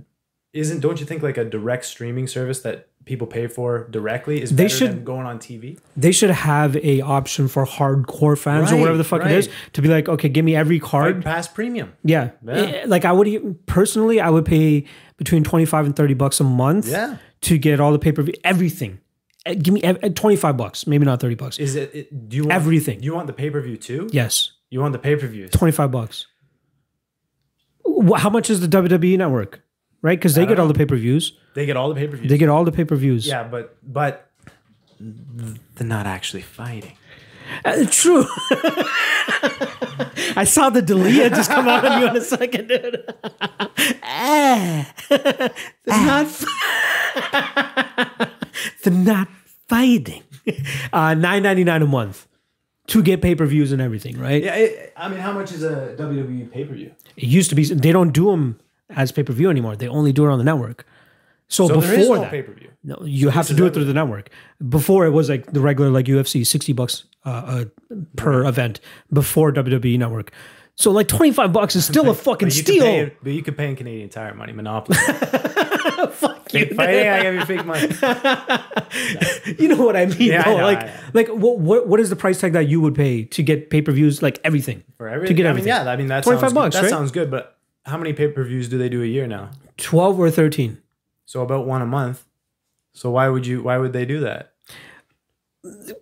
Isn't 0.52 0.80
don't 0.80 1.00
you 1.00 1.06
think 1.06 1.22
like 1.22 1.38
a 1.38 1.44
direct 1.44 1.84
streaming 1.86 2.26
service 2.26 2.60
that 2.60 2.88
people 3.06 3.26
pay 3.26 3.46
for 3.46 3.88
directly 3.90 4.42
is 4.42 4.50
They 4.50 4.64
better 4.64 4.76
should- 4.76 4.90
than 4.90 5.04
going 5.04 5.26
on 5.26 5.38
TV? 5.38 5.78
They 5.96 6.12
should 6.12 6.30
have 6.30 6.76
a 6.76 7.00
option 7.00 7.48
for 7.48 7.64
hardcore 7.66 8.36
fans 8.38 8.70
or 8.70 8.76
whatever 8.76 8.98
the 8.98 9.04
fuck 9.04 9.24
it 9.24 9.30
is 9.32 9.48
to 9.72 9.82
be 9.82 9.88
like, 9.88 10.08
okay, 10.10 10.28
give 10.28 10.44
me 10.44 10.54
every 10.54 10.78
card. 10.78 11.16
Fight 11.16 11.24
Pass 11.24 11.48
Premium. 11.48 11.92
Yeah. 12.04 12.30
Yeah. 12.44 12.52
Eh, 12.54 12.84
Like 12.86 13.04
I 13.06 13.12
would 13.12 13.64
personally, 13.66 14.20
I 14.20 14.28
would 14.30 14.44
pay 14.44 14.84
between 15.16 15.42
25 15.42 15.86
and 15.86 15.96
30 15.96 16.14
bucks 16.14 16.38
a 16.38 16.44
month 16.44 16.86
Yeah. 16.88 17.16
to 17.42 17.56
get 17.58 17.80
all 17.80 17.90
the 17.92 17.98
pay-per-view, 17.98 18.34
everything. 18.44 18.98
Eh, 19.46 19.54
Give 19.54 19.72
me 19.72 19.82
eh, 19.82 20.10
25 20.10 20.56
bucks, 20.58 20.86
maybe 20.86 21.04
not 21.06 21.18
30 21.20 21.34
bucks. 21.34 21.58
Is 21.58 21.74
it? 21.76 21.90
it 21.94 22.28
do 22.28 22.36
you 22.36 22.42
want 22.44 22.52
Everything. 22.52 22.98
Do 23.00 23.06
you 23.06 23.14
want 23.14 23.26
the 23.26 23.32
pay 23.32 23.48
per 23.50 23.60
view 23.62 23.76
too? 23.78 24.06
Yes. 24.12 24.52
You 24.70 24.80
want 24.80 24.92
the 24.92 24.98
pay-per-view? 24.98 25.48
25 25.48 25.90
bucks. 25.90 26.26
How 28.16 28.30
much 28.30 28.48
is 28.50 28.60
the 28.60 28.68
WWE 28.68 29.16
network? 29.18 29.60
Right? 30.02 30.20
Cuz 30.20 30.34
they 30.34 30.46
get 30.46 30.58
all 30.58 30.68
the 30.68 30.74
pay-per-views. 30.74 31.32
They 31.54 31.64
get 31.64 31.76
all 31.76 31.88
the 31.88 31.94
pay 31.94 32.08
per 32.08 32.16
views. 32.16 32.28
They 32.28 32.38
get 32.38 32.48
all 32.48 32.64
the 32.64 32.72
pay-per-views. 32.72 33.26
Yeah, 33.26 33.44
but 33.44 33.76
but 33.82 34.28
they're 35.00 35.86
not 35.86 36.06
actually 36.06 36.42
fighting. 36.42 36.96
Uh, 37.64 37.84
true. 37.90 38.24
I 40.36 40.44
saw 40.44 40.70
the 40.70 40.80
Dalia 40.82 41.28
just 41.30 41.50
come 41.50 41.68
out 41.68 41.84
on 41.84 42.00
you 42.00 42.08
in 42.08 42.16
a 42.16 42.20
second, 42.20 42.68
dude. 42.68 43.04
Ah. 44.02 44.92
They're 45.08 45.50
not. 45.86 46.28
They're 48.84 48.92
not 48.92 49.28
fighting. 49.68 50.22
Uh, 50.92 51.14
Nine 51.14 51.42
ninety 51.42 51.64
nine 51.64 51.82
a 51.82 51.86
month 51.86 52.26
to 52.88 53.02
get 53.02 53.22
pay 53.22 53.34
per 53.34 53.46
views 53.46 53.72
and 53.72 53.80
everything, 53.82 54.18
right? 54.18 54.42
Yeah, 54.42 54.54
it, 54.54 54.92
I 54.96 55.08
mean, 55.08 55.18
how 55.20 55.32
much 55.32 55.52
is 55.52 55.62
a 55.62 55.94
WWE 55.98 56.50
pay 56.50 56.64
per 56.64 56.74
view? 56.74 56.92
It 57.16 57.24
used 57.24 57.50
to 57.50 57.56
be. 57.56 57.64
They 57.64 57.92
don't 57.92 58.12
do 58.12 58.30
them 58.30 58.58
as 58.96 59.12
pay 59.12 59.22
per 59.22 59.32
view 59.32 59.50
anymore. 59.50 59.76
They 59.76 59.88
only 59.88 60.12
do 60.12 60.24
it 60.26 60.30
on 60.30 60.38
the 60.38 60.44
network. 60.44 60.86
So, 61.48 61.68
So 61.68 61.74
before 61.80 62.16
no 62.16 62.22
that, 62.22 62.30
pay 62.30 62.42
per 62.42 62.52
view. 62.52 62.70
no, 62.82 62.98
you 63.04 63.28
have 63.28 63.46
to 63.48 63.54
do 63.54 63.66
it 63.66 63.74
through 63.74 63.84
the 63.84 63.92
network. 63.94 64.30
Before 64.68 65.04
it 65.06 65.10
was 65.10 65.28
like 65.28 65.52
the 65.52 65.60
regular 65.60 65.90
like 65.90 66.06
UFC, 66.06 66.46
sixty 66.46 66.72
bucks 66.72 67.04
uh, 67.26 67.28
uh, 67.30 67.64
per 68.16 68.44
event 68.46 68.80
before 69.12 69.52
WWE 69.52 69.98
Network. 69.98 70.32
So 70.76 70.90
like 70.90 71.08
twenty 71.08 71.32
five 71.32 71.52
bucks 71.52 71.76
is 71.76 71.84
still 71.84 72.08
a 72.08 72.14
fucking 72.14 72.48
But 72.48 72.52
steal. 72.54 72.82
Pay, 72.82 73.12
but 73.22 73.32
you 73.32 73.42
could 73.42 73.58
pay 73.58 73.68
in 73.68 73.76
Canadian 73.76 74.08
Tire 74.08 74.32
money, 74.34 74.52
Monopoly. 74.54 74.96
Fuck 76.12 76.54
you. 76.54 76.66
Fighting, 76.74 77.08
I 77.08 77.22
give 77.22 77.34
you 77.34 77.44
fake 77.44 77.66
money. 77.66 77.88
You 79.58 79.68
know 79.68 79.84
what 79.84 79.96
I 79.96 80.06
mean? 80.06 80.16
Yeah, 80.20 80.42
I 80.46 80.54
know, 80.54 80.62
like 80.64 80.82
I 80.82 81.00
like 81.12 81.28
what, 81.28 81.58
what 81.58 81.86
what 81.88 82.00
is 82.00 82.10
the 82.10 82.16
price 82.16 82.40
tag 82.40 82.52
that 82.54 82.68
you 82.68 82.80
would 82.80 82.94
pay 82.94 83.24
to 83.24 83.42
get 83.42 83.70
pay 83.70 83.82
per 83.82 83.92
views 83.92 84.22
like 84.22 84.38
everything 84.44 84.82
For 84.96 85.08
every, 85.08 85.28
to 85.28 85.34
get 85.34 85.46
I 85.46 85.50
everything? 85.50 85.72
mean, 85.72 85.84
yeah, 85.84 85.90
I 85.90 85.96
mean 85.96 86.06
that 86.08 86.24
25 86.24 86.54
bucks, 86.54 86.74
Good. 86.76 86.78
That 86.78 86.82
right? 86.84 86.90
sounds 86.90 87.10
good, 87.10 87.30
but 87.30 87.51
how 87.84 87.96
many 87.98 88.12
pay 88.12 88.28
per 88.28 88.44
views 88.44 88.68
do 88.68 88.78
they 88.78 88.88
do 88.88 89.02
a 89.02 89.06
year 89.06 89.26
now? 89.26 89.50
Twelve 89.76 90.18
or 90.18 90.30
thirteen? 90.30 90.78
So 91.24 91.42
about 91.42 91.66
one 91.66 91.82
a 91.82 91.86
month. 91.86 92.24
So 92.94 93.10
why 93.10 93.28
would 93.28 93.46
you? 93.46 93.62
Why 93.62 93.78
would 93.78 93.92
they 93.92 94.04
do 94.04 94.20
that? 94.20 94.50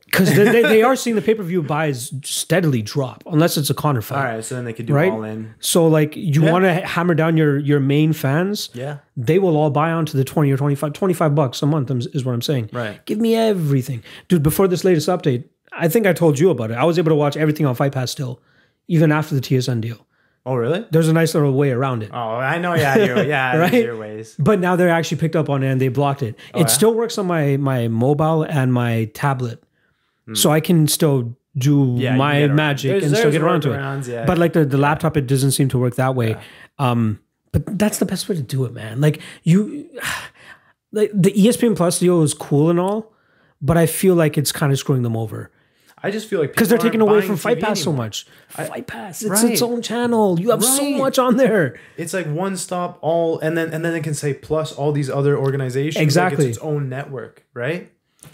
Because 0.06 0.34
they, 0.34 0.62
they, 0.62 0.82
are 0.88 0.96
seeing 0.96 1.16
the 1.16 1.22
pay 1.22 1.34
per 1.34 1.42
view 1.42 1.62
buys 1.62 2.12
steadily 2.24 2.80
drop 2.80 3.22
unless 3.26 3.58
it's 3.58 3.68
a 3.68 3.74
Conor 3.74 4.00
fight. 4.00 4.16
All 4.18 4.24
right, 4.36 4.44
so 4.44 4.54
then 4.54 4.64
they 4.64 4.72
could 4.72 4.86
do 4.86 4.94
Right? 4.94 5.12
all 5.12 5.22
in. 5.22 5.54
So 5.60 5.86
like 5.86 6.16
you 6.16 6.42
Yeah. 6.44 6.52
want 6.52 6.64
to 6.64 6.72
hammer 6.74 7.14
down 7.14 7.36
your 7.36 7.58
your 7.58 7.78
main 7.78 8.12
fans. 8.14 8.70
Yeah, 8.72 8.98
they 9.18 9.38
will 9.38 9.56
all 9.58 9.68
buy 9.70 9.90
onto 9.92 10.16
the 10.16 10.24
20 10.24 10.50
or 10.50 10.56
25 10.56 10.94
25 10.94 11.34
bucks 11.34 11.62
a 11.62 11.66
month 11.66 11.90
is 11.90 12.06
is 12.08 12.24
what 12.24 12.32
i'm 12.32 12.40
saying 12.42 12.70
Right. 12.72 13.04
give 13.04 13.18
me 13.18 13.34
everything 13.34 14.02
dude 14.28 14.42
before 14.42 14.66
this 14.66 14.82
latest 14.82 15.08
update 15.08 15.44
i 15.72 15.88
think 15.88 16.06
i 16.06 16.12
told 16.14 16.38
you 16.38 16.48
about 16.50 16.70
it 16.70 16.76
i 16.78 16.84
was 16.84 16.98
able 16.98 17.10
to 17.10 17.14
watch 17.14 17.36
everything 17.36 17.66
on 17.66 17.74
fight 17.74 17.92
pass 17.92 18.10
still 18.10 18.40
even 18.88 19.12
after 19.12 19.34
the 19.34 19.40
tsn 19.42 19.80
deal 19.82 20.06
Oh 20.46 20.54
really? 20.54 20.84
there's 20.90 21.08
a 21.08 21.12
nice 21.12 21.34
little 21.34 21.52
way 21.52 21.70
around 21.70 22.02
it 22.02 22.10
Oh, 22.12 22.16
I 22.36 22.58
know. 22.58 22.74
Yeah, 22.74 22.96
your, 22.96 23.22
yeah, 23.24 23.56
Right? 23.64 23.72
your 23.74 23.96
ways. 23.96 24.34
but 24.38 24.58
now 24.58 24.74
they're 24.76 24.88
actually 24.88 25.18
picked 25.18 25.36
up 25.36 25.48
on 25.50 25.62
it 25.62 25.68
and 25.70 25.80
they 25.80 25.88
blocked 25.88 26.22
it 26.22 26.28
it 26.28 26.36
Oh, 26.54 26.60
yeah? 26.60 26.66
still 26.66 26.94
works 26.94 27.18
on 27.18 27.26
my 27.26 27.56
my 27.58 27.88
mobile 27.88 28.42
and 28.42 28.72
my 28.72 29.10
tablet 29.14 29.62
so 30.32 30.50
i 30.52 30.60
can 30.60 30.86
still 30.86 31.36
do. 31.58 31.96
Yeah, 31.98 32.14
my 32.14 32.46
magic 32.46 32.90
There's- 32.92 33.04
and 33.04 33.16
still 33.16 33.32
get 33.32 33.42
around 33.42 33.62
to 33.62 33.72
it 33.72 34.06
yeah. 34.08 34.24
but 34.24 34.38
like 34.38 34.52
the, 34.52 34.64
the 34.64 34.78
laptop 34.78 35.16
it 35.16 35.26
doesn't 35.26 35.50
seem 35.50 35.68
to 35.70 35.78
work 35.78 35.96
that 35.96 36.14
way 36.14 36.36
um 36.78 37.18
but 37.52 37.62
that's 37.78 37.98
the 37.98 38.06
best 38.06 38.28
way 38.28 38.36
to 38.36 38.42
do 38.42 38.64
it 38.64 38.72
man 38.72 39.00
like 39.00 39.20
you 39.42 39.90
like 40.92 41.10
the 41.14 41.32
espn 41.32 41.76
plus 41.76 41.98
deal 41.98 42.22
is 42.22 42.32
cool 42.34 42.70
and 42.70 42.78
all 42.80 43.12
but 43.60 43.76
i 43.76 43.86
feel 43.86 44.14
like 44.14 44.38
it's 44.38 44.52
kind 44.52 44.72
of 44.72 44.78
screwing 44.78 45.02
them 45.02 45.16
over 45.16 45.50
I 46.02 46.10
just 46.10 46.28
feel 46.28 46.40
like 46.40 46.50
because 46.52 46.68
they're 46.68 46.78
taking 46.78 47.00
away 47.00 47.20
from 47.20 47.36
fight 47.36 47.58
TV 47.58 47.62
pass 47.62 47.80
so 47.82 47.90
anymore. 47.90 48.06
much 48.06 48.26
fight 48.48 48.86
pass 48.86 49.22
it's 49.22 49.30
Right. 49.30 49.52
its 49.52 49.62
own 49.62 49.82
channel 49.82 50.40
you 50.40 50.50
have 50.50 50.64
so 50.64 50.88
much 50.96 51.18
on 51.18 51.36
there 51.36 51.78
It's 51.96 52.14
like 52.14 52.26
one 52.26 52.56
stop 52.56 52.98
all, 53.02 53.38
and 53.40 53.56
then 53.56 53.72
and 53.74 53.84
then 53.84 53.94
it 53.94 54.02
can 54.02 54.14
say 54.14 54.32
plus 54.34 54.72
all 54.72 54.92
these 54.92 55.10
other 55.10 55.36
organizations. 55.36 55.96
Like 55.96 56.02
Exactly. 56.04 56.46
it's 56.48 56.56
its 56.56 56.64
own 56.64 56.88
network, 56.88 57.44
right? 57.54 57.90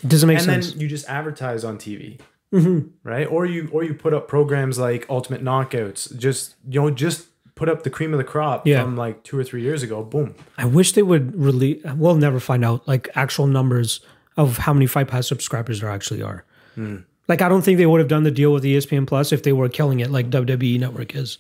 Does 0.07 0.23
it 0.23 0.27
make 0.27 0.37
and 0.39 0.45
sense 0.47 0.67
And 0.67 0.75
then 0.75 0.81
you 0.81 0.89
just 0.89 1.09
advertise 1.09 1.65
on 1.65 1.79
TV, 1.79 2.19
Mm-hmm. 2.53 2.89
right? 3.03 3.27
Or 3.27 3.45
you 3.47 3.69
or 3.73 3.83
you 3.85 3.95
put 3.95 4.15
up 4.15 4.29
programs 4.29 4.79
like 4.79 5.05
Ultimate 5.11 5.43
Knockouts. 5.43 6.17
Just 6.17 6.55
you 6.69 6.81
know, 6.81 6.91
just 6.91 7.27
put 7.57 7.69
up 7.69 7.83
the 7.83 7.91
cream 7.91 8.13
of 8.15 8.19
the 8.19 8.25
crop 8.25 8.67
Yeah. 8.67 8.83
from 8.83 8.97
like 8.97 9.23
two 9.25 9.37
or 9.39 9.43
three 9.43 9.63
years 9.63 9.83
ago. 9.83 10.03
Boom. 10.05 10.35
I 10.59 10.67
wish 10.67 10.93
they 10.93 11.03
would 11.03 11.35
release. 11.35 11.83
We'll 11.97 12.15
never 12.17 12.39
find 12.39 12.65
out 12.65 12.87
like 12.87 13.09
actual 13.15 13.47
numbers 13.47 14.01
of 14.37 14.59
how 14.59 14.73
many 14.75 14.87
Fight 14.87 15.09
Pass 15.09 15.27
subscribers 15.27 15.81
there 15.81 15.91
actually 15.91 16.23
are. 16.23 16.45
Hmm. 16.75 16.99
Like 17.29 17.43
I 17.43 17.49
don't 17.49 17.63
think 17.63 17.79
they 17.79 17.87
would 17.87 18.01
have 18.01 18.09
done 18.09 18.23
the 18.23 18.31
deal 18.31 18.53
with 18.53 18.63
ESPN 18.65 19.07
Plus 19.07 19.33
if 19.33 19.43
they 19.43 19.53
were 19.53 19.69
killing 19.69 20.01
it 20.01 20.11
like 20.11 20.31
WWE 20.31 20.79
Network 20.79 21.15
is. 21.15 21.39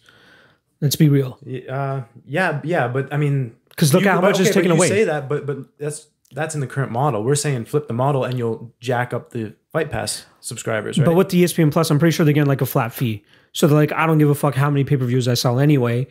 Let's 0.80 0.97
be 0.97 1.09
real. 1.09 1.39
Uh, 1.68 2.03
yeah, 2.26 2.61
yeah, 2.64 2.89
but 2.89 3.12
I 3.12 3.16
mean, 3.16 3.57
because 3.70 3.95
look 3.95 4.03
you- 4.03 4.11
how 4.11 4.20
much 4.20 4.41
is 4.41 4.49
but 4.49 4.55
taken 4.55 4.70
you 4.70 4.76
away. 4.76 4.89
Say 4.89 5.05
that, 5.05 5.28
but 5.28 5.47
but 5.47 5.78
that's 5.78 6.09
that's 6.32 6.55
in 6.55 6.61
the 6.61 6.66
current 6.66 6.93
model. 6.93 7.22
We're 7.22 7.34
saying 7.34 7.64
flip 7.66 7.87
the 7.89 7.95
model, 7.95 8.24
and 8.24 8.37
you'll 8.37 8.74
jack 8.80 9.14
up 9.14 9.30
the 9.30 9.55
Fight 9.72 9.91
Pass 9.91 10.26
subscribers, 10.41 10.99
right? 10.99 11.05
But 11.05 11.14
with 11.14 11.30
the 11.30 11.45
ESPN 11.45 11.72
Plus, 11.72 11.91
I'm 11.91 11.99
pretty 11.99 12.14
sure 12.14 12.24
they're 12.24 12.34
getting 12.34 12.49
like 12.49 12.61
a 12.61 12.66
flat 12.66 12.93
fee. 12.93 13.24
So 13.53 13.66
they're 13.66 13.76
like, 13.78 13.93
I 13.93 14.07
don't 14.07 14.18
give 14.18 14.28
a 14.28 14.34
fuck 14.34 14.55
how 14.55 14.68
many 14.68 14.84
pay 14.84 14.97
per 14.97 15.07
views 15.07 15.28
I 15.28 15.34
sell 15.34 15.59
anyway. 15.59 16.09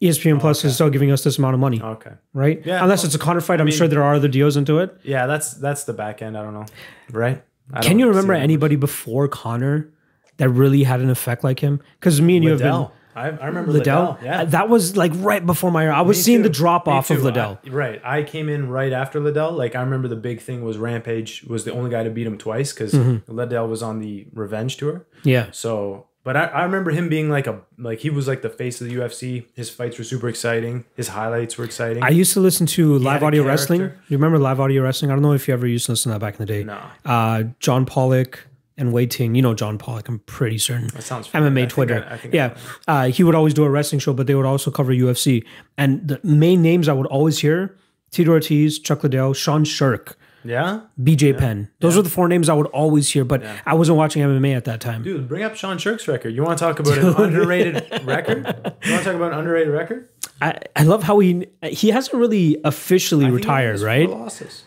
ESPN 0.00 0.40
Plus 0.40 0.64
is 0.64 0.74
still 0.74 0.90
giving 0.90 1.10
us 1.10 1.24
this 1.24 1.38
amount 1.38 1.54
of 1.54 1.60
money, 1.60 1.82
okay. 1.82 2.12
right? 2.32 2.64
Yeah, 2.64 2.82
Unless 2.82 3.00
well, 3.00 3.06
it's 3.06 3.14
a 3.16 3.18
counter 3.18 3.40
fight, 3.40 3.60
I'm 3.60 3.70
sure 3.70 3.88
there 3.88 4.02
are 4.02 4.14
other 4.14 4.28
deals 4.28 4.56
into 4.56 4.78
it. 4.78 4.96
Yeah, 5.02 5.26
that's 5.26 5.54
that's 5.54 5.84
the 5.84 5.92
back 5.92 6.22
end. 6.22 6.38
I 6.38 6.42
don't 6.42 6.54
know, 6.54 6.66
right? 7.10 7.42
I 7.72 7.80
Can 7.82 7.98
you 7.98 8.08
remember 8.08 8.32
anybody 8.32 8.76
before 8.76 9.28
Conor 9.28 9.90
that 10.38 10.48
really 10.48 10.82
had 10.84 11.00
an 11.00 11.10
effect 11.10 11.44
like 11.44 11.60
him? 11.60 11.80
Because 12.00 12.20
me 12.20 12.36
and 12.36 12.44
you 12.44 12.50
have 12.50 12.60
been. 12.60 12.88
I, 13.16 13.30
I 13.30 13.46
remember 13.46 13.72
Liddell. 13.72 14.12
Liddell. 14.12 14.18
Yeah. 14.24 14.44
that 14.44 14.68
was 14.68 14.96
like 14.96 15.10
right 15.16 15.44
before 15.44 15.72
my. 15.72 15.88
I 15.88 16.02
was 16.02 16.18
Me 16.18 16.22
seeing 16.22 16.42
the 16.42 16.48
drop 16.48 16.86
off 16.86 17.10
of 17.10 17.16
too. 17.18 17.22
Liddell. 17.24 17.58
I- 17.66 17.68
right. 17.70 18.00
I 18.04 18.22
came 18.22 18.48
in 18.48 18.68
right 18.68 18.92
after 18.92 19.18
Liddell. 19.18 19.50
Like 19.52 19.74
I 19.74 19.80
remember 19.80 20.06
the 20.06 20.14
big 20.16 20.40
thing 20.40 20.62
was 20.64 20.78
Rampage 20.78 21.42
was 21.44 21.64
the 21.64 21.72
only 21.72 21.90
guy 21.90 22.04
to 22.04 22.10
beat 22.10 22.26
him 22.26 22.38
twice 22.38 22.72
because 22.72 22.92
Mm-hmm. 22.92 23.32
Liddell 23.34 23.66
was 23.66 23.82
on 23.82 23.98
the 23.98 24.26
Revenge 24.32 24.76
tour. 24.76 25.06
yeah, 25.24 25.48
So, 25.50 26.06
but 26.28 26.36
I, 26.36 26.44
I 26.60 26.62
remember 26.64 26.90
him 26.90 27.08
being 27.08 27.30
like 27.30 27.46
a 27.46 27.54
like 27.78 28.00
he 28.00 28.10
was 28.10 28.28
like 28.28 28.42
the 28.42 28.50
face 28.50 28.82
of 28.82 28.86
the 28.88 28.94
UFC. 28.96 29.46
His 29.54 29.70
fights 29.70 29.96
were 29.98 30.04
super 30.04 30.28
exciting. 30.28 30.84
His 30.94 31.08
highlights 31.08 31.56
were 31.56 31.64
exciting. 31.64 32.02
I 32.02 32.10
used 32.10 32.34
to 32.34 32.40
listen 32.40 32.66
to 32.76 32.98
live 32.98 33.14
had 33.14 33.22
a 33.22 33.26
audio 33.28 33.44
wrestling. 33.44 33.80
You 34.08 34.16
remember 34.18 34.38
live 34.38 34.60
audio 34.60 34.82
wrestling? 34.82 35.10
I 35.10 35.14
don't 35.14 35.22
know 35.22 35.32
if 35.32 35.48
you 35.48 35.54
ever 35.54 35.66
used 35.66 35.86
to 35.86 35.92
listen 35.92 36.12
to 36.12 36.14
that 36.18 36.20
back 36.26 36.34
in 36.38 36.44
the 36.46 36.52
day. 36.54 36.64
no, 36.64 36.78
Uh, 37.06 37.44
John 37.60 37.86
Pollock 37.86 38.46
and 38.76 38.92
Wai 38.92 39.06
Ting. 39.06 39.34
You 39.36 39.40
know 39.40 39.54
John 39.54 39.78
Pollock. 39.78 40.06
I'm 40.10 40.18
pretty 40.20 40.58
certain. 40.58 40.88
that 40.88 41.02
sounds 41.02 41.26
familiar. 41.28 41.48
I 41.48 41.50
MMA 41.52 41.60
think 41.62 41.70
Twitter. 41.72 42.06
I- 42.10 42.12
I 42.14 42.16
think 42.18 42.34
I 42.34 42.36
yeah, 42.36 42.56
uh, 42.86 43.04
he 43.08 43.24
would 43.24 43.34
always 43.34 43.54
do 43.54 43.64
a 43.64 43.70
wrestling 43.70 43.98
show, 44.00 44.12
but 44.12 44.26
they 44.26 44.34
would 44.34 44.44
also 44.54 44.70
cover 44.70 44.92
UFC. 44.92 45.44
And 45.78 46.06
the 46.06 46.20
main 46.22 46.60
names 46.60 46.88
I 46.88 46.92
would 46.92 47.06
always 47.06 47.38
hear: 47.38 47.74
Tito 48.10 48.32
Ortiz, 48.32 48.78
Chuck 48.78 49.02
Liddell, 49.02 49.32
Sean 49.32 49.64
Sherk, 49.64 50.14
yeah, 50.44 50.80
BJ 51.00 51.36
Penn. 51.36 51.68
Those 51.80 51.96
were 51.96 52.02
the 52.02 52.10
four 52.10 52.28
names 52.28 52.48
I 52.48 52.54
would 52.54 52.66
always 52.68 53.10
hear. 53.10 53.24
But 53.24 53.42
I 53.66 53.74
wasn't 53.74 53.98
watching 53.98 54.22
MMA 54.22 54.56
at 54.56 54.64
that 54.64 54.80
time. 54.80 55.02
dude, 55.02 55.28
bring 55.28 55.42
up 55.42 55.56
Sean 55.56 55.78
Sherk's 55.78 56.06
record. 56.08 56.30
You 56.30 56.42
want 56.42 56.58
to 56.58 56.64
talk 56.64 56.78
about 56.78 56.98
an 56.98 57.14
underrated 57.14 57.86
record? 58.04 58.38
You 58.84 58.92
want 58.92 59.04
to 59.04 59.04
talk 59.04 59.14
about 59.14 59.32
an 59.32 59.38
underrated 59.38 59.72
record? 59.72 60.08
I, 60.40 60.58
I 60.76 60.84
love 60.84 61.02
how 61.02 61.18
he 61.18 61.46
he 61.64 61.88
hasn't 61.90 62.16
really 62.16 62.58
officially 62.64 63.24
I 63.26 63.28
think 63.28 63.40
he 63.40 63.42
retired, 63.48 63.80
right? 63.80 64.08
losses. 64.08 64.64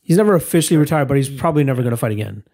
He's 0.00 0.16
never 0.18 0.34
officially 0.34 0.76
retired, 0.76 1.08
but 1.08 1.16
he's 1.16 1.30
probably 1.30 1.64
never 1.64 1.82
going 1.82 1.92
to 1.92 1.96
fight 1.96 2.12
again. 2.12 2.44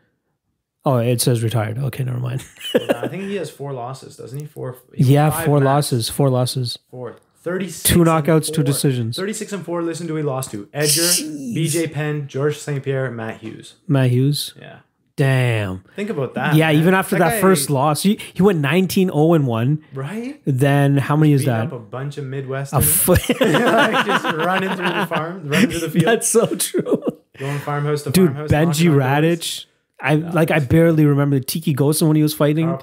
Oh, 0.85 0.97
it 0.99 1.21
says 1.21 1.43
retired. 1.43 1.79
Okay, 1.79 2.05
never 2.05 2.19
mind. 2.21 2.45
I 2.75 3.09
think 3.09 3.25
he 3.25 3.35
has 3.37 3.51
four 3.51 3.73
losses, 3.73 4.17
doesn't 4.17 4.39
he? 4.39 4.47
Four. 4.47 4.77
he 4.95 5.05
yeah, 5.15 5.31
four 5.45 5.59
max. 5.59 5.65
losses. 5.67 6.09
Four 6.09 6.31
losses. 6.31 6.79
Four. 6.91 7.17
36 7.43 7.83
Two 7.85 8.01
knockouts, 8.01 8.53
two 8.53 8.63
decisions. 8.63 9.17
36 9.17 9.53
and 9.53 9.65
4. 9.65 9.83
Listen 9.83 10.07
to 10.07 10.13
who 10.13 10.17
he 10.19 10.23
lost 10.23 10.51
to. 10.51 10.69
Edgar, 10.75 10.89
Jeez. 10.89 11.55
BJ 11.57 11.91
Penn, 11.93 12.29
George 12.29 12.59
St. 12.59 12.83
Pierre, 12.83 13.11
Matt 13.11 13.39
Hughes. 13.41 13.75
Matt 13.89 14.11
Hughes. 14.11 14.55
Yeah. 14.61 14.81
Damn. 15.17 15.85
Think 15.97 16.09
about 16.11 16.33
that. 16.35 16.55
Yeah, 16.55 16.69
man. 16.69 16.77
even 16.77 16.95
after 16.95 17.19
that, 17.19 17.31
guy- 17.35 17.41
first 17.43 17.69
loss, 17.69 18.03
he, 18.03 18.19
he 18.33 18.43
went 18.43 18.61
19 18.61 19.09
0 19.09 19.33
and 19.35 19.47
1. 19.47 19.85
Right? 19.95 20.41
Then 20.47 20.97
how 20.97 21.17
many 21.17 21.33
is 21.33 21.45
that? 21.45 21.71
a 21.73 21.79
bunch 21.79 22.17
of 22.19 22.25
Midwest. 22.25 22.73
A 22.73 22.81
foot. 22.83 23.21
like 23.41 24.07
just 24.07 24.25
running 24.25 24.71
through 24.77 24.89
the 24.89 25.07
farm, 25.07 25.49
running 25.49 25.71
through 25.71 25.81
the 25.81 25.91
field, 25.91 26.05
That's 26.07 26.29
so 26.29 26.47
true. 26.57 27.03
going 27.39 27.59
farmhouse 27.59 28.03
to 28.03 28.11
Dude, 28.11 28.29
farmhouse. 28.33 28.51
Benji. 28.51 28.95
Radach. 28.95 29.67
I 30.03 30.15
like 30.15 30.51
I 30.51 30.61
barely 30.61 31.05
remember 31.05 31.39
the 31.39 31.45
Tiki 31.45 31.75
Ghosn 31.75 32.07
when 32.07 32.17
he 32.17 32.23
was 32.23 32.33
fighting. 32.33 32.79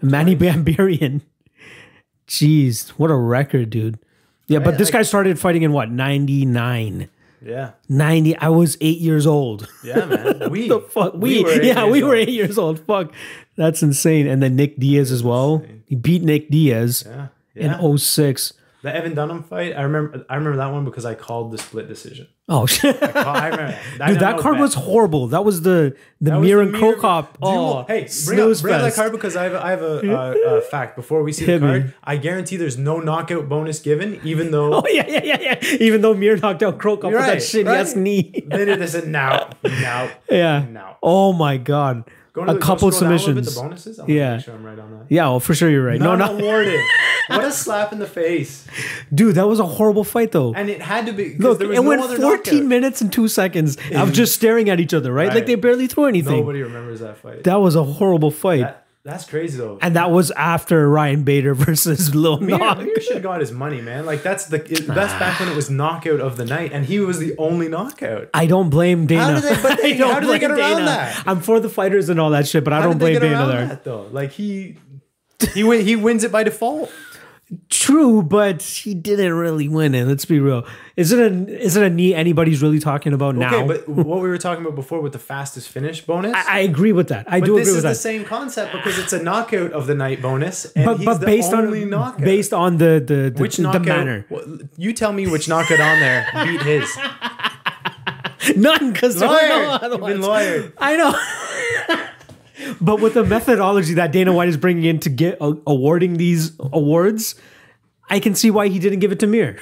Manny 0.00 0.34
Bambarian. 0.34 1.20
Jeez, 2.28 2.88
what 2.90 3.10
a 3.10 3.14
record, 3.16 3.70
dude. 3.70 3.98
Yeah, 4.46 4.58
but 4.58 4.70
Right, 4.70 4.78
this 4.78 4.88
like- 4.88 4.92
guy 5.00 5.02
started 5.02 5.38
fighting 5.38 5.62
in 5.62 5.72
what, 5.72 5.90
99? 5.90 7.08
Yeah. 7.44 7.72
90. 7.88 8.36
I 8.38 8.48
was 8.48 8.76
eight 8.80 8.98
years 8.98 9.26
old. 9.26 9.68
Yeah, 9.82 10.04
man. 10.06 10.48
We. 10.50 10.68
the 10.68 10.80
fuck? 10.80 11.14
We, 11.14 11.44
eight 11.46 11.64
yeah, 11.64 11.86
we 11.86 12.02
were 12.02 12.14
eight 12.14 12.30
years 12.30 12.56
old. 12.56 12.80
Fuck. 12.80 13.12
That's 13.56 13.82
insane. 13.82 14.26
And 14.26 14.42
then 14.42 14.56
Nick 14.56 14.78
Diaz 14.78 15.12
as 15.12 15.22
well. 15.22 15.62
He 15.86 15.94
beat 15.94 16.22
Nick 16.22 16.48
Diaz 16.50 17.04
Yeah. 17.06 17.26
Yeah. 17.54 17.78
in 17.80 17.98
06. 17.98 18.54
the 18.82 18.94
Evan 18.94 19.14
Dunham 19.14 19.42
fight. 19.42 19.74
I 19.76 19.82
remember. 19.82 20.24
I 20.30 20.36
remember 20.36 20.56
that 20.56 20.72
one 20.72 20.84
because 20.86 21.04
I 21.04 21.14
called 21.14 21.52
the 21.52 21.58
split 21.58 21.86
decision. 21.86 22.28
Oh 22.46 22.66
shit. 22.74 23.02
I 23.02 23.48
remember. 23.48 23.78
I 24.00 24.08
Dude, 24.10 24.20
that 24.20 24.38
card 24.38 24.58
was 24.58 24.74
horrible. 24.74 25.28
That 25.28 25.46
was 25.46 25.62
the 25.62 25.96
the 26.20 26.32
That 26.32 26.40
Mir 26.40 26.56
the 26.56 26.62
and 26.62 26.74
Cro 26.74 26.94
Cop. 26.96 27.38
Oh, 27.40 27.84
hey, 27.88 28.06
bring, 28.26 28.38
up, 28.40 28.60
bring 28.60 28.74
up 28.74 28.80
that 28.82 28.94
card 28.94 29.12
because 29.12 29.34
I 29.34 29.44
have, 29.44 29.54
I 29.54 29.70
have 29.70 29.80
a, 29.82 29.98
a, 30.46 30.56
a 30.58 30.60
fact 30.60 30.94
before 30.94 31.22
we 31.22 31.32
see 31.32 31.46
Hit 31.46 31.60
the 31.62 31.66
me. 31.66 31.72
card. 31.80 31.94
I 32.04 32.18
guarantee 32.18 32.56
there's 32.56 32.76
no 32.76 33.00
knockout 33.00 33.48
bonus 33.48 33.78
given, 33.80 34.20
even 34.24 34.50
though 34.50 34.74
Oh 34.82 34.82
yeah, 34.88 35.06
yeah, 35.08 35.24
yeah, 35.24 35.40
yeah. 35.62 35.76
Even 35.80 36.02
though 36.02 36.12
Mir 36.12 36.36
knocked 36.36 36.62
out 36.62 36.78
Cro 36.78 36.96
Cop 36.98 37.04
with 37.04 37.12
You're 37.12 37.22
that 37.22 37.28
right, 37.28 37.38
shitty 37.38 37.66
ass 37.74 37.96
knee. 37.96 38.44
they 38.46 38.64
did 38.66 38.78
this 38.78 38.94
and 38.94 39.10
now, 39.10 39.48
now, 39.62 40.10
yeah. 40.30 40.66
now. 40.68 40.98
Oh 41.02 41.32
my 41.32 41.56
god. 41.56 42.04
Go 42.34 42.44
to 42.44 42.50
A 42.50 42.54
the, 42.54 42.60
couple 42.60 42.90
scroll 42.90 43.12
down 43.12 43.12
a 43.12 43.22
little 43.22 43.34
bit, 43.34 43.44
submissions. 43.44 43.54
The 43.54 43.60
bonuses. 43.60 44.00
Yeah. 44.08 44.38
Sure 44.38 44.54
I'm 44.54 44.64
right 44.64 44.76
on 44.76 44.90
that. 44.90 45.06
Yeah, 45.08 45.28
well, 45.28 45.38
for 45.38 45.54
sure 45.54 45.70
you're 45.70 45.84
right. 45.84 46.00
No, 46.00 46.16
Not 46.16 46.34
no, 46.34 46.40
awarded. 46.40 46.80
what 47.28 47.44
a 47.44 47.52
slap 47.52 47.92
in 47.92 48.00
the 48.00 48.08
face! 48.08 48.66
dude, 49.14 49.36
that 49.36 49.46
was 49.46 49.60
a 49.60 49.66
horrible 49.66 50.02
fight 50.02 50.32
though. 50.32 50.52
And 50.52 50.68
it 50.68 50.82
had 50.82 51.06
to 51.06 51.12
be. 51.12 51.36
Look, 51.36 51.60
there 51.60 51.68
was 51.68 51.78
it 51.78 51.82
no 51.82 51.88
went 51.88 52.02
other 52.02 52.16
14 52.16 52.54
knockout. 52.54 52.68
minutes 52.68 53.00
and 53.00 53.12
two 53.12 53.28
seconds 53.28 53.76
of 53.76 54.08
mm. 54.08 54.12
just 54.12 54.34
staring 54.34 54.68
at 54.68 54.80
each 54.80 54.92
other, 54.92 55.12
right? 55.12 55.32
Like 55.32 55.46
they 55.46 55.54
barely 55.54 55.86
threw 55.86 56.06
anything. 56.06 56.38
Nobody 56.38 56.62
remembers 56.62 56.98
that 57.00 57.18
fight. 57.18 57.44
That 57.44 57.60
was 57.60 57.76
a 57.76 57.84
horrible 57.84 58.32
fight. 58.32 58.62
That- 58.62 58.83
that's 59.04 59.24
crazy 59.26 59.58
though. 59.58 59.78
and 59.82 59.96
that 59.96 60.10
was 60.10 60.30
after 60.32 60.88
Ryan 60.88 61.24
Bader 61.24 61.54
versus 61.66 62.14
Lil 62.14 62.40
Mir, 62.40 62.56
Nog. 62.58 62.78
Mir 62.78 63.00
should 63.00 63.14
have 63.14 63.22
got 63.22 63.40
his 63.40 63.52
money, 63.52 63.80
man. 63.82 64.06
Like 64.06 64.22
that's 64.22 64.46
the 64.46 64.56
it, 64.56 64.86
that's 64.86 65.12
back 65.20 65.38
when 65.40 65.48
it 65.50 65.54
was 65.56 65.68
knockout 65.70 66.20
of 66.20 66.36
the 66.36 66.44
night, 66.44 66.72
and 66.72 66.84
he 66.86 66.98
was 67.00 67.18
the 67.18 67.34
only 67.38 67.68
knockout. 67.68 68.30
I 68.32 68.46
don't 68.46 68.70
blame 68.70 69.06
Dana. 69.06 69.22
How 69.22 69.34
do 69.34 69.40
they- 69.40 69.62
but 69.62 69.78
they- 69.82 69.96
how 69.96 70.20
do 70.20 70.26
they 70.26 70.38
get 70.38 70.50
around 70.50 70.58
Dana. 70.78 70.84
that? 70.86 71.22
I'm 71.26 71.40
for 71.40 71.60
the 71.60 71.68
fighters 71.68 72.08
and 72.08 72.18
all 72.18 72.30
that 72.30 72.48
shit, 72.48 72.64
but 72.64 72.72
I 72.72 72.82
don't 72.82 72.98
blame 72.98 73.20
Dana 73.20 73.46
there. 73.46 73.66
That, 73.66 73.84
though, 73.84 74.08
like 74.10 74.32
he 74.32 74.78
he 75.54 75.62
win, 75.64 75.84
he 75.84 75.96
wins 75.96 76.24
it 76.24 76.32
by 76.32 76.42
default. 76.44 76.90
True, 77.68 78.22
but 78.22 78.62
he 78.62 78.94
didn't 78.94 79.34
really 79.34 79.68
win 79.68 79.94
it. 79.94 80.06
Let's 80.06 80.24
be 80.24 80.40
real. 80.40 80.66
Is 80.96 81.10
it 81.10 81.18
a 81.18 81.60
is 81.60 81.76
it 81.76 81.82
a 81.82 81.90
knee 81.90 82.14
anybody's 82.14 82.62
really 82.62 82.78
talking 82.78 83.12
about 83.12 83.34
now? 83.34 83.52
Okay, 83.52 83.66
but 83.66 83.88
what 83.88 84.20
we 84.20 84.28
were 84.28 84.38
talking 84.38 84.64
about 84.64 84.76
before 84.76 85.00
with 85.00 85.12
the 85.12 85.18
fastest 85.18 85.68
finish 85.68 86.00
bonus. 86.02 86.32
I, 86.34 86.58
I 86.58 86.60
agree 86.60 86.92
with 86.92 87.08
that. 87.08 87.26
I 87.28 87.40
but 87.40 87.46
do 87.46 87.58
agree 87.58 87.72
with 87.72 87.82
that. 87.82 87.88
this 87.88 87.98
is 87.98 88.02
the 88.04 88.08
same 88.10 88.24
concept 88.24 88.72
because 88.72 88.96
it's 89.00 89.12
a 89.12 89.20
knockout 89.20 89.72
of 89.72 89.88
the 89.88 89.96
night 89.96 90.22
bonus, 90.22 90.66
and 90.76 90.84
but 90.84 91.04
but 91.04 91.18
the 91.18 91.26
based 91.26 91.52
only 91.52 91.82
on 91.82 91.90
knockout. 91.90 92.20
based 92.20 92.52
on 92.52 92.76
the 92.78 93.02
the 93.04 93.32
the, 93.34 93.42
which 93.42 93.56
the 93.56 93.64
knockout? 93.64 93.84
manner, 93.84 94.24
You 94.76 94.92
tell 94.92 95.12
me 95.12 95.26
which 95.26 95.48
knockout 95.48 95.80
on 95.80 95.98
there 95.98 96.28
beat 96.44 96.62
his. 96.62 96.96
none 98.56 98.92
because 98.92 99.18
there 99.18 99.28
were 99.28 99.34
no 99.34 99.78
Lawyer, 99.80 99.80
you've 99.82 99.90
been 99.90 100.00
ones. 100.00 100.26
lawyered. 100.26 100.72
I 100.78 100.96
know. 100.96 102.76
but 102.80 103.00
with 103.00 103.14
the 103.14 103.24
methodology 103.24 103.94
that 103.94 104.12
Dana 104.12 104.32
White 104.32 104.48
is 104.48 104.56
bringing 104.56 104.84
in 104.84 105.00
to 105.00 105.10
get 105.10 105.38
uh, 105.40 105.54
awarding 105.66 106.18
these 106.18 106.52
awards, 106.60 107.34
I 108.08 108.20
can 108.20 108.36
see 108.36 108.52
why 108.52 108.68
he 108.68 108.78
didn't 108.78 109.00
give 109.00 109.10
it 109.10 109.18
to 109.20 109.26
Mir. 109.26 109.58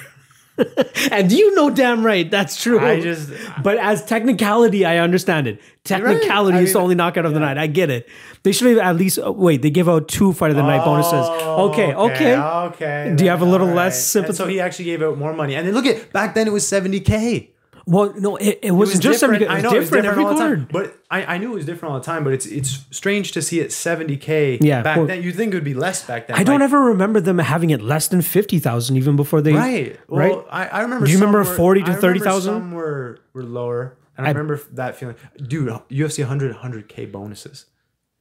and 1.11 1.31
you 1.31 1.55
know 1.55 1.69
damn 1.69 2.05
right 2.05 2.29
that's 2.29 2.61
true. 2.61 2.79
I 2.79 3.01
just 3.01 3.31
but 3.63 3.77
as 3.77 4.05
technicality, 4.05 4.85
I 4.85 4.97
understand 4.97 5.47
it. 5.47 5.59
Technicality 5.83 6.59
I 6.59 6.61
is 6.61 6.73
the 6.73 6.79
only 6.79 6.95
knockout 6.95 7.25
of 7.25 7.33
the 7.33 7.39
night. 7.39 7.57
I 7.57 7.67
get 7.67 7.89
it. 7.89 8.07
They 8.43 8.51
should 8.51 8.67
have 8.69 8.77
at 8.77 8.95
least 8.95 9.19
oh, 9.21 9.31
wait. 9.31 9.61
They 9.61 9.71
give 9.71 9.89
out 9.89 10.07
two 10.07 10.31
fight 10.33 10.51
of 10.51 10.55
the 10.55 10.63
night 10.63 10.81
oh, 10.81 10.85
bonuses. 10.85 11.13
Okay, 11.13 11.93
okay. 11.93 12.35
Oh, 12.35 12.71
okay. 12.73 13.13
Do 13.15 13.23
you 13.23 13.29
have 13.29 13.41
a 13.41 13.45
little 13.45 13.69
All 13.69 13.75
less 13.75 14.05
sympathy? 14.05 14.29
And 14.29 14.37
so 14.37 14.47
he 14.47 14.59
actually 14.59 14.85
gave 14.85 15.01
out 15.01 15.17
more 15.17 15.33
money. 15.33 15.55
And 15.55 15.67
then 15.67 15.73
look 15.73 15.85
at 15.85 16.13
back 16.13 16.35
then 16.35 16.47
it 16.47 16.53
was 16.53 16.67
seventy 16.67 16.99
k. 16.99 17.52
Well, 17.85 18.13
no, 18.17 18.37
it, 18.37 18.45
it 18.47 18.59
It 18.63 18.71
wasn't 18.71 19.03
just 19.03 19.19
different. 19.19 19.41
It 19.43 19.49
was 19.49 19.57
I 19.57 19.61
know 19.61 19.71
it 19.75 19.79
was 19.79 19.89
different, 19.89 20.05
different 20.05 20.29
every 20.29 20.43
all 20.43 20.49
the 20.49 20.55
time. 20.55 20.67
But 20.71 20.97
I, 21.11 21.35
I 21.35 21.37
knew 21.37 21.51
it 21.51 21.55
was 21.55 21.65
different 21.65 21.93
all 21.93 21.99
the 21.99 22.05
time. 22.05 22.23
But 22.23 22.33
it's 22.33 22.45
it's 22.45 22.85
strange 22.91 23.31
to 23.33 23.41
see 23.41 23.59
it 23.59 23.71
seventy 23.73 24.15
k. 24.17 24.57
Yeah, 24.61 24.81
back 24.83 24.97
well- 24.97 25.05
then 25.07 25.21
you'd 25.21 25.35
think 25.35 25.53
it 25.53 25.57
would 25.57 25.63
be 25.63 25.73
less 25.73 26.05
back 26.05 26.27
then. 26.27 26.37
I 26.37 26.43
don't 26.43 26.59
Like, 26.59 26.65
ever 26.65 26.79
remember 26.79 27.19
them 27.19 27.39
having 27.39 27.71
it 27.71 27.81
less 27.81 28.07
than 28.07 28.21
fifty 28.21 28.59
thousand, 28.59 28.95
even 28.97 29.15
before 29.15 29.41
they. 29.41 29.53
Right. 29.53 29.99
Well, 30.07 30.19
right. 30.19 30.45
I, 30.49 30.67
I 30.67 30.81
remember. 30.81 31.05
Do 31.05 31.11
you 31.11 31.17
some 31.17 31.27
remember 31.27 31.49
were- 31.49 31.55
40 31.55 31.83
to 31.83 31.93
30,000? 31.93 32.53
Some 32.53 32.71
were 32.71 33.19
were 33.33 33.43
lower. 33.43 33.97
And 34.15 34.27
I, 34.27 34.29
remember 34.29 34.61
that 34.73 34.95
feeling, 34.95 35.15
dude. 35.41 35.69
UFC 35.89 36.19
100 36.19 36.55
100k 36.57 37.11
bonuses. 37.11 37.65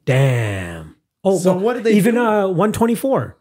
Damn. 0.06 0.96
Oh, 1.24 1.38
So 1.38 1.52
well, 1.54 1.60
what 1.64 1.74
did 1.74 1.84
they 1.84 1.92
even 1.92 2.14
do? 2.16 2.24
uh, 2.24 2.48
one 2.48 2.72
twenty 2.72 2.94
four? 2.94 3.36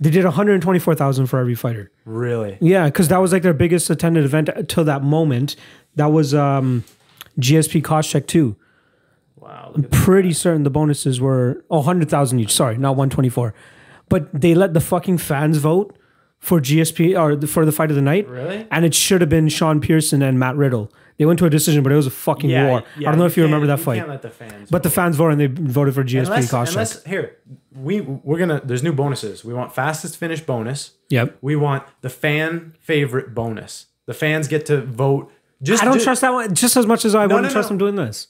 They 0.00 0.10
did 0.10 0.24
one 0.24 0.32
hundred 0.32 0.62
twenty 0.62 0.78
four 0.78 0.94
thousand 0.94 1.26
for 1.26 1.38
every 1.38 1.54
fighter. 1.54 1.90
Really? 2.04 2.56
Yeah, 2.60 2.86
because 2.86 3.08
that 3.08 3.18
was 3.18 3.32
like 3.32 3.42
their 3.42 3.52
biggest 3.54 3.90
attended 3.90 4.24
event 4.24 4.48
till 4.68 4.84
that 4.84 5.02
moment. 5.02 5.56
That 5.96 6.06
was 6.06 6.32
um, 6.34 6.84
GSP 7.38 7.82
Koscheck 7.82 8.26
too. 8.26 8.56
Wow. 9.36 9.72
At 9.76 9.90
Pretty 9.90 10.32
certain 10.32 10.62
the 10.64 10.70
bonuses 10.70 11.20
were 11.20 11.64
oh, 11.70 11.78
100,000 11.78 12.38
each. 12.40 12.52
Sorry, 12.52 12.76
not 12.76 12.90
124. 12.90 13.54
But 14.08 14.28
they 14.38 14.54
let 14.54 14.74
the 14.74 14.80
fucking 14.80 15.18
fans 15.18 15.58
vote 15.58 15.96
for 16.38 16.60
GSP 16.60 17.18
or 17.18 17.36
the- 17.36 17.46
for 17.46 17.64
the 17.64 17.72
fight 17.72 17.90
of 17.90 17.96
the 17.96 18.02
night. 18.02 18.28
Really? 18.28 18.66
And 18.70 18.84
it 18.84 18.94
should 18.94 19.20
have 19.20 19.30
been 19.30 19.48
Sean 19.48 19.80
Pierson 19.80 20.22
and 20.22 20.38
Matt 20.38 20.56
Riddle. 20.56 20.90
They 21.20 21.26
went 21.26 21.38
to 21.40 21.44
a 21.44 21.50
decision, 21.50 21.82
but 21.82 21.92
it 21.92 21.96
was 21.96 22.06
a 22.06 22.10
fucking 22.10 22.50
war. 22.50 22.82
I 22.96 23.02
don't 23.02 23.18
know 23.18 23.26
if 23.26 23.36
you 23.36 23.42
remember 23.42 23.66
that 23.66 23.78
fight. 23.80 23.98
can't 23.98 24.08
let 24.08 24.22
the 24.22 24.30
fans 24.30 24.70
But 24.70 24.82
the 24.82 24.88
fans 24.88 25.16
voted 25.16 25.38
and 25.38 25.54
they 25.58 25.62
voted 25.70 25.94
for 25.94 26.02
GSP 26.02 26.24
unless, 26.24 26.70
unless 26.72 27.04
here 27.04 27.36
we 27.76 28.00
we're 28.00 28.38
gonna 28.38 28.62
there's 28.64 28.82
new 28.82 28.94
bonuses. 28.94 29.44
We 29.44 29.52
want 29.52 29.74
fastest 29.74 30.16
finish 30.16 30.40
bonus. 30.40 30.92
Yep. 31.10 31.36
We 31.42 31.56
want 31.56 31.82
the 32.00 32.08
fan 32.08 32.74
favorite 32.80 33.34
bonus. 33.34 33.86
The 34.06 34.14
fans 34.14 34.48
get 34.48 34.64
to 34.66 34.80
vote. 34.80 35.30
Just 35.62 35.82
I 35.82 35.84
don't 35.84 35.98
ju- 35.98 36.04
trust 36.04 36.22
that 36.22 36.32
one 36.32 36.54
just 36.54 36.78
as 36.78 36.86
much 36.86 37.04
as 37.04 37.14
I 37.14 37.26
wouldn't 37.26 37.42
no, 37.42 37.50
trust 37.50 37.66
no. 37.66 37.76
them 37.76 37.78
doing 37.78 37.96
this. 37.96 38.28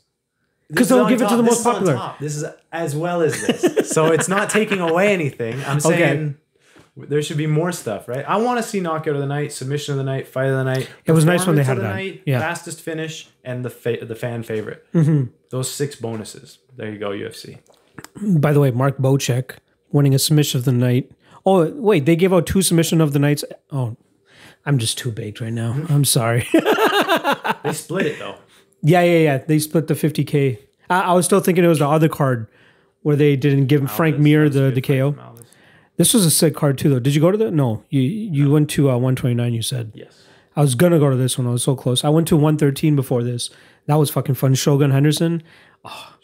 this 0.68 0.76
'cause 0.78 0.82
is 0.86 0.88
they'll 0.88 1.04
on 1.04 1.10
give 1.10 1.20
it 1.22 1.24
to 1.26 1.28
top. 1.28 1.36
the 1.36 1.42
This 1.44 1.50
most 1.52 1.60
is 1.60 1.66
on 1.66 1.72
popular. 1.74 1.94
top. 1.94 2.18
This 2.18 2.36
is 2.38 2.44
as 2.72 2.96
well 2.96 3.22
as 3.22 3.40
this. 3.46 3.88
so 3.90 4.06
it's 4.06 4.26
not 4.28 4.50
taking 4.50 4.80
away 4.80 5.12
anything. 5.12 5.62
I'm 5.64 5.78
saying 5.92 6.36
there 7.08 7.22
should 7.22 7.36
be 7.36 7.46
more 7.46 7.72
stuff, 7.72 8.08
right? 8.08 8.24
I 8.28 8.36
want 8.38 8.58
to 8.58 8.62
see 8.62 8.80
knockout 8.80 9.14
of 9.14 9.20
the 9.20 9.26
night, 9.26 9.52
submission 9.52 9.92
of 9.92 9.98
the 9.98 10.04
night, 10.04 10.28
fight 10.28 10.46
of 10.46 10.56
the 10.56 10.64
night. 10.64 10.88
It 11.04 11.12
was 11.12 11.24
nice 11.24 11.46
when 11.46 11.56
they 11.56 11.64
had 11.64 11.78
the 11.78 11.82
that. 11.82 11.94
Night, 11.94 12.22
Yeah. 12.26 12.40
Fastest 12.40 12.80
finish 12.80 13.28
and 13.44 13.64
the 13.64 13.70
fa- 13.70 14.04
the 14.04 14.14
fan 14.14 14.42
favorite. 14.42 14.84
Mm-hmm. 14.92 15.30
Those 15.50 15.70
six 15.70 15.96
bonuses. 15.96 16.58
There 16.76 16.90
you 16.90 16.98
go, 16.98 17.10
UFC. 17.10 17.58
By 18.40 18.52
the 18.52 18.60
way, 18.60 18.70
Mark 18.70 18.98
Bocek 18.98 19.56
winning 19.92 20.14
a 20.14 20.18
submission 20.18 20.58
of 20.58 20.64
the 20.64 20.72
night 20.72 21.10
Oh 21.46 21.70
wait, 21.72 22.04
they 22.04 22.16
gave 22.16 22.32
out 22.32 22.46
two 22.46 22.62
submission 22.62 23.00
of 23.00 23.12
the 23.12 23.18
nights. 23.18 23.44
Oh, 23.70 23.96
I'm 24.66 24.78
just 24.78 24.98
too 24.98 25.10
baked 25.10 25.40
right 25.40 25.52
now. 25.52 25.74
I'm 25.88 26.04
sorry. 26.04 26.46
They 27.64 27.72
split 27.72 28.06
it 28.06 28.18
though. 28.18 28.36
yeah, 28.82 29.02
yeah, 29.02 29.18
yeah. 29.18 29.38
They 29.38 29.58
split 29.58 29.86
the 29.88 29.94
50k. 29.94 30.58
I, 30.88 31.00
I 31.00 31.12
was 31.12 31.24
still 31.26 31.40
thinking 31.40 31.64
it 31.64 31.68
was 31.68 31.80
the 31.80 31.88
other 31.88 32.08
card 32.08 32.46
where 33.02 33.16
they 33.16 33.36
didn't 33.36 33.66
give 33.66 33.90
Frank 33.90 34.18
Mir 34.18 34.48
the 34.48 34.70
the 34.70 34.80
KO. 34.80 35.12
Malvis. 35.12 35.44
This 35.96 36.14
was 36.14 36.24
a 36.24 36.30
sick 36.30 36.54
card 36.54 36.78
too, 36.78 36.88
though. 36.90 36.98
Did 37.00 37.14
you 37.14 37.20
go 37.20 37.30
to 37.30 37.36
the? 37.38 37.50
No, 37.50 37.84
you 37.90 38.00
you 38.00 38.50
went 38.50 38.70
to 38.70 38.88
uh, 38.90 38.94
129. 38.94 39.52
You 39.52 39.62
said. 39.62 39.92
Yes. 39.94 40.22
I 40.56 40.62
was 40.62 40.74
gonna 40.74 40.98
go 40.98 41.10
to 41.10 41.16
this 41.16 41.38
one. 41.38 41.46
I 41.46 41.50
was 41.50 41.62
so 41.62 41.76
close. 41.76 42.04
I 42.04 42.08
went 42.08 42.26
to 42.28 42.36
113 42.36 42.96
before 42.96 43.22
this. 43.22 43.50
That 43.86 43.96
was 43.96 44.10
fucking 44.10 44.34
fun. 44.34 44.54
Shogun 44.54 44.90
Henderson. 44.90 45.42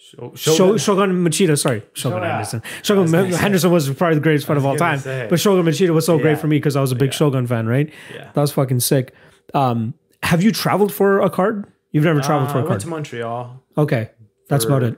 Show, 0.01 0.33
Shogun, 0.35 0.79
Shogun 0.79 1.25
Machida, 1.25 1.59
sorry. 1.59 1.83
Shogun 1.93 2.23
Shogun. 2.23 2.23
Henderson. 2.31 2.63
Shogun 2.83 3.33
Henderson 3.33 3.71
was 3.71 3.91
probably 3.91 4.15
the 4.17 4.21
greatest 4.23 4.47
fight 4.47 4.57
of 4.57 4.65
all 4.65 4.77
time. 4.77 4.99
say. 4.99 5.27
But 5.29 5.41
Shogun 5.41 5.65
Machida 5.65 5.91
was 5.91 6.07
so 6.07 6.19
great 6.19 6.39
for 6.39 6.47
me 6.47 6.57
because 6.59 6.77
I 6.77 6.81
was 6.81 6.93
a 6.93 6.97
big 6.97 7.13
Shogun 7.13 7.47
fan, 7.47 7.67
right? 7.67 7.93
Yeah. 8.15 8.31
That 8.33 8.41
was 8.41 8.53
fucking 8.53 8.81
sick. 8.81 9.13
Um, 9.53 9.95
have 10.23 10.43
you 10.43 10.53
traveled 10.53 10.93
for 10.93 11.21
a 11.21 11.29
card? 11.31 11.67
You've 11.93 12.05
never 12.05 12.21
traveled 12.21 12.51
Uh, 12.51 12.53
for 12.53 12.59
I 12.59 12.61
a 12.61 12.65
went 12.65 12.69
card. 12.71 12.81
to 12.83 12.89
Montreal. 12.89 13.63
okay. 13.79 14.11
That's 14.49 14.65
about 14.65 14.83
it. 14.85 14.97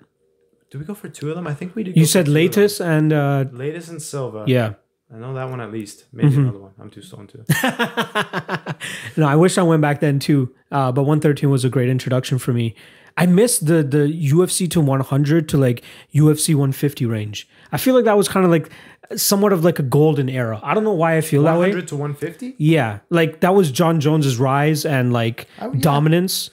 Did 0.70 0.78
we 0.78 0.84
go 0.84 0.94
for 0.94 1.08
two 1.08 1.30
of 1.30 1.36
them? 1.36 1.46
I 1.46 1.54
think 1.54 1.74
we 1.74 1.82
did. 1.82 1.96
You 1.96 2.04
said 2.06 2.26
Leites 2.26 2.80
and 2.84 3.12
uh, 3.12 3.44
Leites 3.52 3.88
and 3.88 4.00
Silva. 4.02 4.44
yeah. 4.46 4.74
I 5.10 5.16
know 5.16 5.32
that 5.32 5.48
one 5.48 5.62
at 5.62 5.72
least. 5.72 6.04
Maybe 6.12 6.28
Mm-hmm. 6.28 6.40
another 6.42 6.58
one. 6.58 6.72
I'm 6.78 6.90
too 6.90 7.00
stoned 7.00 7.30
too. 7.30 7.42
No, 9.16 9.26
I 9.26 9.36
wish 9.36 9.58
I 9.58 9.62
went 9.62 9.80
back 9.82 10.00
then 10.00 10.18
too. 10.18 10.54
Uh, 10.70 10.92
but 10.92 11.02
113 11.02 11.50
was 11.50 11.64
a 11.64 11.68
great 11.70 11.88
introduction 11.88 12.38
for 12.38 12.52
me. 12.52 12.74
I 13.16 13.26
missed 13.26 13.66
the 13.66 13.82
the 13.82 14.06
UFC 14.32 14.70
to 14.70 14.80
100 14.80 15.48
to 15.48 15.56
like 15.56 15.82
UFC 16.14 16.54
150 16.54 17.06
range. 17.06 17.48
I 17.72 17.78
feel 17.78 17.94
like 17.94 18.04
that 18.04 18.16
was 18.16 18.28
kind 18.28 18.44
of 18.44 18.52
like 18.52 18.70
somewhat 19.16 19.52
of 19.52 19.64
like 19.64 19.78
a 19.78 19.82
golden 19.82 20.28
era. 20.28 20.60
I 20.62 20.74
don't 20.74 20.84
know 20.84 20.92
why 20.92 21.16
I 21.16 21.20
feel 21.20 21.42
that 21.44 21.54
way. 21.54 21.68
100 21.70 21.88
to 21.88 21.96
150. 21.96 22.54
Yeah, 22.58 23.00
like 23.10 23.40
that 23.40 23.54
was 23.54 23.72
John 23.72 23.98
Jones's 24.00 24.36
rise 24.38 24.84
and 24.84 25.12
like 25.12 25.48
Oh, 25.60 25.72
yeah. 25.72 25.80
dominance. 25.80 26.50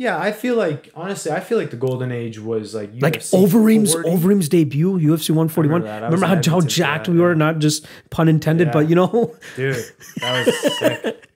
Yeah, 0.00 0.18
I 0.18 0.32
feel 0.32 0.56
like 0.56 0.88
honestly, 0.94 1.30
I 1.30 1.40
feel 1.40 1.58
like 1.58 1.70
the 1.70 1.76
golden 1.76 2.10
age 2.10 2.38
was 2.40 2.74
like 2.74 2.90
Like 3.00 3.18
Overeem's 3.20 3.92
40. 3.92 4.08
Overeem's 4.08 4.48
debut, 4.48 4.92
UFC 4.98 5.28
141. 5.28 5.82
Remember. 5.82 6.04
Remember, 6.06 6.26
how, 6.26 6.36
how 6.52 6.60
jacked 6.62 7.04
that, 7.06 7.12
we 7.12 7.18
were? 7.20 7.32
yeah. 7.32 7.36
Not 7.38 7.58
just 7.58 7.86
pun 8.08 8.26
intended, 8.26 8.68
Yeah. 8.68 8.72
but 8.72 8.88
you 8.88 8.94
know, 8.94 9.36
Dude, 9.56 9.76
that 10.22 10.46
was 10.46 10.78
sick. 10.78 11.28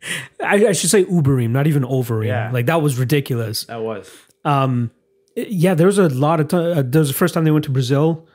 I, 0.42 0.68
I 0.68 0.72
should 0.72 0.88
say 0.88 1.04
Ubereem, 1.04 1.50
not 1.50 1.66
even 1.66 1.82
Overeem. 1.82 2.26
Yeah. 2.26 2.50
Like 2.52 2.64
that 2.66 2.80
was 2.80 2.98
ridiculous. 2.98 3.64
That 3.64 3.82
was. 3.82 4.10
Um, 4.46 4.90
Yeah, 5.36 5.74
there 5.74 5.86
was 5.86 5.98
a 5.98 6.08
lot 6.08 6.40
of. 6.40 6.48
T- 6.48 6.56
uh, 6.56 6.82
there 6.82 7.00
was 7.00 7.08
the 7.08 7.14
first 7.22 7.34
time 7.34 7.44
they 7.44 7.50
went 7.50 7.66
to 7.66 7.70
Brazil, 7.70 8.26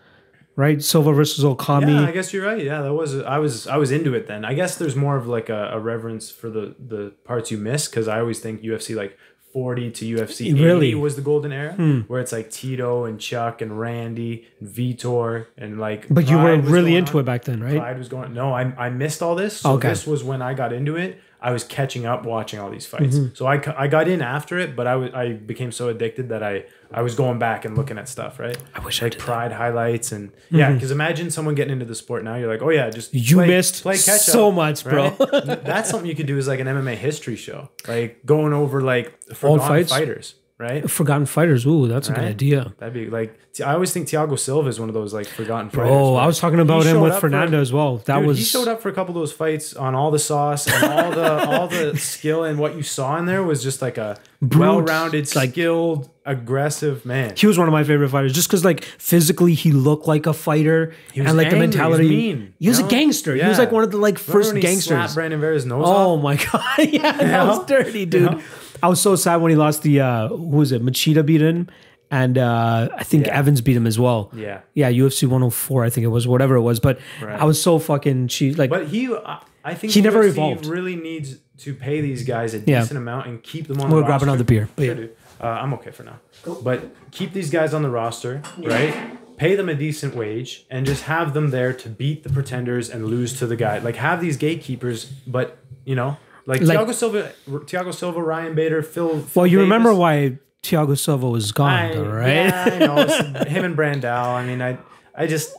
right? 0.55 0.79
Silva 0.83 1.11
versus 1.11 1.43
Okami. 1.43 1.93
Yeah, 1.93 2.07
I 2.07 2.11
guess 2.11 2.33
you're 2.33 2.45
right. 2.45 2.63
Yeah, 2.63 2.81
that 2.83 2.93
was. 2.93 3.15
I 3.21 3.39
was. 3.39 3.65
I 3.65 3.77
was 3.77 3.89
into 3.91 4.13
it 4.13 4.27
then. 4.27 4.45
I 4.45 4.53
guess 4.53 4.75
there's 4.77 4.95
more 4.95 5.15
of 5.17 5.25
like 5.25 5.49
a, 5.49 5.69
a 5.73 5.79
reverence 5.79 6.29
for 6.29 6.49
the 6.51 6.75
the 6.77 7.13
parts 7.23 7.49
you 7.49 7.57
miss 7.57 7.87
because 7.87 8.07
I 8.07 8.19
always 8.19 8.39
think 8.39 8.61
UFC 8.61 8.95
like 8.95 9.17
40 9.51 9.91
to 9.91 10.17
UFC 10.17 10.47
80 10.47 10.63
Really? 10.63 10.95
was 10.95 11.15
the 11.15 11.21
golden 11.21 11.51
era 11.51 11.73
hmm. 11.73 12.01
where 12.01 12.21
it's 12.21 12.31
like 12.31 12.51
Tito 12.51 13.05
and 13.05 13.19
Chuck 13.19 13.61
and 13.61 13.79
Randy 13.79 14.47
and 14.59 14.69
Vitor 14.69 15.47
and 15.57 15.79
like. 15.79 16.07
but 16.09 16.29
you 16.29 16.37
were 16.37 16.57
really 16.59 16.95
into 16.95 17.13
on. 17.13 17.21
it 17.21 17.25
back 17.25 17.45
then, 17.45 17.61
right? 17.61 17.77
Pride 17.77 17.97
was 17.97 18.09
going. 18.09 18.33
No, 18.33 18.53
I, 18.53 18.73
I 18.77 18.89
missed 18.89 19.21
all 19.21 19.35
this. 19.35 19.57
So 19.57 19.71
Okay. 19.73 19.89
this 19.89 20.05
was 20.05 20.23
when 20.23 20.41
I 20.41 20.53
got 20.53 20.71
into 20.73 20.95
it. 20.97 21.19
I 21.41 21.51
was 21.51 21.63
catching 21.63 22.05
up 22.05 22.25
watching 22.25 22.59
all 22.59 22.69
these 22.69 22.85
fights. 22.85 23.15
Mm-hmm. 23.17 23.33
So 23.35 23.45
I, 23.45 23.61
I 23.77 23.87
got 23.87 24.07
in 24.09 24.21
after 24.21 24.57
it, 24.57 24.75
but 24.75 24.87
I 24.87 24.95
was 24.97 25.13
I 25.13 25.31
became 25.33 25.71
so 25.71 25.87
addicted 25.87 26.29
that 26.29 26.43
I 26.43 26.65
I 26.91 27.01
was 27.01 27.15
going 27.15 27.39
back 27.39 27.63
and 27.65 27.77
looking 27.77 27.97
at 27.97 28.09
stuff. 28.09 28.39
Right. 28.39 28.57
I 28.75 28.79
wish 28.83 29.01
I 29.01 29.05
like 29.05 29.13
did. 29.13 29.21
Pride 29.21 29.51
highlights 29.53 30.11
and 30.11 30.31
yeah. 30.51 30.71
Because 30.73 30.91
imagine 30.91 31.31
someone 31.31 31.55
getting 31.55 31.73
into 31.73 31.85
the 31.85 31.95
sport 31.95 32.23
now. 32.25 32.35
You're 32.35 32.51
like, 32.51 32.61
oh 32.61 32.69
yeah, 32.71 32.89
just 32.89 33.13
You 33.13 33.37
play- 33.37 33.47
missed 33.47 33.83
play 33.83 33.95
catch 33.95 34.21
so 34.21 34.49
up, 34.49 34.55
much, 34.55 34.83
bro. 34.83 35.15
right? 35.17 35.63
That's 35.63 35.89
something 35.89 36.09
you 36.09 36.15
could 36.15 36.27
do 36.27 36.37
is 36.37 36.47
like 36.47 36.59
an 36.59 36.67
MMA 36.67 36.95
history 36.95 37.37
show, 37.37 37.69
like 37.87 38.25
going 38.25 38.51
over 38.53 38.81
like 38.81 39.17
Old 39.29 39.37
forgotten 39.37 39.67
fights? 39.67 39.91
fighters. 39.91 40.35
Right. 40.59 40.91
Forgotten 40.91 41.25
fighters. 41.25 41.65
Ooh, 41.65 41.87
that's 41.87 42.09
a 42.09 42.11
good 42.11 42.25
idea. 42.25 42.73
That'd 42.79 42.93
be 42.93 43.07
like 43.09 43.39
I 43.65 43.73
always 43.73 43.93
think 43.93 44.09
Thiago 44.09 44.37
Silva 44.37 44.67
is 44.67 44.77
one 44.77 44.89
of 44.89 44.93
those 44.93 45.13
like 45.13 45.25
forgotten 45.25 45.69
fighters. 45.69 45.89
Oh, 45.89 46.15
I 46.15 46.27
was 46.27 46.37
talking 46.37 46.59
about 46.59 46.85
him 46.85 46.99
with 46.99 47.13
up 47.13 47.21
for- 47.21 47.29
Fernando 47.29 47.61
as 47.61 47.71
well. 47.71 47.97
That 47.99 48.17
Dude, 48.19 48.27
was 48.27 48.37
he 48.39 48.43
showed 48.43 48.67
up 48.67 48.81
for 48.81 48.89
a 48.89 48.93
couple 48.93 49.15
of 49.15 49.21
those 49.21 49.31
fights 49.31 49.73
on 49.73 49.95
all 49.95 50.11
the 50.11 50.19
sauce 50.19 50.67
and 50.67 50.83
all 50.83 51.11
the 51.11 51.47
all 51.47 51.67
the 51.69 51.97
skill 51.97 52.43
and 52.43 52.59
what 52.59 52.75
you 52.75 52.83
saw 52.83 53.17
in 53.17 53.25
there 53.25 53.41
was 53.41 53.63
just 53.63 53.81
like 53.81 53.97
a 53.97 54.19
Brute, 54.41 54.59
well-rounded, 54.59 55.33
like- 55.33 55.51
skilled, 55.51 56.09
aggressive 56.25 57.05
man. 57.05 57.33
he 57.37 57.47
was 57.47 57.57
one 57.57 57.67
of 57.69 57.71
my 57.71 57.85
favorite 57.85 58.09
fighters 58.09 58.33
just 58.33 58.49
because 58.49 58.65
like 58.65 58.83
physically 58.83 59.53
he 59.53 59.71
looked 59.71 60.07
like 60.07 60.25
a 60.25 60.33
fighter 60.33 60.93
was 61.15 61.25
and 61.27 61.37
like 61.37 61.49
the 61.49 61.55
angry, 61.55 61.59
he 61.59 61.65
was 61.67 61.75
mentality 61.75 62.09
mean, 62.09 62.53
he 62.59 62.67
was 62.69 62.79
a 62.79 62.83
gangster 62.87 63.33
he 63.35 63.45
was 63.47 63.57
like 63.57 63.71
one 63.71 63.83
of 63.85 63.91
the 63.91 63.97
like 63.97 64.17
first 64.19 64.53
gangsters 64.55 65.13
Brandon 65.15 65.39
Vera's 65.39 65.65
nose 65.65 65.85
oh 65.87 66.17
off? 66.17 66.21
my 66.23 66.35
god 66.51 66.89
yeah 66.93 67.13
that 67.13 67.47
was 67.47 67.65
dirty 67.65 68.05
dude? 68.05 68.41
I 68.83 68.87
was 68.87 69.01
so 69.01 69.15
sad 69.15 69.37
when 69.37 69.49
he 69.49 69.55
lost 69.55 69.81
the 69.83 69.99
uh 70.01 70.27
who 70.29 70.37
was 70.57 70.71
it 70.71 70.81
machida 70.83 71.25
beat 71.25 71.41
him 71.41 71.67
and 72.11 72.37
uh 72.37 72.89
i 72.97 73.03
think 73.03 73.25
Yeah. 73.27 73.37
evans 73.39 73.61
beat 73.61 73.75
him 73.77 73.85
as 73.87 73.99
well 73.99 74.29
Yeah. 74.33 74.61
yeah 74.73 74.91
ufc 74.91 75.23
104 75.23 75.83
i 75.85 75.89
think 75.89 76.03
it 76.05 76.07
was 76.09 76.27
whatever 76.27 76.55
it 76.55 76.61
was 76.61 76.79
but 76.79 76.99
Right. 77.21 77.39
i 77.39 77.45
was 77.45 77.61
so 77.61 77.79
fucking 77.79 78.27
she 78.29 78.53
like 78.53 78.69
But 78.69 78.87
he, 78.87 79.13
I- 79.13 79.39
I 79.61 79.73
think 79.73 79.91
He 79.91 80.01
never 80.01 80.23
UFC 80.23 80.29
evolved. 80.29 80.65
Really 80.65 80.95
needs 80.95 81.35
to 81.57 81.73
pay 81.73 81.99
these 81.99 82.23
guys 82.23 82.53
a 82.53 82.59
Yeah. 82.59 82.79
decent 82.79 82.97
amount 82.97 83.27
and 83.27 83.43
keep 83.43 83.67
them 83.67 83.81
on. 83.81 83.89
The. 83.89 83.93
We'll 83.95 84.03
the 84.03 84.07
grab 84.07 84.21
roster. 84.21 84.29
another 84.29 84.45
beer, 84.45 84.69
but 84.77 84.85
Sure, 84.85 84.95
yeah. 84.95 85.07
Uh, 85.41 85.47
I'm 85.47 85.73
okay 85.73 85.91
for 85.91 86.03
now. 86.03 86.19
But 86.63 86.95
keep 87.11 87.33
these 87.33 87.49
guys 87.49 87.73
on 87.73 87.81
the 87.83 87.89
roster, 87.89 88.41
right? 88.57 88.93
Pay 89.35 89.55
them 89.55 89.67
a 89.67 89.75
decent 89.75 90.15
wage 90.15 90.65
and 90.71 90.85
just 90.85 91.03
have 91.03 91.33
them 91.33 91.49
there 91.51 91.73
to 91.73 91.89
beat 91.89 92.23
the 92.23 92.29
pretenders 92.29 92.89
and 92.89 93.05
lose 93.07 93.37
to 93.39 93.45
the 93.45 93.57
guy. 93.57 93.79
Like 93.79 93.97
have 93.97 94.21
these 94.21 94.37
gatekeepers, 94.37 95.05
but 95.27 95.57
you 95.83 95.93
know, 95.93 96.15
like, 96.49 96.61
Like- 96.61 96.77
Thiago 96.77 96.93
Silva, 96.93 97.31
Thiago 97.47 97.93
Silva, 97.93 98.21
Ryan 98.21 98.55
Bader, 98.55 98.81
Phil. 98.83 99.23
well 99.35 99.47
you 99.47 99.59
remember 99.61 99.93
why 99.93 100.37
Thiago 100.63 100.97
Silva 100.97 101.29
was 101.29 101.51
gone, 101.53 101.71
I, 101.71 101.93
though, 101.93 102.09
right? 102.09 102.33
Yeah, 102.33 102.69
I 102.73 102.77
know. 102.79 102.95
It's 103.07 103.49
him 103.49 103.63
and 103.63 103.77
Brandao. 103.77 104.25
I 104.35 104.45
mean, 104.45 104.61
I, 104.61 104.77
I 105.15 105.25
just, 105.27 105.55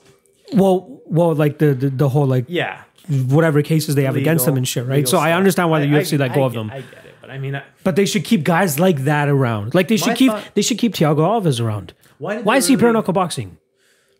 Well, 0.52 1.00
well, 1.06 1.34
like 1.34 1.58
the, 1.58 1.72
the 1.74 1.88
the 1.90 2.08
whole 2.08 2.26
like 2.26 2.44
yeah. 2.48 2.82
whatever 3.08 3.62
cases 3.62 3.94
they 3.94 4.04
have 4.04 4.16
against 4.16 4.44
them 4.44 4.54
legal- 4.54 4.58
and 4.58 4.68
shit, 4.68 4.84
right? 4.86 4.96
legal 4.96 5.10
So 5.12 5.18
I 5.18 5.32
understand 5.32 5.70
why 5.70 5.80
the 5.80 5.86
UFC 5.86 6.18
let 6.18 6.34
go 6.34 6.42
I 6.42 6.46
of 6.46 6.52
them, 6.52 6.70
I 6.70 6.80
get 6.82 7.04
it, 7.06 7.14
but 7.20 7.30
I 7.30 7.38
mean, 7.38 7.54
I, 7.56 7.62
but 7.84 7.96
they 7.96 8.04
should 8.04 8.24
keep 8.24 8.42
guys 8.44 8.78
like 8.78 8.98
that 9.04 9.28
around. 9.28 9.74
Like 9.74 9.88
they 9.88 9.96
should 9.96 10.16
keep 10.16 10.32
thought- 10.32 10.54
they 10.54 10.62
should 10.62 10.78
keep 10.78 10.92
Thiago 10.94 11.18
Alves 11.32 11.60
around. 11.64 11.94
why 12.18 12.42
Why 12.42 12.56
is 12.58 12.66
he 12.66 12.74
really- 12.74 12.82
bare 12.82 12.92
knuckle 12.92 13.14
boxing? 13.14 13.56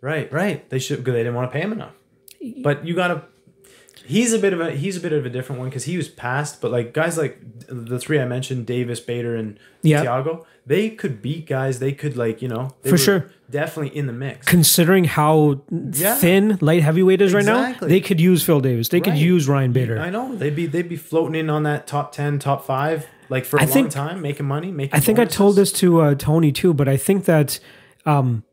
Right, 0.01 0.33
right. 0.33 0.59
They 0.71 0.79
should 0.79 0.99
because 1.01 1.13
they 1.13 1.21
didn't 1.25 1.35
want 1.35 1.51
to 1.51 1.53
pay 1.53 1.61
him 1.63 1.73
enough. 1.73 1.93
But 2.63 2.87
you 2.87 2.95
gotta. 2.95 3.23
He's 4.05 4.33
a 4.33 4.39
bit 4.39 4.53
of 4.53 4.61
a 4.61 4.73
he's 4.73 4.97
a 4.97 5.01
bit 5.01 5.13
of 5.13 5.25
a 5.27 5.31
different 5.31 5.61
one 5.61 5.69
because 5.69 5.85
he 5.85 5.97
was 5.97 6.09
passed. 6.09 6.61
But 6.61 6.71
like 6.73 6.93
guys 6.93 7.17
like 7.19 7.39
the 7.69 7.99
three 7.99 8.19
I 8.21 8.25
mentioned, 8.25 8.67
Davis, 8.67 8.99
Bader, 9.01 9.37
and 9.37 9.59
Yeah. 9.83 10.05
Thiago, 10.05 10.45
they 10.67 10.91
could 10.91 11.23
beat 11.23 11.47
guys. 11.47 11.79
They 11.79 11.93
could 11.93 12.17
like 12.17 12.43
you 12.43 12.49
know 12.49 12.71
For 12.85 12.99
sure. 12.99 13.31
definitely 13.51 13.97
in 13.97 14.07
the 14.07 14.13
mix. 14.13 14.47
Considering 14.47 15.05
how 15.05 15.61
Yeah. 15.93 16.15
thin 16.17 16.59
light 16.61 16.83
heavyweight 16.83 17.21
is 17.21 17.33
right 17.35 17.45
now, 17.45 17.75
they 17.81 18.01
could 18.01 18.21
use 18.21 18.43
Phil 18.43 18.61
Davis. 18.61 18.89
They 18.89 19.01
could 19.01 19.17
use 19.17 19.49
Ryan 19.49 19.73
Bader. 19.73 19.99
I 19.99 20.11
know 20.11 20.35
they'd 20.35 20.57
be 20.57 20.67
they'd 20.67 20.89
be 20.89 20.97
floating 20.97 21.35
in 21.35 21.49
on 21.51 21.63
that 21.65 21.87
top 21.87 22.13
ten, 22.13 22.39
top 22.39 22.65
five, 22.67 23.07
like 23.29 23.45
for 23.45 23.59
a 23.59 23.63
I 23.63 23.65
long 23.67 23.73
think- 23.73 23.91
time, 23.91 24.21
making 24.23 24.47
money, 24.47 24.73
making. 24.73 24.95
I 24.97 25.01
think 25.01 25.19
I 25.19 25.25
told 25.25 25.57
this 25.57 25.73
to 25.75 26.01
uh, 26.01 26.15
Tony 26.17 26.53
too, 26.53 26.75
but 26.75 26.89
I 26.89 26.97
think 26.97 27.27
that 27.27 27.61
um, 28.07 28.45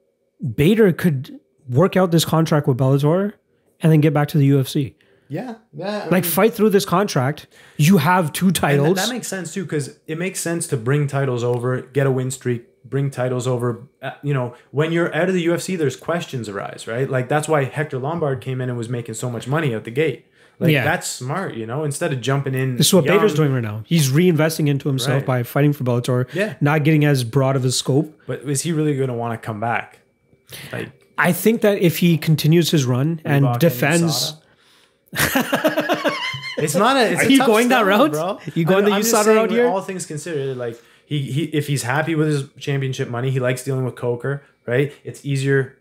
Bader 0.56 0.92
could 0.92 1.40
work 1.70 1.98
out 1.98 2.12
this 2.12 2.26
contract 2.26 2.68
with 2.68 2.78
Bellator 2.78 3.34
and 3.82 3.92
then 3.92 4.02
get 4.02 4.14
back 4.14 4.28
to 4.30 4.38
the 4.38 4.50
UFC. 4.50 4.94
Yeah, 5.30 5.56
yeah. 5.74 6.04
I 6.06 6.10
Like 6.10 6.24
mean- 6.24 6.32
fight 6.32 6.54
through 6.54 6.70
this 6.70 6.86
contract. 6.86 7.48
You 7.78 7.98
have 7.98 8.32
two 8.34 8.48
And 8.48 8.56
that, 8.56 8.60
titles. 8.62 8.96
that 8.98 9.10
makes 9.10 9.28
sense 9.28 9.54
too, 9.54 9.64
because 9.64 10.00
it 10.08 10.18
makes 10.18 10.40
sense 10.40 10.68
to 10.68 10.78
bring 10.78 11.08
titles 11.08 11.44
over, 11.44 11.82
get 11.82 12.08
a 12.08 12.12
win 12.12 12.32
streak, 12.32 12.64
bring 12.86 13.10
titles 13.12 13.48
over. 13.48 13.82
Uh, 14.02 14.12
you 14.24 14.34
know, 14.34 14.54
when 14.72 14.92
you're 14.92 15.14
out 15.14 15.28
of 15.28 15.36
the 15.36 15.46
UFC, 15.46 15.78
there's 15.78 15.96
questions 15.98 16.48
arise, 16.48 16.88
right? 16.88 17.10
Like 17.10 17.28
that's 17.30 17.48
why 17.48 17.66
Hector 17.66 18.00
Lombard 18.00 18.40
came 18.42 18.62
in 18.62 18.70
and 18.70 18.78
was 18.78 18.88
making 18.90 19.16
so 19.16 19.30
much 19.30 19.48
money 19.48 19.76
out 19.76 19.84
the 19.84 19.92
gate. 19.92 20.26
Like 20.60 20.72
Yeah. 20.72 20.84
that's 20.86 21.08
smart, 21.08 21.54
you 21.56 21.68
know. 21.68 21.84
Instead 21.84 22.14
of 22.14 22.22
jumping 22.22 22.56
in, 22.56 22.78
This 22.78 22.88
is 22.88 22.94
what 22.94 23.06
young- 23.06 23.18
Bader's 23.18 23.36
doing 23.36 23.54
right 23.54 23.62
now. 23.62 23.84
He's 23.86 24.10
reinvesting 24.10 24.68
into 24.68 24.88
himself 24.88 25.18
Right. 25.18 25.26
by 25.26 25.44
fighting 25.44 25.72
for 25.74 25.84
Bellator. 25.84 26.26
Yeah. 26.34 26.56
Not 26.62 26.84
getting 26.84 27.06
as 27.06 27.24
broad 27.24 27.56
of 27.56 27.64
a 27.64 27.72
scope. 27.72 28.18
But 28.26 28.42
is 28.42 28.62
he 28.62 28.72
really 28.72 28.96
going 28.96 29.10
to 29.10 29.14
want 29.14 29.40
to 29.40 29.46
come 29.46 29.60
back? 29.60 30.00
Like 30.72 30.90
I 31.18 31.32
think 31.34 31.62
that 31.62 31.80
if 31.80 31.98
he 31.98 32.18
continues 32.18 32.72
his 32.72 32.86
run 32.86 33.22
and 33.26 33.44
Reebok 33.46 33.60
defends, 33.60 34.04
USADA? 34.34 34.38
it's 36.58 36.76
not 36.76 36.98
a. 36.98 37.12
It's 37.12 37.24
Are 37.24 37.26
a 37.26 37.30
you 37.30 37.46
going 37.46 37.70
that 37.70 37.86
route? 37.86 38.12
bro. 38.12 38.40
You 38.56 38.66
going 38.66 38.86
the 38.86 38.92
I'm 38.92 39.02
just 39.02 39.14
USADA 39.14 39.36
route 39.36 39.52
here? 39.52 39.68
All 39.68 39.82
things 39.82 40.06
considered, 40.06 40.58
like 40.58 40.82
he, 41.06 41.32
he 41.32 41.44
if 41.46 41.68
he's 41.68 41.84
happy 41.84 42.16
with 42.16 42.28
his 42.28 42.50
championship 42.60 43.10
money, 43.10 43.32
he 43.32 43.40
likes 43.40 43.64
dealing 43.64 43.86
with 43.86 43.96
Coker, 43.96 44.44
right? 44.66 44.92
It's 45.04 45.26
easier, 45.26 45.78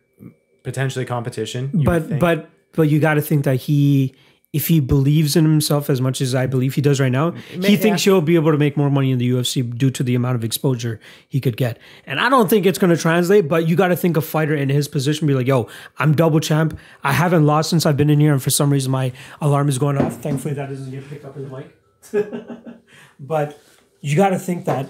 potentially 0.63 1.05
competition. 1.05 1.71
you 1.75 1.85
but 1.85 2.19
but 2.19 2.51
but 2.73 2.83
you 2.83 3.01
got 3.01 3.15
to 3.15 3.21
think 3.21 3.45
that 3.45 3.57
he 3.57 4.15
if 4.57 4.69
he 4.69 4.81
believes 4.81 5.37
in 5.37 5.45
himself 5.45 5.91
as 5.91 6.01
much 6.01 6.23
as 6.23 6.35
I 6.35 6.47
believe 6.47 6.77
he 6.77 6.81
does 6.81 6.99
right 6.99 7.13
now, 7.13 7.33
he 7.51 7.77
thinks 7.77 8.05
he'll 8.05 8.23
be 8.23 8.37
able 8.37 8.53
to 8.53 8.57
make 8.57 8.75
more 8.75 8.89
money 8.89 9.11
in 9.11 9.19
the 9.19 9.29
UFC 9.29 9.77
due 9.77 9.91
to 9.91 10.03
the 10.03 10.15
amount 10.15 10.35
of 10.37 10.45
exposure 10.45 10.99
he 11.29 11.43
could 11.43 11.59
get. 11.59 11.79
And 12.07 12.19
I 12.19 12.31
don't 12.31 12.49
think 12.49 12.65
it's 12.65 12.79
going 12.79 12.89
to 12.89 12.97
translate, 12.97 13.49
but 13.49 13.69
you 13.69 13.77
got 13.77 13.89
to 13.89 13.97
think 13.97 14.17
a 14.17 14.23
fighter 14.23 14.55
in 14.55 14.71
his 14.71 14.89
position 14.89 15.27
be 15.27 15.35
like, 15.35 15.47
yo, 15.47 15.69
I'm 15.99 16.15
double 16.15 16.41
champ. 16.41 16.79
I 17.05 17.13
haven't 17.13 17.45
lost 17.45 17.69
since 17.69 17.85
I've 17.85 17.99
been 17.99 18.09
in 18.09 18.19
here. 18.19 18.33
And 18.33 18.43
for 18.43 18.49
some 18.49 18.73
reason, 18.73 18.91
my 18.91 19.13
alarm 19.43 19.69
is 19.69 19.77
going 19.77 19.99
off. 19.99 20.23
Thankfully, 20.23 20.55
that 20.55 20.71
doesn't 20.71 20.91
get 20.91 21.07
picked 21.11 21.27
up 21.27 21.37
in 21.37 21.51
the 21.51 21.55
mic. 21.55 22.81
but 23.21 23.61
you 24.01 24.17
got 24.17 24.31
to 24.31 24.39
think 24.39 24.65
that 24.65 24.89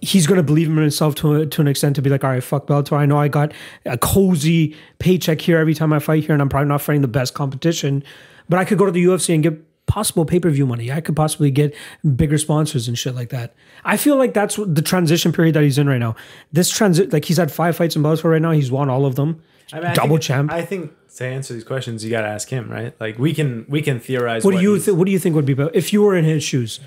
he's 0.00 0.28
going 0.28 0.36
to 0.36 0.44
believe 0.44 0.68
in 0.68 0.76
himself 0.76 1.16
to, 1.16 1.46
to 1.46 1.60
an 1.60 1.66
extent 1.66 1.96
to 1.96 2.02
be 2.02 2.10
like, 2.10 2.22
all 2.22 2.30
right, 2.30 2.44
fuck 2.44 2.68
Bellator. 2.68 2.96
I 2.96 3.06
know 3.06 3.18
I 3.18 3.26
got 3.26 3.52
a 3.84 3.98
cozy 3.98 4.76
paycheck 5.00 5.40
here 5.40 5.58
every 5.58 5.74
time 5.74 5.92
I 5.92 5.98
fight 5.98 6.24
here, 6.24 6.32
and 6.32 6.40
I'm 6.40 6.48
probably 6.48 6.68
not 6.68 6.80
fighting 6.80 7.02
the 7.02 7.08
best 7.08 7.34
competition, 7.34 8.04
but 8.48 8.58
I 8.58 8.64
could 8.64 8.78
go 8.78 8.86
to 8.86 8.92
the 8.92 9.04
UFC 9.04 9.34
and 9.34 9.42
get 9.42 9.64
possible 9.86 10.24
pay 10.26 10.38
per 10.38 10.50
view 10.50 10.66
money. 10.66 10.92
I 10.92 11.00
could 11.00 11.16
possibly 11.16 11.50
get 11.50 11.74
bigger 12.16 12.36
sponsors 12.38 12.88
and 12.88 12.98
shit 12.98 13.14
like 13.14 13.30
that. 13.30 13.54
I 13.84 13.96
feel 13.96 14.16
like 14.16 14.34
that's 14.34 14.58
what 14.58 14.74
the 14.74 14.82
transition 14.82 15.32
period 15.32 15.54
that 15.54 15.62
he's 15.62 15.78
in 15.78 15.88
right 15.88 15.98
now. 15.98 16.14
This 16.52 16.68
transit, 16.70 17.12
like 17.12 17.24
he's 17.24 17.38
had 17.38 17.50
five 17.50 17.76
fights 17.76 17.96
in 17.96 18.02
Bellator 18.02 18.30
right 18.30 18.42
now. 18.42 18.50
He's 18.50 18.70
won 18.70 18.90
all 18.90 19.06
of 19.06 19.14
them. 19.14 19.40
I 19.72 19.76
mean, 19.76 19.86
I 19.86 19.94
Double 19.94 20.08
think- 20.16 20.22
champ. 20.22 20.52
I 20.52 20.62
think 20.62 20.92
to 21.16 21.24
answer 21.24 21.52
these 21.54 21.64
questions, 21.64 22.04
you 22.04 22.10
got 22.10 22.20
to 22.22 22.28
ask 22.28 22.48
him, 22.48 22.70
right? 22.70 22.94
Like 23.00 23.18
we 23.18 23.32
can 23.34 23.64
we 23.68 23.80
can 23.82 23.98
theorize. 24.00 24.44
what 24.44 24.54
do 24.54 24.60
you 24.60 24.78
th- 24.78 24.96
What 24.96 25.06
do 25.06 25.10
you 25.12 25.18
think 25.18 25.34
would 25.36 25.46
be 25.46 25.54
better 25.54 25.70
if 25.74 25.92
you 25.92 26.02
were 26.02 26.16
in 26.16 26.24
his 26.24 26.42
shoes? 26.44 26.80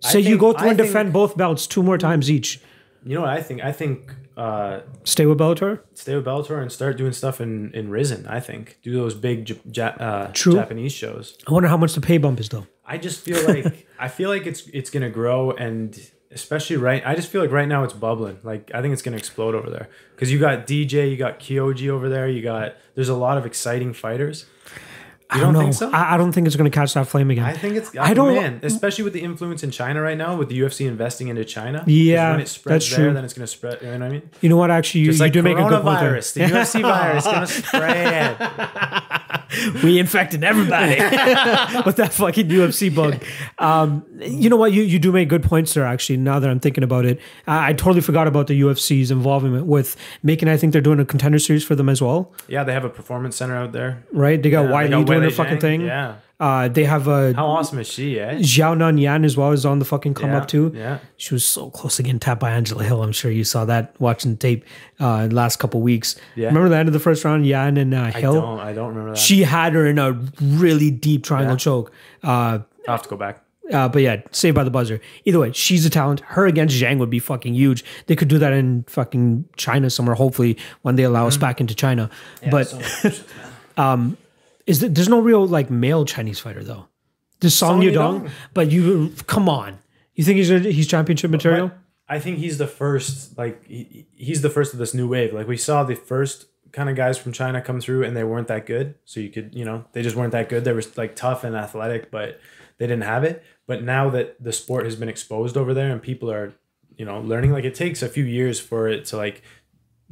Say 0.00 0.20
you 0.20 0.36
go 0.36 0.52
through 0.52 0.66
I 0.66 0.70
and 0.70 0.78
think- 0.78 0.88
defend 0.88 1.12
both 1.12 1.36
belts 1.36 1.66
two 1.66 1.82
more 1.82 1.96
times 1.98 2.30
each. 2.30 2.60
You 3.04 3.14
know 3.16 3.22
what 3.22 3.30
I 3.30 3.40
think? 3.42 3.62
I 3.64 3.72
think 3.72 4.14
uh, 4.36 4.80
Stay 5.04 5.26
with 5.26 5.38
Bellator. 5.38 5.80
stay 5.94 6.14
with 6.16 6.24
Bellator 6.24 6.60
and 6.60 6.70
start 6.72 6.96
doing 6.96 7.12
stuff 7.12 7.40
in 7.40 7.72
in 7.74 7.90
Rizin. 7.90 8.26
I 8.28 8.40
think 8.40 8.78
do 8.82 8.92
those 8.94 9.14
big 9.14 9.58
ja- 9.76 9.96
uh, 9.98 10.30
True. 10.32 10.54
Japanese 10.54 10.92
shows. 10.92 11.36
I 11.46 11.52
wonder 11.52 11.68
how 11.68 11.76
much 11.76 11.94
the 11.94 12.00
pay 12.00 12.18
bump 12.18 12.40
is 12.40 12.48
though. 12.48 12.66
I 12.84 12.98
just 12.98 13.20
feel 13.20 13.42
like 13.54 13.86
I 13.98 14.08
feel 14.08 14.30
like 14.30 14.46
it's 14.46 14.66
it's 14.68 14.90
gonna 14.90 15.10
grow 15.10 15.50
and 15.52 15.98
especially 16.30 16.76
right. 16.76 17.02
I 17.06 17.14
just 17.14 17.28
feel 17.28 17.42
like 17.42 17.50
right 17.50 17.68
now 17.68 17.84
it's 17.84 17.92
bubbling. 17.92 18.38
Like 18.42 18.70
I 18.74 18.80
think 18.80 18.92
it's 18.94 19.02
gonna 19.02 19.18
explode 19.18 19.54
over 19.54 19.68
there 19.70 19.88
because 20.14 20.32
you 20.32 20.38
got 20.38 20.66
DJ, 20.66 21.10
you 21.10 21.16
got 21.16 21.38
Kyoji 21.38 21.88
over 21.90 22.08
there. 22.08 22.28
You 22.28 22.42
got 22.42 22.76
there's 22.94 23.10
a 23.10 23.14
lot 23.16 23.36
of 23.38 23.44
exciting 23.46 23.92
fighters. 23.92 24.46
You 25.34 25.40
I 25.40 25.44
don't, 25.44 25.52
know. 25.54 25.60
think 25.60 25.74
so? 25.74 25.90
I, 25.90 26.14
I 26.14 26.16
don't 26.16 26.32
think 26.32 26.46
it's 26.46 26.56
going 26.56 26.70
to 26.70 26.74
catch 26.74 26.94
that 26.94 27.06
flame 27.08 27.30
again. 27.30 27.44
I 27.44 27.52
think 27.54 27.76
it's. 27.76 27.96
I 27.96 28.10
I 28.10 28.14
don't- 28.14 28.34
don't. 28.34 28.42
Man, 28.42 28.60
especially 28.62 29.04
with 29.04 29.12
the 29.12 29.22
influence 29.22 29.62
in 29.62 29.70
China 29.70 30.02
right 30.02 30.16
now, 30.18 30.36
with 30.36 30.48
the 30.48 30.58
UFC 30.60 30.86
investing 30.86 31.28
into 31.28 31.44
China. 31.44 31.84
Yeah, 31.86 32.32
when 32.32 32.40
it 32.40 32.48
spreads 32.48 32.84
that's 32.86 32.96
there, 32.96 33.06
true. 33.06 33.14
then 33.14 33.24
it's 33.24 33.34
gonna 33.34 33.46
spread. 33.46 33.80
You 33.82 33.88
know 33.88 33.98
what 33.98 34.02
I 34.02 34.08
mean? 34.10 34.22
you 34.40 34.48
know 34.48 34.56
what? 34.56 34.70
Actually, 34.70 35.02
you, 35.02 35.12
you 35.12 35.18
like 35.18 35.32
do 35.32 35.42
make 35.42 35.56
a 35.58 35.68
good 35.68 35.82
point 35.82 36.00
there. 36.00 36.12
the 36.14 36.54
UFC 36.54 36.82
virus, 36.92 37.24
gonna 37.24 37.46
spread. 37.46 38.36
we 39.84 39.98
infected 39.98 40.42
everybody 40.44 40.96
with 41.86 41.96
that 41.96 42.12
fucking 42.12 42.48
UFC 42.48 42.94
bug. 42.94 43.22
Um, 43.58 44.04
you 44.20 44.48
know 44.48 44.56
what? 44.56 44.72
You 44.72 44.82
you 44.82 44.98
do 44.98 45.12
make 45.12 45.28
good 45.28 45.42
points 45.42 45.74
there. 45.74 45.84
Actually, 45.84 46.16
now 46.18 46.38
that 46.38 46.48
I'm 46.48 46.60
thinking 46.60 46.84
about 46.84 47.04
it, 47.04 47.20
I, 47.46 47.70
I 47.70 47.72
totally 47.72 48.00
forgot 48.00 48.26
about 48.26 48.46
the 48.46 48.60
UFC's 48.62 49.10
involvement 49.10 49.66
with 49.66 49.96
making. 50.22 50.48
I 50.48 50.56
think 50.56 50.72
they're 50.72 50.80
doing 50.82 51.00
a 51.00 51.04
contender 51.04 51.38
series 51.38 51.64
for 51.64 51.74
them 51.74 51.88
as 51.88 52.00
well, 52.02 52.32
Yeah, 52.48 52.64
they 52.64 52.72
have 52.72 52.84
a 52.84 52.88
performance 52.90 53.36
center 53.36 53.56
out 53.56 53.72
there. 53.72 54.04
right? 54.12 54.42
They 54.42 54.50
got 54.50 54.64
Yeah, 54.64 54.70
Wiley 54.70 55.04
doing 55.22 55.36
their 55.36 55.44
fucking 55.44 55.60
thing. 55.60 55.80
Yeah. 55.82 56.16
Uh, 56.40 56.66
they 56.66 56.84
have 56.84 57.06
a 57.06 57.32
How 57.34 57.46
awesome 57.46 57.78
is 57.78 57.86
she? 57.86 58.18
Eh? 58.18 58.38
Xiao 58.40 58.76
Nan 58.76 58.98
Yan 58.98 59.24
as 59.24 59.36
well 59.36 59.52
is 59.52 59.64
on 59.64 59.78
the 59.78 59.84
fucking 59.84 60.14
come 60.14 60.30
Yeah, 60.30 60.38
up 60.38 60.48
too. 60.48 60.72
Yeah. 60.74 60.98
She 61.16 61.34
was 61.34 61.46
so 61.46 61.70
close 61.70 61.96
to 61.98 62.02
getting 62.02 62.18
tapped 62.18 62.40
by 62.40 62.50
Angela 62.50 62.82
Hill. 62.82 63.00
I'm 63.02 63.12
sure 63.12 63.30
you 63.30 63.44
saw 63.44 63.64
that 63.66 63.94
watching 64.00 64.32
the 64.32 64.36
tape 64.38 64.64
uh, 64.98 65.28
last 65.30 65.60
couple 65.60 65.80
weeks. 65.82 66.16
Yeah. 66.34 66.48
Remember 66.48 66.68
the 66.68 66.76
end 66.76 66.88
of 66.88 66.94
the 66.94 66.98
first 66.98 67.24
round, 67.24 67.46
Yan 67.46 67.76
and 67.76 67.94
uh, 67.94 68.10
I 68.14 68.20
Hill. 68.20 68.34
don't. 68.34 68.58
I 68.58 68.72
don't 68.72 68.88
remember 68.88 69.10
that. 69.10 69.18
She 69.18 69.42
had 69.44 69.72
her 69.74 69.86
in 69.86 70.00
a 70.00 70.12
really 70.40 70.90
deep 70.90 71.22
triangle 71.22 71.54
Yeah. 71.54 71.58
choke. 71.58 71.92
Uh, 72.24 72.26
I'll 72.28 72.64
have 72.88 73.02
to 73.04 73.08
go 73.08 73.16
back. 73.16 73.44
uh, 73.72 73.88
but 73.88 74.02
yeah, 74.02 74.16
saved 74.32 74.56
by 74.56 74.64
the 74.64 74.70
buzzer. 74.70 75.00
Either 75.24 75.38
way, 75.38 75.52
she's 75.52 75.86
a 75.86 75.90
talent. 75.90 76.20
Her 76.26 76.46
against 76.46 76.74
Zhang 76.74 76.98
would 76.98 77.08
be 77.10 77.20
fucking 77.20 77.54
huge. 77.54 77.84
They 78.06 78.16
could 78.16 78.26
do 78.26 78.38
that 78.38 78.52
in 78.52 78.82
fucking 78.88 79.44
China 79.56 79.88
somewhere. 79.90 80.16
Hopefully, 80.16 80.58
when 80.82 80.96
they 80.96 81.04
allow 81.04 81.28
us 81.28 81.36
back 81.36 81.60
into 81.60 81.72
China. 81.76 82.10
but 82.50 82.66
is 84.66 84.80
there, 84.80 84.88
there's 84.88 85.08
no 85.08 85.20
real 85.20 85.46
like 85.46 85.70
male 85.70 86.04
Chinese 86.04 86.38
fighter 86.38 86.62
though. 86.62 86.88
There's 87.40 87.54
Song 87.54 87.80
Song 87.80 87.82
Yudong, 87.82 88.20
Yudong. 88.22 88.30
but 88.54 88.70
you 88.70 89.12
come 89.26 89.48
on. 89.48 89.78
You 90.14 90.24
think 90.24 90.36
he's 90.36 90.48
he's 90.48 90.86
championship 90.86 91.30
material? 91.30 91.68
But 91.68 91.78
I 92.08 92.18
think 92.18 92.38
he's 92.38 92.58
the 92.58 92.66
first. 92.66 93.36
Like 93.36 93.64
he, 93.66 94.06
he's 94.14 94.42
the 94.42 94.50
first 94.50 94.72
of 94.72 94.78
this 94.78 94.94
new 94.94 95.08
wave. 95.08 95.32
Like 95.32 95.48
we 95.48 95.56
saw 95.56 95.82
the 95.82 95.96
first 95.96 96.46
kind 96.72 96.88
of 96.88 96.96
guys 96.96 97.18
from 97.18 97.32
China 97.32 97.60
come 97.60 97.80
through, 97.80 98.04
and 98.04 98.16
they 98.16 98.24
weren't 98.24 98.48
that 98.48 98.66
good. 98.66 98.94
So 99.04 99.20
you 99.20 99.30
could, 99.30 99.54
you 99.54 99.64
know, 99.64 99.84
they 99.92 100.02
just 100.02 100.16
weren't 100.16 100.32
that 100.32 100.48
good. 100.48 100.64
They 100.64 100.72
were 100.72 100.82
like 100.96 101.16
tough 101.16 101.44
and 101.44 101.54
athletic, 101.56 102.10
but 102.10 102.40
they 102.78 102.86
didn't 102.86 103.04
have 103.04 103.24
it. 103.24 103.42
But 103.66 103.82
now 103.82 104.10
that 104.10 104.42
the 104.42 104.52
sport 104.52 104.84
has 104.84 104.96
been 104.96 105.08
exposed 105.08 105.56
over 105.56 105.74
there, 105.74 105.90
and 105.90 106.02
people 106.02 106.30
are, 106.30 106.54
you 106.96 107.04
know, 107.04 107.20
learning. 107.20 107.52
Like 107.52 107.64
it 107.64 107.74
takes 107.74 108.02
a 108.02 108.08
few 108.08 108.24
years 108.24 108.60
for 108.60 108.88
it 108.88 109.06
to 109.06 109.16
like 109.16 109.42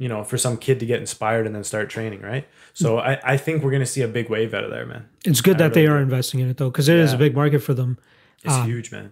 you 0.01 0.09
know, 0.09 0.23
for 0.23 0.35
some 0.35 0.57
kid 0.57 0.79
to 0.79 0.85
get 0.87 0.99
inspired 0.99 1.45
and 1.45 1.53
then 1.55 1.63
start 1.63 1.87
training, 1.87 2.21
right? 2.21 2.47
So 2.73 2.97
I, 2.97 3.19
I 3.33 3.37
think 3.37 3.61
we're 3.63 3.69
gonna 3.71 3.85
see 3.85 4.01
a 4.01 4.07
big 4.07 4.29
wave 4.29 4.51
out 4.57 4.63
of 4.63 4.71
there, 4.71 4.85
man. 4.85 5.07
It's 5.25 5.41
good 5.41 5.59
that 5.59 5.75
they 5.75 5.85
are 5.85 5.97
do. 5.97 6.03
investing 6.03 6.39
in 6.39 6.49
it 6.49 6.57
though, 6.57 6.71
because 6.71 6.89
it 6.89 6.97
is 6.97 7.13
a 7.13 7.17
big 7.17 7.35
market 7.35 7.59
for 7.59 7.75
them. 7.75 7.99
It's 8.43 8.53
Ah. 8.55 8.65
huge, 8.65 8.91
man. 8.91 9.11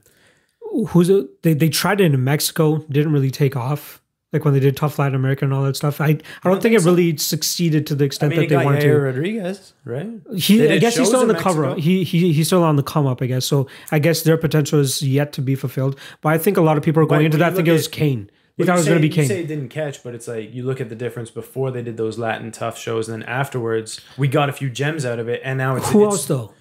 Who's 0.90 1.10
it? 1.10 1.44
They 1.44 1.54
they 1.54 1.70
tried 1.70 2.02
it 2.02 2.06
in 2.06 2.24
Mexico, 2.24 2.78
didn't 2.90 3.12
really 3.14 3.30
take 3.32 3.56
off. 3.56 4.02
Like 4.32 4.46
when 4.46 4.54
they 4.54 4.60
did 4.60 4.78
Tough 4.78 5.00
Latin 5.00 5.16
America 5.16 5.44
and 5.46 5.54
all 5.54 5.64
that 5.64 5.76
stuff. 5.76 6.00
I 6.02 6.10
I 6.44 6.50
don't 6.50 6.62
think 6.62 6.76
it 6.76 6.84
really 6.84 7.18
succeeded 7.18 7.86
to 7.88 7.96
the 7.96 8.06
I 8.06 8.08
extent 8.08 8.30
mean, 8.32 8.42
that 8.42 8.50
they 8.50 8.64
wanted 8.66 8.84
Yair 8.84 8.94
to. 8.94 9.00
Rodriguez, 9.00 9.74
right? 9.86 10.10
He, 10.36 10.68
I 10.70 10.78
guess 10.78 10.96
he's 10.98 11.08
still 11.08 11.22
on 11.22 11.28
the 11.28 11.34
cover. 11.34 11.62
Mexico? 11.64 11.82
He, 11.82 12.04
he 12.04 12.34
he's 12.34 12.48
still 12.48 12.64
on 12.64 12.76
the 12.76 12.84
come 12.84 13.06
up, 13.08 13.22
I 13.24 13.26
guess. 13.28 13.46
So 13.46 13.68
I 13.92 13.98
guess 14.00 14.22
their 14.24 14.38
potential 14.38 14.80
is 14.80 15.02
yet 15.02 15.34
to 15.34 15.42
be 15.42 15.56
fulfilled. 15.56 16.00
But 16.22 16.30
I 16.34 16.38
think 16.38 16.58
a 16.58 16.62
lot 16.62 16.78
of 16.78 16.84
people 16.84 17.02
are 17.04 17.08
going 17.08 17.22
But 17.22 17.26
into 17.26 17.38
when 17.38 17.40
that 17.42 17.50
you 17.52 17.56
thinking 17.58 17.74
it 17.74 17.78
was 17.78 17.88
Cain. 17.88 18.30
Well, 18.60 18.66
thought 18.66 18.74
it 18.74 18.78
was 18.80 18.88
going 18.88 19.02
to 19.02 19.08
say- 19.08 19.10
be 19.10 19.16
Cain. 19.16 19.24
You 19.24 19.28
say 19.28 19.42
it 19.42 19.48
didn't 19.48 19.70
catch, 19.70 20.04
but 20.04 20.14
it's 20.14 20.28
like 20.28 20.54
you 20.54 20.64
look 20.64 20.82
at 20.82 20.90
the 20.90 20.96
difference 20.96 21.32
before 21.32 21.72
they 21.72 21.82
did 21.82 21.98
those 21.98 22.18
Latin 22.20 22.52
tough 22.52 22.78
shows, 22.78 23.08
and 23.10 23.22
then 23.22 23.28
afterwards 23.30 24.02
we 24.18 24.28
got 24.28 24.50
a 24.50 24.54
few 24.54 24.70
gems 24.70 25.06
out 25.06 25.18
of 25.20 25.28
it, 25.30 25.42
and 25.44 25.58
now 25.58 25.76
it's 25.76 25.90
Who 25.90 26.06
it's, 26.06 26.14
else 26.14 26.26
though? 26.26 26.54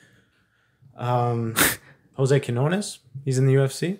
Um, 0.97 1.55
Jose 2.15 2.41
Quinonez, 2.41 2.99
he's 3.25 3.39
in 3.39 3.47
the 3.47 3.55
UFC. 3.55 3.99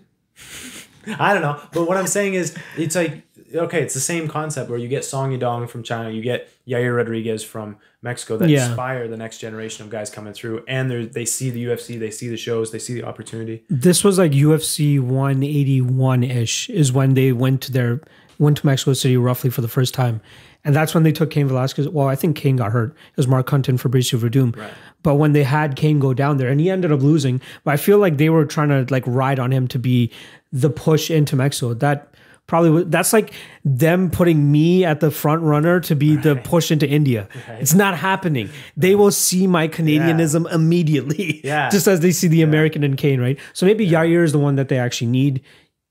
I 1.19 1.33
don't 1.33 1.43
know, 1.43 1.61
but 1.73 1.89
what 1.89 1.97
I'm 1.97 2.07
saying 2.07 2.35
is, 2.35 2.57
it's 2.77 2.95
like 2.95 3.23
okay, 3.55 3.83
it's 3.83 3.95
the 3.95 4.01
same 4.01 4.29
concept 4.29 4.69
where 4.69 4.79
you 4.79 4.89
get 4.89 5.05
Song 5.05 5.37
Yudong 5.37 5.69
from 5.69 5.83
China, 5.83 6.11
you 6.11 6.23
get 6.23 6.49
Yair 6.69 6.97
Rodriguez 6.97 7.43
from 7.43 7.77
Mexico 8.03 8.37
that 8.37 8.49
Yeah. 8.49 8.67
inspire 8.67 9.09
the 9.09 9.17
next 9.17 9.39
generation 9.39 9.85
of 9.85 9.91
guys 9.91 10.11
coming 10.11 10.33
through, 10.33 10.63
and 10.69 10.91
they 10.91 11.07
they 11.07 11.25
see 11.25 11.51
the 11.51 11.65
UFC, 11.65 11.97
they 11.99 12.11
see 12.11 12.29
the 12.29 12.37
shows, 12.37 12.71
they 12.71 12.79
see 12.79 12.95
the 12.95 13.05
opportunity. 13.05 13.63
This 13.71 14.05
was 14.05 14.19
like 14.19 14.33
UFC 14.33 14.99
181 14.99 16.23
ish 16.25 16.69
is 16.71 16.93
when 16.93 17.15
they 17.15 17.33
went 17.33 17.61
to 17.63 17.73
their 17.73 18.01
went 18.39 18.57
to 18.59 18.67
Mexico 18.67 18.93
City 18.93 19.17
roughly 19.17 19.51
for 19.51 19.63
the 19.63 19.69
first 19.69 19.95
time. 19.95 20.21
And 20.65 20.75
that's 20.75 20.95
when 20.95 21.03
they 21.03 21.13
took 21.13 21.31
Cain 21.31 21.49
Velasquez. 21.49 21.89
Well, 21.89 22.07
I 22.09 22.15
think 22.15 22.37
Cain 22.37 22.57
got 22.57 22.71
hurt. 22.73 22.91
It 22.91 23.17
was 23.17 23.27
Mark 23.27 23.49
Hunt 23.49 23.69
and 23.69 23.79
Fabricio 23.81 24.19
Werdum. 24.19 24.57
Right. 24.57 24.71
But 25.03 25.15
when 25.17 25.33
they 25.33 25.45
had 25.45 25.77
Cain 25.77 25.99
go 25.99 26.13
down 26.15 26.37
there, 26.37 26.49
and 26.49 26.61
he 26.61 26.69
ended 26.71 26.93
up 26.93 27.01
losing, 27.01 27.41
but 27.65 27.73
I 27.73 27.77
feel 27.77 27.99
like 27.99 28.17
they 28.19 28.29
were 28.29 28.45
trying 28.45 28.69
to 28.69 28.93
like 28.93 29.05
ride 29.07 29.39
on 29.39 29.53
him 29.53 29.67
to 29.69 29.79
be 29.79 30.11
the 30.53 30.71
push 30.71 31.11
into 31.11 31.37
Mexico. 31.37 31.75
That 31.75 32.13
probably 32.49 32.83
that's 32.85 33.13
like 33.13 33.33
them 33.65 34.11
putting 34.11 34.51
me 34.51 34.85
at 34.85 34.99
the 34.99 35.13
front 35.13 35.43
runner 35.43 35.79
to 35.79 35.95
be 35.95 36.17
the 36.17 36.35
push 36.35 36.73
into 36.73 36.89
India. 36.89 37.29
It's 37.61 37.75
not 37.75 37.97
happening. 37.97 38.51
They 38.77 38.97
will 38.97 39.13
see 39.13 39.47
my 39.47 39.69
Canadianism 39.69 40.53
immediately. 40.53 41.41
Yeah. 41.45 41.69
Just 41.71 41.87
as 41.87 42.01
they 42.01 42.11
see 42.11 42.27
the 42.27 42.43
American 42.43 42.83
in 42.83 42.97
Cain, 42.97 43.21
right? 43.21 43.39
So 43.53 43.65
maybe 43.65 43.89
Yair 43.89 44.25
is 44.25 44.33
the 44.33 44.39
one 44.39 44.57
that 44.57 44.69
they 44.69 44.79
actually 44.79 45.07
need. 45.09 45.43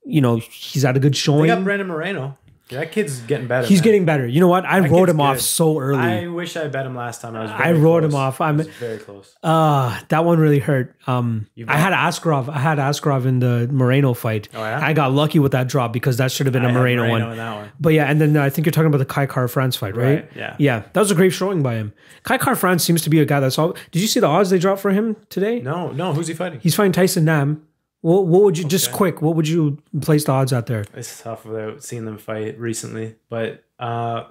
You 0.03 0.20
know, 0.20 0.38
he's 0.38 0.84
had 0.84 0.97
a 0.97 0.99
good 0.99 1.16
showing. 1.16 1.43
They 1.43 1.47
got 1.47 1.64
Brandon 1.64 1.88
Moreno. 1.88 2.38
That 2.70 2.91
kid's 2.91 3.20
getting 3.22 3.47
better. 3.47 3.65
He's 3.68 3.80
man. 3.80 3.84
getting 3.84 4.05
better. 4.05 4.28
You 4.28 4.39
know 4.41 4.47
what? 4.47 4.65
I 4.65 4.82
That 4.82 4.91
wrote 4.91 5.07
him 5.09 5.22
off 5.22 5.39
so 5.39 5.80
early. 5.80 5.99
I 5.99 6.28
wish 6.28 6.57
I 6.57 6.68
bet 6.68 6.86
him 6.86 6.95
last 6.95 7.22
time. 7.22 7.36
I 7.36 7.41
was. 7.43 7.51
I 7.51 7.72
wrote 7.72 8.03
him 8.03 8.13
off. 8.13 8.41
I'm- 8.41 8.61
very 8.80 8.97
close. 8.97 9.36
Uh 9.41 9.97
that 10.09 10.26
one 10.26 10.39
really 10.39 10.59
hurt. 10.59 10.95
Um 11.07 11.47
I 11.68 11.78
had 11.78 11.93
Askarov. 11.93 12.49
I 12.49 12.59
had 12.59 12.78
Askarov 12.78 13.26
in 13.26 13.39
the 13.39 13.68
Moreno 13.72 14.13
fight. 14.13 14.49
Oh, 14.53 14.59
yeah? 14.59 14.80
I 14.86 14.93
got 14.93 15.11
lucky 15.13 15.39
with 15.39 15.53
that 15.53 15.68
drop 15.68 15.93
because 15.93 16.18
that 16.18 16.32
should 16.32 16.45
have 16.45 16.53
been 16.53 16.65
I 16.65 16.70
a 16.70 16.74
Moreno, 16.74 17.03
Moreno 17.07 17.26
one. 17.26 17.32
in 17.32 17.38
that 17.38 17.55
one. 17.55 17.72
But 17.80 17.93
yeah, 17.93 18.05
and 18.05 18.20
then 18.20 18.36
I 18.36 18.49
think 18.49 18.65
you're 18.65 18.72
talking 18.72 18.88
about 18.88 18.97
the 18.99 19.05
Kai 19.05 19.26
Kara-France 19.28 19.76
fight, 19.78 19.95
right? 19.95 20.05
Right, 20.24 20.32
yeah. 20.36 20.55
Yeah. 20.59 20.84
That 20.93 20.99
was 20.99 21.11
a 21.11 21.15
great 21.15 21.32
showing 21.32 21.63
by 21.63 21.76
him. 21.76 21.93
Kai 22.24 22.38
Kara-France 22.38 22.84
seems 22.84 23.01
to 23.03 23.09
be 23.09 23.20
a 23.20 23.26
guy 23.26 23.39
that's 23.39 23.57
all 23.57 23.76
did 23.91 24.01
you 24.01 24.07
see 24.07 24.20
the 24.20 24.28
odds 24.28 24.49
they 24.49 24.59
dropped 24.59 24.82
for 24.82 24.91
him 24.91 25.15
today? 25.30 25.59
No, 25.61 25.91
no. 25.91 26.13
Who's 26.13 26.28
he 26.28 26.34
fighting? 26.34 26.59
He's 26.61 26.76
fighting 26.76 26.91
Tyson 26.91 27.24
Nam. 27.26 27.63
What, 28.08 28.26
what 28.28 28.43
would 28.43 28.58
you 28.58 28.64
just 28.64 28.93
quick? 28.93 29.22
What 29.22 29.36
would 29.36 29.49
you 29.49 29.80
place 30.01 30.24
the 30.24 30.32
odds 30.32 30.53
out 30.53 30.68
there? 30.68 30.86
It's 30.93 31.22
tough 31.22 31.45
without 31.45 31.84
seeing 31.84 32.05
them 32.05 32.18
fight 32.18 32.58
recently, 32.58 33.16
but 33.30 33.66
uh, 33.80 34.24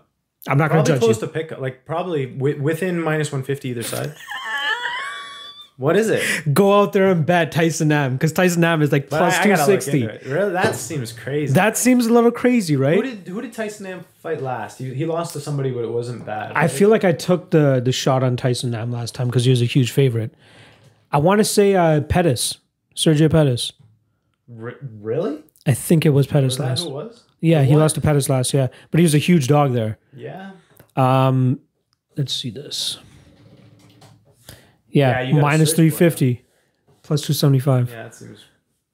I'm 0.48 0.56
not 0.56 0.70
going 0.70 0.82
to 0.82 0.92
judge 0.92 1.00
close 1.00 1.20
you. 1.20 1.26
to 1.26 1.32
pick. 1.32 1.50
Like 1.58 1.84
probably 1.84 2.24
wi- 2.24 2.58
within 2.58 3.02
minus 3.02 3.30
one 3.32 3.42
fifty 3.42 3.68
either 3.68 3.82
side. 3.82 4.14
what 5.76 5.94
is 5.94 6.08
it? 6.08 6.22
Go 6.54 6.80
out 6.80 6.94
there 6.94 7.10
and 7.12 7.26
bet 7.26 7.52
Tyson 7.52 7.88
Nam 7.88 8.14
because 8.14 8.32
Tyson 8.32 8.62
Nam 8.62 8.80
is 8.80 8.90
like 8.92 9.10
But 9.10 9.18
plus 9.18 9.34
I- 9.34 9.40
I 9.40 9.42
two 9.42 9.48
gotta 9.50 9.70
look 9.72 9.82
sixty. 9.82 10.02
into 10.04 10.14
it. 10.14 10.24
Really, 10.24 10.52
that 10.52 10.74
seems 10.74 11.12
crazy. 11.12 11.52
That 11.52 11.76
seems 11.76 12.06
a 12.06 12.12
little 12.14 12.30
crazy, 12.30 12.76
right? 12.76 12.96
who 12.96 13.02
did 13.02 13.28
who 13.28 13.42
did 13.42 13.52
Tyson 13.52 13.84
Nam 13.90 14.04
fight 14.20 14.40
last? 14.40 14.78
He, 14.78 14.94
he 14.94 15.04
lost 15.04 15.34
to 15.34 15.40
somebody, 15.40 15.70
but 15.70 15.80
it 15.84 15.90
wasn't 15.90 16.24
bad. 16.24 16.52
I 16.54 16.68
feel 16.68 16.88
like 16.88 17.04
I 17.04 17.12
took 17.12 17.50
the 17.50 17.80
the 17.84 17.92
shot 17.92 18.22
on 18.22 18.38
Tyson 18.38 18.70
Nam 18.70 18.90
last 18.90 19.14
time 19.14 19.26
because 19.26 19.44
he 19.44 19.50
was 19.50 19.60
a 19.60 19.66
huge 19.66 19.90
favorite. 19.90 20.32
I 21.12 21.18
want 21.18 21.40
to 21.40 21.44
say 21.44 21.74
uh, 21.74 22.00
Pettis, 22.00 22.56
Sergio 22.96 23.30
Pettis. 23.30 23.72
R- 24.60 24.74
really? 25.00 25.42
I 25.66 25.74
think 25.74 26.06
it 26.06 26.10
was 26.10 26.26
Pettis 26.26 26.58
Was 26.58 26.60
last. 26.60 26.90
was? 26.90 27.24
Yeah, 27.40 27.62
he 27.62 27.76
lost 27.76 27.94
to 27.96 28.00
Pettis 28.00 28.28
last. 28.28 28.54
Yeah, 28.54 28.68
but 28.90 28.98
he 28.98 29.02
was 29.04 29.14
a 29.14 29.18
huge 29.18 29.46
dog 29.48 29.72
there. 29.72 29.98
Yeah. 30.14 30.52
Um, 30.96 31.60
let's 32.16 32.32
see 32.34 32.50
this. 32.50 32.98
Yeah, 34.88 35.20
Yeah, 35.20 35.40
minus 35.40 35.70
search 35.70 35.76
for 35.76 35.82
it. 35.82 35.90
three 35.90 35.90
fifty, 35.90 36.44
plus 37.02 37.20
two 37.22 37.32
seventy 37.34 37.58
five. 37.58 37.90
Yeah, 37.90 38.04
that 38.04 38.14
seems 38.14 38.44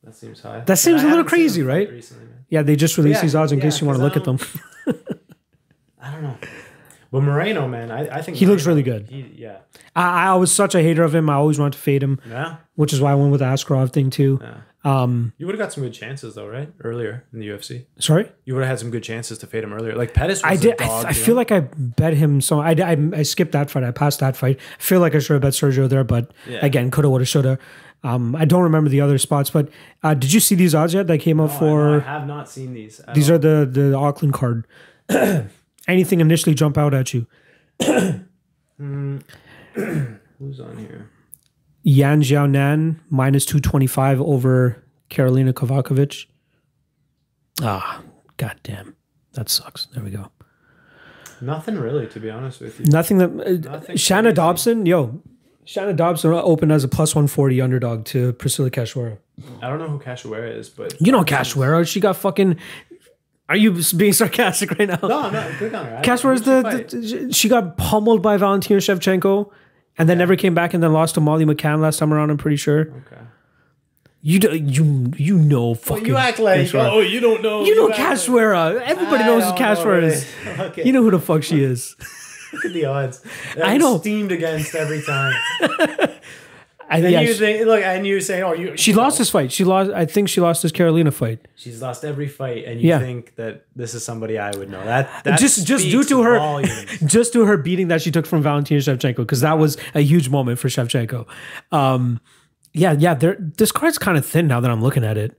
that 0.03 0.17
seems 0.17 0.41
high. 0.41 0.61
That 0.61 0.79
seems 0.79 1.03
a 1.05 1.07
little 1.07 1.25
crazy, 1.25 1.63
right? 1.63 1.89
Recently. 1.89 2.27
Yeah, 2.49 2.63
they 2.63 2.75
just 2.75 2.99
released 2.99 3.19
yeah, 3.19 3.23
these 3.23 3.35
odds 3.37 3.53
in 3.53 3.59
yeah, 3.59 3.65
case 3.65 3.81
you 3.81 3.87
want 3.87 3.99
to 3.99 4.03
look 4.03 4.17
at 4.17 4.25
them. 4.25 4.39
I 6.01 6.11
don't 6.11 6.23
know. 6.23 6.37
But 7.13 7.21
Moreno, 7.23 7.69
man, 7.69 7.91
I, 7.93 8.09
I 8.17 8.23
think 8.23 8.39
He 8.39 8.47
looks 8.47 8.67
really 8.67 8.83
good. 8.83 9.07
He, 9.11 9.21
yeah. 9.37 9.59
I, 9.95 10.29
I 10.31 10.35
was 10.35 10.51
such 10.51 10.75
a 10.75 10.83
hater 10.83 11.05
of 11.05 11.15
him. 11.15 11.29
I 11.31 11.35
always 11.35 11.59
wanted 11.61 11.75
to 11.75 11.79
fade 11.79 12.03
him, 12.03 12.21
Yeah. 12.29 12.57
which 12.75 12.93
is 12.93 13.01
why 13.01 13.13
I 13.13 13.15
went 13.15 13.31
with 13.31 13.41
the 13.41 13.47
Askarov 13.47 13.93
thing 13.93 14.09
too. 14.11 14.41
Yeah. 14.43 14.55
Um, 14.85 15.33
You 15.39 15.47
would 15.47 15.55
have 15.55 15.61
got 15.65 15.73
some 15.73 15.85
good 15.85 15.93
chances 15.93 16.35
though, 16.35 16.49
right? 16.49 16.73
Earlier 16.83 17.25
in 17.33 17.39
the 17.39 17.47
UFC. 17.49 17.85
sorry, 18.01 18.33
You 18.47 18.55
would 18.55 18.63
have 18.63 18.71
had 18.71 18.79
some 18.81 18.91
good 18.91 19.03
chances 19.05 19.39
to 19.39 19.47
fade 19.47 19.63
him 19.63 19.73
earlier. 19.73 19.95
Like 19.95 20.13
Pettis 20.15 20.43
was 20.43 20.51
I 20.51 20.55
a 20.55 20.59
did. 20.59 20.81
I, 20.81 20.87
dog, 20.87 21.05
I 21.05 21.09
you 21.11 21.15
feel 21.15 21.35
know? 21.35 21.41
like 21.41 21.53
I 21.53 21.61
bet 21.61 22.15
him. 22.15 22.41
So 22.41 22.61
I, 22.61 22.71
I, 22.73 22.97
I 23.15 23.23
skipped 23.23 23.53
that 23.53 23.71
fight. 23.71 23.85
I 23.85 23.91
passed 23.93 24.19
that 24.21 24.35
fight. 24.37 24.59
I 24.79 24.83
feel 24.83 24.99
like 25.01 25.15
I 25.15 25.19
should 25.21 25.35
have 25.35 25.43
bet 25.43 25.53
Sergio 25.53 25.89
there, 25.89 26.03
but 26.05 26.33
Yeah. 26.49 26.65
again, 26.65 26.91
coulda, 26.91 27.11
woulda, 27.11 27.25
shoulda. 27.27 27.59
Um, 28.03 28.35
I 28.35 28.45
don't 28.47 28.63
remember 28.63 28.89
the 28.91 29.01
other 29.03 29.19
spots, 29.19 29.51
but 29.51 29.69
uh, 30.03 30.15
did 30.15 30.33
you 30.33 30.41
see 30.41 30.57
these 30.57 30.75
odds 30.75 30.95
yet 30.95 31.07
that 31.07 31.19
came 31.19 31.39
up 31.39 31.51
I 31.51 31.53
know, 31.53 31.59
for? 31.61 31.97
I 31.97 31.99
have 32.01 32.27
not 32.27 32.49
seen 32.49 32.73
these. 32.75 33.01
These 33.15 33.29
all. 33.31 33.37
are 33.37 33.39
the 33.39 33.69
the 33.71 33.95
Auckland 33.97 34.35
card. 34.35 34.67
Anything 35.89 36.21
initially 36.21 36.55
jump 36.55 36.79
out 36.79 36.95
at 36.95 37.13
you? 37.15 37.27
who's 37.81 38.21
on 40.61 40.77
here? 40.79 41.11
Yan 41.83 42.23
Xiaonan 42.23 43.01
minus 43.11 43.45
two 43.45 43.61
twenty 43.61 43.87
five 43.87 44.21
over 44.21 44.83
Karolina 45.11 45.53
Kovacevic. 45.53 46.27
Ah, 47.61 48.03
goddamn, 48.37 48.97
that 49.33 49.49
sucks. 49.49 49.87
There 49.87 50.03
we 50.03 50.11
go. 50.11 50.31
Nothing 51.41 51.77
really, 51.79 52.07
to 52.09 52.21
be 52.21 52.31
honest 52.31 52.61
with 52.61 52.79
you. 52.79 52.87
Nothing 52.87 53.19
that 53.19 53.31
uh, 53.31 53.71
Nothing 53.73 53.97
Shana 53.97 54.23
crazy. 54.23 54.35
Dobson, 54.35 54.87
yo, 54.87 55.21
Shana 55.67 55.97
Dobson 55.97 56.33
opened 56.33 56.71
as 56.71 56.85
a 56.85 56.89
plus 56.89 57.17
one 57.17 57.27
forty 57.27 57.61
underdog 57.61 58.05
to 58.07 58.33
Priscila 58.35 58.71
Cachoeira. 58.71 59.19
I 59.61 59.69
don't 59.69 59.81
know 59.81 59.89
who 59.89 59.99
Cachoeira 59.99 60.57
is, 60.57 60.69
but 60.69 60.95
You 61.01 61.11
know 61.11 61.25
Cachoeira, 61.25 61.87
she 61.87 61.99
got 61.99 62.17
fucking. 62.17 62.59
Are 63.53 63.57
you 63.57 63.83
being 63.99 64.15
sarcastic 64.15 64.71
right 64.79 64.89
now? 64.89 64.99
No, 65.03 65.29
no, 65.29 65.53
click 65.59 65.75
on 65.75 65.85
her. 65.85 65.99
I- 65.99 66.01
Cachoeira's 66.01 66.41
who'd 66.47 66.91
she 66.91 66.97
the, 66.97 67.27
the 67.27 67.33
she 67.35 67.49
got 67.51 67.77
pummeled 67.77 68.23
by 68.23 68.39
Valentina 68.39 68.81
Shevchenko, 68.81 69.51
and 69.99 70.09
then 70.09 70.17
never 70.17 70.37
came 70.37 70.55
back, 70.55 70.73
and 70.73 70.83
then 70.83 70.95
lost 70.95 71.17
to 71.17 71.21
Molly 71.21 71.45
McCann 71.45 71.81
last 71.83 71.99
time 71.99 72.15
around. 72.15 72.31
I'm 72.31 72.39
pretty 72.39 72.57
sure. 72.57 72.81
Okay. 72.81 73.21
You 74.23 74.39
do, 74.39 74.55
you 74.57 75.13
you 75.19 75.37
know 75.37 75.75
fucking. 75.75 76.07
You 76.07 76.17
act 76.17 76.39
like 76.39 76.61
Cachoeira. 76.63 76.93
oh 76.93 77.01
you 77.01 77.21
don't 77.21 77.43
know. 77.43 77.63
You 77.67 77.77
know 77.77 77.91
act 77.91 77.99
like- 77.99 77.99
uh, 78.55 78.81
Everybody 78.85 79.25
I 79.25 79.27
knows 79.27 79.43
who 79.45 79.51
don't 79.51 79.59
know, 80.01 80.07
is. 80.07 80.27
Okay. 80.61 80.85
You 80.85 80.93
know 80.93 81.03
who 81.03 81.11
the 81.11 81.19
fuck 81.21 81.43
she 81.43 81.63
is. 81.63 81.95
Look 82.55 82.65
at 82.65 82.73
the 82.73 82.87
odds. 82.87 83.23
I 83.63 83.77
know. 83.77 83.99
Steamed 83.99 84.33
against 84.33 84.75
every 84.75 85.03
time. 85.03 85.35
I, 86.89 86.99
And 86.99 87.11
yeah, 87.11 87.21
you 87.21 87.35
think, 87.35 87.65
look, 87.67 87.83
and 87.83 88.07
you 88.07 88.21
say, 88.21 88.43
oh, 88.43 88.53
you. 88.53 88.77
she 88.77 88.93
lost 88.93 89.19
this 89.19 89.31
fight. 89.31 89.51
She 89.53 89.65
lost. 89.65 89.91
I 89.91 90.05
think 90.05 90.29
she 90.29 90.41
lost 90.41 90.63
this 90.63 90.73
Carolina 90.73 91.11
fight. 91.11 91.47
She's 91.55 91.81
lost 91.81 92.05
every 92.05 92.29
fight, 92.29 92.65
and 92.67 92.81
you 92.81 92.89
Yeah. 92.89 92.99
think 92.99 93.35
that 93.37 93.65
this 93.77 93.95
is 93.95 94.05
somebody 94.05 94.39
I 94.39 94.51
would 94.57 94.69
know. 94.71 94.85
That, 94.85 95.25
that 95.25 95.39
just 95.39 95.67
just 95.67 95.85
due 95.85 96.05
to 96.05 96.23
her 96.23 96.39
volumes. 96.39 96.85
just 97.07 97.33
to 97.35 97.45
her 97.47 97.57
beating 97.57 97.89
that 97.89 98.03
she 98.03 98.11
took 98.11 98.27
from 98.27 98.43
Valentina 98.43 98.81
Shevchenko 98.81 99.17
because 99.19 99.41
that 99.41 99.59
was 99.59 99.77
a 99.95 100.01
huge 100.01 100.29
moment 100.29 100.59
for 100.59 100.69
Shevchenko. 100.69 101.27
Um, 101.71 102.21
yeah, 102.75 102.93
yeah. 102.99 103.15
There, 103.15 103.37
this 103.39 103.73
card's 103.73 103.99
kind 103.99 104.17
of 104.19 104.25
thin 104.27 104.47
now 104.47 104.61
that 104.61 104.71
I'm 104.71 104.83
looking 104.83 105.05
at 105.05 105.17
it. 105.17 105.39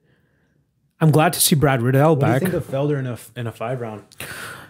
I'm 1.02 1.12
glad 1.12 1.34
to 1.34 1.42
see 1.42 1.56
Brad 1.56 1.82
Riddell 1.82 2.16
What 2.16 2.20
do 2.22 2.26
you 2.28 2.32
back. 2.34 2.42
think 2.44 2.54
of 2.54 2.66
Felder 2.68 2.98
in 3.00 3.08
a 3.08 3.18
in 3.36 3.48
a 3.48 3.52
five 3.52 3.82
round? 3.82 4.04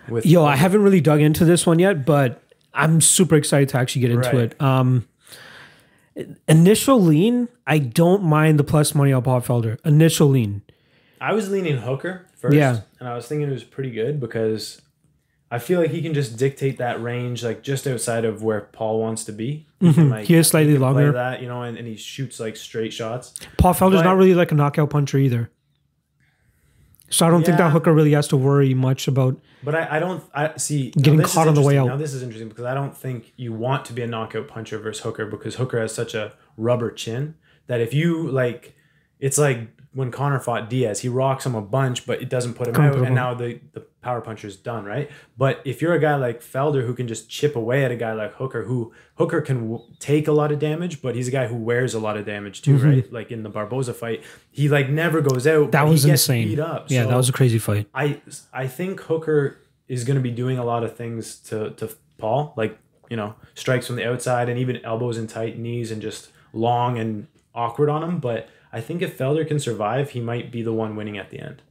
With 0.10 0.26
Yo, 0.26 0.44
I 0.44 0.56
haven't 0.56 0.82
really 0.82 1.02
dug 1.02 1.22
into 1.22 1.46
this 1.46 1.66
one 1.66 1.80
yet, 1.80 2.06
but 2.06 2.42
I'm 2.74 3.00
super 3.02 3.36
excited 3.36 3.70
to 3.70 3.78
actually 3.78 4.02
get 4.02 4.12
into 4.12 4.30
Right. 4.30 4.36
it. 4.52 4.62
Um, 4.62 5.08
initial 6.48 7.02
lean, 7.02 7.48
I 7.66 7.80
don't 7.80 8.24
mind 8.24 8.60
the 8.60 8.64
plus 8.64 8.94
money 8.96 9.12
on 9.14 9.24
Paul 9.24 9.42
Felder. 9.42 9.78
Initial 9.86 10.28
lean. 10.28 10.62
I 11.22 11.34
was 11.34 11.50
leaning 11.50 11.78
Hooker 11.78 12.26
first, 12.36 12.56
Yeah. 12.56 12.82
and 13.00 13.08
I 13.08 13.16
was 13.16 13.28
thinking 13.28 13.48
it 13.48 13.54
was 13.54 13.64
pretty 13.64 13.92
good 13.92 14.20
because 14.20 14.82
I 15.50 15.60
feel 15.60 15.80
like 15.80 15.92
he 15.92 16.02
can 16.02 16.14
just 16.14 16.38
dictate 16.38 16.80
that 16.80 17.02
range, 17.02 17.44
like 17.44 17.64
just 17.64 17.88
outside 17.88 18.26
of 18.26 18.44
where 18.44 18.62
Paul 18.62 19.00
wants 19.00 19.24
to 19.26 19.32
be. 19.32 19.68
He, 19.80 19.94
can, 19.94 20.04
mm-hmm. 20.04 20.12
like, 20.12 20.26
He 20.28 20.36
is 20.36 20.48
slightly 20.48 20.74
play 20.74 20.80
longer. 20.82 21.12
that, 21.14 21.42
you 21.42 21.48
know, 21.48 21.62
and, 21.64 21.78
and 21.78 21.88
he 21.88 21.96
shoots 21.96 22.40
like 22.40 22.56
straight 22.58 22.92
shots. 22.92 23.34
Paul 23.58 23.74
Felder's 23.74 23.98
But- 24.00 24.04
not 24.04 24.18
really 24.18 24.34
like 24.34 24.52
a 24.52 24.56
knockout 24.56 24.90
puncher 24.90 25.18
either. 25.18 25.50
So 27.10 27.28
I 27.28 27.30
don't 27.30 27.46
think 27.46 27.58
that 27.58 27.72
Hooker 27.72 27.94
really 27.94 28.14
has 28.14 28.28
to 28.30 28.38
worry 28.38 28.74
much 28.74 29.08
about. 29.08 29.40
But 29.64 29.76
I, 29.76 29.98
I 29.98 30.00
don't 30.00 30.24
I 30.34 30.58
see 30.58 30.90
Getting 30.92 31.22
caught 31.22 31.48
on 31.48 31.54
the 31.54 31.62
way 31.62 31.78
out. 31.78 31.86
Now 31.88 31.96
this 31.96 32.14
is 32.14 32.24
interesting 32.24 32.50
because 32.50 32.66
I 32.66 32.74
don't 32.74 32.96
think 32.98 33.34
you 33.36 33.54
want 33.54 33.86
to 33.86 33.94
be 33.94 34.02
a 34.02 34.08
knockout 34.08 34.48
puncher 34.48 34.80
versus 34.80 35.04
Hooker 35.04 35.26
because 35.26 35.56
Hooker 35.56 35.80
has 35.80 35.94
such 35.94 36.14
a 36.16 36.34
rubber 36.58 36.92
chin 36.92 37.36
that 37.68 37.80
if 37.82 37.94
you 37.94 38.30
like, 38.30 38.76
it's 39.20 39.38
like 39.38 39.70
when 39.94 40.12
Conor 40.12 40.40
fought 40.40 40.70
Diaz, 40.70 41.02
he 41.02 41.10
rocks 41.10 41.46
him 41.46 41.56
a 41.56 41.62
bunch, 41.62 42.06
but 42.06 42.22
it 42.22 42.30
doesn't 42.30 42.56
put 42.56 42.68
him 42.68 42.74
Couldn't 42.74 42.90
out, 42.92 42.96
him 42.98 43.06
and 43.06 43.16
now 43.16 43.34
the 43.34 43.60
the 43.74 43.82
power 44.02 44.20
puncher 44.22 44.48
is 44.48 44.58
done, 44.58 44.84
right? 44.86 45.10
But 45.38 45.62
if 45.66 45.82
you're 45.82 45.94
a 45.94 46.00
guy 46.00 46.16
like 46.16 46.42
Felder 46.42 46.86
who 46.86 46.94
can 46.94 47.08
just 47.08 47.30
chip 47.30 47.56
away 47.56 47.86
at 47.86 47.92
a 47.92 47.96
guy 47.96 48.14
like 48.14 48.34
Hooker, 48.34 48.64
who 48.64 48.92
Hooker 49.16 49.40
can 49.42 49.70
w- 49.72 49.84
take 50.00 50.28
a 50.28 50.32
lot 50.32 50.52
of 50.52 50.60
damage, 50.60 51.02
but 51.02 51.16
he's 51.16 51.28
a 51.28 51.32
guy 51.32 51.48
who 51.48 51.56
wears 51.56 51.94
a 51.94 52.00
lot 52.00 52.18
of 52.18 52.26
damage 52.26 52.62
too, 52.64 52.78
right? 52.78 53.12
Like 53.14 53.32
in 53.32 53.44
the 53.44 53.50
Barboza 53.50 53.94
fight, 53.94 54.24
he 54.52 54.68
like 54.68 54.90
never 54.90 55.22
goes 55.22 55.46
out. 55.48 55.62
Mm-hmm. 55.62 55.72
That 55.72 55.88
was 55.88 56.04
he 56.04 56.10
gets 56.10 56.24
insane. 56.24 56.48
Beat 56.50 56.60
up. 56.60 56.88
Yeah, 56.90 57.04
So- 57.04 57.10
that 57.10 57.18
was 57.18 57.30
a 57.30 57.34
crazy 57.34 57.60
fight. 57.60 57.88
I 57.94 58.20
I 58.52 58.68
think 58.68 59.00
Hooker 59.02 59.58
is 59.88 60.04
going 60.04 60.16
to 60.18 60.22
be 60.24 60.32
doing 60.32 60.58
a 60.58 60.66
lot 60.66 60.84
of 60.84 60.96
things 60.98 61.36
to 61.50 61.70
to 61.72 61.90
Paul, 62.18 62.54
like 62.58 62.78
you 63.10 63.16
know 63.18 63.36
strikes 63.54 63.86
from 63.88 63.96
the 63.98 64.10
outside 64.10 64.50
and 64.50 64.58
even 64.60 64.78
elbows 64.84 65.18
and 65.18 65.30
tight 65.30 65.58
knees 65.60 65.92
and 65.92 66.02
just 66.02 66.30
long 66.52 66.98
and 66.98 67.28
awkward 67.56 67.90
on 67.90 68.04
him. 68.04 68.18
But 68.20 68.50
I 68.74 68.82
think 68.82 69.02
if 69.02 69.18
Felder 69.18 69.48
can 69.48 69.60
survive, 69.60 70.10
he 70.10 70.20
might 70.20 70.52
be 70.52 70.62
the 70.64 70.74
one 70.74 70.96
winning 70.96 71.18
at 71.18 71.30
the 71.30 71.40
end. 71.40 71.62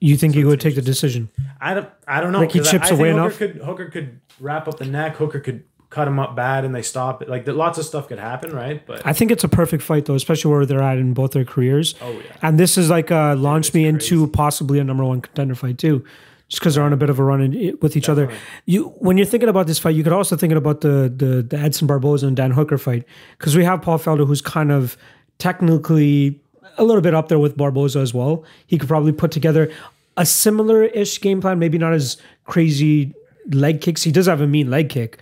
You 0.00 0.16
think 0.16 0.34
he 0.34 0.44
would 0.44 0.60
take 0.60 0.74
the 0.74 0.82
decision? 0.82 1.30
I 1.60 1.74
don't 1.74 1.88
I 2.06 2.20
don't 2.20 2.32
know. 2.32 2.40
Like 2.40 2.52
he 2.52 2.60
I- 2.60 2.64
chips 2.64 2.86
I, 2.86 2.88
think 2.90 3.00
away 3.00 3.08
Hooker 3.12 3.20
enough? 3.22 3.38
Could, 3.38 3.56
Hooker 3.56 3.90
could 3.90 4.20
wrap 4.40 4.68
up 4.68 4.78
the 4.78 4.84
neck. 4.84 5.16
Hooker 5.16 5.40
could 5.40 5.64
cut 5.90 6.08
him 6.08 6.18
up 6.18 6.34
bad 6.34 6.64
and 6.64 6.74
they 6.74 6.82
stop 6.82 7.22
it. 7.22 7.28
Like 7.28 7.46
lots 7.46 7.78
of 7.78 7.84
stuff 7.84 8.08
could 8.08 8.18
happen, 8.18 8.52
right? 8.52 8.84
But 8.84 9.06
I 9.06 9.12
think 9.12 9.30
it's 9.30 9.44
a 9.44 9.48
perfect 9.48 9.82
fight 9.82 10.04
though, 10.06 10.16
especially 10.16 10.50
where 10.50 10.66
they're 10.66 10.82
at 10.82 10.98
in 10.98 11.14
both 11.14 11.30
their 11.32 11.44
careers. 11.44 11.94
oh 12.02 12.10
yeah, 12.12 12.20
And 12.42 12.58
this 12.58 12.76
is 12.76 12.90
like 12.90 13.10
uh, 13.12 13.36
launched 13.36 13.72
me 13.74 13.86
into 13.86 14.26
possibly 14.26 14.78
a 14.80 14.84
number 14.84 15.04
one 15.04 15.20
contender 15.20 15.54
fight 15.54 15.78
too, 15.78 16.04
just 16.48 16.60
because 16.60 16.74
they're 16.74 16.84
on 16.84 16.92
a 16.92 16.96
bit 16.96 17.10
of 17.10 17.18
a 17.18 17.22
run 17.24 17.40
in, 17.40 17.78
with 17.80 17.96
each 17.96 18.08
other. 18.08 18.28
You 18.66 18.88
when 18.98 19.16
you're 19.16 19.26
thinking 19.26 19.48
about 19.48 19.66
this 19.68 19.78
fight, 19.78 19.94
you 19.94 20.02
could 20.04 20.12
also 20.12 20.36
thinking 20.36 20.58
about 20.58 20.80
the 20.82 21.12
the 21.16 21.42
the 21.42 21.58
Edson 21.58 21.86
Barboza 21.86 22.26
and 22.26 22.36
Dan 22.36 22.50
Hooker 22.50 22.76
fight 22.76 23.04
because 23.38 23.56
we 23.56 23.64
have 23.64 23.80
Paul 23.80 23.98
Felder 23.98 24.26
who's 24.26 24.42
kind 24.42 24.72
of 24.72 24.96
technically 25.38 26.40
a 26.78 26.84
little 26.84 27.02
bit 27.02 27.14
up 27.14 27.28
there 27.28 27.38
with 27.38 27.56
Barboza 27.56 28.00
as 28.00 28.12
well. 28.12 28.44
He 28.66 28.78
could 28.78 28.88
probably 28.88 29.12
put 29.12 29.30
together 29.30 29.70
a 30.16 30.26
similar 30.26 30.84
ish 30.84 31.20
game 31.20 31.40
plan, 31.40 31.58
maybe 31.58 31.78
not 31.78 31.92
as 31.92 32.16
crazy 32.44 33.14
leg 33.50 33.80
kicks. 33.80 34.02
He 34.02 34.12
does 34.12 34.26
have 34.26 34.40
a 34.40 34.46
mean 34.46 34.70
leg 34.70 34.88
kick. 34.88 35.18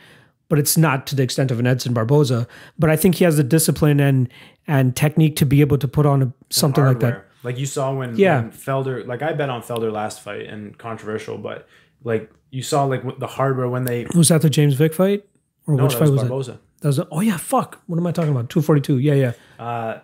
But 0.48 0.58
it's 0.58 0.76
not 0.76 1.06
to 1.06 1.16
the 1.16 1.22
extent 1.22 1.50
of 1.50 1.58
an 1.60 1.66
Edson 1.66 1.94
Barboza. 1.94 2.46
But 2.78 2.90
I 2.90 2.96
think 2.96 3.14
he 3.14 3.24
has 3.24 3.38
the 3.38 3.42
discipline 3.44 4.00
and 4.00 4.28
and 4.66 4.94
technique 4.94 5.34
to 5.36 5.46
be 5.46 5.62
able 5.62 5.78
to 5.78 5.88
put 5.88 6.04
on 6.04 6.22
a, 6.22 6.32
something 6.50 6.84
like 6.84 7.00
that. 7.00 7.24
Like 7.42 7.58
you 7.58 7.66
saw 7.66 7.92
when, 7.94 8.16
Yeah. 8.16 8.42
when 8.42 8.52
Felder, 8.52 9.06
like 9.06 9.22
I 9.22 9.32
bet 9.32 9.48
on 9.48 9.62
Felder 9.62 9.90
last 9.90 10.20
fight 10.20 10.46
and 10.46 10.76
controversial, 10.78 11.38
but 11.38 11.66
like 12.04 12.30
you 12.50 12.62
saw 12.62 12.84
like 12.84 13.18
the 13.18 13.26
hardware 13.26 13.68
when 13.68 13.84
they 13.84 14.06
Was 14.14 14.28
that 14.28 14.42
the 14.42 14.50
James 14.50 14.74
Vick 14.74 14.94
fight? 14.94 15.24
Or 15.66 15.74
no, 15.74 15.84
which 15.84 15.94
that 15.94 16.00
fight 16.00 16.10
was 16.10 16.24
was, 16.24 16.48
it? 16.48 16.58
That 16.82 16.88
was 16.88 17.00
oh 17.10 17.20
yeah, 17.20 17.36
fuck. 17.38 17.80
What 17.86 17.96
am 17.98 18.06
I 18.06 18.12
talking 18.12 18.30
about? 18.30 18.50
242. 18.50 18.98
Yeah, 18.98 19.14
yeah. 19.14 19.32
Uh, 19.64 20.00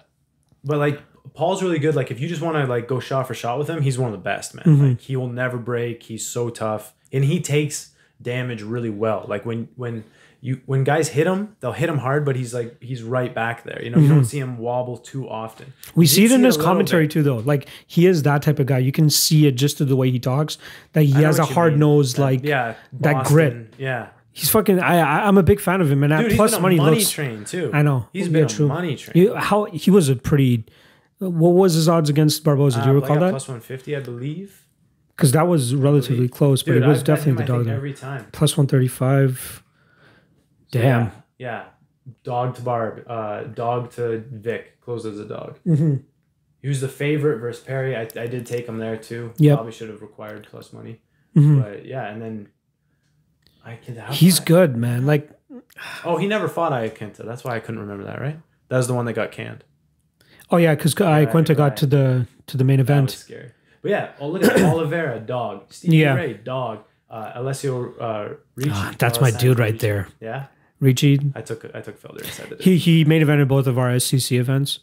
but 0.64 0.78
like 0.78 1.02
Paul's 1.34 1.62
really 1.62 1.78
good. 1.78 1.94
Like 1.94 2.10
if 2.10 2.20
you 2.20 2.28
just 2.28 2.40
want 2.40 2.56
to 2.56 2.64
like 2.66 2.88
go 2.88 2.98
shot 3.00 3.26
for 3.26 3.34
shot 3.34 3.58
with 3.58 3.68
him, 3.68 3.82
he's 3.82 3.98
one 3.98 4.12
of 4.12 4.18
the 4.18 4.22
best, 4.22 4.54
man. 4.54 4.64
Mm-hmm. 4.64 4.88
Like 4.90 5.00
he 5.00 5.16
will 5.16 5.28
never 5.28 5.58
break. 5.58 6.04
He's 6.04 6.26
so 6.26 6.50
tough, 6.50 6.94
and 7.12 7.24
he 7.24 7.40
takes 7.40 7.90
damage 8.20 8.62
really 8.62 8.90
well. 8.90 9.24
Like 9.28 9.44
when 9.46 9.68
when 9.76 10.04
you 10.40 10.60
when 10.66 10.84
guys 10.84 11.08
hit 11.08 11.26
him, 11.26 11.56
they'll 11.60 11.72
hit 11.72 11.88
him 11.88 11.98
hard, 11.98 12.24
but 12.24 12.36
he's 12.36 12.54
like 12.54 12.80
he's 12.82 13.02
right 13.02 13.34
back 13.34 13.64
there. 13.64 13.82
You 13.82 13.90
know, 13.90 13.98
you 13.98 14.08
don't 14.08 14.24
see 14.24 14.38
him 14.38 14.56
wobble 14.58 14.96
too 14.96 15.28
often. 15.28 15.66
Mm-hmm. 15.82 16.00
We 16.00 16.06
see 16.06 16.24
it 16.24 16.32
in 16.32 16.44
his 16.44 16.56
a 16.56 16.62
commentary 16.62 17.04
bit. 17.04 17.10
too 17.12 17.22
though. 17.24 17.38
Like 17.38 17.68
he 17.88 18.06
is 18.06 18.22
that 18.22 18.42
type 18.42 18.58
of 18.60 18.66
guy. 18.66 18.78
You 18.78 18.92
can 18.92 19.10
see 19.10 19.46
it 19.46 19.52
just 19.52 19.78
to 19.78 19.84
the 19.84 19.96
way 19.96 20.10
he 20.12 20.18
talks 20.20 20.56
that 20.92 21.02
he 21.02 21.14
I 21.14 21.22
has 21.22 21.38
a 21.40 21.44
hard 21.44 21.72
mean. 21.72 21.80
nosed 21.80 22.16
That- 22.16 22.22
like 22.22 22.44
yeah, 22.44 22.74
that 23.00 23.26
grit. 23.26 23.74
Yeah, 23.78 24.08
he's 24.38 24.50
fucking 24.50 24.78
I, 24.80 24.98
I 24.98 25.26
I'm 25.28 25.36
a 25.38 25.42
big 25.42 25.60
fan 25.60 25.80
of 25.80 25.90
him 25.90 26.02
and 26.04 26.12
dude, 26.28 26.36
plus 26.36 26.52
money, 26.60 26.76
money 26.76 26.96
looks 26.98 27.10
train 27.10 27.44
too. 27.44 27.70
I 27.72 27.82
know. 27.82 28.08
He's 28.12 28.26
Yeah, 28.26 28.32
been 28.32 28.48
true. 28.48 28.66
a 28.66 28.68
money 28.68 28.96
train. 28.96 29.14
he, 29.14 29.34
how 29.34 29.64
he 29.64 29.90
was 29.90 30.08
a 30.08 30.16
pretty 30.16 30.64
what 31.18 31.50
was 31.50 31.74
his 31.74 31.88
odds 31.88 32.08
against 32.08 32.44
Barboza? 32.44 32.80
Do 32.82 32.90
you 32.90 32.96
Uh, 32.98 33.00
recall 33.00 33.18
that? 33.18 33.30
plus 33.30 33.48
one 33.48 33.60
fifty, 33.60 33.96
I 33.96 34.00
believe. 34.00 34.64
Because 35.16 35.32
that 35.32 35.48
was 35.48 35.74
relatively 35.74 36.28
close, 36.28 36.62
but 36.62 36.74
Dude, 36.74 36.84
it 36.84 36.86
was 36.86 36.98
I've 37.00 37.04
definitely 37.04 37.32
him, 37.32 37.36
the 37.38 37.52
dog 37.64 37.66
every 37.66 37.92
time. 37.92 38.26
Plus 38.30 38.56
135. 38.56 39.64
Damn. 40.70 40.82
Yeah, 40.82 41.10
yeah. 41.38 41.64
dog 42.22 42.54
to 42.56 42.62
Barb, 42.62 43.04
uh, 43.08 43.42
dog 43.44 43.90
to 43.94 44.22
Vick, 44.30 44.80
closed 44.80 45.06
as 45.06 45.18
a 45.18 45.24
dog. 45.24 45.58
Mm-hmm. 45.66 45.96
He 46.62 46.68
was 46.68 46.80
the 46.80 46.88
favorite 46.88 47.38
versus 47.38 47.62
Perry. 47.64 47.96
I, 47.96 48.02
I 48.02 48.26
did 48.28 48.46
take 48.46 48.66
him 48.68 48.78
there 48.78 48.96
too. 48.96 49.32
Yep. 49.38 49.56
Probably 49.56 49.72
should 49.72 49.88
have 49.88 50.02
required 50.02 50.46
plus 50.50 50.72
money. 50.72 51.00
Mhm. 51.36 51.62
But 51.62 51.84
yeah, 51.84 52.06
and 52.08 52.20
then 52.22 52.48
He's 54.10 54.40
good, 54.40 54.76
man. 54.76 55.06
Like, 55.06 55.30
Oh, 56.04 56.16
he 56.16 56.26
never 56.26 56.48
fought 56.48 56.72
Iaquinta. 56.72 57.24
That's 57.24 57.44
why 57.44 57.56
I 57.56 57.60
couldn't 57.60 57.80
remember 57.80 58.04
that. 58.04 58.20
Right? 58.20 58.38
That 58.68 58.76
was 58.78 58.86
the 58.88 58.94
one 58.94 59.04
that 59.06 59.12
got 59.14 59.30
canned. 59.32 59.64
oh 60.50 60.56
yeah, 60.56 60.74
because 60.74 60.94
Quinta 60.94 61.54
got 61.54 61.62
right. 61.64 61.76
to 61.76 61.86
the 61.86 62.26
to 62.46 62.56
the 62.56 62.64
main 62.64 62.80
event. 62.80 63.10
scary. 63.12 63.52
But 63.82 63.90
yeah, 63.92 64.10
oh 64.18 64.28
look 64.28 64.42
at 64.44 64.60
Oliveira, 64.72 65.20
dog. 65.20 65.72
Stevie 65.72 65.98
Yeah. 65.98 66.14
Ray, 66.14 66.34
dog. 66.34 66.84
Uh, 67.10 67.32
Alessio 67.36 67.94
uh, 67.98 68.28
Ricci. 68.56 68.70
Ah, 68.72 68.94
that's 68.98 69.20
my 69.20 69.30
dude 69.30 69.58
right 69.58 69.72
Ricci. 69.72 69.86
there. 69.86 70.08
Yeah, 70.20 70.46
Ricci. 70.80 71.18
I 71.34 71.40
took 71.42 71.64
I 71.74 71.80
took 71.80 72.00
Felder 72.02 72.22
inside 72.22 72.50
the. 72.50 72.62
He 72.62 72.76
he 72.76 73.04
main 73.04 73.22
evented 73.22 73.48
both 73.48 73.66
of 73.66 73.78
our 73.78 73.90
SCC 73.90 74.38
events, 74.38 74.80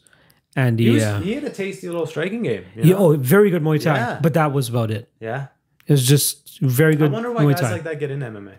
and 0.55 0.79
He, 0.79 0.85
he, 0.85 0.91
was, 0.91 1.03
uh, 1.03 1.19
he 1.19 1.33
had 1.33 1.43
a 1.43 1.49
tasty 1.51 1.87
little 1.87 2.07
striking 2.07 2.41
game. 2.43 2.65
you 2.75 2.93
know? 2.93 2.97
oh 2.97 3.15
very 3.17 3.49
good 3.51 3.61
Muay 3.61 3.83
Thai, 3.83 3.97
Yeah. 3.97 4.19
but 4.21 4.33
that 4.33 4.53
was 4.53 4.69
about 4.69 4.89
it. 4.91 5.09
yeah. 5.19 5.47
It 5.87 5.91
was 5.91 6.07
just 6.07 6.59
very 6.61 6.95
good. 6.95 7.11
I 7.11 7.13
wonder 7.13 7.31
why 7.31 7.43
Muay 7.43 7.51
guys 7.51 7.59
Thai. 7.61 7.71
like 7.73 7.83
that 7.83 7.99
get 7.99 8.09
in 8.09 8.21
MMA. 8.21 8.53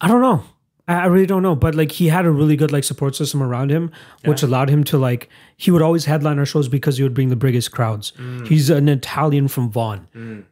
I 0.00 0.08
don't 0.08 0.20
know. 0.20 0.44
I, 0.88 0.94
I 1.02 1.06
really 1.06 1.26
don't 1.26 1.42
know. 1.42 1.54
But 1.54 1.74
like 1.74 1.92
he 1.92 2.08
had 2.08 2.26
a 2.26 2.30
really 2.30 2.56
good 2.56 2.72
like 2.72 2.84
support 2.84 3.14
system 3.14 3.42
around 3.42 3.70
him, 3.70 3.90
which 4.24 4.42
allowed 4.42 4.68
him 4.70 4.84
to 4.84 4.98
like 4.98 5.28
he 5.56 5.70
would 5.70 5.82
always 5.82 6.04
headline 6.04 6.38
our 6.38 6.46
shows 6.46 6.68
because 6.68 6.96
he 6.96 7.02
would 7.02 7.14
bring 7.14 7.28
the 7.28 7.36
biggest 7.36 7.72
crowds. 7.72 8.12
Mm. 8.18 8.46
He's 8.46 8.70
an 8.70 8.88
Italian 8.88 9.48
from 9.48 9.70
Vaughan. 9.70 10.46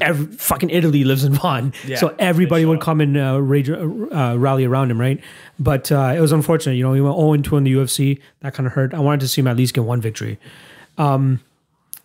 Every, 0.00 0.26
fucking 0.36 0.70
Italy 0.70 1.02
lives 1.02 1.24
in 1.24 1.32
Vaughan, 1.34 1.72
Mm-hmm. 1.72 1.90
Yeah, 1.90 1.96
so 1.96 2.14
everybody 2.18 2.64
would 2.64 2.80
come 2.80 3.00
and 3.00 3.16
uh, 3.16 3.40
rage, 3.42 3.68
uh, 3.68 4.36
rally 4.38 4.64
around 4.64 4.92
him, 4.92 5.00
right? 5.00 5.20
But 5.58 5.90
uh, 5.90 6.14
it 6.16 6.20
was 6.20 6.30
unfortunate, 6.30 6.74
you 6.74 6.84
know. 6.84 6.92
He 6.92 7.00
went 7.00 7.16
0 7.16 7.36
2 7.38 7.56
in 7.56 7.64
the 7.64 7.72
UFC. 7.72 8.20
That 8.40 8.54
kind 8.54 8.68
of 8.68 8.74
hurt. 8.74 8.94
I 8.94 9.00
wanted 9.00 9.20
to 9.22 9.28
see 9.28 9.40
him 9.40 9.48
at 9.48 9.56
least 9.56 9.74
get 9.74 9.82
one 9.82 10.00
victory. 10.00 10.38
Um, 10.98 11.40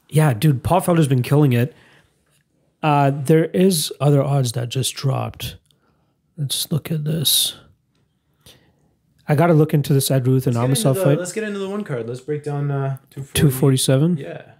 yeah, 0.10 0.34
dude, 0.34 0.64
Paul 0.64 0.82
Felder's 0.82 1.08
been 1.08 1.22
killing 1.22 1.54
it. 1.54 1.76
Uh, 2.82 3.12
there 3.14 3.46
is 3.46 3.94
other 4.00 4.24
odds 4.24 4.54
that 4.54 4.70
just 4.70 4.96
dropped. 4.96 5.58
Let's 6.38 6.72
look 6.72 6.92
at 6.92 7.04
this. 7.04 7.56
I 9.28 9.36
got 9.36 9.48
to 9.48 9.54
look 9.54 9.74
into 9.74 9.94
this 9.94 10.10
Ed 10.10 10.26
Ruth 10.28 10.48
and 10.48 10.56
Amosov 10.56 11.04
fight. 11.04 11.18
let's 11.18 11.34
get 11.34 11.44
into 11.44 11.60
the 11.60 11.70
one 11.70 11.84
card. 11.84 12.08
Let's 12.08 12.22
break 12.22 12.44
down 12.44 12.72
uh, 12.72 12.98
247. 13.12 14.18
Yeah. 14.18 14.54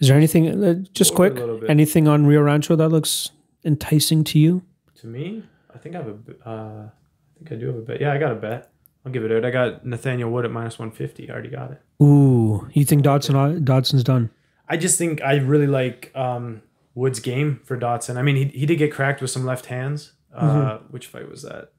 Is 0.00 0.08
there 0.08 0.16
anything, 0.16 0.64
uh, 0.64 0.74
just 0.94 1.12
Over 1.12 1.30
quick, 1.30 1.70
anything 1.70 2.08
on 2.08 2.26
Rio 2.26 2.40
Rancho 2.40 2.74
that 2.76 2.88
looks 2.88 3.30
enticing 3.64 4.24
to 4.24 4.38
you? 4.38 4.62
To 4.96 5.06
me, 5.06 5.44
I 5.74 5.78
think 5.78 5.94
I 5.94 5.98
have 5.98 6.08
a. 6.08 6.48
Uh, 6.48 6.88
I 6.88 7.38
think 7.38 7.52
I 7.52 7.54
do 7.56 7.66
have 7.66 7.76
a 7.76 7.80
bet. 7.80 8.00
Yeah, 8.00 8.12
I 8.12 8.18
got 8.18 8.32
a 8.32 8.36
bet. 8.36 8.70
I'll 9.04 9.12
give 9.12 9.24
it 9.24 9.32
out. 9.32 9.44
I 9.44 9.50
got 9.50 9.84
Nathaniel 9.84 10.30
Wood 10.30 10.44
at 10.44 10.50
minus 10.50 10.78
150. 10.78 11.28
I 11.28 11.32
already 11.32 11.48
got 11.50 11.72
it. 11.72 11.82
Ooh, 12.02 12.68
you 12.72 12.84
think 12.84 13.02
Dodson 13.02 13.64
Dodson's 13.64 14.04
done? 14.04 14.30
I 14.68 14.76
just 14.76 14.96
think 14.96 15.20
I 15.22 15.36
really 15.36 15.66
like 15.66 16.12
um, 16.14 16.62
Wood's 16.94 17.20
game 17.20 17.60
for 17.64 17.76
Dodson. 17.76 18.16
I 18.16 18.22
mean, 18.22 18.36
he, 18.36 18.44
he 18.46 18.66
did 18.66 18.76
get 18.76 18.92
cracked 18.92 19.20
with 19.20 19.30
some 19.30 19.44
left 19.44 19.66
hands. 19.66 20.12
Uh, 20.34 20.42
Mm-hmm. 20.78 20.84
Which 20.92 21.06
fight 21.06 21.28
was 21.30 21.42
that? 21.42 21.72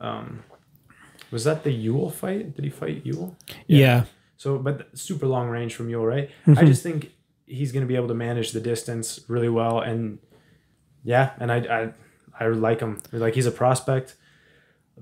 Um, 0.00 0.42
was 1.30 1.44
that 1.44 1.62
the 1.64 1.70
Ewell 1.72 2.10
fight? 2.10 2.54
Did 2.56 2.64
he 2.64 2.70
fight 2.70 3.02
Ewell? 3.04 3.36
Yeah. 3.66 4.04
So, 4.36 4.58
but 4.58 4.88
super 4.98 5.26
long 5.26 5.48
range 5.48 5.74
from 5.74 5.88
Ewell, 5.88 6.06
right? 6.06 6.30
Mm-hmm. 6.46 6.58
I 6.58 6.64
just 6.64 6.82
think 6.82 7.12
he's 7.46 7.72
going 7.72 7.82
to 7.84 7.88
be 7.88 7.96
able 7.96 8.08
to 8.08 8.14
manage 8.14 8.52
the 8.52 8.60
distance 8.60 9.20
really 9.28 9.48
well, 9.48 9.80
and 9.80 10.18
yeah, 11.04 11.32
and 11.38 11.52
I 11.52 11.56
I, 11.58 11.92
I 12.44 12.48
like 12.48 12.80
him. 12.80 13.00
Like 13.12 13.34
he's 13.34 13.46
a 13.46 13.50
prospect 13.52 14.16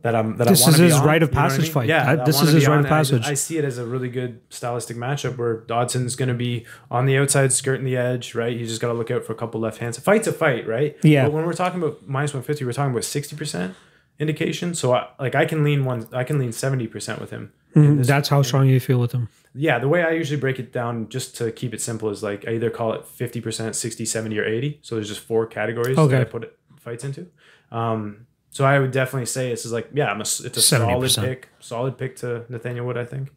that 0.02 0.14
I'm 0.14 0.36
that 0.36 0.46
This 0.48 0.62
I 0.62 0.64
want 0.66 0.74
is 0.74 0.80
his 0.80 0.92
on, 0.94 1.06
rite 1.06 1.22
of 1.24 1.30
you 1.30 1.34
know 1.34 1.40
I 1.40 1.48
passage 1.48 1.62
mean? 1.64 1.72
fight. 1.72 1.88
Yeah, 1.88 2.10
I 2.12 2.24
this 2.24 2.40
is 2.40 2.52
his 2.52 2.68
rite 2.68 2.78
of 2.80 2.84
it. 2.84 2.86
I 2.86 2.90
passage. 2.90 3.26
I 3.26 3.34
see 3.34 3.58
it 3.58 3.64
as 3.64 3.78
a 3.78 3.84
really 3.86 4.08
good 4.08 4.40
stylistic 4.50 4.96
matchup 4.96 5.36
where 5.36 5.62
Dodson's 5.62 6.14
going 6.14 6.28
to 6.28 6.34
be 6.34 6.66
on 6.90 7.06
the 7.06 7.18
outside, 7.18 7.52
skirting 7.52 7.84
the 7.84 7.96
edge, 7.96 8.34
right? 8.34 8.56
You 8.56 8.64
just 8.66 8.80
got 8.80 8.88
to 8.88 8.94
look 8.94 9.10
out 9.10 9.24
for 9.24 9.32
a 9.32 9.36
couple 9.36 9.60
left 9.60 9.78
hands. 9.78 9.98
A 9.98 10.00
fight's 10.00 10.26
a 10.28 10.32
fight, 10.32 10.68
right? 10.68 10.96
Yeah. 11.02 11.24
But 11.24 11.32
when 11.32 11.44
we're 11.46 11.52
talking 11.52 11.82
about 11.82 12.06
minus 12.06 12.32
one 12.32 12.42
fifty, 12.44 12.64
we're 12.64 12.72
talking 12.72 12.92
about 12.92 13.04
sixty 13.04 13.34
percent 13.34 13.74
indication. 14.20 14.74
So 14.74 14.94
I, 14.94 15.08
like 15.18 15.34
I 15.34 15.44
can 15.46 15.64
lean 15.64 15.84
one, 15.84 16.06
I 16.12 16.22
can 16.24 16.38
lean 16.38 16.52
seventy 16.52 16.86
percent 16.86 17.20
with 17.20 17.30
him. 17.30 17.52
this- 17.74 18.06
That's 18.06 18.28
how 18.28 18.42
strong 18.42 18.68
you 18.68 18.78
feel 18.80 19.00
with 19.00 19.12
him. 19.12 19.28
yeah, 19.54 19.80
the 19.80 19.88
way 19.88 20.02
I 20.04 20.10
usually 20.12 20.38
break 20.40 20.58
it 20.60 20.72
down, 20.72 21.08
just 21.08 21.36
to 21.38 21.50
keep 21.50 21.74
it 21.74 21.80
simple, 21.80 22.08
is 22.10 22.22
like 22.22 22.46
I 22.46 22.52
either 22.52 22.70
call 22.70 22.92
it 22.92 23.02
50%, 23.04 23.74
60, 23.74 24.04
70, 24.04 24.38
or 24.38 24.44
80. 24.44 24.78
So 24.82 24.94
there's 24.94 25.08
just 25.08 25.20
four 25.20 25.46
categories 25.46 25.98
Okay. 25.98 26.12
that 26.12 26.20
I 26.20 26.24
put 26.24 26.44
it, 26.44 26.56
fights 26.78 27.02
into. 27.02 27.26
Um, 27.72 28.26
so 28.58 28.64
I 28.64 28.80
would 28.80 28.90
definitely 28.90 29.26
say 29.26 29.50
this 29.50 29.64
is 29.64 29.70
like, 29.70 29.88
yeah, 29.94 30.10
I'm 30.10 30.18
a, 30.18 30.22
it's 30.22 30.40
a 30.40 30.60
solid 30.60 31.04
70%. 31.04 31.22
pick, 31.22 31.48
solid 31.60 31.96
pick 31.96 32.16
to 32.16 32.44
Nathaniel 32.48 32.86
Wood, 32.86 32.98
I 32.98 33.04
think. 33.04 33.30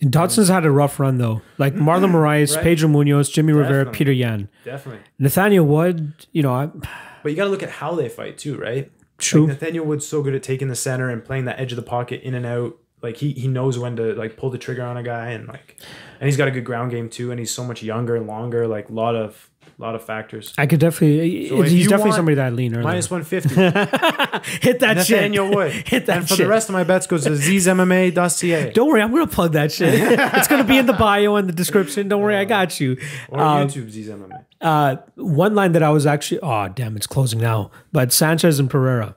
Dodson's 0.00 0.48
had 0.48 0.64
a 0.64 0.70
rough 0.70 0.98
run 0.98 1.18
though. 1.18 1.42
Like 1.58 1.74
mm-hmm. 1.74 1.86
Marlon 1.86 2.10
Moraes, 2.10 2.56
Right. 2.56 2.64
Pedro 2.64 2.88
Munhoz, 2.88 3.30
Jimmie 3.30 3.52
Rivera, 3.52 3.90
Peter 3.90 4.12
Yan, 4.12 4.48
Definitely. 4.64 5.02
Nathaniel 5.18 5.66
Wood. 5.66 6.14
You 6.32 6.42
know, 6.42 6.54
I, 6.54 6.70
But 7.22 7.32
you 7.32 7.36
got 7.36 7.44
to 7.44 7.50
look 7.50 7.62
at 7.62 7.68
how 7.68 7.94
they 7.94 8.08
fight 8.08 8.38
too, 8.38 8.56
right? 8.56 8.90
True. 9.18 9.42
Like 9.42 9.60
Nathaniel 9.60 9.84
Wood's 9.84 10.08
so 10.08 10.22
good 10.22 10.34
at 10.34 10.42
taking 10.42 10.68
the 10.68 10.74
center 10.74 11.10
and 11.10 11.22
playing 11.22 11.44
that 11.44 11.60
edge 11.60 11.72
of 11.72 11.76
the 11.76 11.82
pocket 11.82 12.22
in 12.22 12.32
and 12.32 12.46
out. 12.46 12.78
Like 13.02 13.18
he 13.18 13.32
he 13.32 13.48
knows 13.48 13.78
when 13.78 13.96
to 13.96 14.14
like 14.14 14.38
pull 14.38 14.48
the 14.48 14.56
trigger 14.56 14.84
on 14.84 14.96
a 14.96 15.02
guy 15.02 15.32
and 15.32 15.48
like, 15.48 15.76
and 16.18 16.28
he's 16.28 16.38
got 16.38 16.48
a 16.48 16.50
good 16.50 16.64
ground 16.64 16.92
game 16.92 17.10
too. 17.10 17.30
And 17.30 17.38
he's 17.38 17.50
so 17.50 17.62
much 17.62 17.82
younger 17.82 18.16
and 18.16 18.26
longer. 18.26 18.66
Like 18.66 18.88
a 18.88 18.92
lot 18.94 19.16
of 19.16 19.50
lot 19.78 19.94
of 19.94 20.04
factors. 20.04 20.52
I 20.58 20.66
could 20.66 20.80
definitely. 20.80 21.48
So 21.48 21.62
he's 21.62 21.88
definitely 21.88 22.12
somebody 22.12 22.34
that 22.36 22.46
I 22.46 22.50
lean 22.50 22.74
early. 22.74 22.84
Minus 22.84 23.10
one 23.10 23.24
fifty. 23.24 23.54
Hit 23.54 24.80
that 24.80 24.94
Nathaniel 24.96 25.46
shit. 25.48 25.54
Wood. 25.56 25.72
Hit 25.86 26.06
that 26.06 26.16
and 26.18 26.28
for 26.28 26.34
shit. 26.34 26.44
the 26.44 26.48
rest 26.48 26.68
of 26.68 26.72
my 26.74 26.84
bets 26.84 27.06
goes 27.06 27.24
to 27.24 27.30
ZZMMA.ca. 27.30 28.70
Don't 28.74 28.88
worry, 28.88 29.02
I'm 29.02 29.10
gonna 29.12 29.26
plug 29.26 29.52
that 29.52 29.72
shit. 29.72 29.94
it's 29.94 30.48
gonna 30.48 30.64
be 30.64 30.78
in 30.78 30.86
the 30.86 30.92
bio 30.92 31.36
and 31.36 31.48
the 31.48 31.52
description. 31.52 32.08
Don't 32.08 32.20
worry, 32.22 32.36
I 32.36 32.44
got 32.44 32.80
you. 32.80 32.96
Or 33.28 33.40
Um, 33.40 33.68
YouTube 33.68 33.90
ZZMMA. 33.90 34.44
Uh, 34.60 34.96
one 35.16 35.54
line 35.54 35.72
that 35.72 35.82
I 35.82 35.90
was 35.90 36.06
actually, 36.06 36.40
oh 36.42 36.68
damn, 36.68 36.96
it's 36.96 37.06
closing 37.06 37.40
now. 37.40 37.70
But 37.92 38.12
Sanchez 38.12 38.58
and 38.60 38.70
Pereira. 38.70 39.16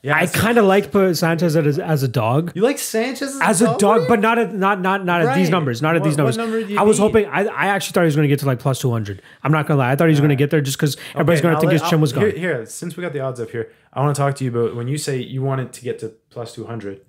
Yeah, 0.00 0.16
I 0.16 0.26
kind 0.26 0.58
of 0.58 0.64
like 0.64 0.92
Pe- 0.92 1.12
Sanchez 1.12 1.56
as, 1.56 1.76
as 1.78 2.02
a 2.04 2.08
dog. 2.08 2.52
You 2.54 2.62
like 2.62 2.78
Sanchez 2.78 3.34
as, 3.34 3.40
As 3.42 3.62
a 3.62 3.76
dog, 3.78 4.06
but 4.06 4.20
not 4.20 4.38
at 4.38 4.54
not 4.54 4.80
not 4.80 5.04
not 5.04 5.22
at 5.22 5.34
these 5.34 5.50
numbers. 5.50 5.82
Not 5.82 5.96
at 5.96 6.02
What- 6.02 6.08
these 6.08 6.16
numbers. 6.16 6.36
number 6.36 6.58
I 6.78 6.82
was 6.84 6.98
need? 7.00 7.02
hoping. 7.02 7.26
I, 7.26 7.46
I 7.46 7.66
actually 7.66 7.94
thought 7.94 8.02
he 8.02 8.06
was 8.06 8.14
going 8.14 8.22
to 8.22 8.32
get 8.32 8.38
to 8.38 8.46
like 8.46 8.60
plus 8.60 8.80
two 8.80 8.92
hundred. 8.92 9.22
I'm 9.42 9.50
not 9.50 9.66
gonna 9.66 9.78
lie. 9.78 9.90
I 9.90 9.96
thought 9.96 10.06
he 10.06 10.12
was 10.12 10.20
going 10.20 10.28
to 10.30 10.36
get 10.36 10.50
there 10.50 10.60
just 10.60 10.76
because 10.78 10.96
everybody's 11.14 11.40
going 11.40 11.54
to 11.56 11.60
think 11.60 11.72
let- 11.72 11.80
his 11.80 11.90
chin 11.90 12.00
was 12.00 12.12
gone. 12.12 12.22
Here, 12.24 12.30
here, 12.38 12.66
since 12.66 12.96
we 12.96 13.02
got 13.02 13.12
the 13.12 13.18
odds 13.20 13.40
up 13.40 13.50
here, 13.50 13.72
I 13.92 14.00
want 14.00 14.14
to 14.14 14.20
talk 14.22 14.36
to 14.36 14.44
you 14.44 14.50
about 14.56 14.76
when 14.76 14.86
you 14.86 14.98
say 14.98 15.18
you 15.20 15.42
want 15.42 15.62
it 15.62 15.72
to 15.72 15.82
get 15.82 15.98
to 15.98 16.12
plus 16.30 16.54
200. 16.54 17.00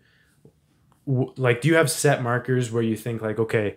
w- 1.05 1.31
Like, 1.37 1.61
do 1.61 1.67
you 1.67 1.75
have 1.75 1.91
set 1.91 2.23
markers 2.23 2.71
where 2.71 2.81
you 2.81 2.95
think, 2.97 3.21
like, 3.21 3.37
okay, 3.37 3.75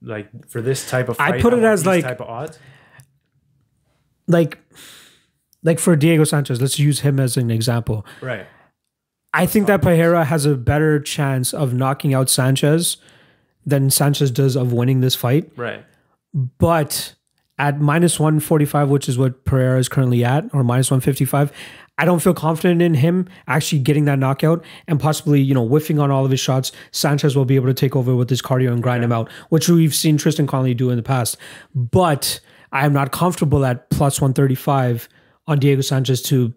like 0.00 0.28
for 0.48 0.60
this 0.62 0.88
type 0.88 1.08
of 1.08 1.18
I 1.20 1.40
put 1.42 1.52
it 1.52 1.56
want 1.56 1.64
as, 1.66 1.84
like- 1.84 2.04
type 2.04 2.20
of 2.20 2.28
odds? 2.28 2.60
Like, 4.28 4.58
like 5.62 5.78
for 5.78 5.96
Diego 5.96 6.24
Sanchez, 6.24 6.60
let's 6.60 6.78
use 6.78 7.00
him 7.00 7.18
as 7.18 7.36
an 7.36 7.50
example. 7.50 8.06
Right. 8.20 8.46
I 9.34 9.46
think 9.46 9.66
that 9.66 9.82
Pereira 9.82 10.24
has 10.24 10.46
a 10.46 10.56
better 10.56 11.00
chance 11.00 11.52
of 11.52 11.74
knocking 11.74 12.14
out 12.14 12.30
Sanchez 12.30 12.96
than 13.66 13.90
Sanchez 13.90 14.30
does 14.30 14.56
of 14.56 14.72
winning 14.72 15.00
this 15.00 15.14
fight. 15.14 15.50
Right. 15.56 15.84
But 16.32 17.14
at 17.58 17.80
minus 17.80 18.18
145, 18.18 18.88
which 18.88 19.08
is 19.08 19.18
what 19.18 19.44
Pereira 19.44 19.78
is 19.78 19.88
currently 19.88 20.24
at, 20.24 20.44
or 20.54 20.62
minus 20.62 20.90
155, 20.90 21.52
I 21.98 22.04
don't 22.04 22.20
feel 22.20 22.32
confident 22.32 22.80
in 22.80 22.94
him 22.94 23.28
actually 23.48 23.80
getting 23.80 24.04
that 24.04 24.18
knockout 24.18 24.64
and 24.86 25.00
possibly, 25.00 25.40
you 25.40 25.52
know, 25.52 25.66
whiffing 25.66 25.98
on 25.98 26.10
all 26.12 26.24
of 26.24 26.30
his 26.30 26.38
shots. 26.38 26.70
Sanchez 26.92 27.34
will 27.36 27.44
be 27.44 27.56
able 27.56 27.66
to 27.66 27.74
take 27.74 27.96
over 27.96 28.14
with 28.14 28.30
his 28.30 28.40
cardio 28.40 28.72
and 28.72 28.82
grind 28.82 29.02
him 29.02 29.12
out, 29.12 29.28
which 29.48 29.68
we've 29.68 29.94
seen 29.94 30.16
Tristan 30.16 30.46
Connelly 30.46 30.74
do 30.74 30.90
in 30.90 30.96
the 30.96 31.02
past. 31.02 31.36
But 31.74 32.38
I 32.70 32.86
am 32.86 32.92
not 32.92 33.10
comfortable 33.10 33.64
at 33.64 33.90
plus 33.90 34.20
135 34.20 35.08
on 35.48 35.58
Diego 35.58 35.80
Sanchez 35.82 36.22
to 36.22 36.54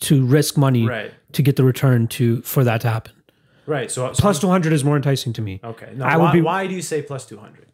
to 0.00 0.24
risk 0.24 0.56
money 0.56 0.86
Right. 0.86 1.12
to 1.32 1.42
get 1.42 1.56
the 1.56 1.64
return 1.64 2.06
to 2.08 2.40
for 2.42 2.64
that 2.64 2.80
to 2.82 2.88
happen. 2.88 3.12
Right. 3.66 3.90
So, 3.90 4.12
so 4.14 4.20
Plus 4.22 4.38
200 4.38 4.72
is 4.72 4.82
more 4.84 4.96
enticing 4.96 5.32
to 5.34 5.42
me. 5.42 5.60
okay. 5.62 5.92
Now, 5.94 6.06
I 6.06 6.16
why, 6.16 6.24
would 6.24 6.32
be- 6.32 6.40
why 6.40 6.66
do 6.66 6.74
you 6.74 6.80
say 6.82 7.02
plus 7.02 7.26
200? 7.26 7.66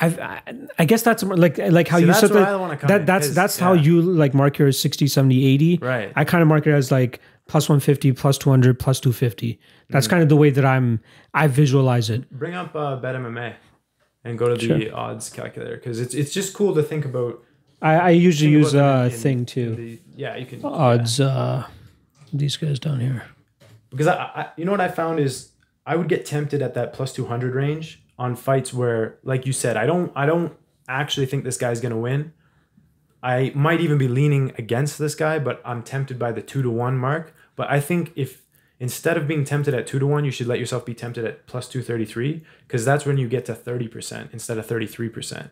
I've, 0.00 0.18
I, 0.18 0.40
I 0.78 0.84
guess 0.84 1.02
that's 1.02 1.22
like 1.22 1.58
like 1.58 1.88
how 1.88 1.98
See, 1.98 2.06
you 2.06 2.14
said 2.14 2.30
that, 2.30 2.80
that 2.88 3.06
that's 3.06 3.30
that's 3.34 3.58
how 3.58 3.72
you 3.74 4.00
like 4.00 4.32
mark 4.32 4.56
yours 4.56 4.78
60 4.78 5.08
70 5.08 5.44
80 5.46 5.78
Right. 5.82 6.12
i 6.14 6.22
kind 6.24 6.42
of 6.42 6.48
mark 6.48 6.64
it 6.68 6.72
as 6.72 6.92
like 6.92 7.20
plus 7.48 7.68
150 7.68 8.12
plus 8.12 8.38
200 8.38 8.78
plus 8.78 9.00
250 9.00 9.58
that's 9.90 10.06
Mm. 10.06 10.10
kind 10.10 10.22
of 10.22 10.28
the 10.28 10.36
way 10.36 10.50
that 10.50 10.64
i'm 10.64 11.00
i 11.34 11.48
visualize 11.48 12.08
it 12.08 12.30
Bring 12.30 12.54
up 12.54 12.74
uh, 12.76 12.96
Bet 12.96 13.16
MMA 13.16 13.54
and 14.24 14.38
go 14.38 14.54
to 14.54 14.66
the 14.78 14.90
odds 14.92 15.28
calculator 15.28 15.74
because 15.76 15.98
it's 16.00 16.14
it's 16.14 16.32
just 16.32 16.54
cool 16.54 16.72
to 16.76 16.82
think 16.82 17.04
about. 17.04 17.42
I, 17.82 17.94
I 17.94 18.10
usually 18.10 18.50
use 18.52 18.74
a 18.74 18.76
them 18.76 19.04
in- 19.06 19.10
thing 19.10 19.46
too 19.46 19.74
the- 19.74 19.98
yeah, 20.16 20.36
you 20.36 20.46
can. 20.46 20.64
odds 20.64 21.20
uh 21.20 21.64
these 22.32 22.56
guys 22.56 22.78
down 22.80 22.98
here 23.00 23.24
because 23.90 24.06
I, 24.08 24.14
I 24.16 24.46
you 24.56 24.64
know 24.64 24.72
what 24.72 24.80
I 24.80 24.88
found 24.88 25.20
is 25.20 25.50
I 25.86 25.96
would 25.96 26.08
get 26.08 26.26
tempted 26.26 26.60
at 26.60 26.74
that 26.74 26.92
plus 26.92 27.12
200 27.12 27.54
range 27.54 28.02
on 28.18 28.34
fights 28.36 28.74
where 28.74 29.18
like 29.22 29.46
you 29.46 29.52
said 29.52 29.76
I 29.76 29.86
don't 29.86 30.10
I 30.16 30.26
don't 30.26 30.52
actually 30.88 31.26
think 31.26 31.44
this 31.44 31.56
guy's 31.56 31.80
going 31.80 31.92
to 31.92 31.98
win. 31.98 32.32
I 33.22 33.52
might 33.54 33.80
even 33.80 33.96
be 33.98 34.08
leaning 34.08 34.52
against 34.58 34.98
this 34.98 35.14
guy 35.14 35.38
but 35.38 35.60
I'm 35.64 35.82
tempted 35.82 36.18
by 36.18 36.32
the 36.32 36.42
2 36.42 36.62
to 36.62 36.70
1 36.70 36.98
mark, 36.98 37.34
but 37.56 37.70
I 37.70 37.80
think 37.80 38.12
if 38.16 38.42
instead 38.80 39.16
of 39.16 39.26
being 39.26 39.44
tempted 39.44 39.74
at 39.74 39.86
two 39.86 39.98
to 39.98 40.06
one, 40.06 40.24
you 40.24 40.30
should 40.30 40.46
let 40.46 40.58
yourself 40.60 40.84
be 40.86 40.94
tempted 40.94 41.24
at 41.24 41.46
plus 41.46 41.68
233 41.68 42.44
because 42.66 42.84
that's 42.84 43.04
when 43.04 43.18
you 43.18 43.28
get 43.28 43.44
to 43.46 43.52
30% 43.54 44.32
instead 44.32 44.56
of 44.58 44.66
33%. 44.66 45.50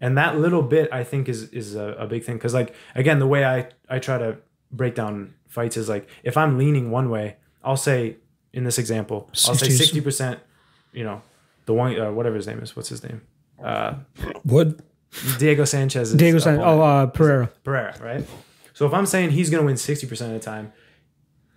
And 0.00 0.16
that 0.16 0.38
little 0.38 0.62
bit, 0.62 0.88
I 0.92 1.02
think, 1.04 1.28
is 1.28 1.48
is 1.50 1.74
a, 1.74 1.94
a 1.98 2.06
big 2.06 2.22
thing 2.24 2.36
because, 2.36 2.54
like, 2.54 2.74
again, 2.94 3.18
the 3.18 3.26
way 3.26 3.44
I, 3.44 3.68
I 3.88 3.98
try 3.98 4.18
to 4.18 4.38
break 4.70 4.94
down 4.94 5.34
fights 5.48 5.76
is 5.76 5.88
like 5.88 6.08
if 6.22 6.36
I'm 6.36 6.58
leaning 6.58 6.90
one 6.90 7.10
way, 7.10 7.36
I'll 7.64 7.76
say 7.76 8.16
in 8.52 8.64
this 8.64 8.78
example, 8.78 9.28
I'll 9.46 9.54
say 9.54 9.68
60. 9.70 10.00
60%, 10.00 10.38
you 10.92 11.04
know, 11.04 11.22
the 11.66 11.74
one, 11.74 11.98
uh, 12.00 12.10
whatever 12.12 12.36
his 12.36 12.46
name 12.46 12.60
is, 12.60 12.74
what's 12.76 12.88
his 12.88 13.02
name? 13.02 13.22
Uh, 13.62 13.94
What? 14.44 14.78
Diego 15.38 15.64
Sanchez. 15.64 16.12
Diego 16.14 16.38
San- 16.38 16.60
Oh, 16.60 16.80
uh, 16.80 17.06
Pereira. 17.06 17.50
Pereira, 17.64 17.94
right? 18.00 18.24
So 18.74 18.86
if 18.86 18.92
I'm 18.94 19.06
saying 19.06 19.30
he's 19.30 19.50
going 19.50 19.62
to 19.62 19.66
win 19.66 19.74
60% 19.76 20.12
of 20.26 20.32
the 20.32 20.38
time, 20.38 20.72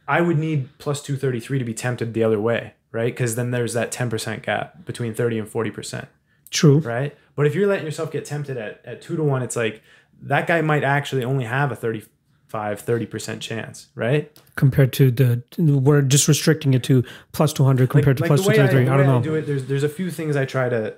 I 0.08 0.22
would 0.22 0.38
need 0.40 0.70
plus 0.80 1.02
233 1.02 1.60
to 1.60 1.66
be 1.66 1.74
tempted 1.74 2.14
the 2.14 2.24
other 2.24 2.40
way, 2.42 2.74
right? 2.92 3.14
Because 3.14 3.36
then 3.36 3.52
there's 3.52 3.74
that 3.74 3.92
10% 3.92 4.42
gap 4.44 4.84
between 4.86 5.14
30 5.14 5.40
and 5.40 5.48
40%, 5.48 6.08
True. 6.52 6.80
right? 6.80 7.16
But 7.36 7.48
if 7.48 7.56
you're 7.56 7.68
letting 7.68 7.86
yourself 7.86 8.12
get 8.12 8.26
tempted 8.26 8.58
at, 8.58 8.82
at 8.86 9.02
two 9.02 9.16
to 9.16 9.24
one, 9.24 9.42
it's 9.42 9.56
like 9.56 9.82
that 10.22 10.46
guy 10.48 10.62
might 10.62 10.84
actually 10.84 11.24
only 11.24 11.46
have 11.46 11.72
a 11.72 11.76
35, 11.76 12.86
30% 12.86 13.40
chance, 13.40 13.88
right? 13.96 14.32
Compared 14.56 14.94
to 14.94 15.10
the, 15.12 15.42
we're 15.58 16.02
just 16.02 16.28
restricting 16.28 16.74
it 16.74 16.84
to 16.84 17.04
plus 17.32 17.54
200 17.54 17.90
compared 17.90 18.18
to 18.18 18.24
plus 18.26 18.44
the 18.44 18.50
way 18.50 18.60
I, 18.60 18.66
I, 18.66 18.68
don't 18.68 19.06
know. 19.08 19.22
do 19.22 19.36
it, 19.36 19.44
there's 19.48 19.66
there's 19.66 19.84
a 19.84 19.90
few 19.90 20.12
things 20.12 20.36
I 20.36 20.46
try 20.46 20.70
to 20.70 20.96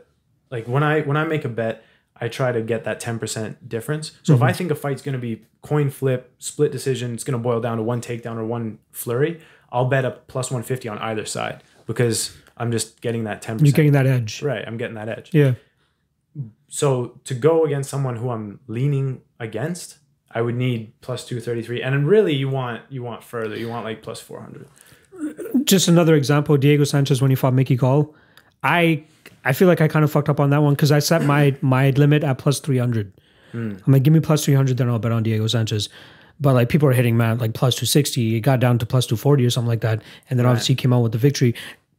like 0.50 0.68
when 0.68 0.84
I 0.84 1.02
when 1.02 1.16
I 1.18 1.24
make 1.24 1.46
a 1.46 1.50
bet, 1.50 1.86
I 2.20 2.28
try 2.28 2.52
to 2.52 2.62
get 2.62 2.84
that 2.84 3.02
10% 3.02 3.58
difference. 3.68 4.12
So 4.24 4.34
Mm-hmm. 4.34 4.44
if 4.44 4.50
I 4.50 4.54
think 4.54 4.72
a 4.72 4.76
fight's 4.76 5.02
going 5.02 5.14
to 5.14 5.20
be 5.20 5.46
coin 5.62 5.90
flip, 5.90 6.34
split 6.40 6.72
decision, 6.72 7.14
it's 7.14 7.24
going 7.24 7.34
to 7.38 7.44
boil 7.44 7.60
down 7.60 7.78
to 7.78 7.84
one 7.84 8.02
takedown 8.02 8.38
or 8.38 8.46
one 8.46 8.80
flurry, 8.92 9.40
I'll 9.72 9.86
bet 9.86 10.06
a 10.06 10.12
plus 10.12 10.52
150 10.52 10.88
on 10.90 10.98
either 11.00 11.26
side 11.26 11.64
because 11.86 12.36
I'm 12.58 12.72
just 12.72 13.02
getting 13.02 13.24
that 13.26 13.42
10%. 13.42 13.62
You're 13.62 13.72
getting 13.72 13.94
that 13.94 14.08
edge. 14.08 14.42
right, 14.42 14.64
I'm 14.66 14.78
getting 14.78 14.96
that 14.96 15.10
edge. 15.10 15.30
Yeah. 15.34 15.54
So 16.68 17.20
to 17.26 17.34
go 17.34 17.66
against 17.66 17.90
someone 17.90 18.16
who 18.16 18.30
I'm 18.32 18.60
leaning 18.68 19.22
against, 19.40 19.98
I 20.32 20.42
would 20.42 20.56
need 20.56 20.94
plus 21.02 21.28
233 21.28 21.84
and 21.84 21.94
then 21.94 22.06
really 22.06 22.34
you 22.34 22.50
want 22.50 22.82
you 22.90 23.04
want 23.04 23.24
further. 23.24 23.56
You 23.56 23.70
want 23.70 23.86
like 23.86 24.02
plus 24.02 24.20
400. 24.20 24.68
Just 25.64 25.88
another 25.88 26.16
example, 26.16 26.58
Diego 26.58 26.84
Sanchez 26.84 27.22
when 27.22 27.30
he 27.30 27.36
fought 27.36 27.54
Mickey 27.54 27.76
Gall. 27.76 28.16
I 28.64 29.04
I 29.46 29.54
feel 29.54 29.68
like 29.68 29.82
I 29.82 29.88
kind 29.88 30.04
of 30.04 30.12
fucked 30.12 30.30
up 30.30 30.40
on 30.40 30.50
that 30.50 30.64
one 30.64 30.74
because 30.74 30.92
I 30.92 31.00
set 31.00 31.24
my 31.24 31.56
my 31.62 31.92
limit 31.92 32.24
at 32.24 32.40
plus 32.40 32.60
300. 32.60 33.14
Hmm. 33.52 33.74
I'm 33.86 33.94
like, 33.94 34.02
give 34.04 34.14
me 34.14 34.20
plus 34.20 34.44
300, 34.46 34.78
then 34.78 34.90
I'll 34.90 34.98
bet 35.00 35.12
on 35.12 35.22
Diego 35.22 35.46
Sanchez. 35.48 35.90
But 36.40 36.56
like 36.56 36.70
people 36.70 36.90
are 36.90 36.94
hitting 36.94 37.16
man 37.16 37.38
like 37.38 37.54
plus 37.54 37.76
260. 37.76 38.36
It 38.38 38.40
got 38.42 38.60
down 38.60 38.80
to 38.80 38.86
plus 38.86 39.06
240 39.06 39.46
or 39.46 39.50
something 39.52 39.68
like 39.68 39.82
that. 39.82 40.02
And 40.30 40.40
then 40.40 40.48
obviously 40.48 40.74
he 40.74 40.78
came 40.78 40.92
out 40.92 41.02
with 41.02 41.12
the 41.12 41.20
victory. 41.20 41.54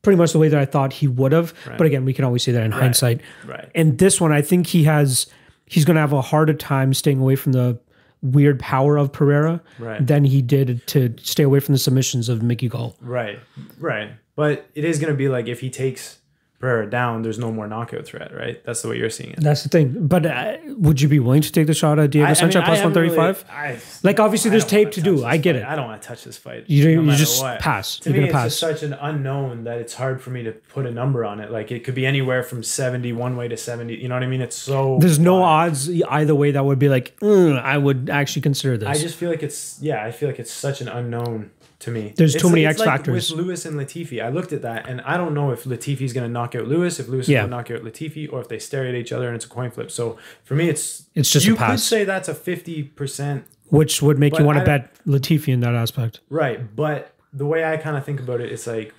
Pretty 0.04 0.16
much 0.16 0.32
the 0.32 0.38
way 0.38 0.48
that 0.48 0.60
I 0.60 0.64
thought 0.66 0.92
he 0.92 1.08
would 1.08 1.32
have. 1.32 1.52
But 1.76 1.86
again, 1.86 2.04
we 2.04 2.12
can 2.12 2.24
always 2.24 2.42
say 2.42 2.52
that 2.52 2.62
in 2.62 2.70
hindsight. 2.72 3.20
Right. 3.46 3.68
And 3.74 3.98
this 3.98 4.20
one, 4.20 4.32
I 4.32 4.42
think 4.42 4.66
he 4.68 4.84
has 4.84 5.26
he's 5.66 5.84
gonna 5.84 6.00
have 6.00 6.12
a 6.12 6.20
harder 6.22 6.54
time 6.54 6.94
staying 6.94 7.18
away 7.20 7.34
from 7.36 7.52
the 7.52 7.78
weird 8.22 8.58
power 8.60 8.96
of 8.96 9.12
Pereira 9.12 9.60
Right. 9.78 10.06
than 10.06 10.24
he 10.24 10.40
did 10.40 10.86
to 10.88 11.14
stay 11.22 11.42
away 11.42 11.60
from 11.60 11.74
the 11.74 11.78
submissions 11.78 12.28
of 12.28 12.42
Mickey 12.42 12.68
Gall. 12.68 12.96
Right, 13.00 13.38
right. 13.78 14.10
But 14.36 14.66
it 14.74 14.84
is 14.84 14.98
going 14.98 15.12
to 15.12 15.16
be 15.16 15.28
like 15.28 15.46
if 15.46 15.60
he 15.60 15.68
takes 15.70 16.18
Pereira 16.64 16.88
down, 16.88 17.20
there's 17.20 17.38
no 17.38 17.52
more 17.52 17.66
knockout 17.66 18.06
threat, 18.06 18.34
right? 18.34 18.64
That's 18.64 18.80
the 18.80 18.88
way 18.88 18.96
you're 18.96 19.10
seeing 19.10 19.30
it. 19.32 19.40
That's 19.40 19.62
the 19.64 19.68
thing. 19.68 20.06
But 20.06 20.24
uh, 20.24 20.56
would 20.78 20.98
you 20.98 21.08
be 21.08 21.18
willing 21.18 21.42
to 21.42 21.52
take 21.52 21.66
the 21.66 21.74
shot 21.74 21.98
at 21.98 22.10
Diego 22.10 22.32
Sanchez 22.32 22.62
plus 22.64 22.78
haven't 22.78 22.94
135? 22.94 23.44
really- 23.68 23.80
Like, 24.02 24.18
obviously, 24.18 24.50
there's 24.50 24.64
tape 24.64 24.86
wanna 24.86 24.92
to 24.92 25.00
do. 25.02 25.24
I 25.26 25.36
get 25.36 25.56
fight. 25.56 25.62
it. 25.62 25.66
I 25.66 25.76
don't 25.76 25.86
want 25.88 26.00
to 26.00 26.08
touch 26.08 26.24
this 26.24 26.38
fight. 26.38 26.64
You 26.68 26.84
don't- 26.84 27.04
no 27.06 27.12
you 27.12 27.18
just 27.18 27.42
what. 27.42 27.60
pass. 27.60 27.98
To 27.98 28.10
You're 28.10 28.20
gonna 28.20 28.32
pass. 28.32 28.46
just 28.58 28.60
such 28.60 28.82
an 28.82 28.94
unknown 28.94 29.64
that 29.64 29.78
it's 29.78 29.92
hard 29.92 30.22
for 30.22 30.30
me 30.30 30.42
to 30.44 30.52
put 30.52 30.86
a 30.86 30.90
number 30.90 31.24
on 31.26 31.38
it. 31.40 31.50
Like 31.50 31.70
it 31.70 31.84
could 31.84 31.94
be 31.94 32.06
anywhere 32.06 32.42
from 32.42 32.62
70 32.62 33.12
one 33.12 33.36
way 33.36 33.46
to 33.48 33.56
70. 33.58 33.94
You 33.96 34.08
know 34.08 34.14
what 34.14 34.22
I 34.22 34.26
mean? 34.26 34.40
It's 34.40 34.56
so. 34.56 34.96
There's 35.00 35.18
no 35.18 35.42
odds 35.42 35.90
either 35.90 36.34
way 36.34 36.50
that 36.52 36.64
would 36.64 36.78
be 36.78 36.88
like, 36.88 37.14
"Mm, 37.20 37.60
I 37.62 37.76
would 37.76 38.08
actually 38.08 38.40
consider 38.42 38.78
this. 38.78 38.88
I 38.88 38.94
just 38.94 39.16
feel 39.16 39.28
like 39.28 39.42
it's 39.42 39.78
yeah. 39.82 40.02
I 40.02 40.10
feel 40.12 40.30
like 40.30 40.38
it's 40.38 40.50
such 40.52 40.80
an 40.80 40.88
unknown 40.88 41.50
to 41.84 41.90
me. 41.90 42.12
There's 42.16 42.34
It's 42.34 42.42
too 42.42 42.50
many 42.50 42.66
X 42.66 42.82
factors. 42.82 43.30
with 43.30 43.38
Lewis 43.40 43.64
and 43.64 43.78
Latifi. 43.80 44.22
I 44.22 44.28
looked 44.28 44.52
at 44.52 44.62
that 44.62 44.88
and 44.88 45.00
I 45.02 45.16
don't 45.16 45.32
know 45.34 45.50
if 45.52 45.64
Latifi's 45.64 46.12
going 46.12 46.26
to 46.26 46.32
knock 46.32 46.54
out 46.54 46.66
Lewis, 46.66 46.98
if 47.00 47.08
Lewis 47.08 47.28
Yeah. 47.28 47.38
is 47.38 47.40
going 47.48 47.50
to 47.50 47.56
knock 47.56 47.70
out 47.70 47.84
Latifi, 47.88 48.30
or 48.32 48.40
if 48.40 48.48
they 48.48 48.58
stare 48.58 48.86
at 48.86 48.94
each 48.94 49.12
other 49.12 49.26
and 49.28 49.36
it's 49.36 49.44
a 49.44 49.48
coin 49.48 49.70
flip. 49.70 49.90
So 49.90 50.18
for 50.42 50.54
me, 50.54 50.68
it's 50.68 51.06
It's 51.14 51.30
just 51.30 51.46
a 51.46 51.48
you 51.50 51.56
could 51.56 51.80
say 51.80 52.04
that's 52.04 52.28
a 52.28 52.34
fifty 52.34 52.82
percent 52.82 53.44
which 53.68 54.02
would 54.02 54.18
make 54.18 54.38
you 54.38 54.44
want 54.44 54.58
to 54.58 54.64
bet 54.64 54.94
Latifi 55.06 55.48
in 55.52 55.60
that 55.60 55.74
aspect. 55.74 56.20
right, 56.28 56.74
but 56.76 57.14
the 57.32 57.46
way 57.46 57.64
I 57.64 57.76
kind 57.78 57.96
of 57.96 58.04
think 58.04 58.20
about 58.20 58.40
it, 58.40 58.52
it's 58.52 58.66
like. 58.66 58.92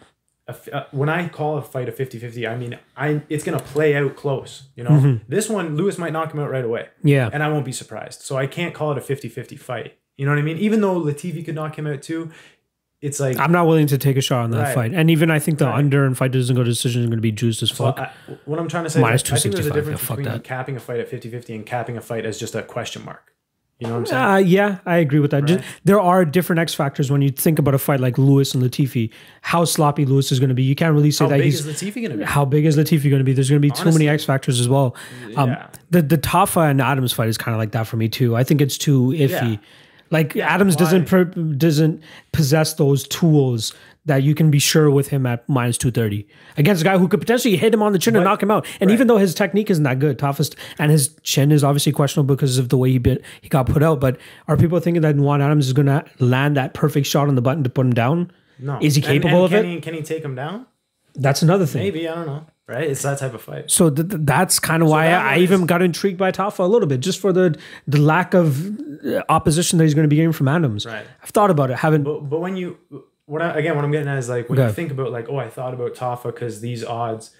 A 0.47 0.55
uh, 0.77 0.83
when 0.91 1.09
I 1.09 1.27
call 1.27 1.57
a 1.57 1.61
fight 1.63 1.89
a 1.89 1.91
50-50, 1.91 2.47
I 2.47 2.55
mean 2.55 2.77
I 2.95 3.21
it's 3.29 3.43
gonna 3.43 3.57
play 3.59 3.95
out 3.95 4.15
close. 4.15 4.67
You 4.75 4.83
know, 4.83 4.91
Mm-hmm. 4.91 5.23
this 5.27 5.49
one 5.49 5.75
Lewis 5.75 5.97
might 5.97 6.13
knock 6.13 6.31
him 6.31 6.39
out 6.39 6.51
right 6.51 6.63
away. 6.63 6.89
Yeah. 7.03 7.31
and 7.33 7.41
I 7.41 7.47
won't 7.49 7.65
be 7.65 7.71
surprised. 7.71 8.21
So 8.21 8.37
I 8.37 8.45
can't 8.45 8.71
call 8.71 8.91
it 8.91 8.97
a 8.99 9.01
50-50 9.01 9.57
fight. 9.57 9.97
You 10.17 10.25
know 10.27 10.31
what 10.33 10.37
I 10.37 10.43
mean? 10.43 10.57
Even 10.59 10.81
though 10.81 11.01
Latifi 11.01 11.43
could 11.43 11.55
knock 11.55 11.79
him 11.79 11.87
out 11.87 12.03
too, 12.03 12.29
it's 13.01 13.19
like 13.19 13.37
I'm 13.39 13.51
not 13.51 13.67
willing 13.67 13.87
to 13.87 13.97
take 13.97 14.17
a 14.17 14.21
shot 14.21 14.43
on 14.43 14.51
that 14.51 14.59
Right. 14.63 14.75
fight. 14.75 14.93
And 14.93 15.09
even 15.11 15.29
I 15.29 15.39
think 15.39 15.59
the 15.59 15.65
Right. 15.65 15.77
under 15.77 16.05
and 16.05 16.17
fight 16.17 16.31
doesn't 16.31 16.55
go 16.55 16.63
to 16.63 16.69
decision 16.69 17.01
is 17.03 17.07
going 17.07 17.17
to 17.17 17.21
be 17.21 17.31
juiced 17.31 17.61
as 17.61 17.69
so 17.69 17.85
fuck. 17.85 17.99
I, 17.99 18.11
what 18.45 18.57
I'm 18.59 18.67
trying 18.67 18.85
to 18.85 18.89
say 18.89 18.99
Minus 19.01 19.23
is 19.23 19.31
I 19.31 19.35
think 19.37 19.55
there's 19.55 19.67
a 19.67 19.69
265, 19.69 19.75
difference 19.75 20.01
yeah, 20.01 20.15
between 20.15 20.33
that. 20.33 20.43
capping 20.43 20.75
a 20.77 20.79
fight 20.79 20.99
at 20.99 21.09
50-50 21.11 21.55
and 21.55 21.65
capping 21.65 21.97
a 21.97 22.01
fight 22.01 22.25
as 22.25 22.39
just 22.39 22.55
a 22.55 22.63
question 22.63 23.03
mark. 23.05 23.31
You 23.77 23.87
know 23.87 23.93
what 23.95 23.99
I'm 23.99 24.05
saying? 24.05 24.23
Uh, 24.23 24.35
yeah, 24.49 24.77
I 24.85 24.95
agree 24.99 25.19
with 25.19 25.31
that. 25.31 25.43
Just, 25.43 25.61
there 25.83 25.99
are 25.99 26.23
different 26.23 26.61
X 26.61 26.73
factors 26.73 27.11
when 27.11 27.21
you 27.21 27.29
think 27.29 27.59
about 27.59 27.73
a 27.73 27.77
fight 27.77 27.99
like 27.99 28.17
Lewis 28.17 28.55
and 28.55 28.63
Latifi. 28.63 29.09
How 29.41 29.65
sloppy 29.65 30.05
Lewis 30.05 30.31
is 30.31 30.39
going 30.39 30.47
to 30.47 30.55
be, 30.55 30.63
you 30.63 30.75
can't 30.75 30.93
really 30.95 31.11
say 31.11 31.25
How 31.25 31.29
that 31.31 31.37
big 31.39 31.43
he's. 31.47 31.65
is 31.65 31.75
Latifi 31.81 32.01
gonna 32.01 32.15
be? 32.19 32.23
how 32.23 32.45
big 32.45 32.65
is 32.65 32.77
Latifi 32.77 33.09
going 33.09 33.19
to 33.19 33.25
be? 33.25 33.33
There's 33.33 33.49
going 33.49 33.61
to 33.61 33.67
be 33.67 33.71
too 33.71 33.91
many 33.91 34.07
X 34.07 34.23
factors 34.23 34.61
as 34.61 34.69
well. 34.69 34.95
Um, 35.35 35.49
Yeah. 35.49 35.67
The 35.91 36.01
the 36.01 36.17
Tafa 36.17 36.71
and 36.71 36.81
Adams 36.81 37.11
fight 37.11 37.27
is 37.27 37.37
kind 37.37 37.53
of 37.53 37.59
like 37.59 37.71
that 37.73 37.85
for 37.85 37.97
me 37.97 38.07
too. 38.07 38.33
I 38.37 38.45
think 38.45 38.61
it's 38.61 38.77
too 38.77 39.09
iffy. 39.09 39.51
Yeah. 39.53 39.57
Like 40.11 40.35
Adams 40.37 40.75
why? 40.75 40.79
doesn't 40.79 41.05
per, 41.07 41.23
doesn't 41.25 42.01
possess 42.31 42.73
those 42.75 43.07
tools 43.07 43.73
that 44.05 44.21
you 44.21 44.35
can 44.35 44.51
be 44.51 44.59
sure 44.59 44.91
with 44.91 45.07
him 45.07 45.25
at 45.25 45.47
minus 45.49 45.79
two 45.79 45.89
thirty 45.89 46.27
against 46.57 46.81
a 46.83 46.85
guy 46.85 46.97
who 46.97 47.07
could 47.07 47.19
potentially 47.19 47.57
hit 47.57 47.73
him 47.73 47.81
on 47.81 47.91
the 47.91 47.97
chin 47.97 48.15
and 48.15 48.23
knock 48.23 48.43
him 48.43 48.51
out. 48.51 48.67
And 48.79 48.89
right. 48.89 48.93
even 48.93 49.07
though 49.07 49.17
his 49.17 49.33
technique 49.33 49.71
isn't 49.71 49.83
that 49.83 49.97
good, 49.97 50.19
toughest, 50.19 50.55
and 50.77 50.91
his 50.91 51.15
chin 51.23 51.51
is 51.51 51.63
obviously 51.63 51.91
questionable 51.91 52.35
because 52.35 52.59
of 52.59 52.69
the 52.69 52.77
way 52.77 52.91
he 52.91 52.97
bit 52.99 53.23
he 53.41 53.49
got 53.49 53.65
put 53.65 53.81
out. 53.81 53.99
But 53.99 54.17
are 54.47 54.57
people 54.57 54.79
thinking 54.79 55.01
that 55.01 55.15
Juan 55.15 55.41
Adams 55.41 55.65
is 55.65 55.73
going 55.73 55.87
to 55.87 56.05
land 56.19 56.55
that 56.55 56.75
perfect 56.75 57.07
shot 57.07 57.27
on 57.27 57.33
the 57.35 57.41
button 57.41 57.63
to 57.63 57.69
put 57.69 57.85
him 57.87 57.93
down? 57.93 58.31
no. 58.59 58.77
Is 58.81 58.95
he 58.95 59.01
And- 59.01 59.07
capable 59.23 59.43
and 59.43 59.45
of 59.45 59.51
can 59.51 59.65
it? 59.65 59.73
He, 59.75 59.81
can 59.81 59.93
he 59.95 60.01
take 60.03 60.23
him 60.23 60.35
down? 60.35 60.67
That's 61.15 61.41
another 61.41 61.65
thing. 61.65 61.81
Maybe 61.81 62.07
I 62.07 62.13
don't 62.15 62.27
know. 62.27 62.45
Right? 62.67 62.89
It's 62.89 63.03
that 63.03 63.19
type 63.19 63.33
of 63.35 63.41
fight. 63.43 63.69
So 63.69 63.91
th- 63.91 64.09
th- 64.09 64.21
that's 64.25 64.57
kind 64.59 64.81
of 64.81 64.89
why 64.89 65.07
I, 65.09 65.35
I 65.35 65.37
even 65.37 65.67
got 65.67 65.83
intrigued 65.83 66.17
by 66.17 66.31
Tafa 66.31 66.59
a 66.59 66.63
little 66.63 66.87
bit, 66.87 66.99
just 66.99 67.19
for 67.19 67.31
the 67.31 67.55
the 67.87 67.99
lack 67.99 68.33
of 68.33 69.05
uh, 69.05 69.21
opposition 69.29 69.77
that 69.77 69.83
he's 69.83 69.93
going 69.93 70.05
to 70.05 70.09
be 70.09 70.15
getting 70.15 70.31
from 70.31 70.47
Adams. 70.47 70.85
Right. 70.85 71.05
I've 71.21 71.29
thought 71.29 71.51
about 71.51 71.69
it. 71.69 71.77
Haven't. 71.77 72.03
But 72.03 72.21
but 72.21 72.39
when 72.39 72.55
you 72.57 72.77
what 73.27 73.41
I, 73.43 73.59
again 73.59 73.75
what 73.75 73.85
I'm 73.85 73.91
getting 73.91 74.07
at 74.07 74.17
is 74.17 74.29
like 74.29 74.49
when 74.49 74.57
Okay. 74.57 74.67
you 74.67 74.73
think 74.73 74.91
about 74.91 75.11
like 75.11 75.29
oh 75.29 75.37
I 75.37 75.47
thought 75.49 75.73
about 75.75 75.93
Tafa 75.93 76.25
because 76.33 76.61
these 76.61 76.83
odds. 76.83 77.31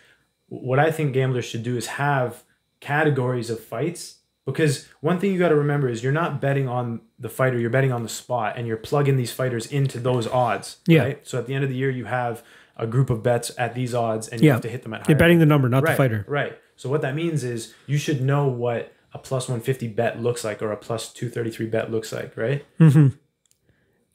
What 0.47 0.77
I 0.77 0.91
think 0.91 1.13
gamblers 1.13 1.45
should 1.45 1.63
do 1.63 1.75
is 1.75 1.87
have 1.87 2.43
categories 2.79 3.49
of 3.49 3.59
fights 3.59 4.17
because 4.45 4.87
one 5.01 5.19
thing 5.19 5.33
you 5.33 5.39
got 5.39 5.49
to 5.49 5.55
remember 5.55 5.89
is 5.89 6.03
you're 6.03 6.11
not 6.13 6.39
betting 6.39 6.67
on 6.69 7.01
the 7.17 7.29
fighter, 7.29 7.57
you're 7.57 7.71
betting 7.71 7.91
on 7.91 8.03
the 8.03 8.09
spot, 8.09 8.55
and 8.57 8.67
you're 8.67 8.77
plugging 8.77 9.17
these 9.17 9.31
fighters 9.31 9.65
into 9.65 9.99
those 9.99 10.27
odds. 10.27 10.77
Yeah. 10.87 11.01
Right. 11.01 11.27
So 11.27 11.39
at 11.39 11.47
the 11.47 11.55
end 11.55 11.63
of 11.63 11.71
the 11.71 11.75
year, 11.75 11.89
you 11.89 12.05
have 12.05 12.43
a 12.77 12.85
group 12.87 13.09
of 13.09 13.23
bets 13.23 13.51
at 13.57 13.73
these 13.75 13.93
odds, 13.93 14.27
and 14.27 14.41
you 14.41 14.47
Yeah. 14.47 14.53
have 14.53 14.61
to 14.61 14.69
hit 14.69 14.83
them 14.83 14.93
at. 14.93 15.01
High. 15.01 15.05
You're 15.11 15.17
betting 15.19 15.39
the 15.39 15.45
number, 15.45 15.69
not 15.69 15.83
right, 15.83 15.91
the 15.91 15.97
fighter. 15.97 16.25
Right. 16.27 16.57
So 16.75 16.89
what 16.89 17.01
that 17.01 17.15
means 17.15 17.43
is 17.43 17.73
you 17.87 17.97
should 17.97 18.21
know 18.21 18.47
what 18.47 18.91
a 19.13 19.17
plus 19.17 19.47
150 19.47 19.87
bet 19.87 20.21
looks 20.21 20.43
like 20.43 20.61
or 20.61 20.71
a 20.73 20.77
plus 20.77 21.13
233 21.13 21.67
bet 21.67 21.89
looks 21.89 22.11
like, 22.11 22.35
right? 22.35 22.65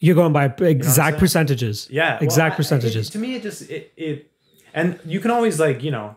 You're 0.03 0.15
going 0.15 0.32
by 0.32 0.47
exact 0.47 0.95
saying? 1.15 1.20
percentages. 1.20 1.87
Yeah, 1.91 2.15
well, 2.15 2.23
exact 2.23 2.55
I- 2.55 2.57
percentages. 2.57 3.09
it- 3.09 3.12
to 3.12 3.19
me, 3.19 3.35
it 3.37 3.43
just 3.43 3.69
it 3.70 3.93
it, 3.97 4.31
and 4.74 4.99
you 5.05 5.20
can 5.20 5.31
always 5.31 5.61
like 5.61 5.82
you 5.82 5.91
know, 5.91 6.16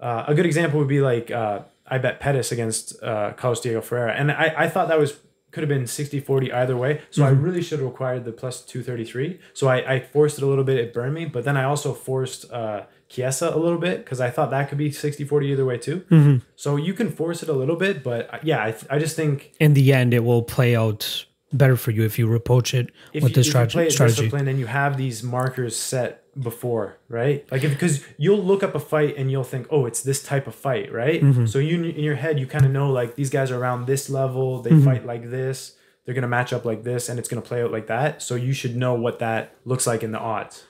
uh, 0.00 0.24
a 0.28 0.34
good 0.34 0.46
example 0.46 0.78
would 0.78 0.88
be 0.88 1.00
like 1.00 1.30
uh, 1.30 1.60
I 1.86 1.98
bet 1.98 2.20
Pettis 2.20 2.52
against 2.52 3.00
uh, 3.02 3.32
Carlos 3.36 3.60
Diego 3.60 3.80
Ferreira, 3.80 4.12
and 4.14 4.30
I 4.30 4.54
I 4.56 4.68
thought 4.68 4.88
that 4.88 4.98
was 5.00 5.18
could 5.50 5.62
have 5.62 5.68
been 5.68 5.84
60-40 5.84 6.52
either 6.52 6.76
way. 6.76 7.00
So 7.10 7.22
Mm-hmm. 7.22 7.28
I 7.34 7.40
really 7.40 7.62
should 7.62 7.78
have 7.80 7.88
required 7.88 8.24
the 8.24 8.32
plus 8.32 8.60
two 8.62 8.82
thirty 8.82 9.04
three. 9.04 9.40
So 9.54 9.68
I 9.68 9.94
I 9.94 10.00
forced 10.00 10.38
it 10.38 10.44
a 10.44 10.46
little 10.46 10.64
bit. 10.64 10.78
It 10.78 10.92
burned 10.92 11.14
me, 11.14 11.24
but 11.26 11.44
then 11.44 11.56
I 11.56 11.64
also 11.64 11.92
forced. 11.94 12.50
Uh, 12.52 12.82
Chiesa 13.10 13.48
a 13.54 13.56
little 13.56 13.78
bit 13.78 14.04
because 14.04 14.20
I 14.20 14.28
thought 14.28 14.50
that 14.50 14.68
could 14.68 14.76
be 14.76 14.92
60 14.92 15.24
40 15.24 15.46
either 15.52 15.64
way 15.64 15.78
too. 15.78 16.00
Mm-hmm. 16.10 16.36
So 16.56 16.76
you 16.76 16.92
can 16.92 17.10
force 17.10 17.42
it 17.42 17.48
a 17.48 17.54
little 17.54 17.76
bit, 17.76 18.02
but 18.04 18.28
uh, 18.34 18.38
yeah, 18.42 18.62
I, 18.62 18.74
I 18.90 18.98
just 18.98 19.16
think 19.16 19.54
In 19.58 19.72
the 19.72 19.94
end, 19.94 20.12
it 20.12 20.22
will 20.24 20.42
play 20.42 20.76
out 20.76 21.24
better 21.50 21.74
for 21.76 21.90
you 21.90 22.04
if 22.04 22.18
you 22.18 22.30
approach 22.34 22.74
it 22.74 22.90
if 23.14 23.22
with 23.22 23.30
you, 23.30 23.36
this 23.36 23.46
if 23.46 23.46
you 23.46 23.50
strategy. 23.52 23.72
play 23.76 23.86
it 23.86 23.92
strategy. 23.92 24.16
disciplined 24.24 24.48
and 24.50 24.58
you 24.58 24.66
have 24.66 24.98
these 24.98 25.22
markers 25.22 25.74
set 25.74 26.22
before, 26.38 26.98
right? 27.08 27.46
Like 27.50 27.64
if 27.64 27.72
because 27.72 28.04
you'll 28.16 28.42
look 28.42 28.62
up 28.62 28.74
a 28.74 28.80
fight 28.80 29.16
and 29.16 29.30
you'll 29.30 29.44
think, 29.44 29.66
oh, 29.70 29.86
it's 29.86 30.02
this 30.02 30.22
type 30.22 30.46
of 30.46 30.54
fight, 30.54 30.92
right? 30.92 31.20
Mm-hmm. 31.22 31.46
So 31.46 31.58
you 31.58 31.82
in 31.84 32.04
your 32.04 32.14
head 32.16 32.38
you 32.38 32.46
kind 32.46 32.64
of 32.64 32.70
know 32.70 32.90
like 32.90 33.16
these 33.16 33.30
guys 33.30 33.50
are 33.50 33.58
around 33.58 33.86
this 33.86 34.08
level, 34.10 34.62
they 34.62 34.70
Mm-hmm. 34.70 34.84
fight 34.84 35.06
like 35.06 35.30
this, 35.30 35.74
they're 36.04 36.14
gonna 36.14 36.28
match 36.28 36.52
up 36.52 36.64
like 36.64 36.84
this, 36.84 37.08
and 37.08 37.18
it's 37.18 37.28
gonna 37.28 37.42
play 37.42 37.62
out 37.62 37.72
like 37.72 37.86
that. 37.88 38.22
So 38.22 38.34
you 38.34 38.52
should 38.52 38.76
know 38.76 38.94
what 38.94 39.18
that 39.18 39.54
looks 39.64 39.86
like 39.86 40.02
in 40.02 40.12
the 40.12 40.18
odds. 40.20 40.64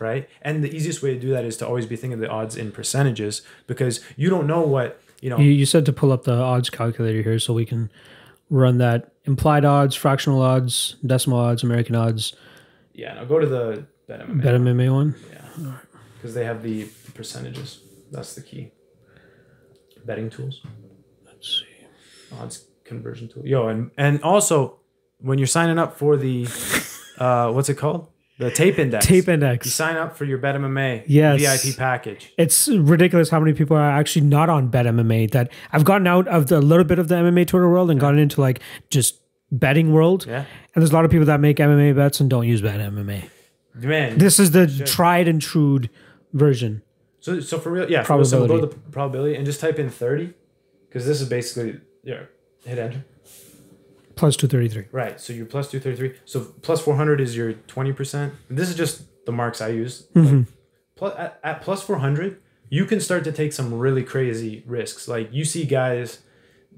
right? 0.00 0.26
And 0.40 0.64
the 0.64 0.74
easiest 0.74 1.02
way 1.02 1.12
to 1.12 1.20
do 1.20 1.30
that 1.30 1.44
is 1.44 1.56
to 1.58 1.66
always 1.66 1.84
be 1.84 1.94
thinking 1.96 2.14
of 2.14 2.20
the 2.20 2.28
odds 2.30 2.56
in 2.56 2.72
percentages 2.72 3.42
because 3.66 4.00
you 4.16 4.30
don't 4.30 4.46
know 4.46 4.62
what 4.62 4.98
you 5.20 5.28
know. 5.28 5.38
You, 5.38 5.50
you 5.50 5.66
said 5.66 5.84
to 5.86 5.92
pull 5.92 6.10
up 6.10 6.24
the 6.24 6.32
odds 6.32 6.70
calculator 6.70 7.20
here 7.22 7.38
so 7.38 7.52
we 7.52 7.66
can 7.66 7.90
run 8.48 8.78
that 8.78 9.12
implied 9.24 9.66
odds, 9.66 9.94
fractional 9.94 10.40
odds, 10.40 10.96
decimal 11.04 11.38
odds, 11.38 11.62
American 11.62 11.94
odds, 11.94 12.34
yeah, 12.94 13.12
now 13.14 13.24
go 13.24 13.38
to 13.38 13.46
the 13.46 13.84
Bet 14.08 14.20
MMA 14.26 14.42
bet 14.42 14.54
MMA 14.54 14.92
one. 14.92 15.14
Yeah, 15.30 15.72
because 16.16 16.34
they 16.34 16.44
have 16.44 16.62
the 16.62 16.86
percentages. 17.14 17.80
That's 18.10 18.34
the 18.34 18.40
key. 18.42 18.72
Betting 20.06 20.30
tools, 20.30 20.62
Let's 21.26 21.48
see. 21.60 22.36
odds 22.40 22.64
conversion 22.84 23.28
tool. 23.28 23.46
Yo, 23.46 23.68
and 23.68 23.90
and 23.98 24.22
also 24.22 24.78
when 25.20 25.36
you're 25.38 25.46
signing 25.46 25.78
up 25.78 25.98
for 25.98 26.16
the, 26.16 26.46
uh, 27.18 27.50
what's 27.52 27.68
it 27.68 27.74
called? 27.74 28.08
The 28.38 28.50
tape 28.52 28.78
index. 28.78 29.04
Tape 29.04 29.26
You 29.26 29.32
index. 29.34 29.70
sign 29.72 29.96
up 29.96 30.16
for 30.16 30.24
your 30.24 30.38
Bet 30.38 30.54
MMA 30.54 31.02
Yes. 31.08 31.40
VIP 31.64 31.76
package. 31.76 32.32
It's 32.38 32.68
ridiculous 32.68 33.28
how 33.30 33.40
many 33.40 33.52
people 33.52 33.76
are 33.76 33.90
actually 33.90 34.26
not 34.26 34.48
on 34.48 34.68
Bet 34.68 34.86
MMA. 34.86 35.32
That 35.32 35.50
I've 35.72 35.84
gotten 35.84 36.06
out 36.06 36.28
of 36.28 36.46
the 36.46 36.60
little 36.60 36.84
bit 36.84 36.98
of 37.00 37.08
the 37.08 37.16
MMA 37.16 37.46
Twitter 37.48 37.68
world 37.68 37.90
and 37.90 37.98
gotten 38.00 38.20
into 38.20 38.40
like 38.40 38.60
just 38.90 39.20
betting 39.50 39.92
world. 39.92 40.24
Yeah, 40.26 40.44
And 40.74 40.82
there's 40.82 40.90
a 40.90 40.94
lot 40.94 41.04
of 41.04 41.10
people 41.10 41.26
that 41.26 41.40
make 41.40 41.56
MMA 41.56 41.96
bets 41.96 42.20
and 42.20 42.30
don't 42.30 42.46
use 42.46 42.62
Bet 42.62 42.78
MMA. 42.80 43.28
Man. 43.78 44.18
This 44.18 44.38
is 44.38 44.50
the 44.50 44.66
tried 44.84 45.28
and 45.28 45.40
true 45.40 45.80
version. 46.32 46.82
So, 47.20 47.40
so 47.40 47.58
for 47.58 47.70
real, 47.70 47.90
yeah. 47.90 48.02
For 48.02 48.16
real, 48.16 48.24
so 48.24 48.38
we'll 48.38 48.48
go 48.48 48.60
to 48.60 48.66
Probability. 48.66 48.84
the 48.84 48.90
probability 48.92 49.34
and 49.36 49.46
just 49.46 49.60
type 49.60 49.78
in 49.78 49.90
thirty, 49.90 50.32
because 50.88 51.06
this 51.06 51.20
is 51.20 51.28
basically 51.28 51.80
yeah. 52.02 52.22
Hit 52.64 52.78
enter. 52.78 53.04
Plus 54.16 54.36
233. 54.36 54.86
Right. 54.90 55.20
So 55.20 55.32
you're 55.32 55.46
plus 55.46 55.70
two 55.70 55.78
thirty 55.78 55.96
three. 55.96 56.14
So 56.24 56.40
plus 56.62 56.80
four 56.80 56.96
hundred 56.96 57.20
is 57.20 57.36
your 57.36 57.52
twenty 57.52 57.92
percent. 57.92 58.34
This 58.50 58.68
is 58.68 58.74
just 58.74 59.02
the 59.26 59.32
marks 59.32 59.60
I 59.60 59.68
use. 59.68 60.08
Mm-hmm. 60.14 60.42
Plus, 60.96 61.14
at, 61.16 61.38
at 61.44 61.62
plus 61.62 61.82
four 61.82 61.98
hundred, 61.98 62.40
you 62.68 62.84
can 62.84 63.00
start 63.00 63.22
to 63.24 63.32
take 63.32 63.52
some 63.52 63.72
really 63.74 64.02
crazy 64.02 64.64
risks. 64.66 65.06
Like 65.06 65.32
you 65.32 65.44
see 65.44 65.64
guys 65.64 66.18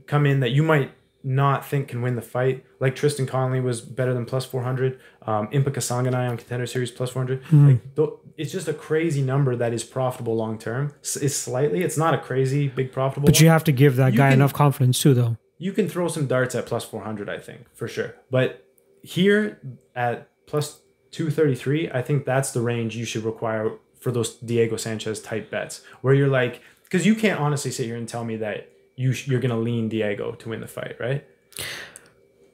come 0.07 0.27
in 0.27 0.41
that 0.41 0.51
you 0.51 0.63
might 0.63 0.93
not 1.23 1.67
think 1.67 1.89
can 1.89 2.01
win 2.03 2.15
the 2.17 2.23
fight. 2.23 2.65
Like 2.81 2.97
Tristan 2.97 3.27
Connelly 3.27 3.61
was 3.61 3.81
better 3.81 4.15
than 4.15 4.25
plus 4.25 4.45
four 4.45 4.63
hundred. 4.63 4.99
Um, 5.23 5.49
Impa 5.49 5.71
Kasanganay 5.71 6.31
on 6.31 6.37
Contender 6.37 6.67
Series 6.67 6.91
plus 6.91 7.11
four 7.11 7.21
hundred. 7.23 7.43
Mm-hmm. 7.45 7.69
Like 7.69 7.95
th- 7.97 8.09
it's 8.39 8.53
just 8.53 8.69
a 8.69 8.73
crazy 8.75 9.21
number 9.23 9.55
that 9.57 9.73
is 9.75 9.85
profitable 9.85 10.35
long 10.37 10.59
term. 10.59 10.95
S- 11.03 11.17
It's 11.17 11.37
slightly. 11.37 11.83
It's 11.83 11.99
not 11.99 12.15
a 12.15 12.19
crazy 12.19 12.69
big 12.69 12.91
profitable. 12.93 13.27
But 13.27 13.35
one 13.37 13.43
you 13.45 13.51
have 13.51 13.65
to 13.65 13.73
give 13.73 13.97
that 13.97 14.13
You 14.13 14.19
guy 14.19 14.29
can- 14.31 14.39
enough 14.39 14.53
confidence 14.55 15.01
too, 15.01 15.13
though. 15.15 15.37
you 15.59 15.73
can 15.73 15.89
throw 15.89 16.09
some 16.09 16.27
darts 16.27 16.55
at 16.55 16.65
plus 16.65 16.85
400 16.87 17.29
i 17.29 17.39
think 17.39 17.67
for 17.75 17.87
sure 17.87 18.15
but 18.31 18.65
here 19.03 19.61
at 19.95 20.27
plus 20.47 20.81
233 21.11 21.91
i 21.91 22.01
think 22.01 22.25
that's 22.25 22.53
the 22.53 22.61
range 22.63 22.97
you 22.97 23.05
should 23.05 23.25
require 23.25 23.73
for 23.99 24.11
those 24.11 24.37
diego 24.37 24.77
sanchez 24.77 25.21
type 25.21 25.51
bets 25.51 25.83
where 26.01 26.15
you're 26.15 26.29
like 26.29 26.63
because 26.85 27.05
you 27.05 27.15
can't 27.15 27.39
honestly 27.39 27.71
sit 27.71 27.85
here 27.85 27.97
and 27.97 28.09
tell 28.09 28.25
me 28.25 28.37
that 28.37 28.69
you 29.03 29.13
sh- 29.17 29.27
you're 29.29 29.41
gonna 29.45 29.59
lean 29.69 29.85
diego 29.95 30.27
to 30.41 30.45
win 30.51 30.61
the 30.61 30.67
fight 30.77 30.97
right 31.07 31.23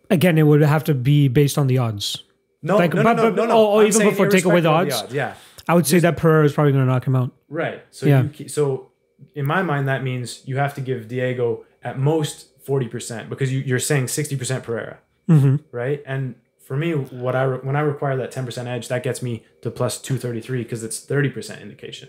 Again, 0.08 0.38
it 0.38 0.44
would 0.44 0.60
have 0.62 0.84
to 0.84 0.94
be 0.94 1.26
based 1.26 1.58
on 1.58 1.66
the 1.66 1.78
odds. 1.78 2.22
no 2.62 2.76
Like, 2.78 2.94
no, 2.94 3.02
but- 3.02 3.16
no, 3.16 3.22
no, 3.24 3.30
but- 3.30 3.36
no, 3.36 3.44
no. 3.46 3.56
oh, 3.56 3.72
oh, 3.74 3.80
I'm 3.80 3.86
even 3.88 4.08
before 4.10 4.28
take 4.28 4.44
away 4.44 4.60
the 4.60 4.70
irrespective 4.70 4.98
of 4.98 5.04
odds? 5.06 5.14
yeah 5.14 5.34
I 5.68 5.74
would 5.74 5.86
say 5.86 5.98
that 5.98 6.16
Pereira 6.16 6.44
is 6.44 6.52
probably 6.52 6.72
going 6.72 6.86
to 6.86 6.90
knock 6.92 7.04
him 7.06 7.16
out. 7.16 7.30
right 7.48 7.80
so 7.90 8.06
Yeah. 8.06 8.24
you 8.38 8.48
so 8.48 8.90
in 9.34 9.44
my 9.46 9.62
mind 9.62 9.88
that 9.88 10.00
means 10.04 10.42
you 10.48 10.56
have 10.58 10.74
to 10.74 10.80
give 10.80 11.08
diego 11.08 11.64
at 11.82 11.98
most 11.98 12.36
40% 12.64 13.28
because 13.28 13.52
you, 13.52 13.60
you're 13.60 13.78
saying 13.90 14.06
60% 14.06 14.62
pereira 14.62 14.98
Mm-hmm. 15.28 15.56
right? 15.72 16.00
And 16.06 16.36
for 16.66 16.76
me, 16.76 16.92
what 16.94 17.34
I 17.34 17.42
re- 17.42 17.58
when 17.62 17.74
I 17.76 17.80
require 17.80 18.16
that 18.16 18.30
ten 18.30 18.44
percent 18.44 18.66
edge, 18.68 18.86
that 18.88 19.02
gets 19.02 19.22
me 19.22 19.44
to 19.62 19.70
plus 19.72 20.00
two 20.00 20.18
thirty 20.18 20.40
three 20.40 20.62
because 20.64 20.82
it's 20.84 20.98
thirty 21.00 21.28
percent 21.30 21.60
indication. 21.62 22.08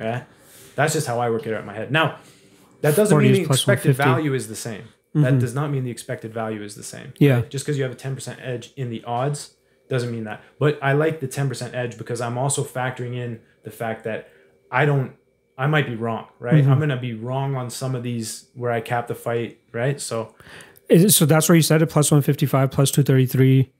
Right? 0.00 0.24
That's 0.76 0.92
just 0.92 1.06
how 1.08 1.18
I 1.20 1.30
work 1.30 1.44
it 1.46 1.54
out 1.54 1.60
in 1.60 1.66
my 1.66 1.74
head. 1.74 1.90
Now, 1.92 2.18
that 2.90 2.96
doesn't 2.96 3.18
mean 3.18 3.32
the 3.32 3.42
expected 3.42 3.96
value 3.96 4.34
is 4.34 4.48
the 4.48 4.56
same. 4.56 4.88
That 5.14 5.20
mm-hmm. 5.20 5.38
does 5.38 5.54
not 5.54 5.70
mean 5.70 5.84
the 5.84 5.90
expected 5.90 6.34
value 6.34 6.62
is 6.62 6.74
the 6.74 6.82
same. 6.82 7.14
Yeah. 7.18 7.40
Just 7.48 7.64
because 7.64 7.78
you 7.78 7.84
have 7.84 7.92
a 7.92 7.96
ten 7.96 8.14
percent 8.14 8.38
edge 8.42 8.72
in 8.76 8.90
the 8.90 9.02
odds 9.04 9.54
doesn't 9.88 10.10
mean 10.10 10.24
that. 10.24 10.42
But 10.58 10.78
I 10.82 10.92
like 10.92 11.20
the 11.20 11.28
ten 11.28 11.48
percent 11.48 11.74
edge 11.74 11.96
because 11.96 12.20
I'm 12.20 12.36
also 12.36 12.62
factoring 12.62 13.14
in 13.14 13.40
the 13.64 13.70
fact 13.70 14.04
that 14.04 14.28
I 14.70 14.84
don't. 14.84 15.14
I 15.58 15.68
might 15.68 15.86
be 15.86 15.96
wrong, 15.96 16.26
right? 16.38 16.54
Mm-hmm. 16.54 16.70
I'm 16.70 16.78
gonna 16.78 17.00
be 17.00 17.14
wrong 17.14 17.56
on 17.56 17.70
some 17.70 17.94
of 17.94 18.02
these 18.02 18.48
where 18.54 18.70
I 18.70 18.82
cap 18.82 19.06
the 19.06 19.14
fight, 19.14 19.58
right? 19.72 19.98
So 19.98 20.34
Is 20.90 21.04
it, 21.04 21.10
so 21.12 21.24
that's 21.24 21.48
where 21.48 21.56
you 21.56 21.62
said 21.62 21.80
it 21.80 21.86
plus 21.86 22.10
155, 22.10 22.70
plus 22.70 22.90
233. 22.90 23.72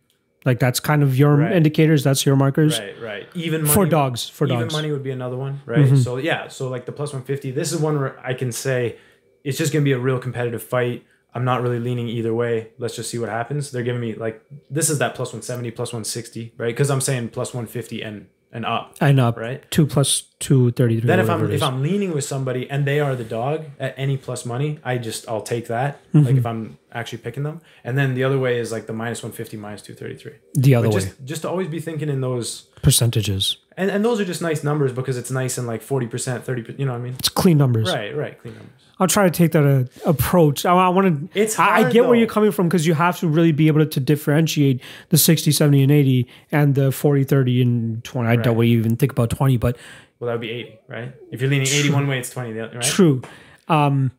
Like 0.46 0.60
that's 0.60 0.80
kind 0.80 1.02
of 1.02 1.18
your 1.18 1.36
Right. 1.36 1.52
indicators. 1.52 2.02
That's 2.04 2.24
your 2.24 2.36
markers 2.36 2.78
Right, 2.78 3.02
right. 3.02 3.28
Even 3.34 3.62
money, 3.62 3.74
for 3.74 3.84
dogs. 3.84 4.28
For 4.28 4.46
even 4.46 4.60
dogs. 4.60 4.66
Mm-hmm. 4.72 4.78
money 4.82 4.92
would 4.92 5.02
be 5.02 5.10
another 5.10 5.36
one, 5.36 5.60
right? 5.66 5.98
So 5.98 6.16
yeah, 6.16 6.48
so 6.48 6.68
like 6.68 6.86
the 6.86 6.92
plus 6.92 7.12
one 7.12 7.22
fifty. 7.22 7.50
This 7.50 7.72
is 7.72 7.80
one 7.80 7.98
where 7.98 8.18
I 8.24 8.32
can 8.32 8.52
say 8.52 8.96
it's 9.44 9.58
just 9.58 9.72
gonna 9.72 9.84
be 9.84 9.92
a 9.92 9.98
real 9.98 10.18
competitive 10.18 10.62
fight. 10.62 11.04
I'm 11.34 11.44
not 11.44 11.60
really 11.60 11.78
leaning 11.80 12.08
either 12.08 12.32
way. 12.32 12.68
Let's 12.78 12.96
just 12.96 13.10
see 13.10 13.18
what 13.18 13.28
happens. 13.28 13.70
They're 13.70 13.82
giving 13.82 14.00
me 14.00 14.14
like 14.14 14.40
this 14.70 14.88
is 14.88 14.98
that 15.00 15.14
plus 15.14 15.32
one 15.34 15.42
seventy, 15.42 15.70
plus 15.70 15.92
one 15.92 16.04
sixty, 16.04 16.54
right? 16.56 16.68
Because 16.68 16.90
I'm 16.90 17.02
saying 17.02 17.28
plus 17.30 17.52
one 17.52 17.66
fifty 17.66 18.00
and 18.00 18.28
and 18.52 18.64
up, 18.64 18.96
And 19.00 19.20
up. 19.20 19.36
right? 19.36 19.68
Two 19.70 19.86
plus 19.86 20.22
233. 20.40 21.06
Then 21.06 21.20
if 21.20 21.28
I'm 21.28 21.50
if. 21.50 21.62
I'm 21.62 21.82
leaning 21.82 22.12
with 22.14 22.24
somebody 22.24 22.70
and 22.70 22.84
they 22.86 23.00
are 23.00 23.14
the 23.16 23.24
dog 23.24 23.64
at 23.78 23.94
any 23.98 24.16
plus 24.16 24.46
money, 24.46 24.78
I 24.84 24.98
just 24.98 25.28
I'll 25.28 25.42
take 25.42 25.66
that. 25.68 26.00
Mm-hmm. 26.12 26.26
Like 26.26 26.36
if 26.36 26.46
I'm 26.46 26.78
actually 26.92 27.18
picking 27.18 27.42
them. 27.42 27.60
And 27.84 27.98
then 27.98 28.14
the 28.14 28.24
other 28.24 28.38
way 28.38 28.58
is 28.58 28.72
like 28.72 28.86
the 28.86 28.92
minus 28.92 29.22
one 29.22 29.32
fifty, 29.32 29.56
minus 29.56 29.82
two 29.82 29.94
thirty 29.94 30.16
three. 30.16 30.34
the 30.54 30.74
other 30.74 30.88
But 30.88 30.94
way. 30.94 31.00
just 31.02 31.24
just 31.24 31.42
to 31.42 31.50
always 31.50 31.68
be 31.68 31.80
thinking 31.80 32.08
in 32.08 32.20
those 32.20 32.68
Percentages. 32.82 33.56
And, 33.76 33.90
and 33.90 34.04
those 34.04 34.20
are 34.20 34.24
just 34.24 34.40
nice 34.42 34.64
numbers 34.64 34.92
because 34.92 35.16
it's 35.18 35.30
nice 35.30 35.58
and 35.58 35.66
like 35.66 35.82
40%, 35.82 36.08
30%, 36.42 36.78
you 36.78 36.86
know 36.86 36.92
what 36.92 36.98
I 36.98 37.02
mean? 37.02 37.14
It's 37.18 37.28
clean 37.28 37.58
numbers. 37.58 37.92
Right, 37.92 38.16
right, 38.16 38.38
clean 38.40 38.54
numbers. 38.54 38.72
I'll 38.98 39.06
try 39.06 39.24
to 39.24 39.30
take 39.30 39.52
that 39.52 39.64
uh, 39.66 39.84
approach. 40.10 40.64
I, 40.64 40.72
I 40.74 40.88
want 40.88 41.32
to. 41.34 41.38
It's 41.38 41.58
I, 41.58 41.64
I 41.66 41.80
hard, 41.82 41.92
get 41.92 42.06
where 42.06 42.14
you're 42.16 42.26
coming 42.26 42.50
from 42.50 42.66
because 42.66 42.86
you 42.86 42.94
have 42.94 43.18
to 43.20 43.28
really 43.28 43.52
be 43.52 43.66
able 43.66 43.84
to 43.84 44.00
differentiate 44.00 44.80
the 45.10 45.18
60, 45.18 45.52
70, 45.52 45.82
and 45.82 45.92
80 45.92 46.26
and 46.50 46.74
the 46.74 46.90
40, 46.90 47.24
30, 47.24 47.60
and 47.62 48.04
20. 48.04 48.26
I 48.28 48.36
don't 48.36 48.56
Right. 48.56 48.66
even 48.68 48.96
think 48.96 49.12
about 49.12 49.28
20, 49.30 49.58
but 49.58 49.76
Well, 50.18 50.28
that 50.28 50.32
would 50.34 50.40
be 50.40 50.50
80, 50.50 50.78
right? 50.88 51.14
If 51.30 51.42
you're 51.42 51.50
leaning 51.50 51.66
80 51.68 51.90
one 51.90 52.06
way, 52.08 52.18
it's 52.18 52.30
20 52.30 52.52
the 52.54 52.64
other, 52.64 52.76
right? 52.78 52.84
true. 52.84 53.20
Um, 53.68 54.12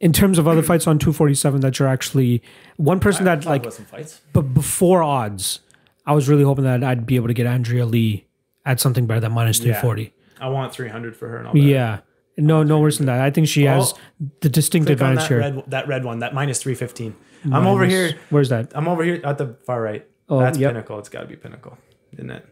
in 0.00 0.12
terms 0.12 0.38
of 0.38 0.46
other 0.48 0.62
fights 0.62 0.86
on 0.88 0.98
247 0.98 1.60
that 1.60 1.78
you're 1.78 1.86
actually 1.88 2.42
one 2.76 2.98
person 3.00 3.24
that 3.24 3.42
Talk 3.42 3.64
like 3.64 3.72
some 3.72 3.84
fights. 3.84 4.20
but 4.32 4.42
before 4.54 5.02
odds, 5.02 5.60
I 6.06 6.12
was 6.14 6.28
really 6.28 6.44
hoping 6.44 6.64
that 6.64 6.82
I'd 6.84 7.04
be 7.06 7.16
able 7.16 7.26
to 7.28 7.34
get 7.34 7.46
Andrea 7.46 7.84
Lee 7.84 8.24
at 8.68 8.78
something 8.78 9.06
better 9.06 9.20
than 9.20 9.32
minus 9.32 9.58
Yeah. 9.58 9.80
340. 9.80 10.12
I 10.40 10.48
want 10.50 10.72
300 10.72 11.16
for 11.16 11.28
her 11.28 11.38
and 11.38 11.48
all 11.48 11.54
that. 11.54 11.58
Yeah. 11.60 12.00
No, 12.36 12.62
no 12.62 12.78
worse 12.78 12.98
than 12.98 13.06
that. 13.06 13.20
I 13.20 13.30
think 13.32 13.48
she 13.48 13.64
has 13.64 13.94
the 14.42 14.48
distinct 14.48 14.88
advantage 14.90 15.22
that 15.22 15.28
here. 15.28 15.38
red, 15.40 15.64
that 15.68 15.88
red 15.88 16.04
one, 16.04 16.20
that 16.20 16.32
minus 16.34 16.62
315. 16.62 17.16
I'm 17.52 17.66
over 17.66 17.84
here. 17.84 18.12
Where's 18.30 18.48
that? 18.50 18.70
I'm 18.76 18.86
over 18.86 19.02
here 19.02 19.20
at 19.24 19.38
the 19.38 19.56
far 19.66 19.82
right. 19.82 20.06
Oh, 20.28 20.38
That's 20.38 20.56
yep. 20.58 20.70
Pinnacle. 20.70 20.98
It's 21.00 21.08
got 21.08 21.22
to 21.22 21.26
be 21.26 21.34
Pinnacle, 21.36 21.76
isn't 22.12 22.30
it? 22.30 22.46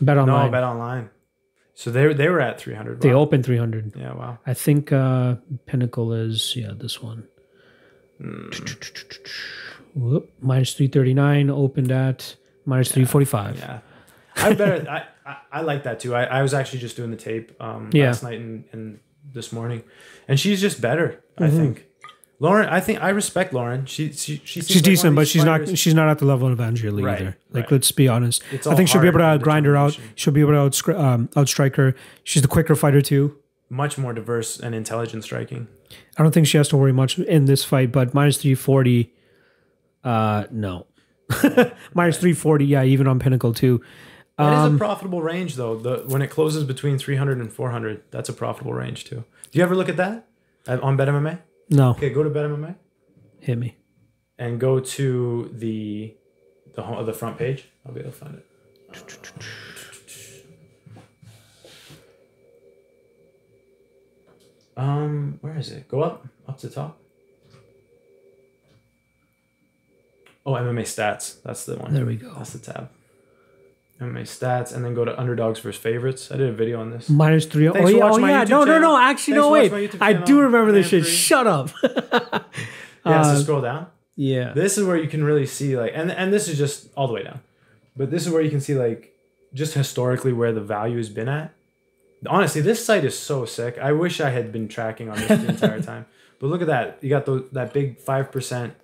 Bet 0.00 0.18
online. 0.18 0.46
No, 0.46 0.52
bet 0.52 0.62
online. 0.62 1.10
So 1.74 1.90
they 1.90 2.12
they 2.12 2.28
were 2.28 2.40
at 2.40 2.60
300. 2.60 3.00
they 3.00 3.12
Wow. 3.14 3.20
open 3.22 3.42
300. 3.42 3.94
Yeah, 3.96 4.12
wow. 4.14 4.38
I 4.46 4.54
think 4.54 4.92
uh 4.92 5.36
Pinnacle 5.66 6.12
is 6.12 6.54
yeah 6.54 6.72
this 6.76 7.02
one. 7.02 7.24
Hmm. 8.20 8.50
Whoop, 9.94 10.30
minus 10.40 10.74
339 10.74 11.50
opened 11.50 11.90
at 11.90 12.36
minus 12.66 12.92
345. 12.92 13.58
Yeah. 13.58 13.78
I 14.38 14.54
better. 14.54 14.86
I, 14.88 15.04
I 15.30 15.36
I 15.52 15.60
like 15.62 15.82
that 15.84 16.00
too. 16.00 16.14
I, 16.14 16.24
I 16.24 16.42
was 16.42 16.54
actually 16.54 16.80
just 16.80 16.96
doing 16.96 17.10
the 17.10 17.16
tape 17.16 17.52
um, 17.60 17.90
Yeah. 17.92 18.06
last 18.06 18.22
night 18.22 18.38
and, 18.40 18.64
and 18.72 19.00
this 19.32 19.52
morning, 19.52 19.82
and 20.26 20.38
she's 20.40 20.60
just 20.60 20.80
better. 20.80 21.22
I 21.38 21.42
Mm-hmm. 21.42 21.56
think. 21.56 21.84
Lauren, 22.40 22.68
I 22.68 22.78
think 22.78 23.02
I 23.02 23.08
respect 23.08 23.52
Lauren. 23.52 23.84
She 23.86 24.12
she 24.12 24.40
she 24.44 24.60
She's 24.60 24.76
like 24.76 24.84
decent, 24.84 25.16
but 25.16 25.26
she's 25.26 25.44
not 25.44 25.76
she's 25.76 25.94
not 25.94 26.08
at 26.08 26.18
the 26.18 26.24
level 26.24 26.46
of 26.52 26.58
Lee 26.60 27.02
Right, 27.02 27.20
either. 27.20 27.36
Like 27.50 27.64
right. 27.64 27.72
let's 27.72 27.90
be 27.90 28.06
honest. 28.06 28.42
It's 28.52 28.64
I 28.66 28.76
think 28.76 28.88
she'll 28.88 29.00
be 29.02 29.08
able 29.08 29.18
to 29.18 29.38
grind 29.42 29.66
her 29.66 29.76
out. 29.76 29.98
She'll 30.14 30.32
be 30.32 30.40
able 30.42 30.52
to 30.52 30.58
outscri- 30.58 30.98
um, 30.98 31.26
outstrike 31.34 31.74
her. 31.76 31.96
She's 32.22 32.42
the 32.42 32.48
quicker 32.48 32.76
fighter 32.76 33.02
too. 33.02 33.36
much 33.70 33.98
more 33.98 34.12
diverse 34.12 34.58
and 34.60 34.72
intelligent 34.74 35.24
striking. 35.24 35.66
I 36.16 36.22
don't 36.22 36.32
think 36.32 36.46
she 36.46 36.56
has 36.58 36.68
to 36.68 36.76
worry 36.76 36.92
much 36.92 37.18
in 37.18 37.46
this 37.46 37.64
fight, 37.64 37.90
but 37.90 38.14
minus 38.14 38.36
340 38.38 39.12
uh 40.04 40.44
no. 40.52 40.86
minus 41.92 42.16
340, 42.18 42.64
yeah, 42.64 42.84
even 42.84 43.06
on 43.08 43.18
Pinnacle 43.18 43.52
too. 43.52 43.82
That 44.38 44.52
is 44.52 44.58
Um, 44.60 44.74
a 44.76 44.78
profitable 44.78 45.20
range 45.20 45.56
though. 45.56 45.76
The 45.76 46.04
when 46.06 46.22
it 46.22 46.28
closes 46.30 46.62
between 46.64 46.96
300 46.96 47.38
and 47.38 47.52
400, 47.52 48.02
that's 48.12 48.28
a 48.28 48.32
profitable 48.32 48.72
range 48.72 49.04
too. 49.04 49.24
Do 49.50 49.58
you 49.58 49.64
ever 49.64 49.74
look 49.74 49.88
at 49.88 49.96
that 49.96 50.26
At- 50.66 50.80
on 50.80 50.96
BetMMA? 50.96 51.40
No, 51.70 51.90
Okay, 51.90 52.10
go 52.10 52.22
to 52.22 52.30
BetMMA 52.30 52.76
hit 53.40 53.58
me. 53.58 53.76
and 54.38 54.60
go 54.60 54.78
to 54.80 55.50
the 55.52 56.14
the 56.74 56.82
ho- 56.82 57.04
the 57.04 57.12
front 57.12 57.36
page. 57.38 57.68
I'll 57.84 57.92
be 57.92 58.00
able 58.00 58.12
to 58.12 58.16
find 58.16 58.34
it. 58.36 58.46
Um, 64.76 65.38
where 65.40 65.56
is 65.56 65.70
it? 65.70 65.88
Go 65.88 66.02
up, 66.02 66.26
up 66.46 66.58
to 66.58 66.70
top. 66.70 66.98
Oh, 70.46 70.52
MMA 70.52 70.82
stats. 70.82 71.42
That's 71.42 71.66
the 71.66 71.76
one. 71.76 71.92
There 71.92 72.06
we 72.06 72.16
go. 72.16 72.32
That's 72.34 72.52
the 72.52 72.58
tab. 72.72 72.90
MMA 74.00 74.22
stats, 74.22 74.74
and 74.74 74.84
then 74.84 74.94
go 74.94 75.04
to 75.04 75.18
underdogs 75.18 75.58
versus 75.60 75.80
favorites. 75.80 76.30
I 76.30 76.36
did 76.36 76.48
a 76.48 76.52
video 76.52 76.80
on 76.80 76.90
this. 76.90 77.08
Minus 77.08 77.46
three. 77.46 77.68
Thanks 77.68 77.80
oh 77.90 77.96
yeah, 77.96 78.10
oh 78.10 78.18
yeah. 78.18 78.44
YouTube 78.44 78.48
No, 78.50 78.58
no, 78.60 78.66
channel. 78.66 78.80
no. 78.92 78.98
Actually, 78.98 79.34
Thanks 79.34 79.44
no. 79.46 79.50
Wait, 79.50 80.00
my 80.00 80.06
I 80.06 80.12
do 80.12 80.40
remember 80.40 80.70
this 80.72 80.86
shit. 80.88 81.02
Free. 81.04 81.12
Shut 81.12 81.46
up. 81.46 81.70
Yeah, 83.06 83.22
so 83.22 83.30
Uh, 83.30 83.36
scroll 83.36 83.60
down. 83.62 83.86
yeah. 84.16 84.52
This 84.52 84.76
is 84.76 84.84
where 84.84 84.96
you 84.96 85.08
can 85.08 85.24
really 85.24 85.46
see 85.46 85.76
like, 85.78 85.92
and 85.94 86.10
and 86.12 86.32
this 86.32 86.46
is 86.48 86.58
just 86.58 86.88
all 86.96 87.06
the 87.06 87.14
way 87.14 87.22
down, 87.22 87.40
but 87.96 88.10
this 88.10 88.26
is 88.26 88.32
where 88.32 88.42
you 88.42 88.50
can 88.50 88.60
see 88.60 88.74
like, 88.74 89.14
just 89.54 89.72
historically 89.74 90.32
where 90.32 90.52
the 90.52 90.60
value 90.60 90.98
has 90.98 91.08
been 91.08 91.28
at. 91.28 91.52
Honestly, 92.26 92.60
this 92.60 92.84
site 92.84 93.04
is 93.04 93.16
so 93.18 93.44
sick. 93.46 93.78
I 93.78 93.92
wish 93.92 94.20
I 94.20 94.30
had 94.30 94.52
been 94.52 94.68
tracking 94.68 95.08
on 95.08 95.16
this 95.16 95.28
the 95.28 95.48
entire 95.48 95.80
time. 95.80 96.06
But 96.40 96.48
look 96.48 96.60
at 96.60 96.68
that. 96.68 96.98
You 97.00 97.08
got 97.10 97.26
those, 97.26 97.48
that 97.52 97.72
big 97.72 97.98
five 97.98 98.30
percent. 98.30 98.74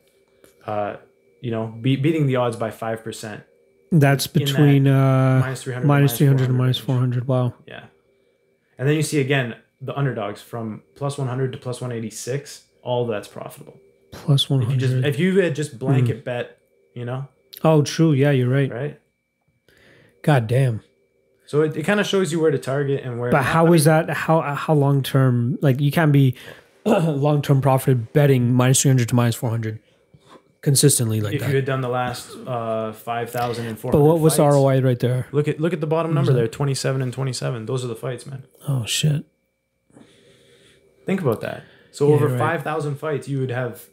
Uh, 0.67 0.97
you 1.41 1.51
know, 1.53 1.67
be, 1.67 1.95
beating 1.97 2.27
the 2.27 2.37
odds 2.37 2.57
by 2.57 2.71
five 2.71 3.05
percent. 3.05 3.45
That's 4.01 4.27
between 4.27 4.87
uh 4.89 5.41
minus 5.41 5.63
300 5.63 5.87
minus 5.87 6.13
to 6.13 6.19
three 6.19 6.27
hundred 6.27 6.49
and 6.49 6.59
minus 6.59 6.79
400 6.79 6.85
four 6.87 6.99
hundred. 6.99 7.29
Wow. 7.29 7.55
Yeah. 7.67 7.85
And 8.79 8.89
then 8.89 8.97
you 8.97 9.03
see 9.03 9.21
again 9.21 9.55
the 9.81 9.97
underdogs 9.97 10.43
from 10.43 10.83
plus 10.97 11.17
100 11.19 11.53
to 11.53 11.59
plus 11.59 11.81
186. 11.81 12.65
All 12.83 13.07
that's 13.07 13.29
profitable. 13.29 13.77
Plus 14.13 14.51
one 14.51 14.63
If 14.63 14.71
you 14.71 14.77
just 14.77 14.93
hundred. 14.95 15.09
if 15.09 15.19
you 15.19 15.41
had 15.41 15.55
just 15.55 15.79
blanket 15.79 16.19
Hmm. 16.19 16.25
bet, 16.25 16.59
you 16.95 17.05
know, 17.05 17.29
Oh, 17.63 17.83
true. 17.83 18.13
Yeah, 18.13 18.31
you're 18.31 18.49
right. 18.49 18.71
right? 18.71 19.01
God 20.23 20.47
damn. 20.47 20.83
So 21.47 21.63
it, 21.63 21.77
it 21.77 21.83
kind 21.85 22.01
of 22.01 22.07
shows 22.07 22.33
you 22.33 22.41
where 22.41 22.51
to 22.51 22.59
target 22.59 23.03
and 23.05 23.19
where. 23.21 23.31
But 23.31 23.43
how 23.45 23.73
is 23.73 23.85
that? 23.85 24.09
How 24.11 24.41
how 24.41 24.75
long 24.75 25.03
term? 25.03 25.59
Like 25.63 25.81
you 25.81 25.91
can't 25.93 26.13
be 26.13 26.35
long 26.87 27.43
term 27.43 27.61
profit 27.61 28.13
betting 28.13 28.53
minus 28.55 28.83
three 28.83 28.91
hundred 28.91 29.09
to 29.11 29.15
minus 29.15 29.35
four 29.35 29.51
hundred 29.51 29.79
consistently 30.65 31.21
like 31.21 31.35
if 31.35 31.41
that. 31.43 31.51
you 31.51 31.57
had 31.57 31.65
done 31.65 31.81
the 31.83 31.89
last 31.89 32.35
uh, 32.47 32.93
five 32.93 33.31
thousand 33.31 33.67
and 33.67 33.79
four 33.79 33.93
hundred. 33.93 34.03
But 34.03 34.09
what 34.09 34.19
was 34.21 34.37
the 34.39 34.43
ROI 34.45 34.81
right 34.81 34.99
there? 34.99 35.29
Look 35.31 35.47
at 35.47 35.61
look 35.61 35.73
at 35.73 35.81
the 35.81 35.87
bottom 35.87 36.13
number 36.15 36.33
there, 36.33 36.49
twenty 36.49 36.75
seven 36.75 37.01
and 37.03 37.13
twenty 37.13 37.33
seven. 37.33 37.67
Those 37.67 37.85
are 37.85 37.89
the 37.89 37.95
fights, 37.95 38.27
man. 38.27 38.45
Oh 38.67 38.85
shit. 38.87 39.25
Think 41.07 41.21
about 41.21 41.41
that. 41.43 41.63
So 41.93 42.09
Yeah, 42.09 42.15
over 42.15 42.29
right. 42.29 42.39
five 42.39 42.63
thousand 42.65 42.97
fights, 42.97 43.29
you 43.29 43.39
would 43.41 43.51
have 43.51 43.85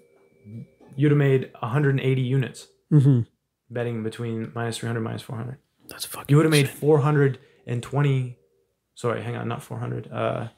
you'd 0.95 1.11
have 1.11 1.17
made 1.17 1.51
one 1.59 1.71
hundred 1.71 1.91
and 1.91 1.99
eighty 1.99 2.21
units 2.23 2.67
Mm-hmm. 2.91 3.21
betting 3.69 4.03
between 4.03 4.51
minus 4.53 4.79
300 4.79 4.99
minus 4.99 5.21
400. 5.21 5.57
That's 5.87 6.03
fucking. 6.03 6.25
You 6.27 6.35
would 6.35 6.45
have 6.45 6.51
made 6.51 6.67
420. 6.67 8.37
Sorry, 8.95 9.21
hang 9.21 9.37
on, 9.37 9.47
not 9.47 9.63
400. 9.63 10.11
Uh, 10.11 10.11
was 10.11 10.49
that 10.49 10.51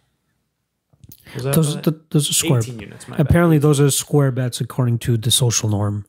Those 1.37 1.75
uh, 1.77 1.81
th- 1.81 1.97
those 2.11 2.29
are 2.29 2.33
square. 2.33 2.59
18 2.59 2.79
units? 2.79 3.05
Bad. 3.05 3.19
Apparently, 3.19 3.57
those 3.57 3.79
are 3.79 3.89
square 3.89 4.31
bets 4.31 4.61
according 4.61 4.99
to 4.99 5.17
the 5.17 5.31
social 5.31 5.69
norm. 5.69 6.05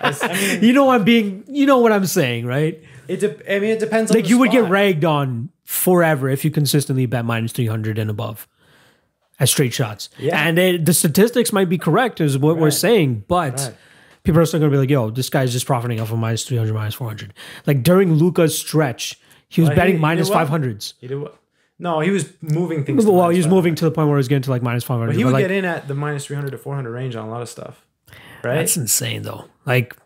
I 0.05 0.33
mean, 0.33 0.63
You 0.63 0.73
know 0.73 0.89
I'm 0.89 1.03
being. 1.03 1.43
You 1.47 1.65
know 1.65 1.79
what 1.79 1.91
I'm 1.91 2.05
saying, 2.05 2.45
right? 2.45 2.81
it. 3.07 3.19
De- 3.19 3.53
I 3.55 3.59
mean, 3.59 3.71
it 3.71 3.79
depends. 3.79 4.11
on 4.11 4.15
Like 4.15 4.25
the 4.25 4.29
you 4.29 4.37
would 4.39 4.51
get 4.51 4.69
ragged 4.69 5.05
on 5.05 5.49
forever 5.63 6.29
if 6.29 6.43
you 6.45 6.51
consistently 6.51 7.05
bet 7.05 7.25
minus 7.25 7.51
three 7.51 7.67
hundred 7.67 7.97
and 7.97 8.09
above 8.09 8.47
as 9.39 9.49
straight 9.51 9.73
shots. 9.73 10.09
Yeah. 10.19 10.47
and 10.47 10.57
it, 10.59 10.85
the 10.85 10.93
statistics 10.93 11.51
might 11.51 11.69
be 11.69 11.77
correct, 11.77 12.21
is 12.21 12.37
what 12.37 12.57
we're 12.57 12.71
saying, 12.71 13.25
but. 13.27 13.59
Right. 13.59 13.75
People 14.23 14.39
are 14.39 14.45
still 14.45 14.61
gonna 14.61 14.71
be 14.71 14.77
like, 14.77 14.89
"Yo, 14.89 15.09
this 15.09 15.29
guy's 15.29 15.51
just 15.51 15.65
profiting 15.65 15.99
off 15.99 16.09
of 16.13 16.17
minus 16.17 16.45
three 16.45 16.55
hundred, 16.55 16.75
minus 16.75 16.93
four 16.93 17.07
hundred. 17.09 17.33
Like 17.67 17.83
during 17.83 18.13
Luca's 18.13 18.57
stretch, 18.57 19.19
he 19.49 19.59
was 19.59 19.67
Well, 19.71 19.75
betting 19.75 19.99
minus 19.99 20.29
five 20.29 20.47
hundreds. 20.47 20.93
He 21.01 21.07
did 21.07 21.19
what? 21.19 21.37
No, 21.79 21.99
he 21.99 22.09
was 22.11 22.31
moving 22.41 22.85
things. 22.85 23.05
Well, 23.05 23.29
he 23.29 23.37
was 23.37 23.47
moving 23.47 23.75
to 23.75 23.85
the 23.85 23.91
point 23.91 24.07
where 24.07 24.17
he 24.17 24.19
was 24.19 24.27
getting 24.27 24.43
to 24.43 24.49
like 24.51 24.61
minus 24.61 24.83
five 24.83 24.99
hundred. 24.99 25.11
But 25.11 25.17
he 25.17 25.23
would 25.23 25.33
like, 25.33 25.43
get 25.43 25.51
in 25.51 25.65
at 25.65 25.87
the 25.87 25.95
minus 25.95 26.25
300 26.25 26.51
to 26.51 26.57
400 26.57 26.91
range 26.91 27.15
on 27.15 27.27
a 27.27 27.31
lot 27.31 27.41
of 27.41 27.49
stuff, 27.49 27.85
right? 28.43 28.55
That's 28.55 28.77
insane, 28.77 29.23
though. 29.23 29.45
Like, 29.65 29.97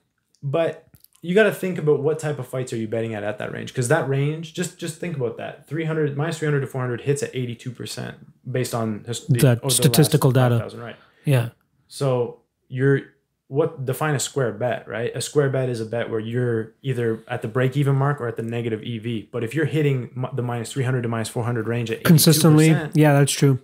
but 0.41 0.87
you 1.21 1.35
got 1.35 1.43
to 1.43 1.51
think 1.51 1.77
about 1.77 2.01
what 2.01 2.19
type 2.19 2.39
of 2.39 2.47
fights 2.47 2.71
are 2.73 2.77
you 2.77 2.87
betting 2.87 3.13
at 3.13 3.23
at 3.23 3.37
that 3.39 3.51
range 3.51 3.73
because 3.73 3.87
that 3.89 4.07
range 4.07 4.53
just 4.53 4.77
just 4.77 4.99
think 4.99 5.17
about 5.17 5.37
that 5.37 5.67
300 5.67 6.15
minus 6.15 6.39
300 6.39 6.61
to 6.61 6.67
400 6.67 7.01
hits 7.01 7.21
at 7.23 7.33
82% 7.33 8.15
based 8.49 8.73
on 8.73 9.03
his, 9.05 9.25
the, 9.27 9.59
statistical 9.67 10.31
data. 10.31 10.55
5,000, 10.55 10.79
right 10.79 10.95
yeah, 11.25 11.49
so 11.87 12.41
you're 12.69 13.01
what 13.49 13.85
define 13.85 14.13
a 14.13 14.19
square 14.19 14.51
bet 14.51 14.85
right 14.87 15.15
a 15.15 15.21
square 15.21 15.49
bet 15.49 15.69
is 15.69 15.79
a 15.79 15.85
bet 15.85 16.09
where 16.09 16.19
you're 16.19 16.73
either 16.81 17.23
at 17.29 17.41
the 17.41 17.47
break 17.47 17.77
even 17.77 17.95
mark 17.95 18.19
or 18.19 18.27
at 18.27 18.35
the 18.35 18.43
negative 18.43 18.81
ev 18.85 19.31
but 19.31 19.41
if 19.43 19.55
you're 19.55 19.65
hitting 19.65 20.09
the 20.33 20.41
minus 20.41 20.71
300 20.73 21.01
to 21.03 21.07
minus 21.07 21.29
400 21.29 21.65
range 21.67 21.89
at 21.89 22.03
consistently. 22.03 22.67
Yeah, 22.93 23.13
that's 23.13 23.31
true. 23.31 23.59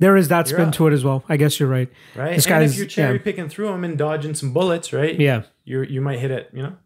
There 0.00 0.16
is 0.16 0.28
that 0.28 0.46
spin 0.48 0.68
up. 0.68 0.74
to 0.74 0.86
it 0.86 0.92
as 0.92 1.02
well. 1.04 1.24
I 1.28 1.36
guess 1.36 1.58
you're 1.58 1.68
right. 1.68 1.90
right 2.16 2.36
This 2.36 2.46
and 2.46 2.64
if 2.64 2.76
you're 2.76 2.86
cherry 2.86 3.16
yeah. 3.16 3.22
picking 3.22 3.48
through 3.48 3.68
them 3.68 3.84
and 3.84 3.96
dodging 3.98 4.34
some 4.34 4.52
bullets 4.52 4.92
right 4.92 5.18
Yeah. 5.18 5.42
you're 5.64 5.84
you 5.84 6.00
might 6.00 6.18
hit 6.18 6.30
it 6.30 6.50
you 6.52 6.62
know 6.62 6.76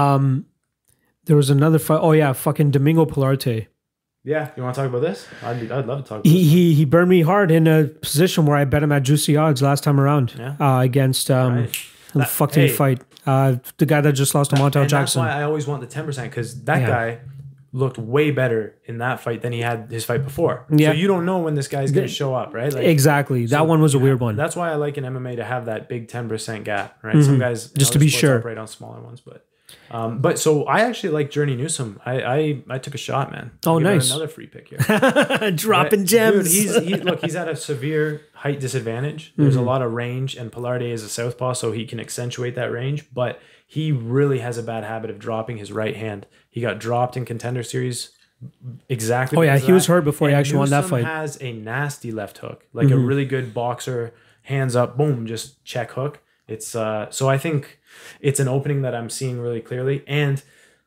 Um, 0.00 0.46
there 1.26 1.36
was 1.36 1.50
another 1.50 1.78
fight. 1.78 2.00
Oh 2.02 2.12
yeah, 2.12 2.32
fucking 2.32 2.70
Domingo 2.72 3.04
Pilarte. 3.04 3.68
Yeah 4.30 4.44
you 4.56 4.62
want 4.62 4.74
to 4.74 4.80
talk 4.80 4.88
about 4.92 5.02
this 5.08 5.26
i'd, 5.42 5.58
be, 5.60 5.66
I'd 5.76 5.86
love 5.86 5.98
to 6.02 6.08
talk 6.08 6.18
about 6.20 6.26
He 6.26 6.38
he 6.54 6.62
he 6.74 6.84
burned 6.94 7.10
me 7.16 7.20
hard 7.22 7.50
in 7.58 7.66
a 7.66 7.84
position 8.08 8.46
where 8.46 8.56
I 8.56 8.64
bet 8.72 8.82
him 8.84 8.92
at 8.92 9.02
juicy 9.02 9.34
odds 9.44 9.60
last 9.62 9.82
time 9.86 9.98
around. 10.04 10.26
Yeah. 10.38 10.54
Uh, 10.60 10.80
against 10.90 11.30
um, 11.30 11.54
Right. 11.56 11.76
who 12.12 12.12
the 12.12 12.18
That- 12.20 12.28
fuck 12.38 12.50
did 12.52 12.62
he 12.62 12.68
hey. 12.68 12.76
fight? 12.82 12.98
Uh, 13.26 13.56
the 13.82 13.86
guy 13.86 14.00
that 14.00 14.12
just 14.22 14.34
lost 14.34 14.50
to 14.50 14.56
Montel 14.56 14.80
and 14.82 14.90
Jackson. 14.90 15.22
That's 15.22 15.34
why 15.34 15.40
I 15.40 15.42
always 15.44 15.66
want 15.66 15.80
the 15.82 15.86
ten 15.96 16.04
percent 16.06 16.30
because 16.30 16.48
that 16.64 16.80
Yeah. 16.82 16.86
guy 16.96 17.18
looked 17.72 17.98
way 17.98 18.30
better 18.32 18.74
in 18.90 18.98
that 18.98 19.20
fight 19.20 19.42
than 19.42 19.52
he 19.52 19.60
had 19.60 19.78
his 19.90 20.04
fight 20.04 20.24
before. 20.24 20.64
Yeah. 20.70 20.90
So 20.90 20.96
you 20.96 21.06
don't 21.06 21.24
know 21.24 21.38
when 21.38 21.54
this 21.54 21.68
guy's 21.68 21.92
going 21.92 22.06
to 22.08 22.12
show 22.12 22.34
up, 22.34 22.52
right? 22.52 22.72
Like, 22.72 22.84
Exactly. 22.84 23.46
That 23.46 23.66
one 23.68 23.80
was 23.80 23.94
a 23.94 23.98
weird 24.00 24.18
one. 24.20 24.34
That's 24.36 24.56
why 24.56 24.70
I 24.72 24.74
like 24.76 24.98
in 24.98 25.04
MMA 25.04 25.36
to 25.36 25.44
have 25.44 25.66
that 25.66 25.88
big 25.88 26.08
ten 26.08 26.28
percent 26.28 26.64
gap, 26.64 26.98
right? 27.02 27.22
Some 27.22 27.38
guys 27.38 27.68
Mm-hmm. 27.68 27.78
Just 27.78 27.92
to 27.92 27.98
be 28.00 28.08
sure. 28.08 28.38
right 28.40 28.58
on 28.58 28.66
smaller 28.66 29.00
ones, 29.00 29.20
but. 29.20 29.44
Um, 29.90 30.18
but 30.18 30.38
so 30.38 30.64
I 30.64 30.80
actually 30.80 31.10
like 31.10 31.30
Journey 31.30 31.56
Newson. 31.56 32.00
I 32.04 32.22
I, 32.22 32.62
I 32.70 32.78
took 32.78 32.94
a 32.94 32.98
shot, 32.98 33.32
man. 33.32 33.50
Oh, 33.66 33.78
nice. 33.78 34.10
Another 34.10 34.28
free 34.28 34.46
pick 34.46 34.68
here. 34.68 35.50
Dropping 35.54 36.00
Dude, 36.00 36.08
gems. 36.08 36.52
he's 36.52 36.76
he, 36.76 36.94
look. 36.96 37.20
He's 37.20 37.36
at 37.36 37.48
a 37.48 37.56
severe 37.56 38.22
height 38.34 38.60
disadvantage. 38.60 39.32
There's 39.36 39.56
a 39.56 39.62
lot 39.62 39.82
of 39.82 39.92
range, 39.92 40.36
and 40.36 40.52
Pilarte 40.52 40.90
is 40.90 41.02
a 41.02 41.08
southpaw, 41.08 41.54
so 41.54 41.72
he 41.72 41.84
can 41.84 41.98
accentuate 41.98 42.54
that 42.54 42.72
range. 42.72 43.06
But 43.12 43.40
he 43.66 43.92
really 43.92 44.40
has 44.40 44.58
a 44.58 44.62
bad 44.62 44.84
habit 44.84 45.10
of 45.10 45.18
dropping 45.18 45.58
his 45.58 45.72
right 45.72 45.96
hand. 45.96 46.26
He 46.48 46.60
got 46.60 46.78
dropped 46.78 47.16
in 47.16 47.24
contender 47.24 47.62
series. 47.62 48.10
Exactly. 48.88 49.38
Oh, 49.38 49.42
yeah, 49.42 49.58
he 49.58 49.72
was 49.72 49.86
hurt 49.86 50.02
before 50.02 50.28
he 50.28 50.34
And 50.34 50.40
actually 50.40 50.58
won 50.58 50.70
that 50.70 50.86
fight. 50.86 51.04
Mm-hmm. 51.04 51.14
Has 51.14 51.38
a 51.42 51.52
nasty 51.52 52.10
left 52.10 52.38
hook, 52.38 52.66
like 52.72 52.90
a 52.90 52.96
really 52.96 53.26
good 53.26 53.52
boxer, 53.52 54.14
hands 54.42 54.74
up, 54.74 54.96
boom, 54.96 55.26
just 55.26 55.62
check 55.64 55.90
hook. 55.92 56.20
It's 56.48 56.74
uh. 56.74 57.10
So 57.10 57.28
I 57.28 57.38
think 57.38 57.79
it's 58.20 58.40
an 58.40 58.48
opening 58.48 58.82
that 58.82 58.94
I'm 58.94 59.10
seeing 59.10 59.40
really 59.40 59.60
clearly, 59.60 60.04
and 60.06 60.42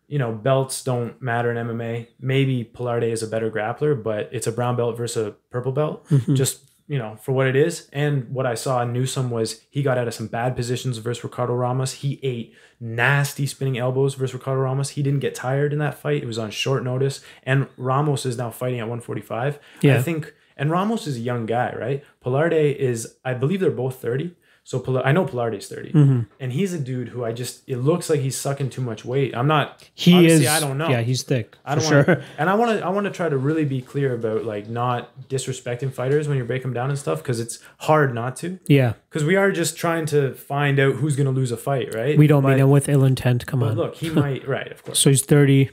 you 0.07 0.19
know, 0.19 0.31
belts 0.31 0.83
don't 0.83 1.19
matter 1.21 1.51
in 1.51 1.67
MMA. 1.67 2.07
Maybe 2.19 2.63
Pilarte 2.65 3.11
is 3.11 3.23
a 3.23 3.27
better 3.27 3.49
grappler, 3.49 4.01
but 4.01 4.29
it's 4.31 4.47
a 4.47 4.51
brown 4.51 4.75
belt 4.75 4.97
versus 4.97 5.27
a 5.27 5.31
purple 5.49 5.71
belt. 5.71 6.07
Mm-hmm. 6.09 6.35
Just, 6.35 6.69
you 6.87 6.99
know, 6.99 7.15
for 7.15 7.31
what 7.31 7.47
it 7.47 7.55
is. 7.55 7.89
And 7.93 8.29
what 8.29 8.45
I 8.45 8.53
saw 8.53 8.83
in 8.83 8.93
Newson 8.93 9.29
was 9.29 9.61
he 9.71 9.81
got 9.81 9.97
out 9.97 10.07
of 10.07 10.13
some 10.13 10.27
bad 10.27 10.55
positions 10.55 10.97
versus 10.97 11.23
Ricardo 11.23 11.53
Ramos. 11.53 11.93
He 11.93 12.19
ate 12.21 12.53
nasty 12.79 13.47
spinning 13.47 13.77
elbows 13.77 14.15
versus 14.15 14.33
Ricardo 14.33 14.61
Ramos. 14.61 14.89
He 14.89 15.01
didn't 15.01 15.21
get 15.21 15.33
tired 15.33 15.71
in 15.73 15.79
that 15.79 15.97
fight. 15.97 16.21
It 16.21 16.27
was 16.27 16.37
on 16.37 16.51
short 16.51 16.83
notice. 16.83 17.21
And 17.43 17.67
Ramos 17.77 18.25
is 18.25 18.37
now 18.37 18.51
fighting 18.51 18.79
at 18.79 18.83
145. 18.83 19.57
Yeah. 19.81 19.97
I 19.97 20.01
think, 20.01 20.33
and 20.57 20.69
Ramos 20.69 21.07
is 21.07 21.15
a 21.15 21.21
young 21.21 21.45
guy, 21.45 21.73
right? 21.75 22.03
Pilarte 22.23 22.75
is, 22.75 23.15
I 23.23 23.33
believe 23.33 23.61
they're 23.61 23.71
both 23.71 23.99
30. 24.01 24.35
So 24.65 24.79
Pil- 24.79 25.01
I 25.03 25.11
know 25.11 25.25
Pilarte's 25.25 25.67
30. 25.67 25.91
Mm-hmm. 25.91 26.19
And 26.39 26.53
he's 26.53 26.71
a 26.73 26.79
dude 26.79 27.09
who 27.09 27.25
I 27.25 27.33
just, 27.33 27.67
it 27.67 27.77
looks 27.79 28.09
like 28.09 28.21
he's 28.21 28.37
sucking 28.37 28.69
too 28.69 28.81
much 28.81 29.03
weight. 29.03 29.35
I'm 29.35 29.45
not, 29.45 29.85
He 29.93 30.25
is. 30.25 30.47
I 30.47 30.61
don't 30.61 30.77
know. 30.77 30.87
Yeah, 30.87 31.01
he's 31.01 31.21
thick. 31.23 31.57
I 31.65 31.75
don't 31.75 31.83
sure. 31.83 31.97
want 31.97 32.07
to, 32.07 32.23
and 32.37 32.49
I 32.49 32.53
want 32.55 32.79
to, 32.79 32.85
I 32.85 32.87
want 32.89 33.03
to 33.03 33.11
try 33.11 33.27
to 33.27 33.35
really 33.35 33.65
be 33.65 33.81
clear 33.81 34.13
about 34.15 34.45
like 34.45 34.69
not 34.69 35.27
disrespecting 35.27 35.91
fighters 35.91 36.29
when 36.29 36.37
you 36.37 36.45
break 36.45 36.61
them 36.61 36.71
down 36.71 36.89
and 36.89 36.97
stuff 36.97 37.17
because 37.21 37.41
it's 37.41 37.59
hard 37.79 38.13
not 38.15 38.37
to. 38.37 38.57
Yeah, 38.69 38.93
Because 39.09 39.25
we 39.25 39.35
are 39.35 39.51
just 39.51 39.75
trying 39.75 40.05
to 40.07 40.33
find 40.33 40.79
out 40.79 40.95
who's 40.95 41.17
going 41.17 41.25
to 41.27 41.33
lose 41.33 41.51
a 41.51 41.57
fight, 41.57 41.93
right? 41.93 42.17
we 42.17 42.27
don't 42.27 42.41
but, 42.43 42.51
mean 42.51 42.59
it 42.59 42.69
with 42.69 42.87
ill 42.87 43.03
intent. 43.03 43.45
Come 43.45 43.59
But 43.59 43.71
on. 43.71 43.75
look, 43.75 43.95
he 43.95 44.09
might, 44.23 44.47
right? 44.47 44.71
Of 44.71 44.81
course. 44.85 44.97
So 44.99 45.09
he's 45.09 45.23
thirty. 45.25 45.71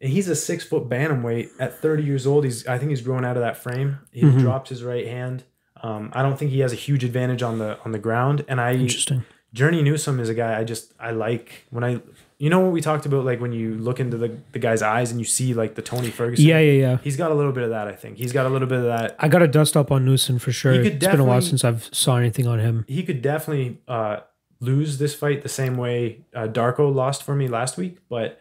And 0.00 0.10
he's 0.10 0.26
a 0.28 0.34
six 0.34 0.64
foot 0.64 0.88
bantamweight 0.88 1.50
at 1.60 1.78
30 1.80 2.02
years 2.02 2.26
old. 2.26 2.42
He's, 2.44 2.66
I 2.66 2.76
think 2.76 2.90
he's 2.90 3.02
growing 3.02 3.24
out 3.24 3.36
of 3.36 3.42
that 3.44 3.56
frame. 3.56 3.98
He 4.10 4.22
Mm-hmm. 4.22 4.40
dropped 4.40 4.68
his 4.68 4.82
right 4.82 5.06
hand. 5.06 5.44
Um, 5.82 6.10
I 6.12 6.22
don't 6.22 6.38
think 6.38 6.50
he 6.50 6.60
has 6.60 6.72
a 6.72 6.76
huge 6.76 7.04
advantage 7.04 7.42
on 7.42 7.58
the 7.58 7.78
on 7.84 7.92
the 7.92 7.98
ground. 7.98 8.44
And 8.48 8.60
I 8.60 8.74
Interesting. 8.74 9.24
Journey 9.52 9.82
Newson 9.82 10.18
is 10.20 10.28
a 10.28 10.34
guy 10.34 10.58
I 10.58 10.64
just 10.64 10.94
I 10.98 11.10
like 11.10 11.66
when 11.70 11.84
I 11.84 12.00
you 12.38 12.50
know 12.50 12.60
what 12.60 12.72
we 12.72 12.80
talked 12.80 13.06
about 13.06 13.24
like 13.24 13.40
when 13.40 13.52
you 13.52 13.74
look 13.76 14.00
into 14.00 14.16
the, 14.16 14.36
the 14.50 14.58
guy's 14.58 14.82
eyes 14.82 15.12
and 15.12 15.20
you 15.20 15.24
see 15.24 15.54
like 15.54 15.76
the 15.76 15.82
Tony 15.82 16.10
Ferguson. 16.10 16.44
Yeah, 16.44 16.58
yeah, 16.58 16.72
yeah. 16.72 16.98
He's 17.02 17.16
got 17.16 17.30
a 17.30 17.34
little 17.34 17.52
bit 17.52 17.62
of 17.62 17.70
that, 17.70 17.86
I 17.86 17.92
think. 17.92 18.18
He's 18.18 18.32
got 18.32 18.46
a 18.46 18.48
little 18.48 18.66
bit 18.66 18.78
of 18.78 18.84
that. 18.86 19.14
I 19.18 19.28
got 19.28 19.40
to 19.40 19.46
dust 19.46 19.76
up 19.76 19.92
on 19.92 20.04
Newson 20.04 20.40
for 20.40 20.50
sure. 20.50 20.72
It's 20.72 21.06
been 21.06 21.20
a 21.20 21.24
while 21.24 21.40
since 21.40 21.62
I've 21.62 21.88
saw 21.92 22.16
anything 22.16 22.48
on 22.48 22.58
him. 22.58 22.84
He 22.88 23.04
could 23.04 23.22
definitely 23.22 23.78
uh, 23.86 24.20
lose 24.58 24.98
this 24.98 25.14
fight 25.14 25.42
the 25.42 25.48
same 25.48 25.76
way 25.76 26.24
uh, 26.34 26.48
Darko 26.48 26.92
lost 26.92 27.22
for 27.22 27.36
me 27.36 27.46
last 27.46 27.76
week, 27.76 27.98
but 28.08 28.40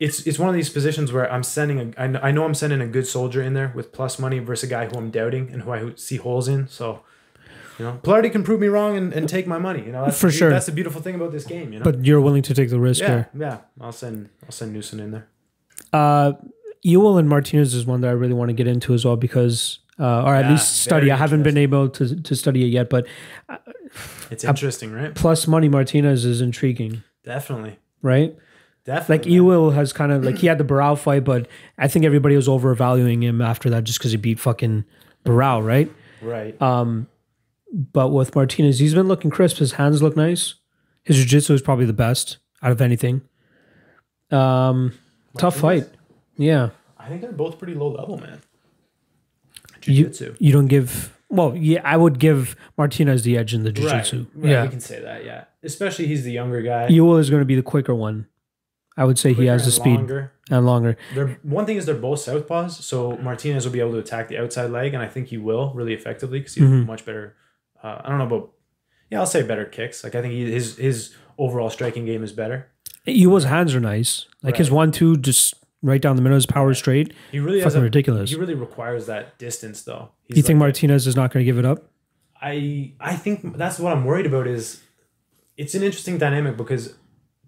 it's 0.00 0.26
it's 0.26 0.38
one 0.38 0.48
of 0.48 0.54
these 0.54 0.70
positions 0.70 1.12
where 1.12 1.30
I'm 1.30 1.42
sending 1.42 1.78
a 1.78 2.02
I 2.02 2.06
know, 2.08 2.20
I 2.22 2.30
know 2.32 2.44
I'm 2.44 2.54
sending 2.54 2.80
a 2.80 2.86
good 2.86 3.06
soldier 3.06 3.42
in 3.42 3.52
there 3.54 3.70
with 3.74 3.92
plus 3.92 4.18
money 4.18 4.38
versus 4.40 4.68
a 4.68 4.72
guy 4.72 4.86
who 4.86 4.96
I'm 4.98 5.10
doubting 5.10 5.50
and 5.52 5.62
who 5.62 5.70
I 5.72 5.92
see 5.94 6.16
holes 6.16 6.48
in. 6.48 6.66
So 6.68 7.02
You 7.78 7.84
know, 7.86 8.00
Pilarte 8.02 8.30
can 8.32 8.42
prove 8.42 8.60
me 8.60 8.68
wrong 8.68 8.96
and, 8.96 9.12
and 9.12 9.28
take 9.28 9.46
my 9.46 9.58
money. 9.58 9.82
You 9.86 9.92
know, 9.92 10.04
that's 10.04 10.18
For 10.20 10.26
the, 10.26 10.32
sure. 10.32 10.50
That's 10.50 10.66
the 10.66 10.72
beautiful 10.72 11.00
thing 11.00 11.14
about 11.14 11.32
this 11.32 11.44
game. 11.44 11.72
You 11.72 11.78
know, 11.78 11.84
But 11.84 12.04
you're 12.04 12.20
willing 12.20 12.42
to 12.42 12.54
take 12.54 12.70
the 12.70 12.80
risk 12.80 13.00
yeah, 13.02 13.24
yeah. 13.36 13.58
I'll 13.80 13.92
send 13.92 14.28
I'll 14.44 14.52
send 14.52 14.72
Newson 14.72 15.00
in 15.00 15.10
there. 15.12 15.26
Uh, 15.92 16.32
Ewell 16.82 17.18
and 17.18 17.28
Martinez 17.28 17.74
is 17.74 17.84
one 17.84 18.00
that 18.00 18.08
I 18.08 18.12
really 18.12 18.32
want 18.34 18.48
to 18.48 18.54
get 18.54 18.66
into 18.66 18.94
as 18.94 19.04
well 19.04 19.16
because, 19.16 19.80
uh, 19.98 20.22
or 20.24 20.34
at 20.34 20.44
Yeah, 20.46 20.52
least 20.52 20.80
study. 20.80 21.10
I 21.10 21.16
haven't 21.16 21.42
been 21.42 21.58
able 21.58 21.88
to, 21.90 22.16
to 22.22 22.34
study 22.34 22.64
it 22.64 22.68
yet, 22.68 22.88
but 22.88 23.06
It's 24.30 24.44
interesting, 24.44 24.92
right? 24.92 25.14
plus 25.14 25.46
money 25.46 25.68
Martinez 25.68 26.24
is 26.24 26.40
intriguing, 26.40 27.02
Definitely, 27.24 27.78
right? 28.02 28.34
Definitely. 28.84 29.18
Like. 29.18 29.26
Ewell 29.26 29.70
has 29.70 29.92
kind 29.92 30.12
of 30.12 30.24
like 30.24 30.38
he 30.38 30.46
had 30.46 30.58
the 30.58 30.64
Barao 30.64 30.98
fight, 30.98 31.24
but 31.24 31.48
I 31.78 31.88
think 31.88 32.04
everybody 32.04 32.36
was 32.36 32.48
overvaluing 32.48 33.22
him 33.22 33.40
after 33.40 33.70
that 33.70 33.84
just 33.84 33.98
because 33.98 34.10
he 34.12 34.16
beat 34.16 34.38
fucking 34.38 34.84
Barao, 35.24 35.64
right? 35.64 35.90
right? 36.22 36.60
Um, 36.60 37.08
but 37.72 38.08
with 38.08 38.34
Martinez, 38.34 38.78
he's 38.78 38.94
been 38.94 39.08
looking 39.08 39.30
crisp. 39.30 39.58
His 39.58 39.72
hands 39.72 40.02
look 40.02 40.16
nice. 40.16 40.54
His 41.04 41.16
jiu-jitsu 41.16 41.54
is 41.54 41.62
probably 41.62 41.86
the 41.86 41.92
best 41.92 42.38
out 42.62 42.72
of 42.72 42.80
anything. 42.80 43.22
Um, 44.30 44.92
tough 45.38 45.56
fight. 45.56 45.88
Yeah. 46.36 46.70
I 46.98 47.08
think 47.08 47.20
they're 47.22 47.32
both 47.32 47.58
pretty 47.58 47.74
low 47.74 47.90
level, 47.90 48.18
man. 48.18 48.40
You, 49.84 50.04
Jiu-jitsu. 50.04 50.36
you 50.38 50.52
don't 50.52 50.66
give 50.66 51.16
well, 51.30 51.56
yeah, 51.56 51.80
I 51.84 51.96
would 51.96 52.18
give 52.18 52.56
Martinez 52.76 53.22
the 53.22 53.38
edge 53.38 53.54
in 53.54 53.62
the 53.62 53.70
jiu-jitsu. 53.72 54.26
right, 54.34 54.50
Yeah. 54.50 54.62
we 54.64 54.68
can 54.68 54.80
say 54.80 55.00
that. 55.00 55.24
Yeah, 55.24 55.44
especially 55.62 56.06
he's 56.08 56.24
the 56.24 56.32
younger 56.32 56.60
guy. 56.60 56.88
Ewell 56.88 57.18
is 57.18 57.30
going 57.30 57.40
to 57.40 57.46
be 57.46 57.54
the 57.54 57.62
quicker 57.62 57.94
one. 57.94 58.26
I 59.00 59.04
would 59.04 59.18
say 59.18 59.32
he 59.32 59.46
has 59.46 59.64
the 59.64 59.70
speed 59.70 59.96
longer. 59.96 60.32
and 60.50 60.66
longer. 60.66 60.96
They're 61.14 61.38
one 61.42 61.64
thing 61.66 61.76
is 61.78 61.86
they're 61.86 61.94
both 62.10 62.20
southpaws, 62.20 62.72
so 62.82 63.16
Martinez 63.16 63.64
will 63.64 63.72
be 63.72 63.80
able 63.80 63.92
to 63.92 63.98
attack 63.98 64.28
the 64.28 64.36
outside 64.38 64.70
leg, 64.70 64.92
and 64.94 65.02
I 65.02 65.08
think 65.08 65.28
he 65.28 65.38
will 65.38 65.72
really 65.74 65.94
effectively 65.94 66.38
because 66.40 66.54
he's 66.56 66.64
Mhm. 66.64 66.86
much 66.86 67.04
better. 67.06 67.34
Uh, 67.82 68.02
I 68.04 68.08
don't 68.10 68.18
know 68.18 68.26
about, 68.26 68.52
yeah, 69.10 69.20
I'll 69.20 69.26
say 69.26 69.42
better 69.42 69.64
kicks. 69.64 70.04
Like 70.04 70.14
I 70.14 70.20
think 70.22 70.34
he, 70.34 70.52
his 70.52 70.76
his 70.76 71.14
overall 71.38 71.70
striking 71.70 72.04
game 72.04 72.22
is 72.22 72.32
better. 72.32 72.66
Ewell's 73.06 73.44
hands 73.44 73.74
are 73.74 73.80
nice. 73.80 74.26
Like 74.42 74.56
his 74.58 74.70
one 74.70 74.92
two 74.92 75.16
just 75.16 75.54
right 75.82 76.02
down 76.02 76.16
the 76.16 76.22
middle, 76.22 76.36
his 76.36 76.44
power 76.44 76.74
straight. 76.74 77.14
He 77.32 77.40
really 77.40 77.60
has 77.60 77.72
Fucking 77.72 77.80
a, 77.80 77.84
ridiculous. 77.84 78.28
He 78.30 78.36
really 78.36 78.54
requires 78.54 79.06
that 79.06 79.38
distance 79.38 79.82
though. 79.82 80.10
He's 80.28 80.36
You 80.36 80.42
think 80.42 80.58
Martinez 80.58 81.06
is 81.06 81.16
not 81.16 81.32
going 81.32 81.42
to 81.42 81.50
give 81.50 81.58
it 81.58 81.64
up? 81.64 81.78
I 82.42 82.92
I 83.00 83.16
think 83.16 83.56
that's 83.56 83.78
what 83.78 83.92
I'm 83.94 84.04
worried 84.04 84.26
about 84.26 84.46
is 84.46 84.82
it's 85.56 85.74
an 85.74 85.82
interesting 85.82 86.18
dynamic 86.18 86.58
because 86.58 86.94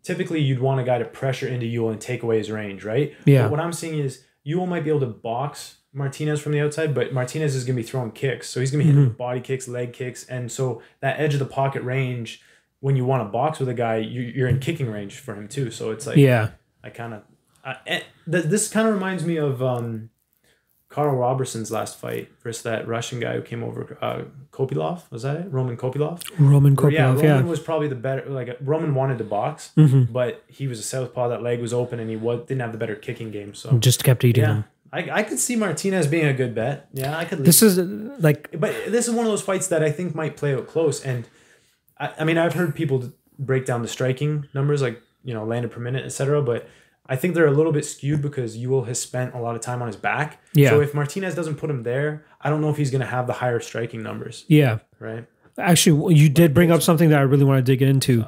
typically 0.03 0.41
you'd 0.41 0.61
want 0.61 0.81
a 0.81 0.85
guy 0.85 0.99
to 0.99 1.05
pressure 1.05 1.47
into 1.49 1.67
Ewell 1.67 1.91
and 1.91 2.01
take 2.01 2.23
away 2.23 2.39
his 2.39 2.51
range, 2.51 2.85
right? 2.85 3.15
Yeah. 3.25 3.43
But 3.43 3.53
what 3.53 3.61
I'm 3.61 3.73
seeing 3.73 3.99
is 3.99 4.25
Ewell 4.45 4.67
might 4.67 4.85
be 4.85 4.91
able 4.91 5.01
to 5.01 5.07
box 5.07 5.77
Martinez 5.93 6.41
from 6.41 6.53
the 6.53 6.61
outside, 6.61 6.95
but 6.95 7.13
Martinez 7.13 7.55
is 7.55 7.65
going 7.65 7.77
to 7.77 7.83
be 7.83 7.87
throwing 7.87 8.11
kicks. 8.13 8.49
So 8.49 8.61
he's 8.61 8.71
going 8.71 8.81
to 8.85 8.85
be 8.85 8.91
hitting 8.93 9.11
Mm-hmm. 9.11 9.17
body 9.19 9.41
kicks, 9.41 9.69
leg 9.69 9.93
kicks. 9.93 10.25
And 10.25 10.51
so 10.51 10.81
that 11.01 11.21
edge 11.21 11.35
of 11.35 11.39
the 11.39 11.47
pocket 11.47 11.83
range, 11.83 12.41
when 12.81 12.97
you 12.97 13.05
want 13.05 13.21
to 13.23 13.31
box 13.31 13.59
with 13.61 13.69
a 13.69 13.75
guy, 13.75 13.99
you, 13.99 14.23
you're 14.23 14.49
in 14.49 14.59
kicking 14.59 14.91
range 14.91 15.19
for 15.19 15.35
him 15.35 15.49
too. 15.49 15.71
So 15.71 15.91
it's 15.91 16.07
like, 16.07 16.17
Yeah. 16.17 16.51
I 16.83 16.91
kind 16.91 17.15
of, 17.15 17.23
I, 17.65 17.77
eh, 17.87 18.01
this 18.27 18.69
kind 18.71 18.89
of 18.89 18.95
reminds 18.95 19.25
me 19.25 19.37
of 19.37 19.63
um, 19.63 20.11
Karl 20.93 21.17
Roberson's 21.17 21.71
last 21.73 21.97
fight 21.99 22.31
versus 22.43 22.63
that 22.65 22.87
Russian 22.87 23.19
guy 23.19 23.35
who 23.37 23.43
came 23.43 23.65
over, 23.65 23.97
uh, 24.03 24.23
Kopylov. 24.53 25.11
Was 25.11 25.23
that 25.23 25.37
it? 25.37 25.47
Roman 25.51 25.77
Kopylov? 25.79 26.21
Roman 26.39 26.79
Or, 26.79 26.91
yeah, 26.91 27.07
Roman 27.07 27.25
yeah. 27.25 27.41
was 27.43 27.61
probably 27.61 27.89
the 27.89 27.95
better. 27.95 28.29
Like 28.29 28.57
Roman 28.61 28.95
wanted 28.95 29.17
to 29.19 29.25
box, 29.25 29.71
Mhm. 29.77 30.13
but 30.13 30.43
he 30.49 30.67
was 30.69 30.79
a 30.79 30.83
southpaw. 30.83 31.29
That 31.29 31.43
leg 31.43 31.61
was 31.61 31.73
open, 31.73 31.99
and 31.99 32.11
he 32.11 32.17
was 32.17 32.41
didn't 32.47 32.61
have 32.61 32.73
the 32.73 32.79
better 32.79 32.95
kicking 32.95 33.31
game. 33.31 33.55
So 33.55 33.79
Just 33.79 34.05
kept 34.05 34.23
eating 34.23 34.43
yeah, 34.45 34.55
him. 34.57 34.65
I, 34.93 35.09
I 35.11 35.23
could 35.23 35.39
see 35.39 35.57
Martinez 35.57 36.07
being 36.07 36.27
a 36.27 36.35
good 36.35 36.55
bet. 36.55 36.89
Yeah, 36.93 37.17
I 37.17 37.25
could. 37.25 37.45
This 37.47 37.63
is 37.63 37.79
like 38.23 38.49
but 38.61 38.75
this 38.89 39.09
is 39.09 39.15
one 39.15 39.25
of 39.25 39.33
those 39.33 39.41
fights 39.43 39.69
that 39.69 39.83
I 39.83 39.91
think 39.91 40.15
might 40.15 40.37
play 40.37 40.55
out 40.55 40.67
close. 40.69 41.03
And 41.03 41.27
I, 41.99 42.11
I 42.21 42.25
mean, 42.25 42.37
I've 42.37 42.53
heard 42.53 42.75
people 42.75 43.11
break 43.39 43.65
down 43.65 43.81
the 43.81 43.89
striking 43.89 44.47
numbers, 44.53 44.83
like 44.83 45.01
you 45.25 45.33
know, 45.33 45.45
landed 45.45 45.71
per 45.71 45.81
minute, 45.81 46.05
etc. 46.05 46.43
But 46.43 46.69
I 47.07 47.17
think 47.17 47.35
they're 47.35 47.47
a 47.47 47.51
little 47.53 47.73
bit 47.73 47.85
skewed 47.85 48.23
because 48.23 48.57
Ewell 48.57 48.85
has 48.85 49.01
spent 49.01 49.35
a 49.35 49.39
lot 49.41 49.55
of 49.57 49.61
time 49.61 49.83
on 49.83 49.89
his 49.89 49.97
back. 49.97 50.41
Yeah. 50.55 50.71
So 50.71 50.81
if 50.81 50.95
Martinez 50.95 51.35
doesn't 51.35 51.57
put 51.57 51.69
him 51.69 51.83
there, 51.83 52.25
I 52.41 52.49
don't 52.49 52.61
know 52.61 52.71
if 52.71 52.77
he's 52.77 52.91
going 52.91 53.01
to 53.01 53.07
have 53.07 53.27
the 53.27 53.33
higher 53.35 53.61
striking 53.61 54.03
numbers. 54.03 54.45
yeah. 54.49 54.79
Right. 54.99 55.27
Actually, 55.59 56.15
you 56.15 56.29
did 56.31 56.55
bring 56.55 56.71
up 56.71 56.81
something 56.81 57.11
that 57.11 57.19
I 57.19 57.23
really 57.23 57.45
want 57.45 57.59
to 57.59 57.63
dig 57.73 57.83
into. 57.83 58.25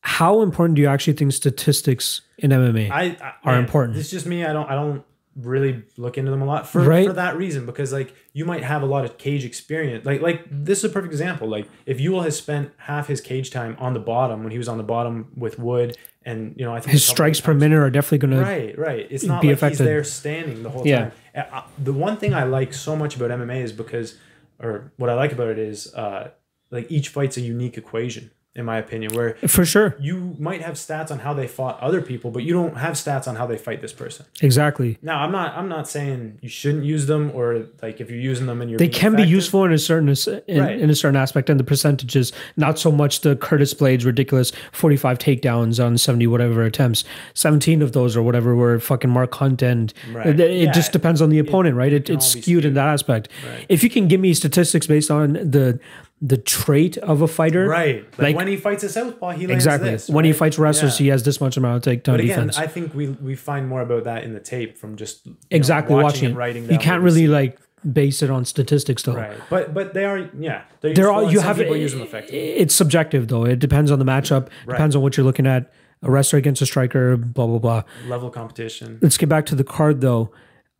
How 0.00 0.42
important 0.42 0.76
do 0.76 0.82
you 0.82 0.88
actually 0.88 1.14
think 1.14 1.32
statistics 1.32 2.20
in 2.38 2.50
MMA? 2.50 2.90
I, 2.90 3.16
I 3.20 3.32
Are 3.44 3.52
man, 3.54 3.64
important. 3.64 3.96
It's 3.96 4.10
just 4.10 4.26
me. 4.26 4.44
I 4.44 4.52
don't. 4.52 4.68
I 4.68 4.74
don't 4.74 5.02
really 5.36 5.82
look 5.98 6.16
into 6.16 6.30
them 6.30 6.40
a 6.40 6.46
lot 6.46 6.66
for 6.66 6.80
Right. 6.82 7.06
for 7.06 7.12
that 7.12 7.36
reason 7.36 7.66
because 7.66 7.92
like 7.92 8.14
you 8.32 8.46
might 8.46 8.62
have 8.62 8.82
a 8.82 8.86
lot 8.86 9.04
of 9.04 9.18
cage 9.18 9.44
experience. 9.44 10.04
Like 10.06 10.20
like 10.22 10.44
this 10.50 10.78
is 10.78 10.84
a 10.84 10.88
perfect 10.88 11.12
example. 11.12 11.48
Like 11.48 11.68
if 11.86 12.00
Ewell 12.00 12.22
has 12.22 12.36
spent 12.36 12.72
half 12.78 13.06
his 13.08 13.20
cage 13.20 13.50
time 13.50 13.76
on 13.78 13.92
the 13.94 14.00
bottom 14.00 14.42
when 14.42 14.50
he 14.52 14.58
was 14.58 14.68
on 14.68 14.78
the 14.78 14.82
bottom 14.84 15.30
with 15.36 15.58
Wood, 15.58 15.96
and 16.26 16.54
you 16.58 16.64
know 16.66 16.74
I 16.74 16.80
think 16.80 16.92
His 16.92 17.04
strikes 17.06 17.40
per 17.40 17.54
minute 17.54 17.78
are 17.78 17.88
definitely 17.88 18.18
going 18.18 18.36
to. 18.38 18.42
Right, 18.42 18.78
right. 18.78 19.06
It's 19.08 19.24
not 19.24 19.40
be 19.40 19.48
like 19.48 19.54
affected. 19.56 19.78
he's 19.78 19.86
there 19.86 20.04
standing 20.04 20.62
the 20.62 20.68
whole 20.68 20.86
Yeah. 20.86 21.10
time. 21.34 21.64
The 21.78 21.92
one 21.94 22.16
thing 22.18 22.34
I 22.34 22.42
like 22.44 22.74
so 22.74 22.94
much 22.96 23.16
about 23.16 23.30
MMA 23.30 23.62
is 23.62 23.72
because, 23.72 24.18
or 24.58 24.92
what 24.96 25.08
I 25.08 25.14
like 25.14 25.32
about 25.32 25.48
it 25.48 25.58
is, 25.58 25.94
uh, 25.94 26.30
like 26.70 26.90
each 26.90 27.08
fight's 27.10 27.36
a 27.36 27.40
unique 27.40 27.78
equation, 27.78 28.30
in 28.56 28.64
my 28.64 28.78
opinion. 28.78 29.14
Where 29.14 29.34
For 29.46 29.64
sure. 29.64 29.94
you 30.00 30.34
might 30.38 30.62
have 30.62 30.74
stats 30.74 31.10
on 31.10 31.20
how 31.20 31.32
they 31.34 31.46
fought 31.46 31.78
other 31.80 32.02
people, 32.02 32.30
but 32.30 32.42
you 32.42 32.52
don't 32.52 32.76
have 32.78 32.94
stats 32.94 33.28
on 33.28 33.36
how 33.36 33.46
they 33.46 33.56
fight 33.56 33.80
this 33.82 33.92
person. 33.92 34.26
Exactly. 34.42 34.98
Now, 35.02 35.22
I'm 35.22 35.30
not. 35.30 35.56
I'm 35.56 35.68
not 35.68 35.88
saying 35.88 36.38
you 36.40 36.48
shouldn't 36.48 36.84
use 36.84 37.06
them, 37.06 37.30
or 37.34 37.66
like 37.82 38.00
if 38.00 38.10
you're 38.10 38.18
using 38.18 38.46
them 38.46 38.60
and 38.60 38.70
you're 38.70 38.78
They 38.78 38.88
can 38.88 39.14
be 39.14 39.22
useful 39.22 39.64
in 39.64 39.72
a 39.72 39.78
certain 39.78 40.08
in, 40.48 40.60
Right. 40.60 40.78
in 40.80 40.90
a 40.90 40.94
certain 40.94 41.16
aspect, 41.16 41.48
and 41.50 41.60
the 41.60 41.64
percentages 41.64 42.32
not 42.56 42.78
so 42.78 42.90
much 42.90 43.20
the 43.20 43.36
Curtis 43.36 43.74
Blaydes 43.74 44.04
ridiculous 44.04 44.52
forty 44.72 44.96
five 44.96 45.18
takedowns 45.18 45.84
on 45.84 45.98
seventy 45.98 46.26
whatever 46.26 46.62
attempts. 46.64 47.04
Seventeen 47.34 47.82
of 47.82 47.92
those 47.92 48.16
or 48.16 48.22
whatever 48.22 48.54
were 48.56 48.80
fucking 48.80 49.10
Mark 49.10 49.34
Hunt, 49.34 49.62
and 49.62 49.92
Right. 50.12 50.26
it, 50.28 50.40
it 50.40 50.50
Yeah. 50.66 50.72
just 50.72 50.92
depends 50.92 51.20
on 51.22 51.28
the 51.30 51.38
opponent, 51.38 51.76
right? 51.76 51.92
It, 51.92 52.08
it's 52.08 52.34
be 52.34 52.40
skewed 52.42 52.64
in 52.64 52.74
that 52.74 52.88
aspect. 52.88 53.28
Right. 53.46 53.66
If 53.68 53.82
you 53.84 53.90
can 53.90 54.08
give 54.08 54.20
me 54.20 54.32
statistics 54.34 54.86
based 54.86 55.10
on 55.10 55.34
the 55.34 55.78
the 56.22 56.36
trait 56.38 56.96
of 56.98 57.20
a 57.20 57.28
fighter, 57.28 57.68
Right. 57.68 58.04
Like, 58.12 58.18
Like- 58.18 58.36
when 58.36 58.48
he 58.48 58.56
fights 58.56 58.82
a 58.84 58.88
southpaw, 58.88 59.32
he 59.32 59.44
Exactly. 59.52 59.90
this, 59.90 60.08
when 60.08 60.24
he 60.24 60.32
fights 60.32 60.58
wrestlers, 60.58 60.98
Yeah. 60.98 61.04
he 61.04 61.10
has 61.10 61.22
this 61.24 61.40
much 61.42 61.56
amount 61.58 61.86
of 61.86 61.92
takedown 61.92 62.12
But 62.12 62.20
again, 62.20 62.28
defense. 62.48 62.58
I 62.58 62.66
think 62.66 62.94
we 62.94 63.08
we 63.08 63.34
find 63.34 63.68
more 63.68 63.82
about 63.82 64.04
that 64.04 64.24
in 64.24 64.32
the 64.32 64.40
tape 64.40 64.78
from 64.78 64.96
just 64.96 65.26
you 65.26 65.32
know, 65.32 65.36
exactly 65.50 65.94
watching, 65.94 66.26
and 66.26 66.34
it. 66.34 66.38
writing. 66.38 66.70
You 66.70 66.78
can't 66.78 67.02
really 67.02 67.26
like 67.28 67.58
base 67.92 68.22
it 68.22 68.30
on 68.30 68.44
statistics 68.46 69.02
though. 69.02 69.14
Right. 69.14 69.36
But 69.50 69.74
but 69.74 69.92
they 69.92 70.04
are 70.06 70.30
yeah. 70.38 70.62
They're, 70.80 71.10
all 71.12 71.30
you 71.30 71.40
have. 71.40 71.58
people 71.58 71.76
use 71.76 71.92
them 71.92 72.00
effectively. 72.02 72.38
It's 72.38 72.74
subjective 72.74 73.28
though. 73.28 73.44
It 73.44 73.58
depends 73.58 73.90
on 73.90 73.98
the 73.98 74.04
matchup. 74.06 74.48
Depends 74.66 74.96
on 74.96 75.02
what 75.02 75.16
you're 75.16 75.26
looking 75.26 75.46
at. 75.46 75.70
A 76.02 76.10
wrestler 76.10 76.38
against 76.38 76.62
a 76.62 76.66
striker. 76.66 77.16
Blah 77.16 77.46
blah 77.46 77.58
blah. 77.58 77.82
Level 78.08 78.30
competition. 78.30 78.98
Let's 79.02 79.18
get 79.18 79.28
back 79.28 79.44
to 79.46 79.54
the 79.54 79.64
card 79.64 80.00
though. 80.00 80.30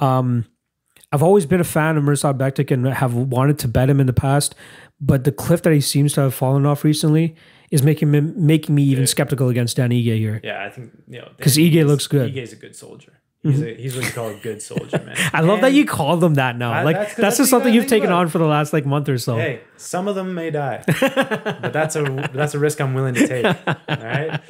Um, 0.00 0.46
I've 1.12 1.22
always 1.22 1.46
been 1.46 1.60
a 1.60 1.64
fan 1.64 1.96
of 1.96 2.02
Mirsad 2.04 2.36
Bektic 2.36 2.70
and 2.72 2.86
have 2.86 3.14
wanted 3.14 3.58
to 3.60 3.68
bet 3.68 3.88
him 3.88 4.00
in 4.00 4.06
the 4.06 4.12
past, 4.12 4.54
but 5.00 5.24
the 5.24 5.32
cliff 5.32 5.62
that 5.62 5.72
he 5.72 5.80
seems 5.80 6.12
to 6.14 6.20
have 6.22 6.34
fallen 6.34 6.64
off 6.66 6.84
recently 6.84 7.34
is 7.70 7.82
making 7.82 8.10
me 8.10 8.20
making 8.20 8.74
me 8.74 8.82
even 8.84 9.06
skeptical 9.06 9.48
against 9.48 9.76
Dan 9.76 9.90
Ige 9.90 10.16
here. 10.18 10.40
Yeah, 10.44 10.64
I 10.64 10.70
think 10.70 10.90
you 11.08 11.18
know 11.20 11.28
'Cause 11.40 11.56
Ige 11.56 11.72
Ige 11.74 11.86
looks 11.86 12.06
good. 12.06 12.30
Mm-hmm. 12.30 12.38
Ige's 12.38 12.52
a 12.52 12.56
good 12.56 12.76
soldier. 12.76 13.12
He's 13.46 13.60
mm-hmm. 13.60 13.68
a, 13.68 13.74
he's 13.74 13.96
what 13.96 14.04
you 14.04 14.12
call 14.12 14.28
a 14.28 14.34
good 14.34 14.60
soldier, 14.60 15.02
man. 15.04 15.16
I 15.32 15.40
love 15.40 15.60
that 15.60 15.72
you 15.72 15.86
call 15.86 16.16
them 16.16 16.34
that 16.34 16.56
now. 16.56 16.72
I- 16.72 16.82
like 16.82 16.96
that's- 16.96 17.16
that's, 17.16 17.36
just 17.38 17.50
something 17.50 17.72
you've 17.72 17.86
taken 17.86 18.08
about. 18.08 18.22
on 18.22 18.28
for 18.28 18.38
the 18.38 18.46
last 18.46 18.72
like 18.72 18.84
month 18.84 19.08
or 19.08 19.18
so. 19.18 19.36
Hey, 19.36 19.60
some 19.76 20.08
of 20.08 20.14
them 20.14 20.34
may 20.34 20.50
die, 20.50 20.82
but 21.00 21.72
that's 21.72 21.96
a 21.96 22.30
that's 22.32 22.54
a 22.54 22.58
risk 22.58 22.80
I'm 22.80 22.94
willing 22.94 23.14
to 23.14 23.26
take. 23.26 23.44
All 23.66 23.76
right. 23.88 24.40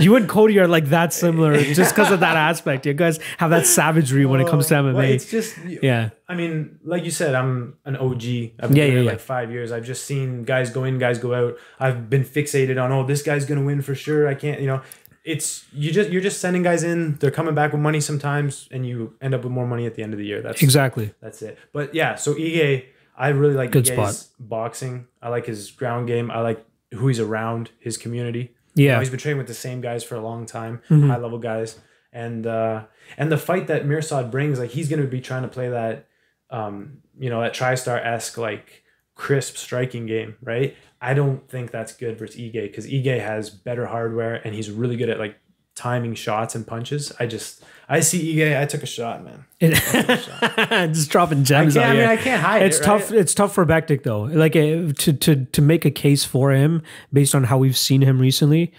You 0.00 0.16
and 0.16 0.28
Cody 0.28 0.58
are 0.58 0.68
like 0.68 0.86
that 0.86 1.12
similar 1.12 1.60
just 1.62 1.94
because 1.94 2.10
of 2.10 2.20
that 2.20 2.36
aspect. 2.36 2.86
You 2.86 2.94
guys 2.94 3.18
have 3.38 3.50
that 3.50 3.66
savagery 3.66 4.26
when 4.26 4.40
it 4.40 4.48
comes 4.48 4.68
to 4.68 4.74
MMA. 4.74 4.94
Well, 4.94 5.04
it's 5.04 5.30
just 5.30 5.56
yeah. 5.64 6.10
I 6.26 6.34
mean, 6.34 6.78
like 6.84 7.04
you 7.04 7.10
said, 7.10 7.34
I'm 7.34 7.76
an 7.84 7.96
OG. 7.96 8.22
I've 8.58 8.68
been 8.68 8.76
Yeah, 8.76 8.84
yeah, 8.84 8.92
it 8.92 9.04
yeah. 9.04 9.10
like 9.10 9.20
five 9.20 9.50
years. 9.50 9.70
I've 9.72 9.84
just 9.84 10.06
seen 10.06 10.44
guys 10.44 10.70
go 10.70 10.84
in, 10.84 10.98
guys 10.98 11.18
go 11.18 11.34
out. 11.34 11.58
I've 11.78 12.08
been 12.08 12.24
fixated 12.24 12.82
on, 12.82 12.90
oh, 12.92 13.04
this 13.04 13.20
guy's 13.22 13.44
gonna 13.44 13.64
win 13.64 13.82
for 13.82 13.94
sure. 13.94 14.26
I 14.26 14.34
can't, 14.34 14.60
you 14.60 14.66
know. 14.66 14.82
It's 15.24 15.64
you 15.72 15.90
just 15.90 16.10
you're 16.10 16.20
just 16.22 16.40
sending 16.40 16.62
guys 16.62 16.82
in. 16.84 17.16
They're 17.16 17.30
coming 17.30 17.54
back 17.54 17.72
with 17.72 17.80
money 17.80 18.00
sometimes, 18.00 18.68
and 18.70 18.86
you 18.86 19.14
end 19.22 19.34
up 19.34 19.42
with 19.42 19.52
more 19.52 19.66
money 19.66 19.86
at 19.86 19.94
the 19.94 20.02
end 20.02 20.12
of 20.12 20.18
the 20.18 20.26
year. 20.26 20.42
That's 20.42 20.62
Exactly. 20.62 21.14
that's 21.20 21.40
it. 21.42 21.58
But 21.72 21.94
yeah, 21.94 22.14
so 22.16 22.34
Ige, 22.34 22.84
I 23.16 23.28
really 23.28 23.54
like 23.54 23.70
Good 23.70 23.86
Ige's 23.86 24.30
boxing. 24.38 25.06
I 25.22 25.30
like 25.30 25.46
his 25.46 25.70
ground 25.70 26.06
game. 26.08 26.30
I 26.30 26.40
like 26.40 26.64
who 26.92 27.08
he's 27.08 27.20
around, 27.20 27.70
his 27.80 27.96
community. 27.96 28.38
You 28.38 28.44
know, 28.44 28.50
Yeah. 28.74 28.92
Mm-hmm. 28.92 29.00
he's 29.00 29.10
been 29.10 29.18
training 29.20 29.38
with 29.38 29.46
the 29.46 29.54
same 29.54 29.80
guys 29.80 30.04
for 30.04 30.14
a 30.16 30.20
long 30.20 30.44
time, 30.46 30.82
high 30.90 31.16
level 31.16 31.38
guys, 31.38 31.78
and 32.12 32.46
uh, 32.46 32.84
and 33.16 33.32
the 33.32 33.38
fight 33.38 33.66
that 33.68 33.84
Mirsad 33.86 34.30
brings, 34.30 34.58
like 34.58 34.70
he's 34.70 34.88
gonna 34.90 35.04
be 35.06 35.20
trying 35.22 35.42
to 35.42 35.48
play 35.48 35.70
that, 35.70 36.06
um, 36.50 36.98
you 37.18 37.30
know, 37.30 37.40
that 37.40 37.54
TriStar 37.54 38.04
esque 38.04 38.36
like 38.36 38.82
crisp 39.14 39.56
striking 39.56 40.04
game, 40.06 40.36
right? 40.42 40.76
I 41.04 41.14
don't 41.14 41.46
think 41.48 41.70
that's 41.70 41.92
good 41.94 42.18
versus 42.18 42.36
Ige 42.40 42.62
because 42.62 42.86
Ige 42.86 43.20
has 43.20 43.50
better 43.50 43.86
hardware 43.86 44.34
and 44.44 44.54
he's 44.54 44.70
really 44.70 44.96
good 44.96 45.10
at 45.10 45.18
like 45.18 45.38
timing 45.74 46.14
shots 46.14 46.54
and 46.54 46.66
punches. 46.66 47.12
I 47.20 47.26
just 47.26 47.62
I 47.88 48.00
see 48.00 48.34
Ige. 48.36 48.58
I 48.58 48.64
took 48.64 48.82
a 48.82 48.86
shot, 48.86 49.22
man. 49.24 49.44
just 50.94 51.10
dropping 51.10 51.44
gems. 51.44 51.76
I, 51.76 51.80
out 51.80 51.84
can't, 51.84 51.90
I 51.90 51.92
mean, 51.92 52.00
here. 52.00 52.08
I 52.10 52.16
can't 52.16 52.42
hide 52.42 52.62
It's 52.62 52.78
it. 52.78 52.82
tough. 52.84 53.10
right? 53.10 53.20
It's 53.20 53.34
tough 53.34 53.54
for 53.54 53.66
Bektic 53.66 54.02
though. 54.02 54.22
Like 54.22 54.56
uh, 54.56 54.92
to 54.96 55.12
to 55.12 55.44
to 55.44 55.62
make 55.62 55.84
a 55.84 55.90
case 55.90 56.24
for 56.24 56.52
him 56.52 56.82
based 57.12 57.34
on 57.34 57.44
how 57.44 57.58
we've 57.58 57.76
seen 57.76 58.02
him 58.02 58.18
recently. 58.18 58.72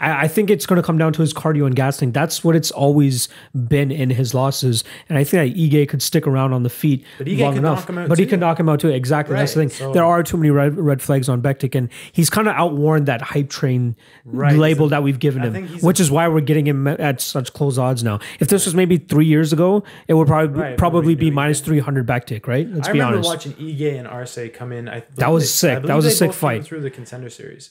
I, 0.00 0.22
I 0.22 0.28
think 0.28 0.50
it's 0.50 0.66
going 0.66 0.76
to 0.80 0.82
come 0.82 0.98
down 0.98 1.12
to 1.12 1.20
his 1.22 1.32
cardio 1.32 1.66
and 1.66 1.76
gas 1.76 1.98
thing. 1.98 2.10
That's 2.12 2.42
what 2.42 2.56
it's 2.56 2.70
always 2.70 3.28
been 3.68 3.90
in 3.92 4.10
his 4.10 4.34
losses, 4.34 4.82
and 5.08 5.18
I 5.18 5.24
think 5.24 5.54
that 5.54 5.58
Ige 5.60 5.88
could 5.88 6.02
stick 6.02 6.26
around 6.26 6.52
on 6.52 6.62
the 6.62 6.70
feet 6.70 7.04
But 7.18 7.26
Ige 7.26 7.38
long 7.40 7.56
enough. 7.56 7.80
knock 7.80 7.88
him 7.90 7.98
out 7.98 8.08
but 8.08 8.18
he 8.18 8.24
too. 8.24 8.30
can 8.30 8.40
knock 8.40 8.58
him 8.58 8.68
out 8.68 8.80
too. 8.80 8.88
Exactly. 8.88 9.36
That's 9.36 9.54
the 9.54 9.60
thing. 9.60 9.68
so- 9.68 9.92
there 9.92 10.04
are 10.04 10.22
too 10.22 10.36
many 10.36 10.50
red 10.50 10.76
red 10.76 11.02
flags 11.02 11.28
on 11.28 11.42
Bektic, 11.42 11.74
and 11.74 11.88
he's 12.12 12.30
kind 12.30 12.48
of 12.48 12.54
outworn 12.54 13.04
that 13.04 13.20
hype 13.22 13.50
train 13.50 13.96
Right. 14.24 14.56
label 14.56 14.88
that 14.88 15.02
we've 15.02 15.18
given 15.18 15.42
him, 15.42 15.68
which 15.80 16.00
is 16.00 16.10
why 16.10 16.26
we're 16.28 16.40
getting 16.40 16.66
him 16.66 16.86
at 16.86 17.20
such 17.20 17.52
close 17.52 17.78
odds 17.78 18.02
now. 18.02 18.18
If 18.38 18.48
this 18.48 18.64
was 18.64 18.74
maybe 18.74 18.96
three 18.96 19.26
years 19.26 19.52
ago, 19.52 19.82
it 20.08 20.14
would 20.14 20.26
probably 20.26 20.60
Right, 20.60 20.76
probably 20.78 21.14
be 21.14 21.30
minus 21.30 21.60
three 21.60 21.78
hundred 21.80 22.06
Bektic, 22.06 22.46
right? 22.46 22.68
Let's 22.68 22.88
be 22.88 22.88
honest. 22.88 22.88
I 22.88 22.92
be 22.92 22.98
remember 22.98 23.16
honest. 23.28 23.28
watching 23.28 23.52
Ige 23.76 23.98
and 23.98 24.08
Arce 24.08 24.38
come 24.54 24.72
in. 24.72 24.88
I 24.88 25.02
That 25.16 25.30
was 25.32 25.52
sick. 25.52 25.82
That 25.84 25.94
was 25.94 26.06
a 26.06 26.10
sick 26.10 26.32
fight. 26.32 26.64
through 26.64 26.80
the 26.80 26.90
contender 26.90 27.28
series. 27.30 27.70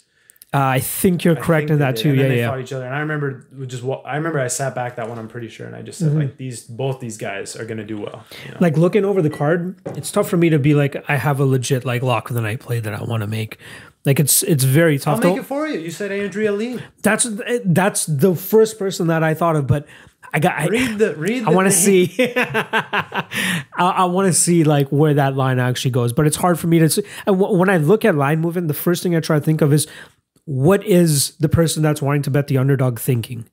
Uh, 0.51 0.57
I 0.57 0.79
think 0.79 1.23
you're 1.23 1.37
I 1.37 1.41
correct 1.41 1.67
think 1.67 1.71
in 1.73 1.79
that 1.79 1.95
did. 1.95 2.01
too. 2.01 2.09
And 2.09 2.17
Yeah, 2.19 2.27
they 2.27 2.37
yeah. 2.39 2.49
fought 2.49 2.59
each 2.61 2.73
other, 2.73 2.85
and 2.85 2.95
I 2.95 2.99
remember 3.01 3.45
just. 3.67 3.83
I 3.83 4.15
remember 4.15 4.39
I 4.39 4.47
sat 4.47 4.73
back 4.73 4.95
that 4.95 5.07
one. 5.07 5.19
I'm 5.19 5.27
pretty 5.27 5.47
sure, 5.47 5.67
and 5.67 5.75
I 5.75 5.83
just 5.83 5.99
said 5.99 6.09
Mm-hmm. 6.09 6.19
like 6.21 6.37
these 6.37 6.63
both 6.63 6.99
these 6.99 7.17
guys 7.17 7.55
are 7.55 7.65
gonna 7.65 7.83
do 7.85 7.97
well. 7.99 8.25
You 8.45 8.51
know? 8.53 8.57
Like 8.59 8.75
looking 8.75 9.05
over 9.05 9.21
the 9.21 9.29
card, 9.29 9.75
it's 9.95 10.11
tough 10.11 10.27
for 10.27 10.37
me 10.37 10.49
to 10.49 10.57
be 10.57 10.73
like 10.73 10.95
I 11.07 11.17
have 11.17 11.39
a 11.39 11.45
legit 11.45 11.85
like 11.85 12.01
lock 12.01 12.29
of 12.31 12.35
the 12.35 12.41
night 12.41 12.61
play 12.61 12.79
that 12.79 12.93
I 12.95 13.03
want 13.03 13.21
to 13.21 13.27
make. 13.27 13.59
Like 14.05 14.19
it's 14.19 14.41
it's 14.41 14.63
very 14.63 14.97
tough. 14.97 15.17
I'll 15.17 15.23
make 15.23 15.35
though. 15.35 15.41
it 15.41 15.45
for 15.45 15.67
you. 15.67 15.79
You 15.79 15.91
said 15.91 16.11
Andrea 16.11 16.51
Lee. 16.51 16.79
That's 17.03 17.27
that's 17.65 18.07
the 18.07 18.33
first 18.33 18.79
person 18.79 19.05
that 19.07 19.21
I 19.21 19.35
thought 19.35 19.55
of, 19.55 19.67
but 19.67 19.85
I 20.33 20.39
got 20.39 20.57
I, 20.57 20.65
Read 20.67 20.97
the 20.97 21.15
read. 21.15 21.43
I 21.43 21.51
want 21.51 21.67
to 21.67 21.71
see. 21.71 22.15
I, 22.35 23.59
I 23.77 24.05
want 24.05 24.27
to 24.27 24.33
see 24.33 24.63
like 24.63 24.87
where 24.89 25.13
that 25.13 25.35
line 25.35 25.59
actually 25.59 25.91
goes, 25.91 26.13
but 26.13 26.25
it's 26.27 26.37
hard 26.37 26.59
for 26.59 26.67
me 26.67 26.79
to. 26.79 26.89
See. 26.89 27.03
And 27.25 27.39
w- 27.39 27.57
when 27.57 27.69
I 27.69 27.77
look 27.77 28.05
at 28.05 28.15
line 28.15 28.39
movement, 28.39 28.67
the 28.67 28.73
first 28.73 29.03
thing 29.03 29.15
I 29.15 29.19
try 29.19 29.37
to 29.39 29.45
think 29.45 29.61
of 29.61 29.73
is 29.73 29.87
what 30.51 30.83
is 30.83 31.35
the 31.37 31.47
person 31.47 31.83
that's 31.83 32.01
wanting 32.01 32.23
to 32.23 32.31
bet 32.31 32.47
the 32.47 32.57
underdog 32.57 32.97
thinking? 32.99 33.47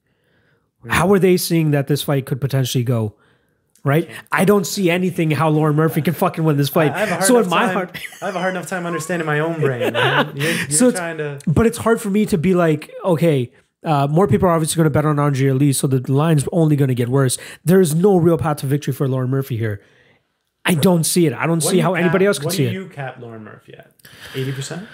How 0.89 1.13
are 1.13 1.19
they 1.19 1.37
seeing 1.37 1.73
that 1.73 1.89
this 1.89 2.03
fight 2.03 2.25
could 2.25 2.41
potentially 2.41 2.85
go? 2.85 3.15
Right, 3.85 4.09
I 4.33 4.45
don't 4.45 4.67
see 4.67 4.91
anything 4.91 5.31
how 5.31 5.49
Lauren 5.51 5.77
Murphy 5.77 6.01
can 6.03 6.15
fucking 6.15 6.43
win 6.43 6.57
this 6.57 6.69
fight. 6.71 6.91
I 6.93 7.01
have 7.01 7.09
a 7.09 7.13
hard 7.15 7.25
so 7.25 7.35
in 7.35 7.41
enough 7.43 7.51
my 7.51 7.65
time, 7.67 7.75
heart, 7.75 7.99
I 8.23 8.27
have 8.27 8.35
a 8.37 8.39
hard 8.41 8.55
enough 8.55 8.67
time 8.67 8.85
understanding 8.87 9.27
my 9.27 9.39
own 9.41 9.61
brain. 9.61 9.93
Man. 9.93 10.33
You're, 10.37 10.51
you're 10.53 10.71
So 10.71 10.91
trying 10.91 11.19
to. 11.19 11.39
but 11.47 11.67
it's 11.67 11.79
hard 11.79 12.01
for 12.01 12.11
me 12.11 12.25
to 12.27 12.39
be 12.39 12.55
like, 12.55 12.93
okay, 13.05 13.53
uh, 13.85 14.09
more 14.09 14.27
people 14.27 14.49
are 14.49 14.53
obviously 14.53 14.77
going 14.77 14.87
to 14.87 14.91
bet 14.91 15.05
on 15.05 15.21
Andrea 15.21 15.55
Lee, 15.55 15.73
so 15.73 15.87
the 15.87 16.01
line's 16.11 16.49
only 16.51 16.75
going 16.77 16.89
to 16.89 16.97
get 16.97 17.09
worse. 17.11 17.39
There's 17.65 17.95
no 17.95 18.17
real 18.17 18.39
path 18.39 18.57
to 18.59 18.67
victory 18.67 18.93
for 18.95 19.07
Lauren 19.07 19.31
Murphy 19.31 19.57
here. 19.57 19.81
I 20.65 20.75
don't 20.75 21.05
see 21.05 21.27
it. 21.29 21.33
I 21.33 21.47
don't 21.47 21.63
What 21.63 21.71
see 21.71 21.77
do 21.77 21.83
how 21.83 21.95
cap- 21.95 22.03
anybody 22.03 22.27
else 22.27 22.39
could 22.39 22.47
What 22.47 22.55
see 22.55 22.65
do 22.65 22.71
it. 22.71 22.73
you 22.73 22.89
cap 22.89 23.19
Lauren 23.21 23.45
Murphy 23.45 23.75
at? 23.75 23.93
Eighty 24.35 24.51
percent. 24.51 24.89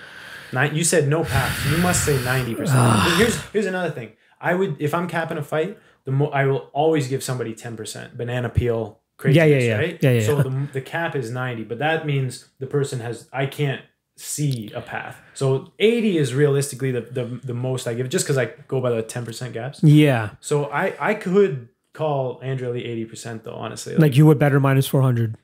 Nine. 0.52 0.74
You 0.74 0.84
said 0.84 1.08
no 1.08 1.24
pass. 1.24 1.66
You 1.70 1.78
must 1.78 2.04
say 2.04 2.22
ninety 2.24 2.54
percent. 2.54 3.02
Here's 3.16 3.36
here's 3.52 3.66
another 3.66 3.90
thing. 3.90 4.12
I 4.40 4.54
would 4.54 4.76
if 4.80 4.92
I'm 4.94 5.08
capping 5.08 5.38
a 5.38 5.42
fight, 5.42 5.78
the 6.04 6.12
mo- 6.12 6.28
I 6.30 6.46
will 6.46 6.68
always 6.72 7.08
give 7.08 7.22
somebody 7.22 7.54
ten 7.54 7.76
percent 7.76 8.16
banana 8.16 8.48
peel. 8.48 8.98
Craziness, 9.18 9.48
Yeah, 9.50 9.58
yeah, 9.58 9.64
yeah. 9.66 9.76
Right? 9.78 9.98
Yeah, 10.02 10.10
yeah, 10.12 10.26
So 10.26 10.42
the 10.42 10.68
the 10.72 10.80
cap 10.80 11.14
is 11.14 11.30
ninety, 11.30 11.62
but 11.64 11.78
that 11.78 12.06
means 12.06 12.48
the 12.58 12.66
person 12.66 13.00
has. 13.00 13.28
I 13.32 13.46
can't 13.46 13.80
see 14.16 14.70
a 14.74 14.80
path. 14.80 15.16
So 15.34 15.72
eighty 15.78 16.18
is 16.18 16.34
realistically 16.34 16.90
the 16.90 17.02
the, 17.02 17.40
the 17.44 17.54
most 17.54 17.86
I 17.86 17.94
give, 17.94 18.08
just 18.08 18.24
because 18.24 18.36
I 18.38 18.46
go 18.68 18.80
by 18.80 18.90
the 18.90 19.02
ten 19.02 19.24
percent 19.24 19.52
gaps. 19.54 19.82
Yeah, 19.82 20.30
So 20.40 20.64
I 20.66 20.94
I 20.98 21.14
could 21.14 21.68
call 21.94 22.40
Andrea 22.42 22.70
Lee 22.70 22.84
eighty 22.84 23.04
percent 23.04 23.44
though. 23.44 23.54
Honestly, 23.54 23.94
like 23.96 24.16
you 24.16 24.26
would 24.26 24.38
better 24.38 24.58
minus 24.60 24.86
four 24.86 25.02
hundred. 25.02 25.36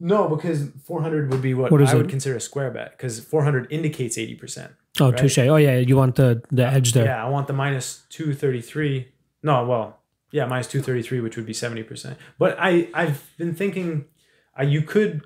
No, 0.00 0.28
because 0.28 0.68
400 0.84 1.30
would 1.30 1.42
be 1.42 1.54
what, 1.54 1.72
I 1.72 1.94
would 1.94 2.08
consider 2.08 2.36
a 2.36 2.40
square 2.40 2.70
bet 2.70 2.92
because 2.92 3.20
400 3.20 3.70
indicates 3.70 4.16
80%. 4.16 4.70
Oh, 5.00 5.10
Right. 5.10 5.16
touche. 5.18 5.38
Oh 5.38 5.56
yeah, 5.56 5.78
you 5.78 5.96
want 5.96 6.14
the 6.16 6.42
the 6.52 6.64
edge 6.66 6.92
there. 6.92 7.06
Yeah, 7.06 7.24
I 7.24 7.28
want 7.28 7.46
the 7.48 7.52
minus 7.52 8.02
233. 8.10 9.08
No, 9.42 9.64
well, 9.66 10.00
yeah, 10.30 10.46
minus 10.46 10.66
233, 10.68 11.20
which 11.20 11.36
would 11.36 11.46
be 11.46 11.52
70%. 11.52 12.16
But 12.38 12.56
I, 12.60 12.88
I've 12.94 13.28
been 13.36 13.54
thinking 13.54 14.04
uh, 14.58 14.62
you 14.64 14.82
could 14.82 15.22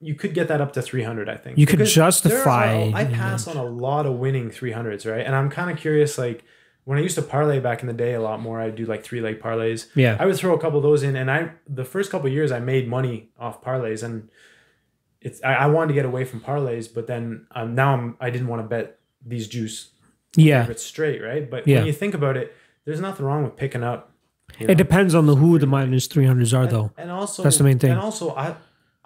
you 0.00 0.14
could 0.14 0.34
get 0.34 0.48
that 0.48 0.60
up 0.60 0.72
to 0.74 0.82
300, 0.82 1.28
I 1.28 1.36
think. 1.36 1.56
You 1.56 1.64
could 1.66 1.78
Because 1.78 1.94
justify- 1.94 2.90
there 2.90 2.92
are- 2.94 2.96
I 2.96 3.04
pass 3.06 3.46
on 3.48 3.56
a 3.56 3.64
lot 3.64 4.04
of 4.06 4.18
winning 4.18 4.50
300s, 4.50 5.10
right? 5.10 5.24
And 5.24 5.34
I'm 5.34 5.48
kind 5.48 5.70
of 5.70 5.78
curious, 5.78 6.18
like, 6.18 6.44
when 6.86 6.98
I 6.98 7.02
used 7.02 7.16
to 7.16 7.22
parlay 7.22 7.58
back 7.60 7.80
in 7.82 7.88
the 7.88 7.92
day 7.92 8.14
a 8.14 8.20
lot 8.22 8.40
more, 8.40 8.60
I'd 8.60 8.76
do 8.76 8.86
like 8.86 9.02
three 9.02 9.20
leg 9.20 9.40
parlays. 9.40 9.88
Yeah. 9.96 10.16
I 10.18 10.24
would 10.24 10.36
throw 10.36 10.54
a 10.54 10.60
couple 10.60 10.78
of 10.78 10.82
those 10.84 11.02
in, 11.02 11.14
and 11.16 11.28
I 11.30 11.50
the 11.68 11.84
first 11.84 12.10
couple 12.10 12.28
of 12.28 12.32
years 12.32 12.50
I 12.52 12.60
made 12.60 12.88
money 12.88 13.28
off 13.38 13.60
parlays, 13.62 14.02
and 14.04 14.28
it's 15.20 15.42
I, 15.42 15.54
I 15.54 15.66
wanted 15.66 15.88
to 15.88 15.94
get 15.94 16.04
away 16.04 16.24
from 16.24 16.40
parlays, 16.40 16.86
but 16.92 17.06
then 17.08 17.46
um, 17.54 17.74
now 17.74 17.92
I'm 17.94 18.16
I 18.20 18.30
didn't 18.30 18.46
want 18.48 18.62
to 18.62 18.68
bet 18.68 18.98
these 19.24 19.48
juice 19.48 19.90
Yeah, 20.36 20.62
favorites 20.62 20.84
straight, 20.84 21.20
right? 21.22 21.50
But 21.50 21.66
Yeah. 21.66 21.78
when 21.78 21.86
you 21.86 21.92
think 21.92 22.14
about 22.14 22.36
it, 22.36 22.54
there's 22.84 23.00
nothing 23.00 23.26
wrong 23.26 23.42
with 23.42 23.56
picking 23.56 23.82
up. 23.82 24.12
you 24.60 24.68
know, 24.68 24.72
it 24.72 24.78
depends 24.78 25.12
on 25.14 25.26
the 25.26 25.34
who 25.34 25.58
the 25.58 25.66
minus 25.66 26.06
three 26.06 26.26
hundreds 26.26 26.54
are 26.54 26.68
though. 26.68 26.92
and 26.96 27.10
also 27.10 27.42
That's 27.42 27.58
the 27.58 27.64
main 27.64 27.80
thing. 27.80 27.90
And 27.90 28.00
also 28.00 28.32
I 28.36 28.54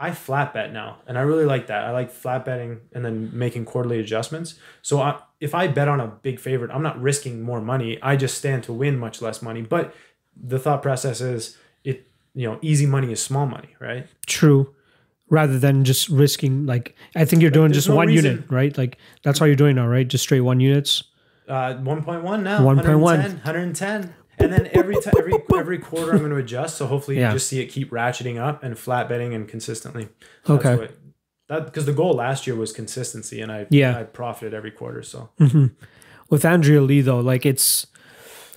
I 0.03 0.13
flat 0.13 0.55
bet 0.55 0.73
now, 0.73 0.97
and 1.07 1.19
I 1.19 1.21
really 1.21 1.45
like 1.45 1.67
that. 1.67 1.85
I 1.85 1.91
like 1.91 2.11
flat 2.11 2.47
betting 2.47 2.81
and 2.95 3.05
then 3.05 3.31
making 3.35 3.67
quarterly 3.67 4.01
adjustments. 4.01 4.55
So 4.81 5.01
I, 5.03 5.21
if 5.41 5.55
I 5.55 5.69
bet 5.69 5.89
on 5.89 6.01
a 6.01 6.07
big 6.07 6.41
favorite, 6.41 6.71
I'm 6.71 6.83
not 6.83 6.99
risking 7.01 7.43
more 7.43 7.61
money. 7.61 7.99
I 8.03 8.17
just 8.17 8.39
stand 8.39 8.65
to 8.65 8.73
win 8.73 8.99
much 8.99 9.21
less 9.21 9.43
money. 9.43 9.61
But 9.61 9.95
the 10.35 10.59
thought 10.59 10.81
process 10.83 11.21
is 11.21 11.59
it 11.85 12.09
you 12.35 12.49
know 12.49 12.59
easy 12.63 12.87
money 12.87 13.13
is 13.13 13.23
small 13.23 13.45
money, 13.45 13.77
right? 13.79 14.07
True. 14.27 14.75
Rather 15.29 15.59
than 15.59 15.85
just 15.85 16.09
risking, 16.09 16.65
like 16.67 16.97
I 17.15 17.27
think 17.27 17.43
you're 17.43 17.51
doing 17.51 17.73
just 17.73 17.89
no 17.89 17.97
one 17.97 18.09
reason- 18.09 18.33
unit, 18.33 18.51
right? 18.51 18.77
Like 18.79 18.97
that's 19.23 19.41
all 19.41 19.47
you're 19.47 19.55
doing 19.55 19.77
now, 19.77 19.87
right? 19.87 20.09
Just 20.09 20.25
straight 20.25 20.41
one 20.41 20.61
units. 20.61 21.05
Uh, 21.47 21.75
1.1 21.75 22.43
now. 22.43 22.61
1.1. 22.61 23.01
110, 23.01 23.33
110. 23.43 24.15
And 24.41 24.53
then 24.53 24.69
every 24.73 24.95
time, 25.01 25.15
every 25.19 25.35
every 25.57 25.79
quarter, 25.79 26.13
I'm 26.13 26.19
going 26.19 26.31
to 26.31 26.37
adjust. 26.37 26.77
So 26.79 26.87
hopefully, 26.87 27.19
Yeah. 27.19 27.29
you 27.29 27.37
just 27.37 27.49
see 27.49 27.61
it 27.61 27.67
keep 27.67 27.91
ratcheting 27.91 28.39
up 28.39 28.63
and 28.63 28.79
flat 28.79 29.09
betting 29.09 29.35
and 29.35 29.47
consistently. 29.49 30.09
That's 30.47 30.65
Okay. 30.67 30.77
what- 30.77 30.97
that 31.49 31.65
because 31.67 31.85
the 31.85 31.93
goal 31.93 32.13
last 32.15 32.47
year 32.47 32.55
was 32.57 32.73
consistency, 32.73 33.41
and 33.41 33.51
I 33.51 33.67
Yeah. 33.71 33.99
I 33.99 34.05
profited 34.05 34.55
every 34.55 34.71
quarter. 34.71 35.03
So 35.03 35.31
mm-hmm. 35.41 35.67
With 36.29 36.45
Andrea 36.45 36.81
Lee 36.81 37.01
though, 37.01 37.19
like 37.21 37.45
it's 37.45 37.87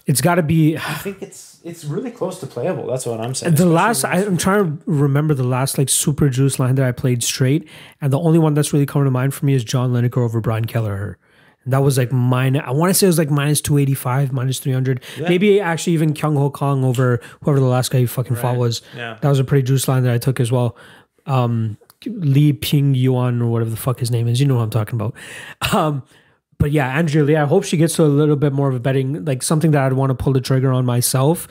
it's 0.06 0.22
got 0.22 0.36
to 0.36 0.44
be 0.44 0.78
I 0.78 0.94
think 0.96 1.22
it's 1.24 1.60
it's 1.64 1.86
really 1.86 2.12
close 2.12 2.40
to 2.42 2.46
playable. 2.46 2.86
That's 2.88 3.06
what 3.08 3.20
I'm 3.20 3.34
saying. 3.34 3.56
the 3.56 3.66
last 3.66 4.04
I, 4.06 4.18
I'm 4.18 4.38
trying 4.38 4.78
to 4.78 4.84
remember 4.86 5.34
the 5.34 5.44
last 5.46 5.78
like 5.80 5.90
super 5.90 6.30
juice 6.30 6.60
line 6.60 6.76
that 6.76 6.86
I 6.86 6.92
played 6.92 7.24
straight, 7.24 7.68
and 8.00 8.14
the 8.14 8.20
only 8.20 8.38
one 8.38 8.54
that's 8.54 8.74
really 8.74 8.86
coming 8.86 9.06
to 9.06 9.12
mind 9.12 9.34
for 9.34 9.46
me 9.46 9.56
is 9.56 9.64
John 9.64 9.92
Lineker 9.92 10.18
over 10.20 10.40
Brian 10.40 10.66
Kelleher. 10.66 11.18
That 11.66 11.80
was 11.80 11.98
like 11.98 12.12
mine. 12.12 12.58
I 12.58 12.72
want 12.72 12.90
to 12.90 12.94
say 12.94 13.06
it 13.06 13.10
was 13.10 13.18
like 13.18 13.30
minus 13.30 13.62
two 13.62 13.78
eighty 13.78 13.94
five, 13.94 14.34
minus 14.34 14.60
three 14.60 14.74
hundred, 14.74 15.02
maybe 15.20 15.62
actually 15.62 15.94
even 15.94 16.14
Kyung 16.14 16.36
Ho 16.36 16.50
Kang 16.50 16.84
over 16.84 17.22
whoever 17.42 17.60
the 17.60 17.66
last 17.66 17.90
guy 17.92 18.00
you 18.00 18.08
fucking 18.08 18.36
fought 18.36 18.58
was. 18.58 18.82
Yeah. 18.96 19.18
that 19.22 19.30
was 19.30 19.40
a 19.40 19.44
pretty 19.46 19.64
juice 19.64 19.88
line 19.88 20.04
that 20.04 20.14
I 20.14 20.18
took 20.18 20.40
as 20.42 20.52
well. 20.52 20.76
Um, 21.26 21.78
Lee 22.06 22.52
Ping 22.52 22.96
Yuan 22.96 23.42
or 23.42 23.48
whatever 23.48 23.70
the 23.70 23.78
fuck 23.78 24.00
his 24.00 24.12
name 24.12 24.28
is, 24.28 24.42
you 24.42 24.46
know 24.46 24.56
what 24.56 24.64
I'm 24.64 24.70
talking 24.70 24.96
about. 25.00 25.16
Um, 25.74 26.04
but 26.60 26.72
yeah, 26.72 26.98
Andrea 26.98 27.24
Lee, 27.24 27.36
I 27.38 27.46
hope 27.46 27.64
she 27.64 27.78
gets 27.78 27.96
to 27.96 28.04
a 28.04 28.06
little 28.06 28.36
bit 28.36 28.52
more 28.54 28.68
of 28.70 28.76
a 28.76 28.80
betting, 28.80 29.24
like 29.26 29.42
something 29.42 29.72
that 29.72 29.84
I'd 29.84 29.94
want 29.94 30.10
to 30.10 30.16
pull 30.16 30.34
the 30.34 30.42
trigger 30.42 30.72
on 30.72 30.86
myself. 30.86 31.48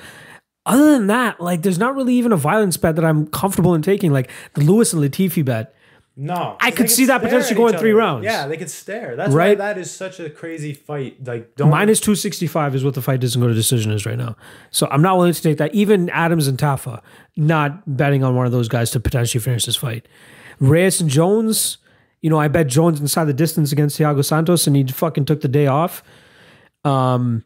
Other 0.65 0.93
than 0.93 1.07
that, 1.09 1.41
like 1.41 1.63
there's 1.63 1.79
not 1.79 1.95
really 1.97 2.15
even 2.15 2.33
a 2.33 2.37
violence 2.37 2.77
bet 2.77 2.97
that 2.97 3.05
I'm 3.05 3.27
comfortable 3.29 3.75
in 3.75 3.83
taking, 3.83 4.13
like 4.13 4.31
the 4.55 4.61
Lewis 4.63 4.93
and 4.93 5.03
Latifi 5.03 5.45
bet. 5.45 5.75
No, 6.15 6.57
I 6.61 6.71
could 6.71 6.91
see 6.91 7.07
that 7.07 7.23
potentially 7.23 7.55
going 7.55 7.77
three 7.79 7.93
rounds. 7.93 8.25
Yeah, 8.25 8.47
they 8.47 8.59
could 8.59 8.69
stare. 8.71 9.17
That's 9.17 9.33
Right? 9.33 9.59
why 9.59 9.65
that 9.73 9.79
is 9.79 9.91
such 9.91 10.21
a 10.21 10.29
crazy 10.29 10.75
fight. 10.75 11.25
Like 11.27 11.57
don't 11.57 11.71
Minus 11.71 12.01
265 12.01 12.75
is 12.75 12.85
what 12.85 12.93
the 12.93 13.01
fight 13.01 13.21
doesn't 13.21 13.41
go 13.41 13.49
to 13.49 13.55
decision 13.55 13.91
is 13.93 14.05
right 14.05 14.19
now. 14.19 14.37
So 14.71 14.87
I'm 14.91 15.01
not 15.01 15.17
willing 15.17 15.33
to 15.33 15.41
take 15.43 15.57
that. 15.57 15.75
Even 15.75 16.11
Adams 16.11 16.49
and 16.49 16.59
Tafa, 16.59 17.01
not 17.37 17.97
betting 17.97 18.23
on 18.23 18.37
one 18.37 18.45
of 18.45 18.53
those 18.53 18.69
guys 18.69 18.91
to 18.91 19.01
potentially 19.01 19.41
finish 19.41 19.65
this 19.65 19.77
fight. 19.77 20.07
Reyes 20.61 21.01
and 21.01 21.09
Jones, 21.09 21.79
you 22.21 22.29
know, 22.29 22.39
I 22.39 22.49
bet 22.49 22.67
Jones 22.67 23.01
inside 23.01 23.25
the 23.25 23.33
distance 23.33 23.73
against 23.73 23.99
Thiago 23.99 24.23
Santos 24.23 24.67
and 24.67 24.77
he 24.77 24.85
fucking 24.87 25.25
took 25.25 25.41
the 25.41 25.49
day 25.49 25.67
off. 25.67 26.03
Um, 26.85 27.45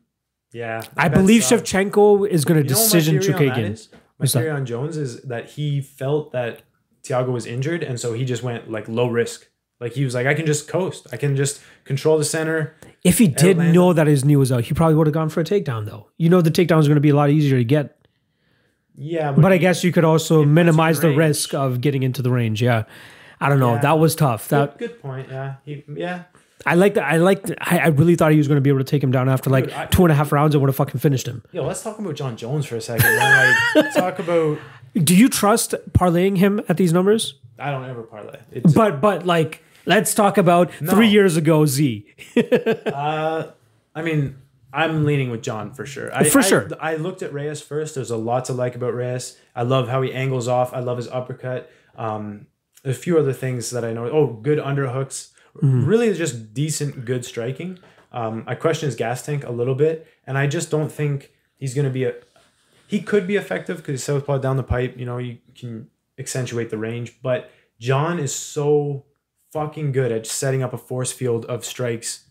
Yeah, 0.53 0.83
I 0.97 1.09
believe 1.09 1.45
sucks. 1.45 1.71
Shevchenko 1.71 2.27
is 2.29 2.45
going 2.45 2.61
to 2.61 2.67
You 2.67 2.75
know 2.75 2.81
decision 2.83 3.17
my 3.17 3.23
theory 3.23 3.35
on 3.35 3.47
that 3.49 3.55
Chookagian. 3.59 3.73
is? 3.73 3.89
My 4.19 4.27
theory 4.27 4.51
on 4.51 4.67
Jones 4.67 4.97
is 4.97 5.23
that 5.23 5.51
he 5.51 5.81
felt 5.81 6.33
that 6.33 6.63
Thiago 7.09 7.29
was 7.33 7.47
injured, 7.47 7.83
and 7.83 7.99
so 8.01 8.13
he 8.13 8.25
just 8.25 8.43
went 8.43 8.71
like 8.71 8.89
low 8.89 9.09
risk. 9.09 9.49
Like 9.81 9.93
he 9.93 10.05
was 10.05 10.15
like, 10.15 10.27
I 10.27 10.35
can 10.35 10.47
just 10.47 10.69
coast. 10.69 11.07
I 11.13 11.17
can 11.19 11.37
just 11.37 11.61
control 11.85 12.17
the 12.19 12.25
center. 12.25 12.75
If 13.05 13.19
he 13.19 13.29
did 13.29 13.51
Atlanta. 13.53 13.73
know 13.73 13.93
that 13.93 14.07
his 14.07 14.25
knee 14.25 14.37
was 14.37 14.51
out, 14.51 14.65
he 14.65 14.75
probably 14.75 14.95
would 14.95 15.07
have 15.07 15.15
gone 15.15 15.29
for 15.29 15.41
a 15.41 15.45
takedown, 15.45 15.85
though. 15.85 16.09
You 16.17 16.29
know, 16.31 16.41
the 16.41 16.51
takedown 16.51 16.81
is 16.81 16.89
going 16.89 16.97
to 16.97 17.01
be 17.03 17.11
a 17.11 17.15
lot 17.17 17.29
easier 17.31 17.59
to 17.59 17.65
get. 17.65 17.93
Yeah, 18.99 19.33
But 19.33 19.53
I 19.53 19.59
guess 19.59 19.85
you 19.85 19.93
could 19.93 20.05
also 20.05 20.43
minimize 20.45 21.01
the 21.01 21.15
risk 21.15 21.53
of 21.53 21.83
getting 21.83 22.03
into 22.03 22.23
the 22.23 22.31
range. 22.31 22.63
Yeah. 22.63 22.85
I 23.39 23.51
don't 23.51 23.61
know. 23.61 23.75
Yeah. 23.75 23.81
That 23.83 23.99
was 23.99 24.15
tough. 24.15 24.49
That 24.49 24.79
good, 24.79 24.89
good 24.93 25.03
point. 25.03 25.29
Yeah, 25.29 25.57
he, 25.67 25.85
yeah. 25.95 26.23
I 26.65 26.75
like 26.75 26.95
that. 26.95 27.05
I 27.05 27.19
like. 27.19 27.45
I, 27.61 27.79
I 27.79 27.87
really 27.89 28.17
thought 28.17 28.33
he 28.33 28.39
was 28.39 28.49
going 28.49 28.57
to 28.57 28.63
be 28.63 28.71
able 28.71 28.79
to 28.81 28.85
take 28.85 29.05
him 29.05 29.11
down 29.11 29.29
after 29.29 29.51
like 29.51 29.71
I- 29.75 29.85
two 29.87 30.05
and 30.05 30.11
a 30.11 30.15
half 30.15 30.33
rounds 30.33 30.55
I 30.55 30.59
would 30.59 30.69
have 30.71 30.77
fucking 30.77 30.99
finished 30.99 31.29
him. 31.29 31.45
Yo, 31.53 31.65
let's 31.67 31.83
talk 31.83 31.99
about 31.99 32.15
Jon 32.15 32.37
Jones 32.39 32.65
for 32.65 32.77
a 32.77 32.81
second. 32.81 33.15
Like, 33.15 33.93
talk 33.95 34.19
about. 34.19 34.59
Do 34.97 35.15
you 35.15 35.29
trust 35.29 35.75
parlaying 35.93 36.39
him 36.39 36.61
at 36.69 36.77
these 36.77 36.93
numbers? 36.93 37.35
I 37.59 37.71
don't 37.71 37.85
ever 37.89 38.03
parlay. 38.03 38.39
It's, 38.53 38.73
But 38.75 39.01
but 39.01 39.25
like, 39.27 39.63
let's 39.87 40.15
talk 40.15 40.39
about 40.39 40.71
No. 40.81 40.93
three 40.93 41.09
years 41.09 41.37
ago. 41.37 41.67
Z. 41.67 42.07
I 42.37 44.03
mean, 44.03 44.37
I'm 44.73 45.05
leaning 45.05 45.31
with 45.31 45.43
Jon 45.43 45.73
for 45.73 45.87
sure. 45.87 46.15
I, 46.15 46.25
For 46.25 46.41
I- 46.41 46.43
sure. 46.43 46.69
I 46.81 46.97
looked 46.97 47.23
at 47.23 47.33
Reyes 47.33 47.61
first. 47.63 47.95
There's 47.95 48.11
a 48.11 48.17
lot 48.17 48.45
to 48.47 48.53
like 48.53 48.75
about 48.75 48.95
Reyes. 48.95 49.39
I 49.55 49.63
love 49.63 49.89
how 49.89 50.03
he 50.03 50.13
angles 50.13 50.49
off. 50.49 50.73
I 50.75 50.81
love 50.81 50.97
his 50.99 51.09
uppercut. 51.09 51.71
Um, 51.97 52.47
a 52.85 52.93
few 52.93 53.19
other 53.19 53.33
things 53.33 53.71
that 53.71 53.85
I 53.85 53.93
know. 53.93 54.09
Oh, 54.11 54.27
good 54.27 54.59
underhooks. 54.59 55.31
Mm-hmm. 55.57 55.87
Really, 55.87 56.13
just 56.15 56.53
decent, 56.53 57.05
good 57.05 57.25
striking. 57.25 57.79
Um, 58.13 58.45
I 58.47 58.55
question 58.55 58.87
his 58.87 58.97
gas 58.97 59.25
tank 59.25 59.45
a 59.45 59.51
little 59.51 59.75
bit, 59.75 60.07
and 60.27 60.37
I 60.39 60.47
just 60.47 60.71
don't 60.71 60.93
think 60.93 61.33
he's 61.57 61.75
going 61.75 61.87
to 61.87 61.91
be 61.91 62.05
a. 62.05 62.15
He 62.87 63.01
could 63.01 63.27
be 63.27 63.37
effective 63.37 63.79
because 63.79 64.03
southpaw 64.03 64.39
down 64.39 64.57
the 64.57 64.63
pipe. 64.63 64.95
You 64.97 65.07
know, 65.07 65.19
you 65.19 65.39
can 65.55 65.89
accentuate 66.19 66.71
the 66.71 66.79
range, 66.79 67.19
but 67.23 67.51
Jon 67.79 68.19
is 68.19 68.35
so 68.35 69.05
fucking 69.53 69.93
good 69.93 70.13
at 70.13 70.27
setting 70.27 70.63
up 70.63 70.73
a 70.73 70.79
force 70.79 71.13
field 71.13 71.45
of 71.47 71.65
strikes 71.65 72.25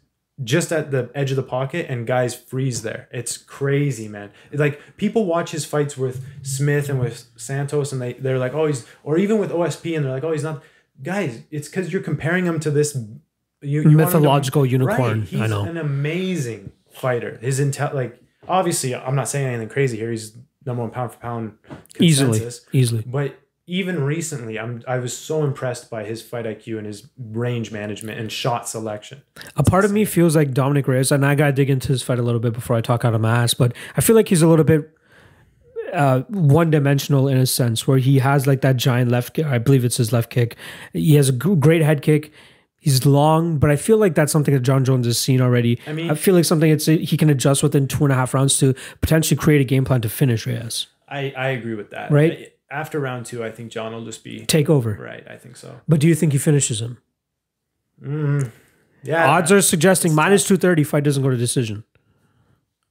just 0.44 0.72
at 0.72 0.92
the 0.92 1.10
edge 1.16 1.32
of 1.32 1.38
the 1.38 1.44
pocket 1.44 1.86
and 1.90 2.06
guys 2.06 2.36
freeze 2.36 2.82
there. 2.82 3.08
It's 3.12 3.38
crazy, 3.38 4.08
man. 4.10 4.32
Like 4.52 4.82
people 4.98 5.26
watch 5.26 5.52
his 5.52 5.64
fights 5.66 5.96
with 5.98 6.26
Smith 6.42 6.90
and 6.90 7.00
with 7.00 7.26
Santos 7.38 7.94
and 7.94 8.02
they 8.02 8.14
they're 8.14 8.38
like, 8.38 8.54
"Oh, 8.54 8.66
he's 8.68 8.86
or 9.04 9.18
even 9.18 9.40
with 9.40 9.52
OSP 9.52 9.96
and 9.96 10.04
they're 10.04 10.12
like, 10.12 10.24
"Oh, 10.26 10.34
he's 10.34 10.44
not." 10.44 10.62
Guys, 11.02 11.44
it's 11.52 11.70
cuz 11.70 11.92
you're 11.94 12.02
comparing 12.02 12.46
him 12.46 12.60
to 12.60 12.70
this 12.72 12.96
you, 13.62 13.82
you 13.82 13.82
him 13.82 13.98
to- 13.98 14.06
Mythological 14.06 14.66
unicorn. 14.66 15.20
Right. 15.22 15.28
He's 15.30 15.42
I 15.42 15.48
know. 15.48 15.64
an 15.64 15.78
amazing 15.78 16.74
fighter. 16.90 17.38
His 17.42 17.60
intel 17.62 17.94
like 17.94 18.20
obviously 18.48 18.96
I'm 18.96 19.16
not 19.16 19.28
saying 19.28 19.48
anything 19.48 19.70
crazy 19.70 19.98
here. 19.98 20.12
He's 20.12 20.36
number 20.66 20.82
1 20.84 20.92
pound 20.92 21.12
for 21.12 21.20
pound 21.20 21.54
Easily, 22.00 22.40
consensus. 22.40 22.66
easily. 22.74 23.04
But 23.06 23.40
even 23.68 24.04
recently, 24.04 24.60
I'm 24.60 24.84
I 24.88 25.00
was 25.00 25.18
so 25.18 25.44
impressed 25.44 25.90
by 25.90 26.04
his 26.04 26.22
fight 26.22 26.46
IQ 26.46 26.78
and 26.78 26.86
his 26.86 27.08
range 27.18 27.72
management 27.72 28.20
and 28.20 28.32
shot 28.32 28.68
selection. 28.70 29.24
A 29.56 29.64
part 29.64 29.86
of 29.86 29.92
me 29.92 30.06
feels 30.06 30.36
like 30.36 30.54
Dominick 30.54 30.88
Reyes, 30.88 31.12
and 31.12 31.26
I 31.26 31.34
gotta 31.36 31.52
dig 31.52 31.70
into 31.70 31.88
his 31.88 32.04
fight 32.04 32.20
a 32.20 32.22
little 32.22 32.40
bit 32.40 32.54
before 32.54 32.76
I 32.76 32.82
talk 32.82 33.04
out 33.04 33.16
of 33.16 33.22
my 33.22 33.44
ass. 33.44 33.54
But 33.56 33.74
I 33.98 34.02
feel 34.02 34.16
like 34.16 34.28
he's 34.28 34.44
a 34.44 34.48
little 34.48 34.66
bit 34.66 34.92
uh, 35.94 36.22
one 36.30 36.70
dimensional 36.70 37.28
in 37.28 37.38
a 37.38 37.46
sense, 37.46 37.88
where 37.88 37.98
he 37.98 38.20
has 38.20 38.46
like 38.46 38.62
that 38.62 38.78
giant 38.78 39.10
left 39.12 39.34
kick. 39.34 39.46
I 39.46 39.58
believe 39.58 39.84
it's 39.84 39.98
his 39.98 40.14
left 40.14 40.30
kick. 40.30 40.58
He 40.94 41.16
has 41.16 41.30
a 41.30 41.32
great 41.32 41.82
head 41.82 42.02
kick. 42.04 42.32
He's 42.86 43.04
long, 43.04 43.58
but 43.58 43.72
I 43.72 43.78
feel 43.78 43.98
like 43.98 44.14
that's 44.14 44.32
something 44.32 44.54
that 44.54 44.60
Jon 44.60 44.86
Jones 44.86 45.08
has 45.08 45.18
seen 45.18 45.42
already. 45.42 45.80
I 45.88 45.92
mean- 45.94 46.12
I 46.12 46.14
feel 46.14 46.36
like 46.36 46.46
something 46.46 46.70
it's 46.70 46.86
he 46.86 47.18
can 47.18 47.32
adjust 47.32 47.64
within 47.64 47.88
two 47.88 48.04
and 48.06 48.12
a 48.14 48.16
half 48.16 48.34
rounds 48.36 48.60
to 48.60 48.76
potentially 49.02 49.36
create 49.36 49.60
a 49.60 49.64
game 49.64 49.84
plan 49.86 50.02
to 50.02 50.10
finish 50.10 50.46
Reyes. 50.46 50.86
I 51.10 51.34
I 51.36 51.48
agree 51.50 51.74
with 51.74 51.90
that. 51.90 52.12
Right. 52.12 52.54
After 52.70 53.00
round 53.00 53.26
two, 53.26 53.44
I 53.44 53.50
think 53.52 53.72
Jon 53.72 53.92
will 53.94 54.06
just 54.06 54.24
be 54.24 54.46
Take 54.46 54.70
over. 54.70 54.98
right. 55.02 55.26
I 55.28 55.36
think 55.38 55.58
so. 55.58 55.82
But 55.88 56.00
do 56.00 56.08
you 56.08 56.14
think 56.16 56.32
he 56.34 56.38
finishes 56.38 56.80
him? 56.80 56.98
Yeah. 59.04 59.30
Odds 59.30 59.52
are 59.52 59.62
suggesting 59.62 60.14
minus 60.14 60.48
two 60.48 60.58
thirty. 60.58 60.84
Fight 60.84 61.04
doesn't 61.04 61.24
go 61.24 61.30
to 61.30 61.38
decision. 61.38 61.84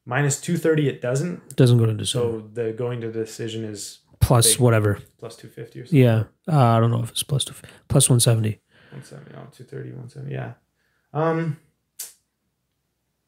minus 0.07 0.41
two 0.41 0.57
thirty. 0.57 0.89
It 0.89 1.01
doesn't. 1.03 1.57
Doesn't 1.57 1.79
go 1.79 1.87
to 1.87 1.95
decision. 1.95 2.21
So 2.21 2.49
the 2.53 2.73
going 2.73 3.01
to 3.03 3.13
decision 3.13 3.65
is 3.65 4.01
Plus 4.21 4.53
big. 4.55 4.61
whatever. 4.61 4.99
plus 5.19 5.37
two 5.37 5.49
fifty 5.49 5.81
or 5.81 5.87
something. 5.87 6.01
Yeah, 6.01 6.25
uh, 6.49 6.77
I 6.77 6.81
don't 6.81 6.91
know 6.91 7.03
if 7.03 7.11
it's 7.11 7.23
plus 7.23 7.45
two, 7.45 7.55
plus 7.89 8.09
one 8.09 8.21
seventy. 8.21 8.61
170, 8.95 9.31
no, 9.33 9.47
230, 9.53 9.91
170. 9.91 10.33
Yeah. 10.33 10.53
Um. 11.13 11.59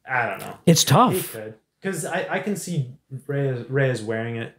I 0.09 0.27
don't 0.29 0.39
know. 0.41 0.57
It's 0.67 0.85
tough. 0.85 1.37
because 1.81 2.05
I 2.05 2.27
I 2.31 2.39
can 2.41 2.57
see 2.57 2.93
Reyes 3.27 3.69
Reyes 3.69 4.03
wearing 4.03 4.37
it 4.37 4.57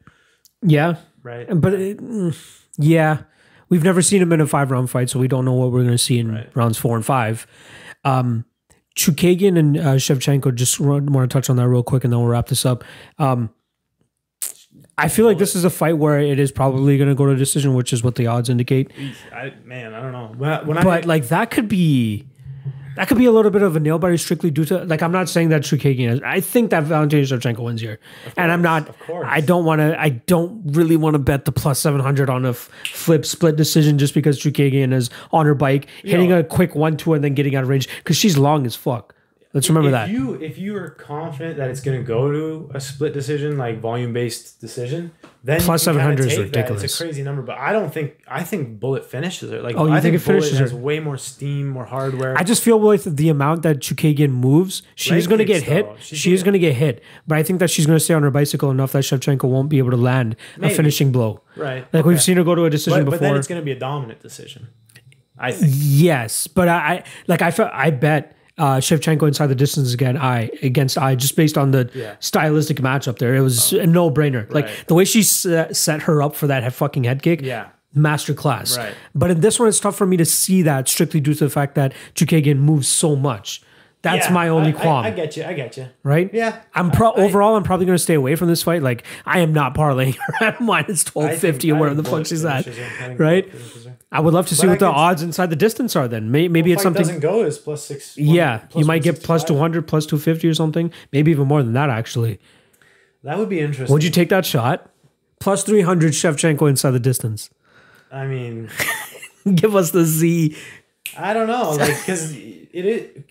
Yeah, 0.62 0.96
right. 1.24 1.48
but 1.50 1.74
it, 1.74 1.98
mm, 2.00 2.38
yeah, 2.78 3.20
we've 3.70 3.84
never 3.84 4.02
seen 4.02 4.22
him 4.22 4.34
in 4.34 4.42
a 4.42 4.48
five 4.48 4.72
round 4.72 4.90
fight, 4.90 5.10
so 5.10 5.20
we 5.20 5.28
don't 5.30 5.46
know 5.46 5.54
what 5.54 5.72
we're 5.72 5.82
going 5.84 5.92
to 5.92 5.98
see 5.98 6.20
in 6.20 6.32
Right. 6.34 6.50
rounds 6.56 6.78
four 6.78 6.96
and 6.98 7.06
five. 7.06 7.48
Um, 8.04 8.46
Chookagian 8.98 9.58
and 9.58 9.78
uh, 9.78 9.84
Shevchenko. 9.96 10.54
Just 10.56 10.80
want 10.80 11.08
to 11.14 11.28
touch 11.28 11.50
on 11.50 11.56
that 11.58 11.68
real 11.70 11.84
quick, 11.84 12.04
and 12.04 12.12
then 12.12 12.20
we'll 12.20 12.30
wrap 12.30 12.48
this 12.48 12.66
up. 12.66 12.84
Um, 13.20 13.50
I 15.00 15.10
feel 15.10 15.26
like 15.26 15.38
this 15.38 15.56
is 15.56 15.64
a 15.64 15.70
fight 15.70 15.98
where 15.98 16.20
it 16.20 16.40
is 16.40 16.52
probably 16.52 16.98
going 16.98 17.10
to 17.10 17.16
go 17.16 17.28
to 17.28 17.36
decision, 17.36 17.76
which 17.76 17.94
is 17.94 18.04
what 18.04 18.16
the 18.16 18.26
odds 18.26 18.50
indicate. 18.50 18.92
I 19.32 19.54
man, 19.64 19.94
I 19.94 20.02
don't 20.02 20.12
know. 20.12 20.34
When, 20.36 20.68
when 20.68 20.84
But 20.84 21.04
I 21.04 21.08
like 21.08 21.28
that 21.28 21.52
could 21.52 21.68
be 21.68 22.26
that 22.96 23.08
could 23.08 23.20
be 23.20 23.26
a 23.26 23.32
little 23.32 23.52
bit 23.52 23.62
of 23.62 23.76
a 23.76 23.80
nail 23.80 24.00
biter 24.00 24.18
strictly 24.18 24.50
due 24.50 24.66
to 24.66 24.84
like 24.86 25.04
I'm 25.04 25.12
not 25.12 25.30
saying 25.30 25.50
that 25.50 25.62
Chookagian 25.62 26.14
is 26.14 26.22
I 26.26 26.40
think 26.40 26.72
that 26.72 26.84
Valentin 26.84 27.22
Shevchenko 27.22 27.60
wins 27.60 27.80
here. 27.80 28.00
and 28.36 28.52
I'm 28.52 28.64
not 28.64 28.90
of 28.90 29.00
course. 29.02 29.28
I 29.30 29.40
don't 29.40 29.66
want 29.66 29.80
to 29.80 30.00
I 30.02 30.10
don't 30.10 30.64
really 30.66 30.98
want 30.98 31.14
to 31.14 31.20
bet 31.20 31.46
the 31.46 31.52
plus 31.52 31.80
700 31.80 32.28
on 32.28 32.46
a 32.46 32.50
f- 32.50 32.72
flip 32.86 33.24
split 33.24 33.56
decision 33.56 34.00
just 34.00 34.16
because 34.16 34.40
Chookagian 34.40 34.94
is 34.94 35.12
on 35.32 35.46
her 35.46 35.54
bike 35.54 35.88
hitting 36.02 36.32
Yo. 36.32 36.40
a 36.40 36.44
quick 36.44 36.74
1-2 36.74 37.16
and 37.16 37.24
then 37.24 37.36
getting 37.36 37.56
out 37.56 37.62
of 37.62 37.70
range 37.70 37.88
cuz 38.04 38.18
she's 38.18 38.36
long 38.36 38.66
as 38.66 38.76
fuck. 38.76 39.14
Let's 39.58 39.70
remember 39.70 39.90
if 39.90 39.94
that. 39.94 40.10
you 40.10 40.36
if 40.36 40.58
you 40.60 40.76
are 40.78 40.92
confident 40.92 41.58
that 41.58 41.72
it's 41.72 41.82
going 41.82 41.98
to 42.00 42.04
go 42.06 42.32
to 42.32 42.70
a 42.76 42.80
split 42.80 43.12
decision, 43.14 43.58
like 43.58 43.80
volume 43.82 44.14
based 44.14 44.62
decision, 44.62 45.12
then 45.44 45.60
Plus 45.62 45.84
kinda 45.84 46.00
700 46.00 46.20
is 46.20 46.26
take 46.28 46.36
that. 46.38 46.44
ridiculous. 46.44 46.84
It's 46.84 47.00
a 47.02 47.04
crazy 47.04 47.24
number, 47.24 47.42
but 47.42 47.58
I 47.58 47.74
don't 47.74 47.92
think 47.92 48.22
I 48.28 48.44
think 48.44 48.80
Bullet 48.80 49.04
finishes 49.10 49.52
it. 49.52 49.64
Like 49.64 49.76
Oh, 49.76 49.88
you 49.88 49.94
I 49.94 50.00
think 50.00 50.14
it 50.16 50.24
Bullet 50.24 50.42
finishes 50.42 50.60
has 50.60 50.72
her? 50.72 50.78
way 50.78 51.00
more 51.00 51.18
steam, 51.18 51.68
more 51.70 51.86
hardware. 51.86 52.38
I 52.38 52.44
just 52.44 52.62
feel 52.62 52.80
with 52.80 53.18
the 53.18 53.30
amount 53.30 53.64
that 53.64 53.78
Chookagian 53.80 54.30
moves, 54.32 54.84
she's 54.94 55.26
going 55.26 55.40
to 55.40 55.46
get 55.46 55.64
hit. 55.64 55.88
She's 56.00 56.20
She 56.20 56.34
is 56.34 56.44
gonna- 56.44 56.60
get 56.60 56.76
hit. 56.76 57.02
But 57.26 57.40
I 57.40 57.44
think 57.44 57.60
that 57.60 57.72
she's 57.72 57.86
going 57.88 57.98
to 57.98 58.04
stay 58.06 58.14
on 58.14 58.22
her 58.24 58.32
bicycle 58.32 58.70
enough 58.70 58.92
that 58.92 59.04
Shevchenko 59.04 59.46
won't 59.50 59.70
be 59.70 59.80
able 59.80 59.92
to 59.92 59.98
land 59.98 60.36
a 60.62 60.70
finishing 60.70 61.12
blow. 61.12 61.42
right. 61.56 61.86
Like 61.92 62.06
we've 62.06 62.22
seen 62.22 62.38
her 62.38 62.44
go 62.44 62.54
to 62.56 62.66
a 62.66 62.70
decision 62.70 63.06
but, 63.06 63.12
but 63.12 63.20
then 63.22 63.30
before. 63.32 63.38
it's 63.40 63.48
going 63.48 63.60
to 63.62 63.66
be 63.66 63.72
a 63.72 63.80
dominant 63.80 64.22
decision. 64.22 64.68
I 65.40 65.52
think. 65.52 65.72
yes, 65.76 66.48
but 66.48 66.68
I, 66.68 66.78
I 66.78 67.04
like 67.28 67.42
I 67.42 67.52
felt 67.52 67.72
I 67.74 67.90
bet 67.92 68.36
uh, 68.58 68.78
Shevchenko 68.78 69.28
inside 69.28 69.48
the 69.48 69.56
distance 69.56 69.94
again. 69.94 70.18
I 70.18 70.50
against 70.64 70.98
I 70.98 71.16
just 71.16 71.36
based 71.36 71.58
on 71.58 71.72
the 71.72 71.90
Yeah. 71.94 72.16
stylistic 72.20 72.78
matchup 72.78 73.20
there. 73.20 73.36
It 73.36 73.42
was 73.42 73.74
a 73.74 73.86
no 73.86 74.10
brainer. 74.12 74.52
Like 74.54 74.68
the 74.88 74.96
way 74.96 75.06
she 75.06 75.24
set, 75.24 75.76
set 75.76 76.04
her 76.04 76.22
up 76.22 76.36
for 76.36 76.48
that 76.48 76.64
head 76.64 76.74
fucking 76.74 77.04
head 77.04 77.22
kick. 77.22 77.42
Yeah. 77.42 77.68
Master 77.94 78.34
class. 78.34 78.78
Right. 78.78 78.94
But 79.16 79.32
in 79.32 79.42
this 79.42 79.60
one, 79.60 79.68
it's 79.70 79.80
tough 79.80 79.96
for 79.96 80.06
me 80.06 80.18
to 80.18 80.26
see 80.26 80.62
that 80.64 80.88
strictly 80.88 81.20
due 81.20 81.34
to 81.34 81.44
the 81.46 81.50
fact 81.50 81.76
that 81.76 81.94
Chookagian 82.16 82.58
moves 82.58 82.88
so 82.88 83.16
much. 83.16 83.62
That's 84.04 84.28
Yeah, 84.28 84.34
my 84.34 84.50
only 84.50 84.74
I- 84.74 84.78
I- 84.78 84.82
qualm. 84.82 85.06
I, 85.06 85.12
get 85.12 85.36
you. 85.36 85.44
I 85.44 85.54
get 85.54 85.76
you. 85.78 85.88
right? 86.04 86.30
Yeah. 86.32 86.60
I'm 86.76 86.92
pro- 86.92 87.14
overall. 87.14 87.56
I'm 87.56 87.64
probably 87.64 87.88
going 87.88 87.98
to 87.98 88.02
stay 88.04 88.14
away 88.14 88.36
from 88.36 88.48
this 88.50 88.62
fight. 88.62 88.84
Like 88.84 89.04
I 89.26 89.40
am 89.40 89.54
not 89.54 89.74
parlaying 89.74 90.16
her 90.40 90.46
at 90.46 90.62
minus 90.62 91.04
twelve 91.04 91.36
fifty 91.38 91.72
or 91.72 91.80
whatever 91.80 92.00
the 92.02 92.08
fuck 92.10 92.26
she's 92.28 92.46
at. 92.46 92.68
right? 93.20 93.52
I 94.12 94.22
would 94.22 94.34
love 94.34 94.48
to 94.48 94.56
see 94.56 94.62
But 94.62 94.68
I 94.68 94.72
what 94.74 94.80
the 94.80 94.86
can- 94.92 94.96
odds 94.96 95.22
inside 95.24 95.50
the 95.50 95.56
distance 95.58 95.96
are. 95.96 96.08
Then 96.08 96.32
May- 96.32 96.48
maybe 96.48 96.72
it's 96.72 96.82
something. 96.84 97.02
doesn't 97.02 97.20
go 97.20 97.44
as 97.44 97.58
plus 97.58 97.84
six. 97.86 98.18
Yeah, 98.18 98.60
plus 98.70 98.82
you 98.82 98.86
might 98.88 99.04
get 99.04 99.16
plus 99.22 99.42
165. 99.44 99.48
two 99.48 99.58
hundred, 99.60 99.88
plus 99.88 100.06
two 100.06 100.18
fifty 100.18 100.48
or 100.48 100.54
something. 100.54 100.92
Maybe 101.12 101.32
even 101.32 101.48
more 101.48 101.62
than 101.62 101.74
that. 101.74 101.90
Actually, 101.90 102.40
That 103.24 103.38
would 103.38 103.50
be 103.50 103.60
interesting. 103.60 103.92
would 103.94 104.04
you 104.04 104.10
take 104.12 104.30
that 104.30 104.46
shot? 104.46 104.90
Plus 105.40 105.64
three 105.64 105.82
hundred 105.82 106.14
Shevchenko 106.14 106.70
inside 106.70 106.92
the 106.92 107.00
distance. 107.00 107.50
I 108.12 108.26
mean, 108.28 108.70
Give 109.56 109.76
us 109.76 109.92
the 109.92 110.06
Z. 110.06 110.56
I 111.18 111.34
don't 111.34 111.48
know, 111.48 111.72
like 111.72 111.98
because 112.00 112.32
it 112.34 112.70
is 112.74 113.24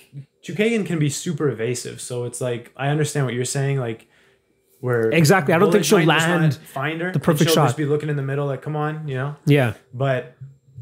Chookagian 0.44 0.84
can 0.86 0.98
be 0.98 1.08
super 1.08 1.48
evasive. 1.48 2.00
So 2.00 2.24
it's 2.24 2.40
like 2.40 2.70
I 2.76 2.88
understand 2.88 3.24
what 3.26 3.34
you're 3.34 3.44
saying, 3.44 3.78
like 3.78 4.08
where 4.80 5.10
Exactly. 5.10 5.52
I 5.54 5.58
don't 5.58 5.72
think 5.72 5.88
Bullet 5.88 6.02
she'll 6.02 6.06
might 6.06 6.14
just 6.18 6.28
not 6.28 6.40
land 6.40 6.54
find 6.56 7.00
her. 7.00 7.12
the 7.12 7.18
perfect 7.18 7.50
she'll 7.50 7.54
shot. 7.56 7.66
Just 7.68 7.76
be 7.78 7.86
looking 7.86 8.08
in 8.08 8.16
the 8.16 8.22
middle, 8.22 8.46
like 8.46 8.62
come 8.62 8.76
on, 8.76 9.08
you 9.08 9.14
know. 9.16 9.36
Yeah, 9.46 9.72
But 9.94 10.35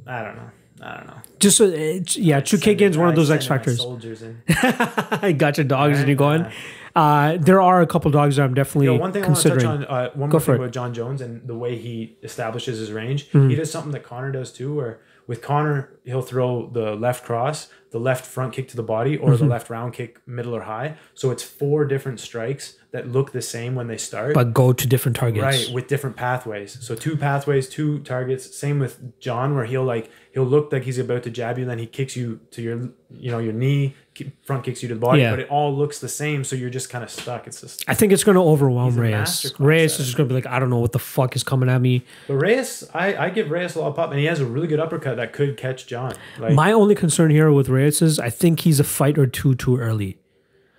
I 0.06 0.22
don't 0.22 0.36
know. 0.36 0.51
I 0.82 0.97
don't 0.97 1.06
know. 1.06 1.16
just 1.39 1.60
uh, 1.60 1.64
it's- 1.64 2.16
yeah. 2.16 2.40
Chookagian's 2.40 2.98
one 2.98 3.09
of 3.09 3.14
those 3.16 3.31
X 3.31 3.47
factors. 3.47 3.78
Soldiers 3.78 4.22
in. 4.22 4.43
I 4.48 5.32
got 5.36 5.56
your 5.56 5.64
dogs 5.64 5.98
and 5.98 6.09
you're 6.09 6.16
going. 6.16 6.43
Yeah. 6.43 6.52
Uh, 6.97 7.36
there 7.39 7.60
are 7.60 7.81
a 7.82 7.86
couple 7.86 8.10
dogs 8.10 8.36
that 8.36 8.43
I'm 8.44 8.55
definitely 8.55 8.86
Yo, 8.86 8.97
one 8.97 9.12
thing 9.12 9.24
I 9.24 9.28
want 9.28 9.40
to 9.40 9.48
touch 9.51 9.64
on, 9.64 9.85
uh, 9.85 10.10
one 10.14 10.31
Go 10.31 10.35
more 10.35 10.40
thing 10.40 10.55
it. 10.55 10.59
about 10.59 10.72
Jon 10.72 10.94
Jones 10.94 11.20
and 11.20 11.47
the 11.48 11.55
way 11.56 11.76
he 11.76 12.16
establishes 12.22 12.78
his 12.78 12.93
range. 12.93 13.28
Mm-hmm. 13.31 13.48
He 13.51 13.56
does 13.56 13.70
something 13.70 13.90
that 13.93 14.05
Conor 14.05 14.31
does 14.31 14.52
too, 14.52 14.74
where 14.76 15.01
with 15.26 15.43
Conor, 15.43 15.90
he'll 16.05 16.22
throw 16.22 16.68
the 16.70 16.94
left 16.94 17.24
cross, 17.24 17.68
the 17.90 17.98
left 17.98 18.24
front 18.26 18.52
kick 18.52 18.68
to 18.68 18.76
the 18.76 18.82
body, 18.85 19.16
or 19.16 19.31
Mm-hmm. 19.31 19.44
the 19.44 19.51
left 19.51 19.70
round 19.70 19.93
kick, 19.94 20.20
middle 20.26 20.55
or 20.55 20.62
high. 20.62 20.97
So 21.14 21.31
it's 21.32 21.43
four 21.43 21.85
different 21.85 22.20
strikes 22.20 22.76
that 22.94 23.08
look 23.10 23.32
the 23.32 23.42
same 23.42 23.74
when 23.74 23.88
they 23.88 23.96
start. 23.96 24.34
But 24.34 24.54
go 24.54 24.72
to 24.72 24.86
different 24.86 25.16
targets. 25.16 25.42
Right, 25.42 25.68
with 25.74 25.88
different 25.88 26.14
pathways. 26.14 26.78
So 26.80 26.94
two 26.94 27.16
pathways, 27.16 27.68
two 27.68 27.98
targets. 27.98 28.56
Same 28.56 28.78
with 28.78 29.18
Jon, 29.18 29.56
where 29.56 29.64
he'll 29.64 29.82
like 29.82 30.12
he'll 30.32 30.44
look 30.44 30.70
like 30.72 30.84
he's 30.84 30.98
about 30.98 31.24
to 31.24 31.30
jab 31.30 31.58
you, 31.58 31.64
then 31.64 31.80
he 31.80 31.86
kicks 31.86 32.14
you 32.14 32.38
to 32.52 32.62
your 32.62 32.90
you 33.10 33.32
know 33.32 33.40
your 33.40 33.52
knee, 33.52 33.96
front 34.44 34.62
kicks 34.62 34.80
you 34.80 34.88
to 34.90 34.94
the 34.94 35.00
body, 35.00 35.22
Yeah. 35.22 35.30
but 35.30 35.40
it 35.40 35.48
all 35.50 35.74
looks 35.76 35.98
the 35.98 36.08
same. 36.08 36.44
So 36.44 36.54
you're 36.54 36.70
just 36.70 36.88
kind 36.88 37.02
of 37.02 37.10
stuck. 37.10 37.48
It's 37.48 37.60
just. 37.62 37.82
I 37.88 37.94
think 37.94 38.12
it's 38.12 38.22
going 38.22 38.36
to 38.36 38.42
overwhelm 38.42 38.94
Reyes. 38.94 39.52
Reyes 39.58 39.98
is 39.98 40.06
just 40.06 40.16
going 40.16 40.28
to 40.28 40.32
be 40.32 40.40
like, 40.40 40.46
I 40.46 40.60
don't 40.60 40.70
know 40.70 40.78
what 40.78 40.92
the 40.92 41.00
fuck 41.00 41.34
is 41.34 41.42
coming 41.42 41.68
at 41.68 41.80
me. 41.80 42.04
But 42.28 42.34
Reyes, 42.34 42.88
I 42.94 43.16
I 43.16 43.30
give 43.30 43.50
Reyes 43.50 43.74
a 43.74 43.80
lot 43.80 43.88
of 43.88 43.96
pop, 43.96 44.10
and 44.12 44.20
he 44.20 44.26
has 44.26 44.38
a 44.38 44.46
really 44.46 44.68
good 44.68 44.78
uppercut 44.78 45.16
that 45.16 45.32
could 45.32 45.56
catch 45.56 45.88
John. 45.88 46.14
Like 46.38 46.54
My 46.54 46.70
only 46.70 46.94
concern 46.94 47.32
here 47.32 47.50
with 47.50 47.68
Reyes 47.68 48.00
is 48.00 48.20
I 48.20 48.30
think 48.30 48.60
he's 48.60 48.78
a 48.78 48.84
fight 48.84 49.18
or 49.18 49.26
two 49.26 49.56
too 49.56 49.78
early. 49.78 50.16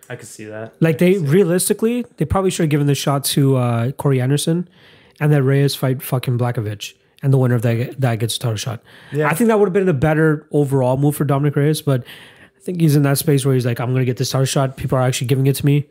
I 0.09 0.15
could 0.15 0.27
see 0.27 0.45
that. 0.45 0.73
Like 0.79 0.97
they 0.99 1.17
realistically, 1.17 2.05
they 2.17 2.25
probably 2.25 2.49
should 2.51 2.63
have 2.63 2.69
given 2.69 2.87
the 2.87 2.95
shot 2.95 3.23
to 3.25 3.57
uh, 3.57 3.91
Corey 3.93 4.21
Anderson, 4.21 4.67
and 5.19 5.31
then 5.31 5.43
Reyes 5.43 5.75
fight 5.75 6.01
fucking 6.01 6.37
Blachowicz, 6.37 6.93
and 7.23 7.33
the 7.33 7.37
winner 7.37 7.55
of 7.55 7.61
that 7.63 7.99
that 8.01 8.19
gets 8.19 8.35
a 8.35 8.39
title 8.39 8.57
shot. 8.57 8.81
Yeah. 9.11 9.27
I 9.29 9.33
think 9.33 9.47
that 9.47 9.57
would 9.59 9.65
have 9.67 9.73
been 9.73 9.89
a 9.89 9.93
better 9.93 10.47
overall 10.51 10.97
move 10.97 11.15
for 11.15 11.25
Dominick 11.25 11.55
Reyes, 11.55 11.81
but 11.81 12.01
I 12.55 12.59
think 12.61 12.81
he's 12.81 12.95
in 12.95 13.03
that 13.03 13.17
space 13.17 13.45
where 13.45 13.53
he's 13.53 13.65
like, 13.65 13.79
I'm 13.79 13.91
gonna 13.93 14.05
get 14.05 14.17
this 14.17 14.29
title 14.31 14.45
shot. 14.45 14.77
People 14.77 14.97
are 14.97 15.01
actually 15.01 15.27
giving 15.27 15.47
it 15.47 15.55
to 15.57 15.65
me. 15.65 15.87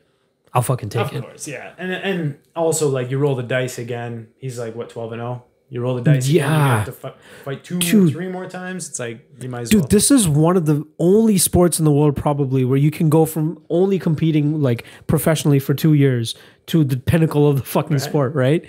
I'll 0.52 0.62
fucking 0.62 0.88
take 0.90 1.06
Of 1.08 1.14
it. 1.16 1.22
course, 1.22 1.48
yeah, 1.48 1.72
and 1.78 1.90
and 1.92 2.38
also 2.54 2.88
like 2.88 3.10
you 3.10 3.18
roll 3.18 3.34
the 3.34 3.42
dice 3.42 3.78
again. 3.78 4.28
He's 4.38 4.58
like 4.58 4.76
what 4.76 4.90
twelve 4.90 5.12
and 5.12 5.18
zero. 5.20 5.44
You 5.70 5.80
roll 5.80 5.96
the 5.96 6.02
dice. 6.02 6.28
Yeah. 6.28 6.76
have 6.78 6.86
to 6.86 6.92
fi- 6.92 7.14
fight 7.44 7.64
two, 7.64 7.78
Dude. 7.80 8.12
three 8.12 8.28
more 8.28 8.46
times. 8.48 8.88
It's 8.88 8.98
like 9.00 9.26
you 9.40 9.48
might 9.48 9.62
as 9.62 9.70
Dude, 9.70 9.80
well. 9.82 9.88
this 9.88 10.10
is 10.10 10.28
one 10.28 10.56
of 10.56 10.66
the 10.66 10.86
only 11.00 11.36
sports 11.38 11.78
in 11.78 11.84
the 11.84 11.90
world 11.90 12.14
probably 12.16 12.64
where 12.64 12.78
you 12.78 12.90
can 12.92 13.08
go 13.08 13.24
from 13.26 13.60
only 13.70 13.98
competing 13.98 14.60
like 14.62 14.84
professionally 15.08 15.58
for 15.58 15.74
two 15.74 15.94
years 15.94 16.34
to 16.66 16.84
the 16.84 16.96
pinnacle 16.96 17.48
of 17.48 17.56
the 17.56 17.64
fucking 17.64 17.98
sport, 17.98 18.34
right? 18.34 18.64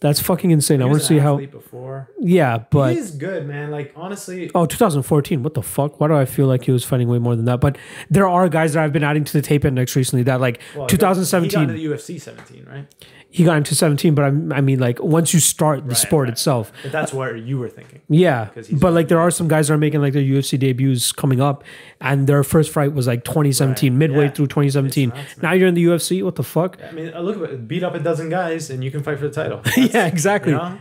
That's 0.00 0.20
fucking 0.20 0.52
insane. 0.52 0.80
I 0.80 0.84
want 0.84 1.00
to 1.00 1.04
see 1.06 1.18
how. 1.18 1.38
before. 1.38 2.08
Yeah, 2.20 2.58
but 2.70 2.94
He's 2.94 3.10
good, 3.10 3.46
man. 3.48 3.72
Like 3.72 3.92
honestly, 3.96 4.48
Oh, 4.54 4.64
2014. 4.64 5.42
What 5.42 5.54
the 5.54 5.62
fuck? 5.62 5.98
Why 5.98 6.06
do 6.06 6.14
I 6.14 6.24
feel 6.24 6.46
like 6.46 6.62
he 6.62 6.70
was 6.70 6.84
fighting 6.84 7.08
way 7.08 7.18
more 7.18 7.34
than 7.34 7.46
that? 7.46 7.60
But 7.60 7.78
there 8.08 8.28
are 8.28 8.48
guys 8.48 8.74
that 8.74 8.84
I've 8.84 8.92
been 8.92 9.02
adding 9.02 9.24
to 9.24 9.32
the 9.32 9.42
tape 9.42 9.64
index 9.64 9.96
recently 9.96 10.22
that 10.24 10.40
like 10.40 10.60
well, 10.76 10.86
he 10.88 10.96
got- 10.96 11.14
2017 11.14 11.60
He 11.60 11.66
got 11.66 11.72
the 11.72 11.84
UFC 11.84 12.20
17, 12.20 12.66
right? 12.70 12.86
He 13.30 13.44
got 13.44 13.58
into 13.58 13.74
17, 13.74 14.14
but 14.14 14.24
I, 14.24 14.28
I 14.28 14.60
mean 14.62 14.78
like 14.78 15.02
once 15.02 15.34
you 15.34 15.40
start 15.40 15.86
the 15.86 15.94
sport 15.94 16.26
right, 16.28 16.32
itself, 16.32 16.72
But 16.82 16.92
that's 16.92 17.12
what 17.12 17.38
you 17.42 17.58
were 17.58 17.68
thinking. 17.68 18.00
Yeah, 18.08 18.48
But 18.72 18.94
like 18.94 19.08
there 19.08 19.20
are 19.20 19.30
some 19.30 19.48
guys 19.48 19.68
that 19.68 19.74
are 19.74 19.78
making 19.78 20.00
like 20.00 20.14
their 20.14 20.22
UFC 20.22 20.58
debuts 20.58 21.12
coming 21.12 21.40
up, 21.40 21.62
and 22.00 22.26
their 22.26 22.42
first 22.42 22.72
fight 22.72 22.94
was 22.94 23.06
like 23.06 23.24
2017, 23.24 23.92
Right, 23.92 23.98
midway 23.98 24.24
yeah. 24.24 24.30
through 24.30 24.46
2017. 24.46 25.10
Nuts, 25.10 25.42
now 25.42 25.52
you're 25.52 25.68
in 25.68 25.74
the 25.74 25.84
UFC. 25.84 26.22
What 26.24 26.36
the 26.36 26.42
fuck? 26.42 26.78
I 26.82 26.92
mean, 26.92 27.10
look 27.18 27.36
at. 27.50 27.68
Beat 27.68 27.82
up 27.82 27.94
a 27.94 27.98
dozen 27.98 28.30
guys, 28.30 28.70
and 28.70 28.82
you 28.82 28.90
can 28.90 29.02
fight 29.02 29.18
for 29.18 29.28
the 29.28 29.34
title. 29.34 29.60
yeah, 29.76 30.06
exactly. 30.06 30.52
You 30.52 30.58
know? 30.58 30.78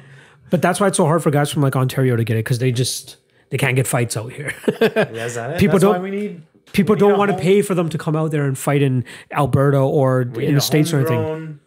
But 0.50 0.62
that's 0.62 0.80
why 0.80 0.88
it's 0.88 0.98
so 0.98 1.06
hard 1.06 1.22
for 1.22 1.32
guys 1.32 1.52
from 1.52 1.62
like 1.62 1.76
Ontario 1.76 2.16
to 2.16 2.24
get 2.24 2.38
it 2.38 2.46
because 2.46 2.60
they 2.60 2.72
just 2.72 3.18
they 3.50 3.58
can't 3.58 3.76
get 3.76 3.88
fights 3.88 4.16
out 4.16 4.32
here. 4.32 4.54
Yeah, 4.82 5.26
is 5.26 5.36
that 5.36 5.52
it? 5.52 5.60
People 5.60 5.74
That's 5.74 5.84
don't- 5.84 5.96
Why 5.96 6.00
we 6.00 6.12
need 6.12 6.42
People 6.74 6.96
don't 6.96 7.18
want 7.18 7.32
to 7.32 7.38
pay 7.38 7.62
for 7.62 7.74
them 7.76 7.90
to 7.90 7.98
come 7.98 8.16
out 8.16 8.32
there 8.32 8.46
and 8.46 8.58
fight 8.58 8.82
in 8.82 9.06
Alberta 9.32 9.80
or 9.80 10.22
in 10.22 10.56
the 10.56 10.62
states 10.62 10.94
or 10.94 11.00
anything. 11.00 11.60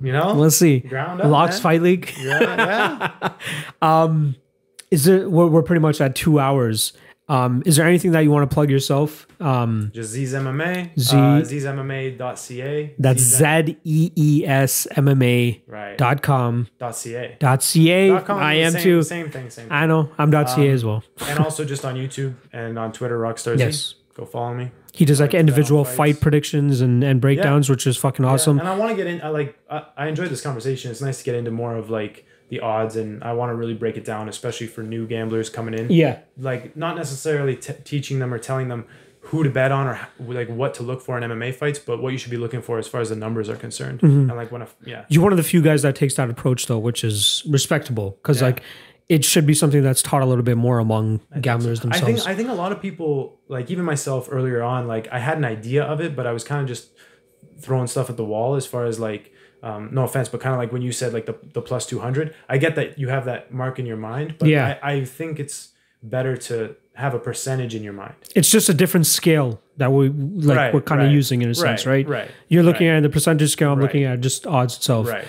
You 0.00 0.12
know, 0.12 0.32
Let's 0.32 0.56
see. 0.56 0.80
Ground 0.80 1.20
up, 1.20 1.30
Locks 1.30 1.56
man. 1.56 1.62
Fight 1.62 1.82
League. 1.82 2.14
yeah, 2.20 3.12
yeah. 3.82 4.22
Is 4.90 5.04
there? 5.04 5.28
We're, 5.28 5.46
we're 5.46 5.62
pretty 5.62 5.80
much 5.80 6.00
at 6.00 6.14
two 6.16 6.40
hours. 6.40 6.92
Um, 7.28 7.62
is 7.64 7.76
there 7.76 7.86
anything 7.86 8.10
that 8.10 8.20
you 8.22 8.32
want 8.32 8.50
to 8.50 8.52
plug 8.52 8.70
yourself? 8.70 9.24
Um, 9.40 9.92
Just 9.94 10.10
Z's 10.10 10.34
MMA. 10.34 10.98
Z- 10.98 11.16
uh, 11.16 11.20
ZZMMA.ca. 11.42 12.94
that's 12.98 13.20
Z 13.22 13.76
E 13.84 14.10
E 14.16 14.44
S 14.44 14.88
M 14.96 15.06
M 15.06 15.22
A 15.22 15.62
right. 15.68 15.96
dot 15.96 16.22
com 16.22 16.66
Dot 16.80 16.96
.ca. 16.96 17.36
dot 17.38 17.62
C 17.62 17.88
A. 17.92 18.08
Dot 18.08 18.24
com, 18.24 18.38
I 18.40 18.54
am 18.54 18.72
same, 18.72 18.82
too. 18.82 19.02
Same 19.04 19.30
thing. 19.30 19.48
Same. 19.48 19.66
Thing. 19.68 19.72
I 19.72 19.86
know. 19.86 20.10
I'm 20.18 20.32
dot 20.32 20.50
C 20.50 20.66
A 20.66 20.72
as 20.72 20.84
well. 20.84 21.04
and 21.28 21.38
also 21.38 21.64
just 21.64 21.84
on 21.84 21.94
YouTube 21.94 22.34
and 22.52 22.76
on 22.76 22.90
Twitter, 22.92 23.16
Rockstar 23.16 23.56
Z. 23.56 23.62
Yes. 23.64 23.94
Go 24.14 24.24
follow 24.24 24.54
me. 24.54 24.72
He 24.92 25.04
does 25.04 25.20
like 25.20 25.34
individual 25.34 25.84
fight 25.84 26.20
predictions 26.20 26.80
and, 26.80 27.02
and 27.04 27.20
breakdowns, 27.20 27.68
which 27.70 27.86
is 27.86 27.96
fucking 27.96 28.24
awesome. 28.24 28.58
And 28.58 28.68
I 28.68 28.76
want 28.76 28.90
to 28.90 28.96
get 28.96 29.06
in. 29.06 29.22
I 29.22 29.28
like. 29.28 29.56
I, 29.70 29.84
I 29.96 30.08
enjoyed 30.08 30.30
this 30.30 30.40
conversation. 30.40 30.90
It's 30.90 31.00
nice 31.00 31.18
to 31.18 31.24
get 31.24 31.34
into 31.34 31.50
more 31.50 31.76
of 31.76 31.90
like 31.90 32.26
the 32.48 32.60
odds, 32.60 32.96
and 32.96 33.22
I 33.22 33.32
want 33.32 33.50
to 33.50 33.54
really 33.54 33.74
break 33.74 33.96
it 33.96 34.04
down, 34.04 34.28
especially 34.28 34.66
for 34.66 34.82
new 34.82 35.06
gamblers 35.06 35.48
coming 35.48 35.74
in. 35.74 35.90
Yeah. 35.90 36.18
Like 36.38 36.76
not 36.76 36.96
necessarily 36.96 37.56
t- 37.56 37.74
teaching 37.84 38.18
them 38.18 38.34
or 38.34 38.38
telling 38.38 38.68
them 38.68 38.86
who 39.24 39.44
to 39.44 39.50
bet 39.50 39.70
on 39.70 39.86
or 39.86 40.00
like 40.18 40.48
what 40.48 40.74
to 40.74 40.82
look 40.82 41.02
for 41.02 41.16
in 41.16 41.22
MMA 41.22 41.54
fights, 41.54 41.78
but 41.78 42.02
what 42.02 42.10
you 42.10 42.18
should 42.18 42.30
be 42.30 42.36
looking 42.38 42.62
for 42.62 42.78
as 42.78 42.88
far 42.88 43.00
as 43.00 43.10
the 43.10 43.16
numbers 43.16 43.48
are 43.48 43.56
concerned. 43.56 44.00
Mm-hmm. 44.00 44.30
And 44.30 44.36
like 44.36 44.50
when 44.50 44.62
a 44.62 44.68
yeah. 44.84 45.04
You're 45.08 45.22
one 45.22 45.32
of 45.32 45.36
the 45.36 45.42
few 45.44 45.62
guys 45.62 45.82
that 45.82 45.94
takes 45.94 46.14
that 46.14 46.30
approach 46.30 46.66
though, 46.66 46.78
which 46.78 47.04
is 47.04 47.42
respectable 47.48 48.18
because 48.22 48.40
Yeah. 48.40 48.46
like 48.48 48.62
it 49.10 49.24
should 49.24 49.44
be 49.44 49.54
something 49.54 49.82
that's 49.82 50.02
taught 50.02 50.22
a 50.22 50.24
little 50.24 50.44
bit 50.44 50.56
more 50.56 50.78
among 50.78 51.20
gamblers 51.40 51.80
I 51.80 51.82
themselves. 51.82 52.24
think 52.24 52.28
I 52.32 52.34
think 52.36 52.48
a 52.48 52.54
lot 52.54 52.70
of 52.72 52.80
people 52.80 53.40
like 53.48 53.70
even 53.70 53.84
myself 53.84 54.28
earlier 54.30 54.62
on 54.62 54.86
like 54.86 55.08
I 55.10 55.18
had 55.18 55.36
an 55.36 55.44
idea 55.44 55.82
of 55.82 56.00
it 56.00 56.14
but 56.16 56.26
I 56.26 56.32
was 56.32 56.44
kind 56.44 56.60
of 56.62 56.68
just 56.68 56.90
throwing 57.58 57.88
stuff 57.88 58.08
at 58.08 58.16
the 58.16 58.24
wall 58.24 58.54
as 58.54 58.66
far 58.66 58.84
as 58.86 58.98
like 59.00 59.32
um, 59.62 59.90
no 59.92 60.04
offense 60.04 60.28
but 60.28 60.40
kind 60.40 60.54
of 60.54 60.58
like 60.58 60.72
when 60.72 60.80
you 60.80 60.92
said 60.92 61.12
like 61.12 61.26
the, 61.26 61.36
the 61.52 61.60
plus 61.60 61.86
200 61.86 62.34
I 62.48 62.56
get 62.58 62.76
that 62.76 62.98
you 63.00 63.08
have 63.08 63.24
that 63.26 63.52
mark 63.52 63.78
in 63.80 63.84
your 63.86 63.96
mind 63.98 64.36
but 64.38 64.48
Yeah. 64.48 64.78
I, 64.82 64.92
I 64.92 65.04
think 65.04 65.38
it's 65.40 65.72
better 66.02 66.36
to 66.48 66.76
have 66.94 67.12
a 67.14 67.18
percentage 67.18 67.74
in 67.74 67.82
your 67.82 67.92
mind 67.92 68.14
it's 68.36 68.50
just 68.50 68.68
a 68.68 68.74
different 68.74 69.06
scale 69.06 69.60
that 69.78 69.90
we 69.92 70.08
like 70.08 70.56
Right, 70.56 70.74
we're 70.74 70.80
kind 70.82 71.00
of 71.00 71.06
right, 71.08 71.12
using 71.14 71.42
in 71.42 71.50
a 71.50 71.54
sense, 71.54 71.84
right? 71.84 72.06
right, 72.06 72.20
right, 72.22 72.30
You're 72.48 72.62
looking 72.62 72.88
right. 72.88 72.96
at 72.98 73.02
the 73.02 73.08
percentage 73.10 73.50
scale. 73.50 73.72
I'm 73.72 73.78
Right. 73.78 73.84
looking 73.86 74.04
at 74.04 74.20
just 74.20 74.46
odds 74.46 74.76
itself. 74.76 75.08
right 75.08 75.24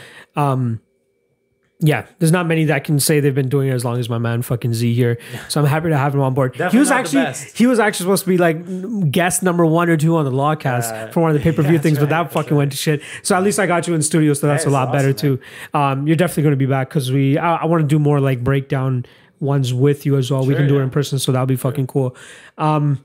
Yeah, 1.84 2.06
there's 2.20 2.32
not 2.32 2.46
many 2.46 2.66
that 2.66 2.84
can 2.84 3.00
say 3.00 3.20
they've 3.20 3.34
been 3.34 3.50
doing 3.50 3.70
it 3.70 3.74
as 3.74 3.84
long 3.84 3.98
as 3.98 4.08
my 4.08 4.20
man 4.20 4.44
fucking 4.44 4.74
Z 4.76 4.94
here. 4.94 5.18
So 5.50 5.60
I'm 5.60 5.66
happy 5.66 5.90
to 5.90 5.98
have 5.98 6.14
him 6.14 6.22
on 6.22 6.36
board. 6.36 6.56
he 6.72 6.78
was 6.78 6.92
actually 6.92 7.34
he 7.56 7.66
was 7.66 7.80
actually 7.80 8.04
supposed 8.04 8.24
to 8.26 8.30
be 8.30 8.38
like 8.38 9.12
guest 9.12 9.42
number 9.42 9.66
one 9.66 9.90
or 9.90 9.98
two 9.98 10.16
on 10.16 10.26
the 10.26 10.32
Lawcast 10.32 10.92
Uh, 10.92 11.12
for 11.12 11.22
one 11.22 11.32
of 11.32 11.38
the 11.38 11.42
pay 11.42 11.52
per 11.52 11.64
view 11.64 11.74
that's 11.74 11.84
things, 11.84 11.98
but 11.98 12.10
that 12.10 12.32
fucking 12.32 12.52
right. 12.52 12.58
went 12.60 12.72
to 12.74 12.78
shit. 12.78 13.02
So 13.24 13.36
at 13.36 13.42
least 13.44 13.58
I 13.58 13.66
got 13.66 13.88
you 13.88 13.96
in 13.96 14.04
studio, 14.04 14.34
so 14.34 14.46
that's 14.46 14.64
a 14.64 14.66
That 14.66 14.70
is 14.70 14.74
lot 14.74 14.92
better 14.94 15.10
awesome, 15.10 15.38
too. 15.38 15.40
Um, 15.74 16.06
you're 16.06 16.16
definitely 16.16 16.44
going 16.44 16.54
to 16.54 16.58
be 16.58 16.68
back 16.68 16.90
because 16.90 17.12
we 17.12 17.40
I, 17.40 17.56
I 17.56 17.66
want 17.66 17.82
to 17.82 17.88
do 17.88 17.98
more 17.98 18.20
like 18.20 18.44
breakdown 18.44 19.06
ones 19.40 19.74
with 19.74 20.06
you 20.06 20.18
as 20.18 20.30
well. 20.30 20.46
we 20.46 20.54
can 20.54 20.68
do 20.68 20.78
it 20.78 20.84
in 20.84 20.92
person, 20.92 21.18
so 21.18 21.32
that'll 21.32 21.48
be 21.48 21.56
fucking 21.56 21.88
cool. 21.88 22.16
Um, 22.60 23.04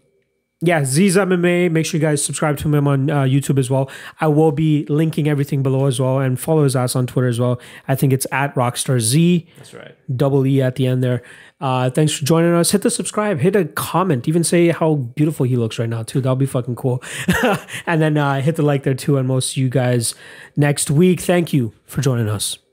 yeah, 0.61 0.85
Z's 0.85 1.17
MMA. 1.17 1.71
Make 1.71 1.85
sure 1.85 1.99
you 2.01 2.07
guys 2.07 2.25
subscribe 2.25 2.57
to 2.59 2.75
him 2.75 2.89
on 2.89 3.11
uh, 3.11 3.23
YouTube 3.23 3.59
as 3.59 3.69
well. 3.69 3.91
I 4.21 4.29
will 4.29 4.53
be 4.53 4.87
linking 4.87 5.29
everything 5.29 5.63
below 5.63 5.87
as 5.87 6.01
well, 6.01 6.19
and 6.19 6.41
follow 6.41 6.65
his 6.65 6.75
ass 6.75 6.97
on 6.97 7.07
Twitter 7.07 7.29
as 7.29 7.39
well. 7.39 7.61
I 7.89 7.95
think 7.95 8.13
it's 8.13 8.27
at 8.33 8.55
Rockstar 8.55 9.01
Z, 9.01 9.47
that's 9.57 9.75
right 9.75 9.97
double 10.15 10.47
E 10.47 10.63
at 10.63 10.77
the 10.77 10.87
end 10.87 11.03
there. 11.03 11.23
Uh, 11.61 11.91
thanks 11.91 12.13
for 12.13 12.25
joining 12.25 12.55
us. 12.55 12.71
Hit 12.71 12.83
the 12.83 12.91
subscribe, 12.91 13.39
hit 13.39 13.57
a 13.57 13.65
comment, 13.65 14.29
even 14.29 14.45
say 14.45 14.69
how 14.69 14.95
beautiful 14.95 15.47
he 15.47 15.57
looks 15.57 15.79
right 15.79 15.89
now 15.89 16.03
too. 16.03 16.21
That'll 16.21 16.37
be 16.37 16.47
fucking 16.47 16.77
cool. 16.77 17.03
and 17.87 18.01
then 18.01 18.17
uh, 18.17 18.41
hit 18.41 18.57
the 18.57 18.63
like 18.63 18.83
there 18.83 18.95
too. 18.95 19.17
And 19.17 19.27
most 19.27 19.53
of 19.53 19.57
you 19.57 19.69
guys 19.69 20.15
next 20.57 20.91
week. 20.91 21.21
Thank 21.21 21.53
you 21.53 21.73
for 21.85 22.01
joining 22.01 22.29
us. 22.29 22.66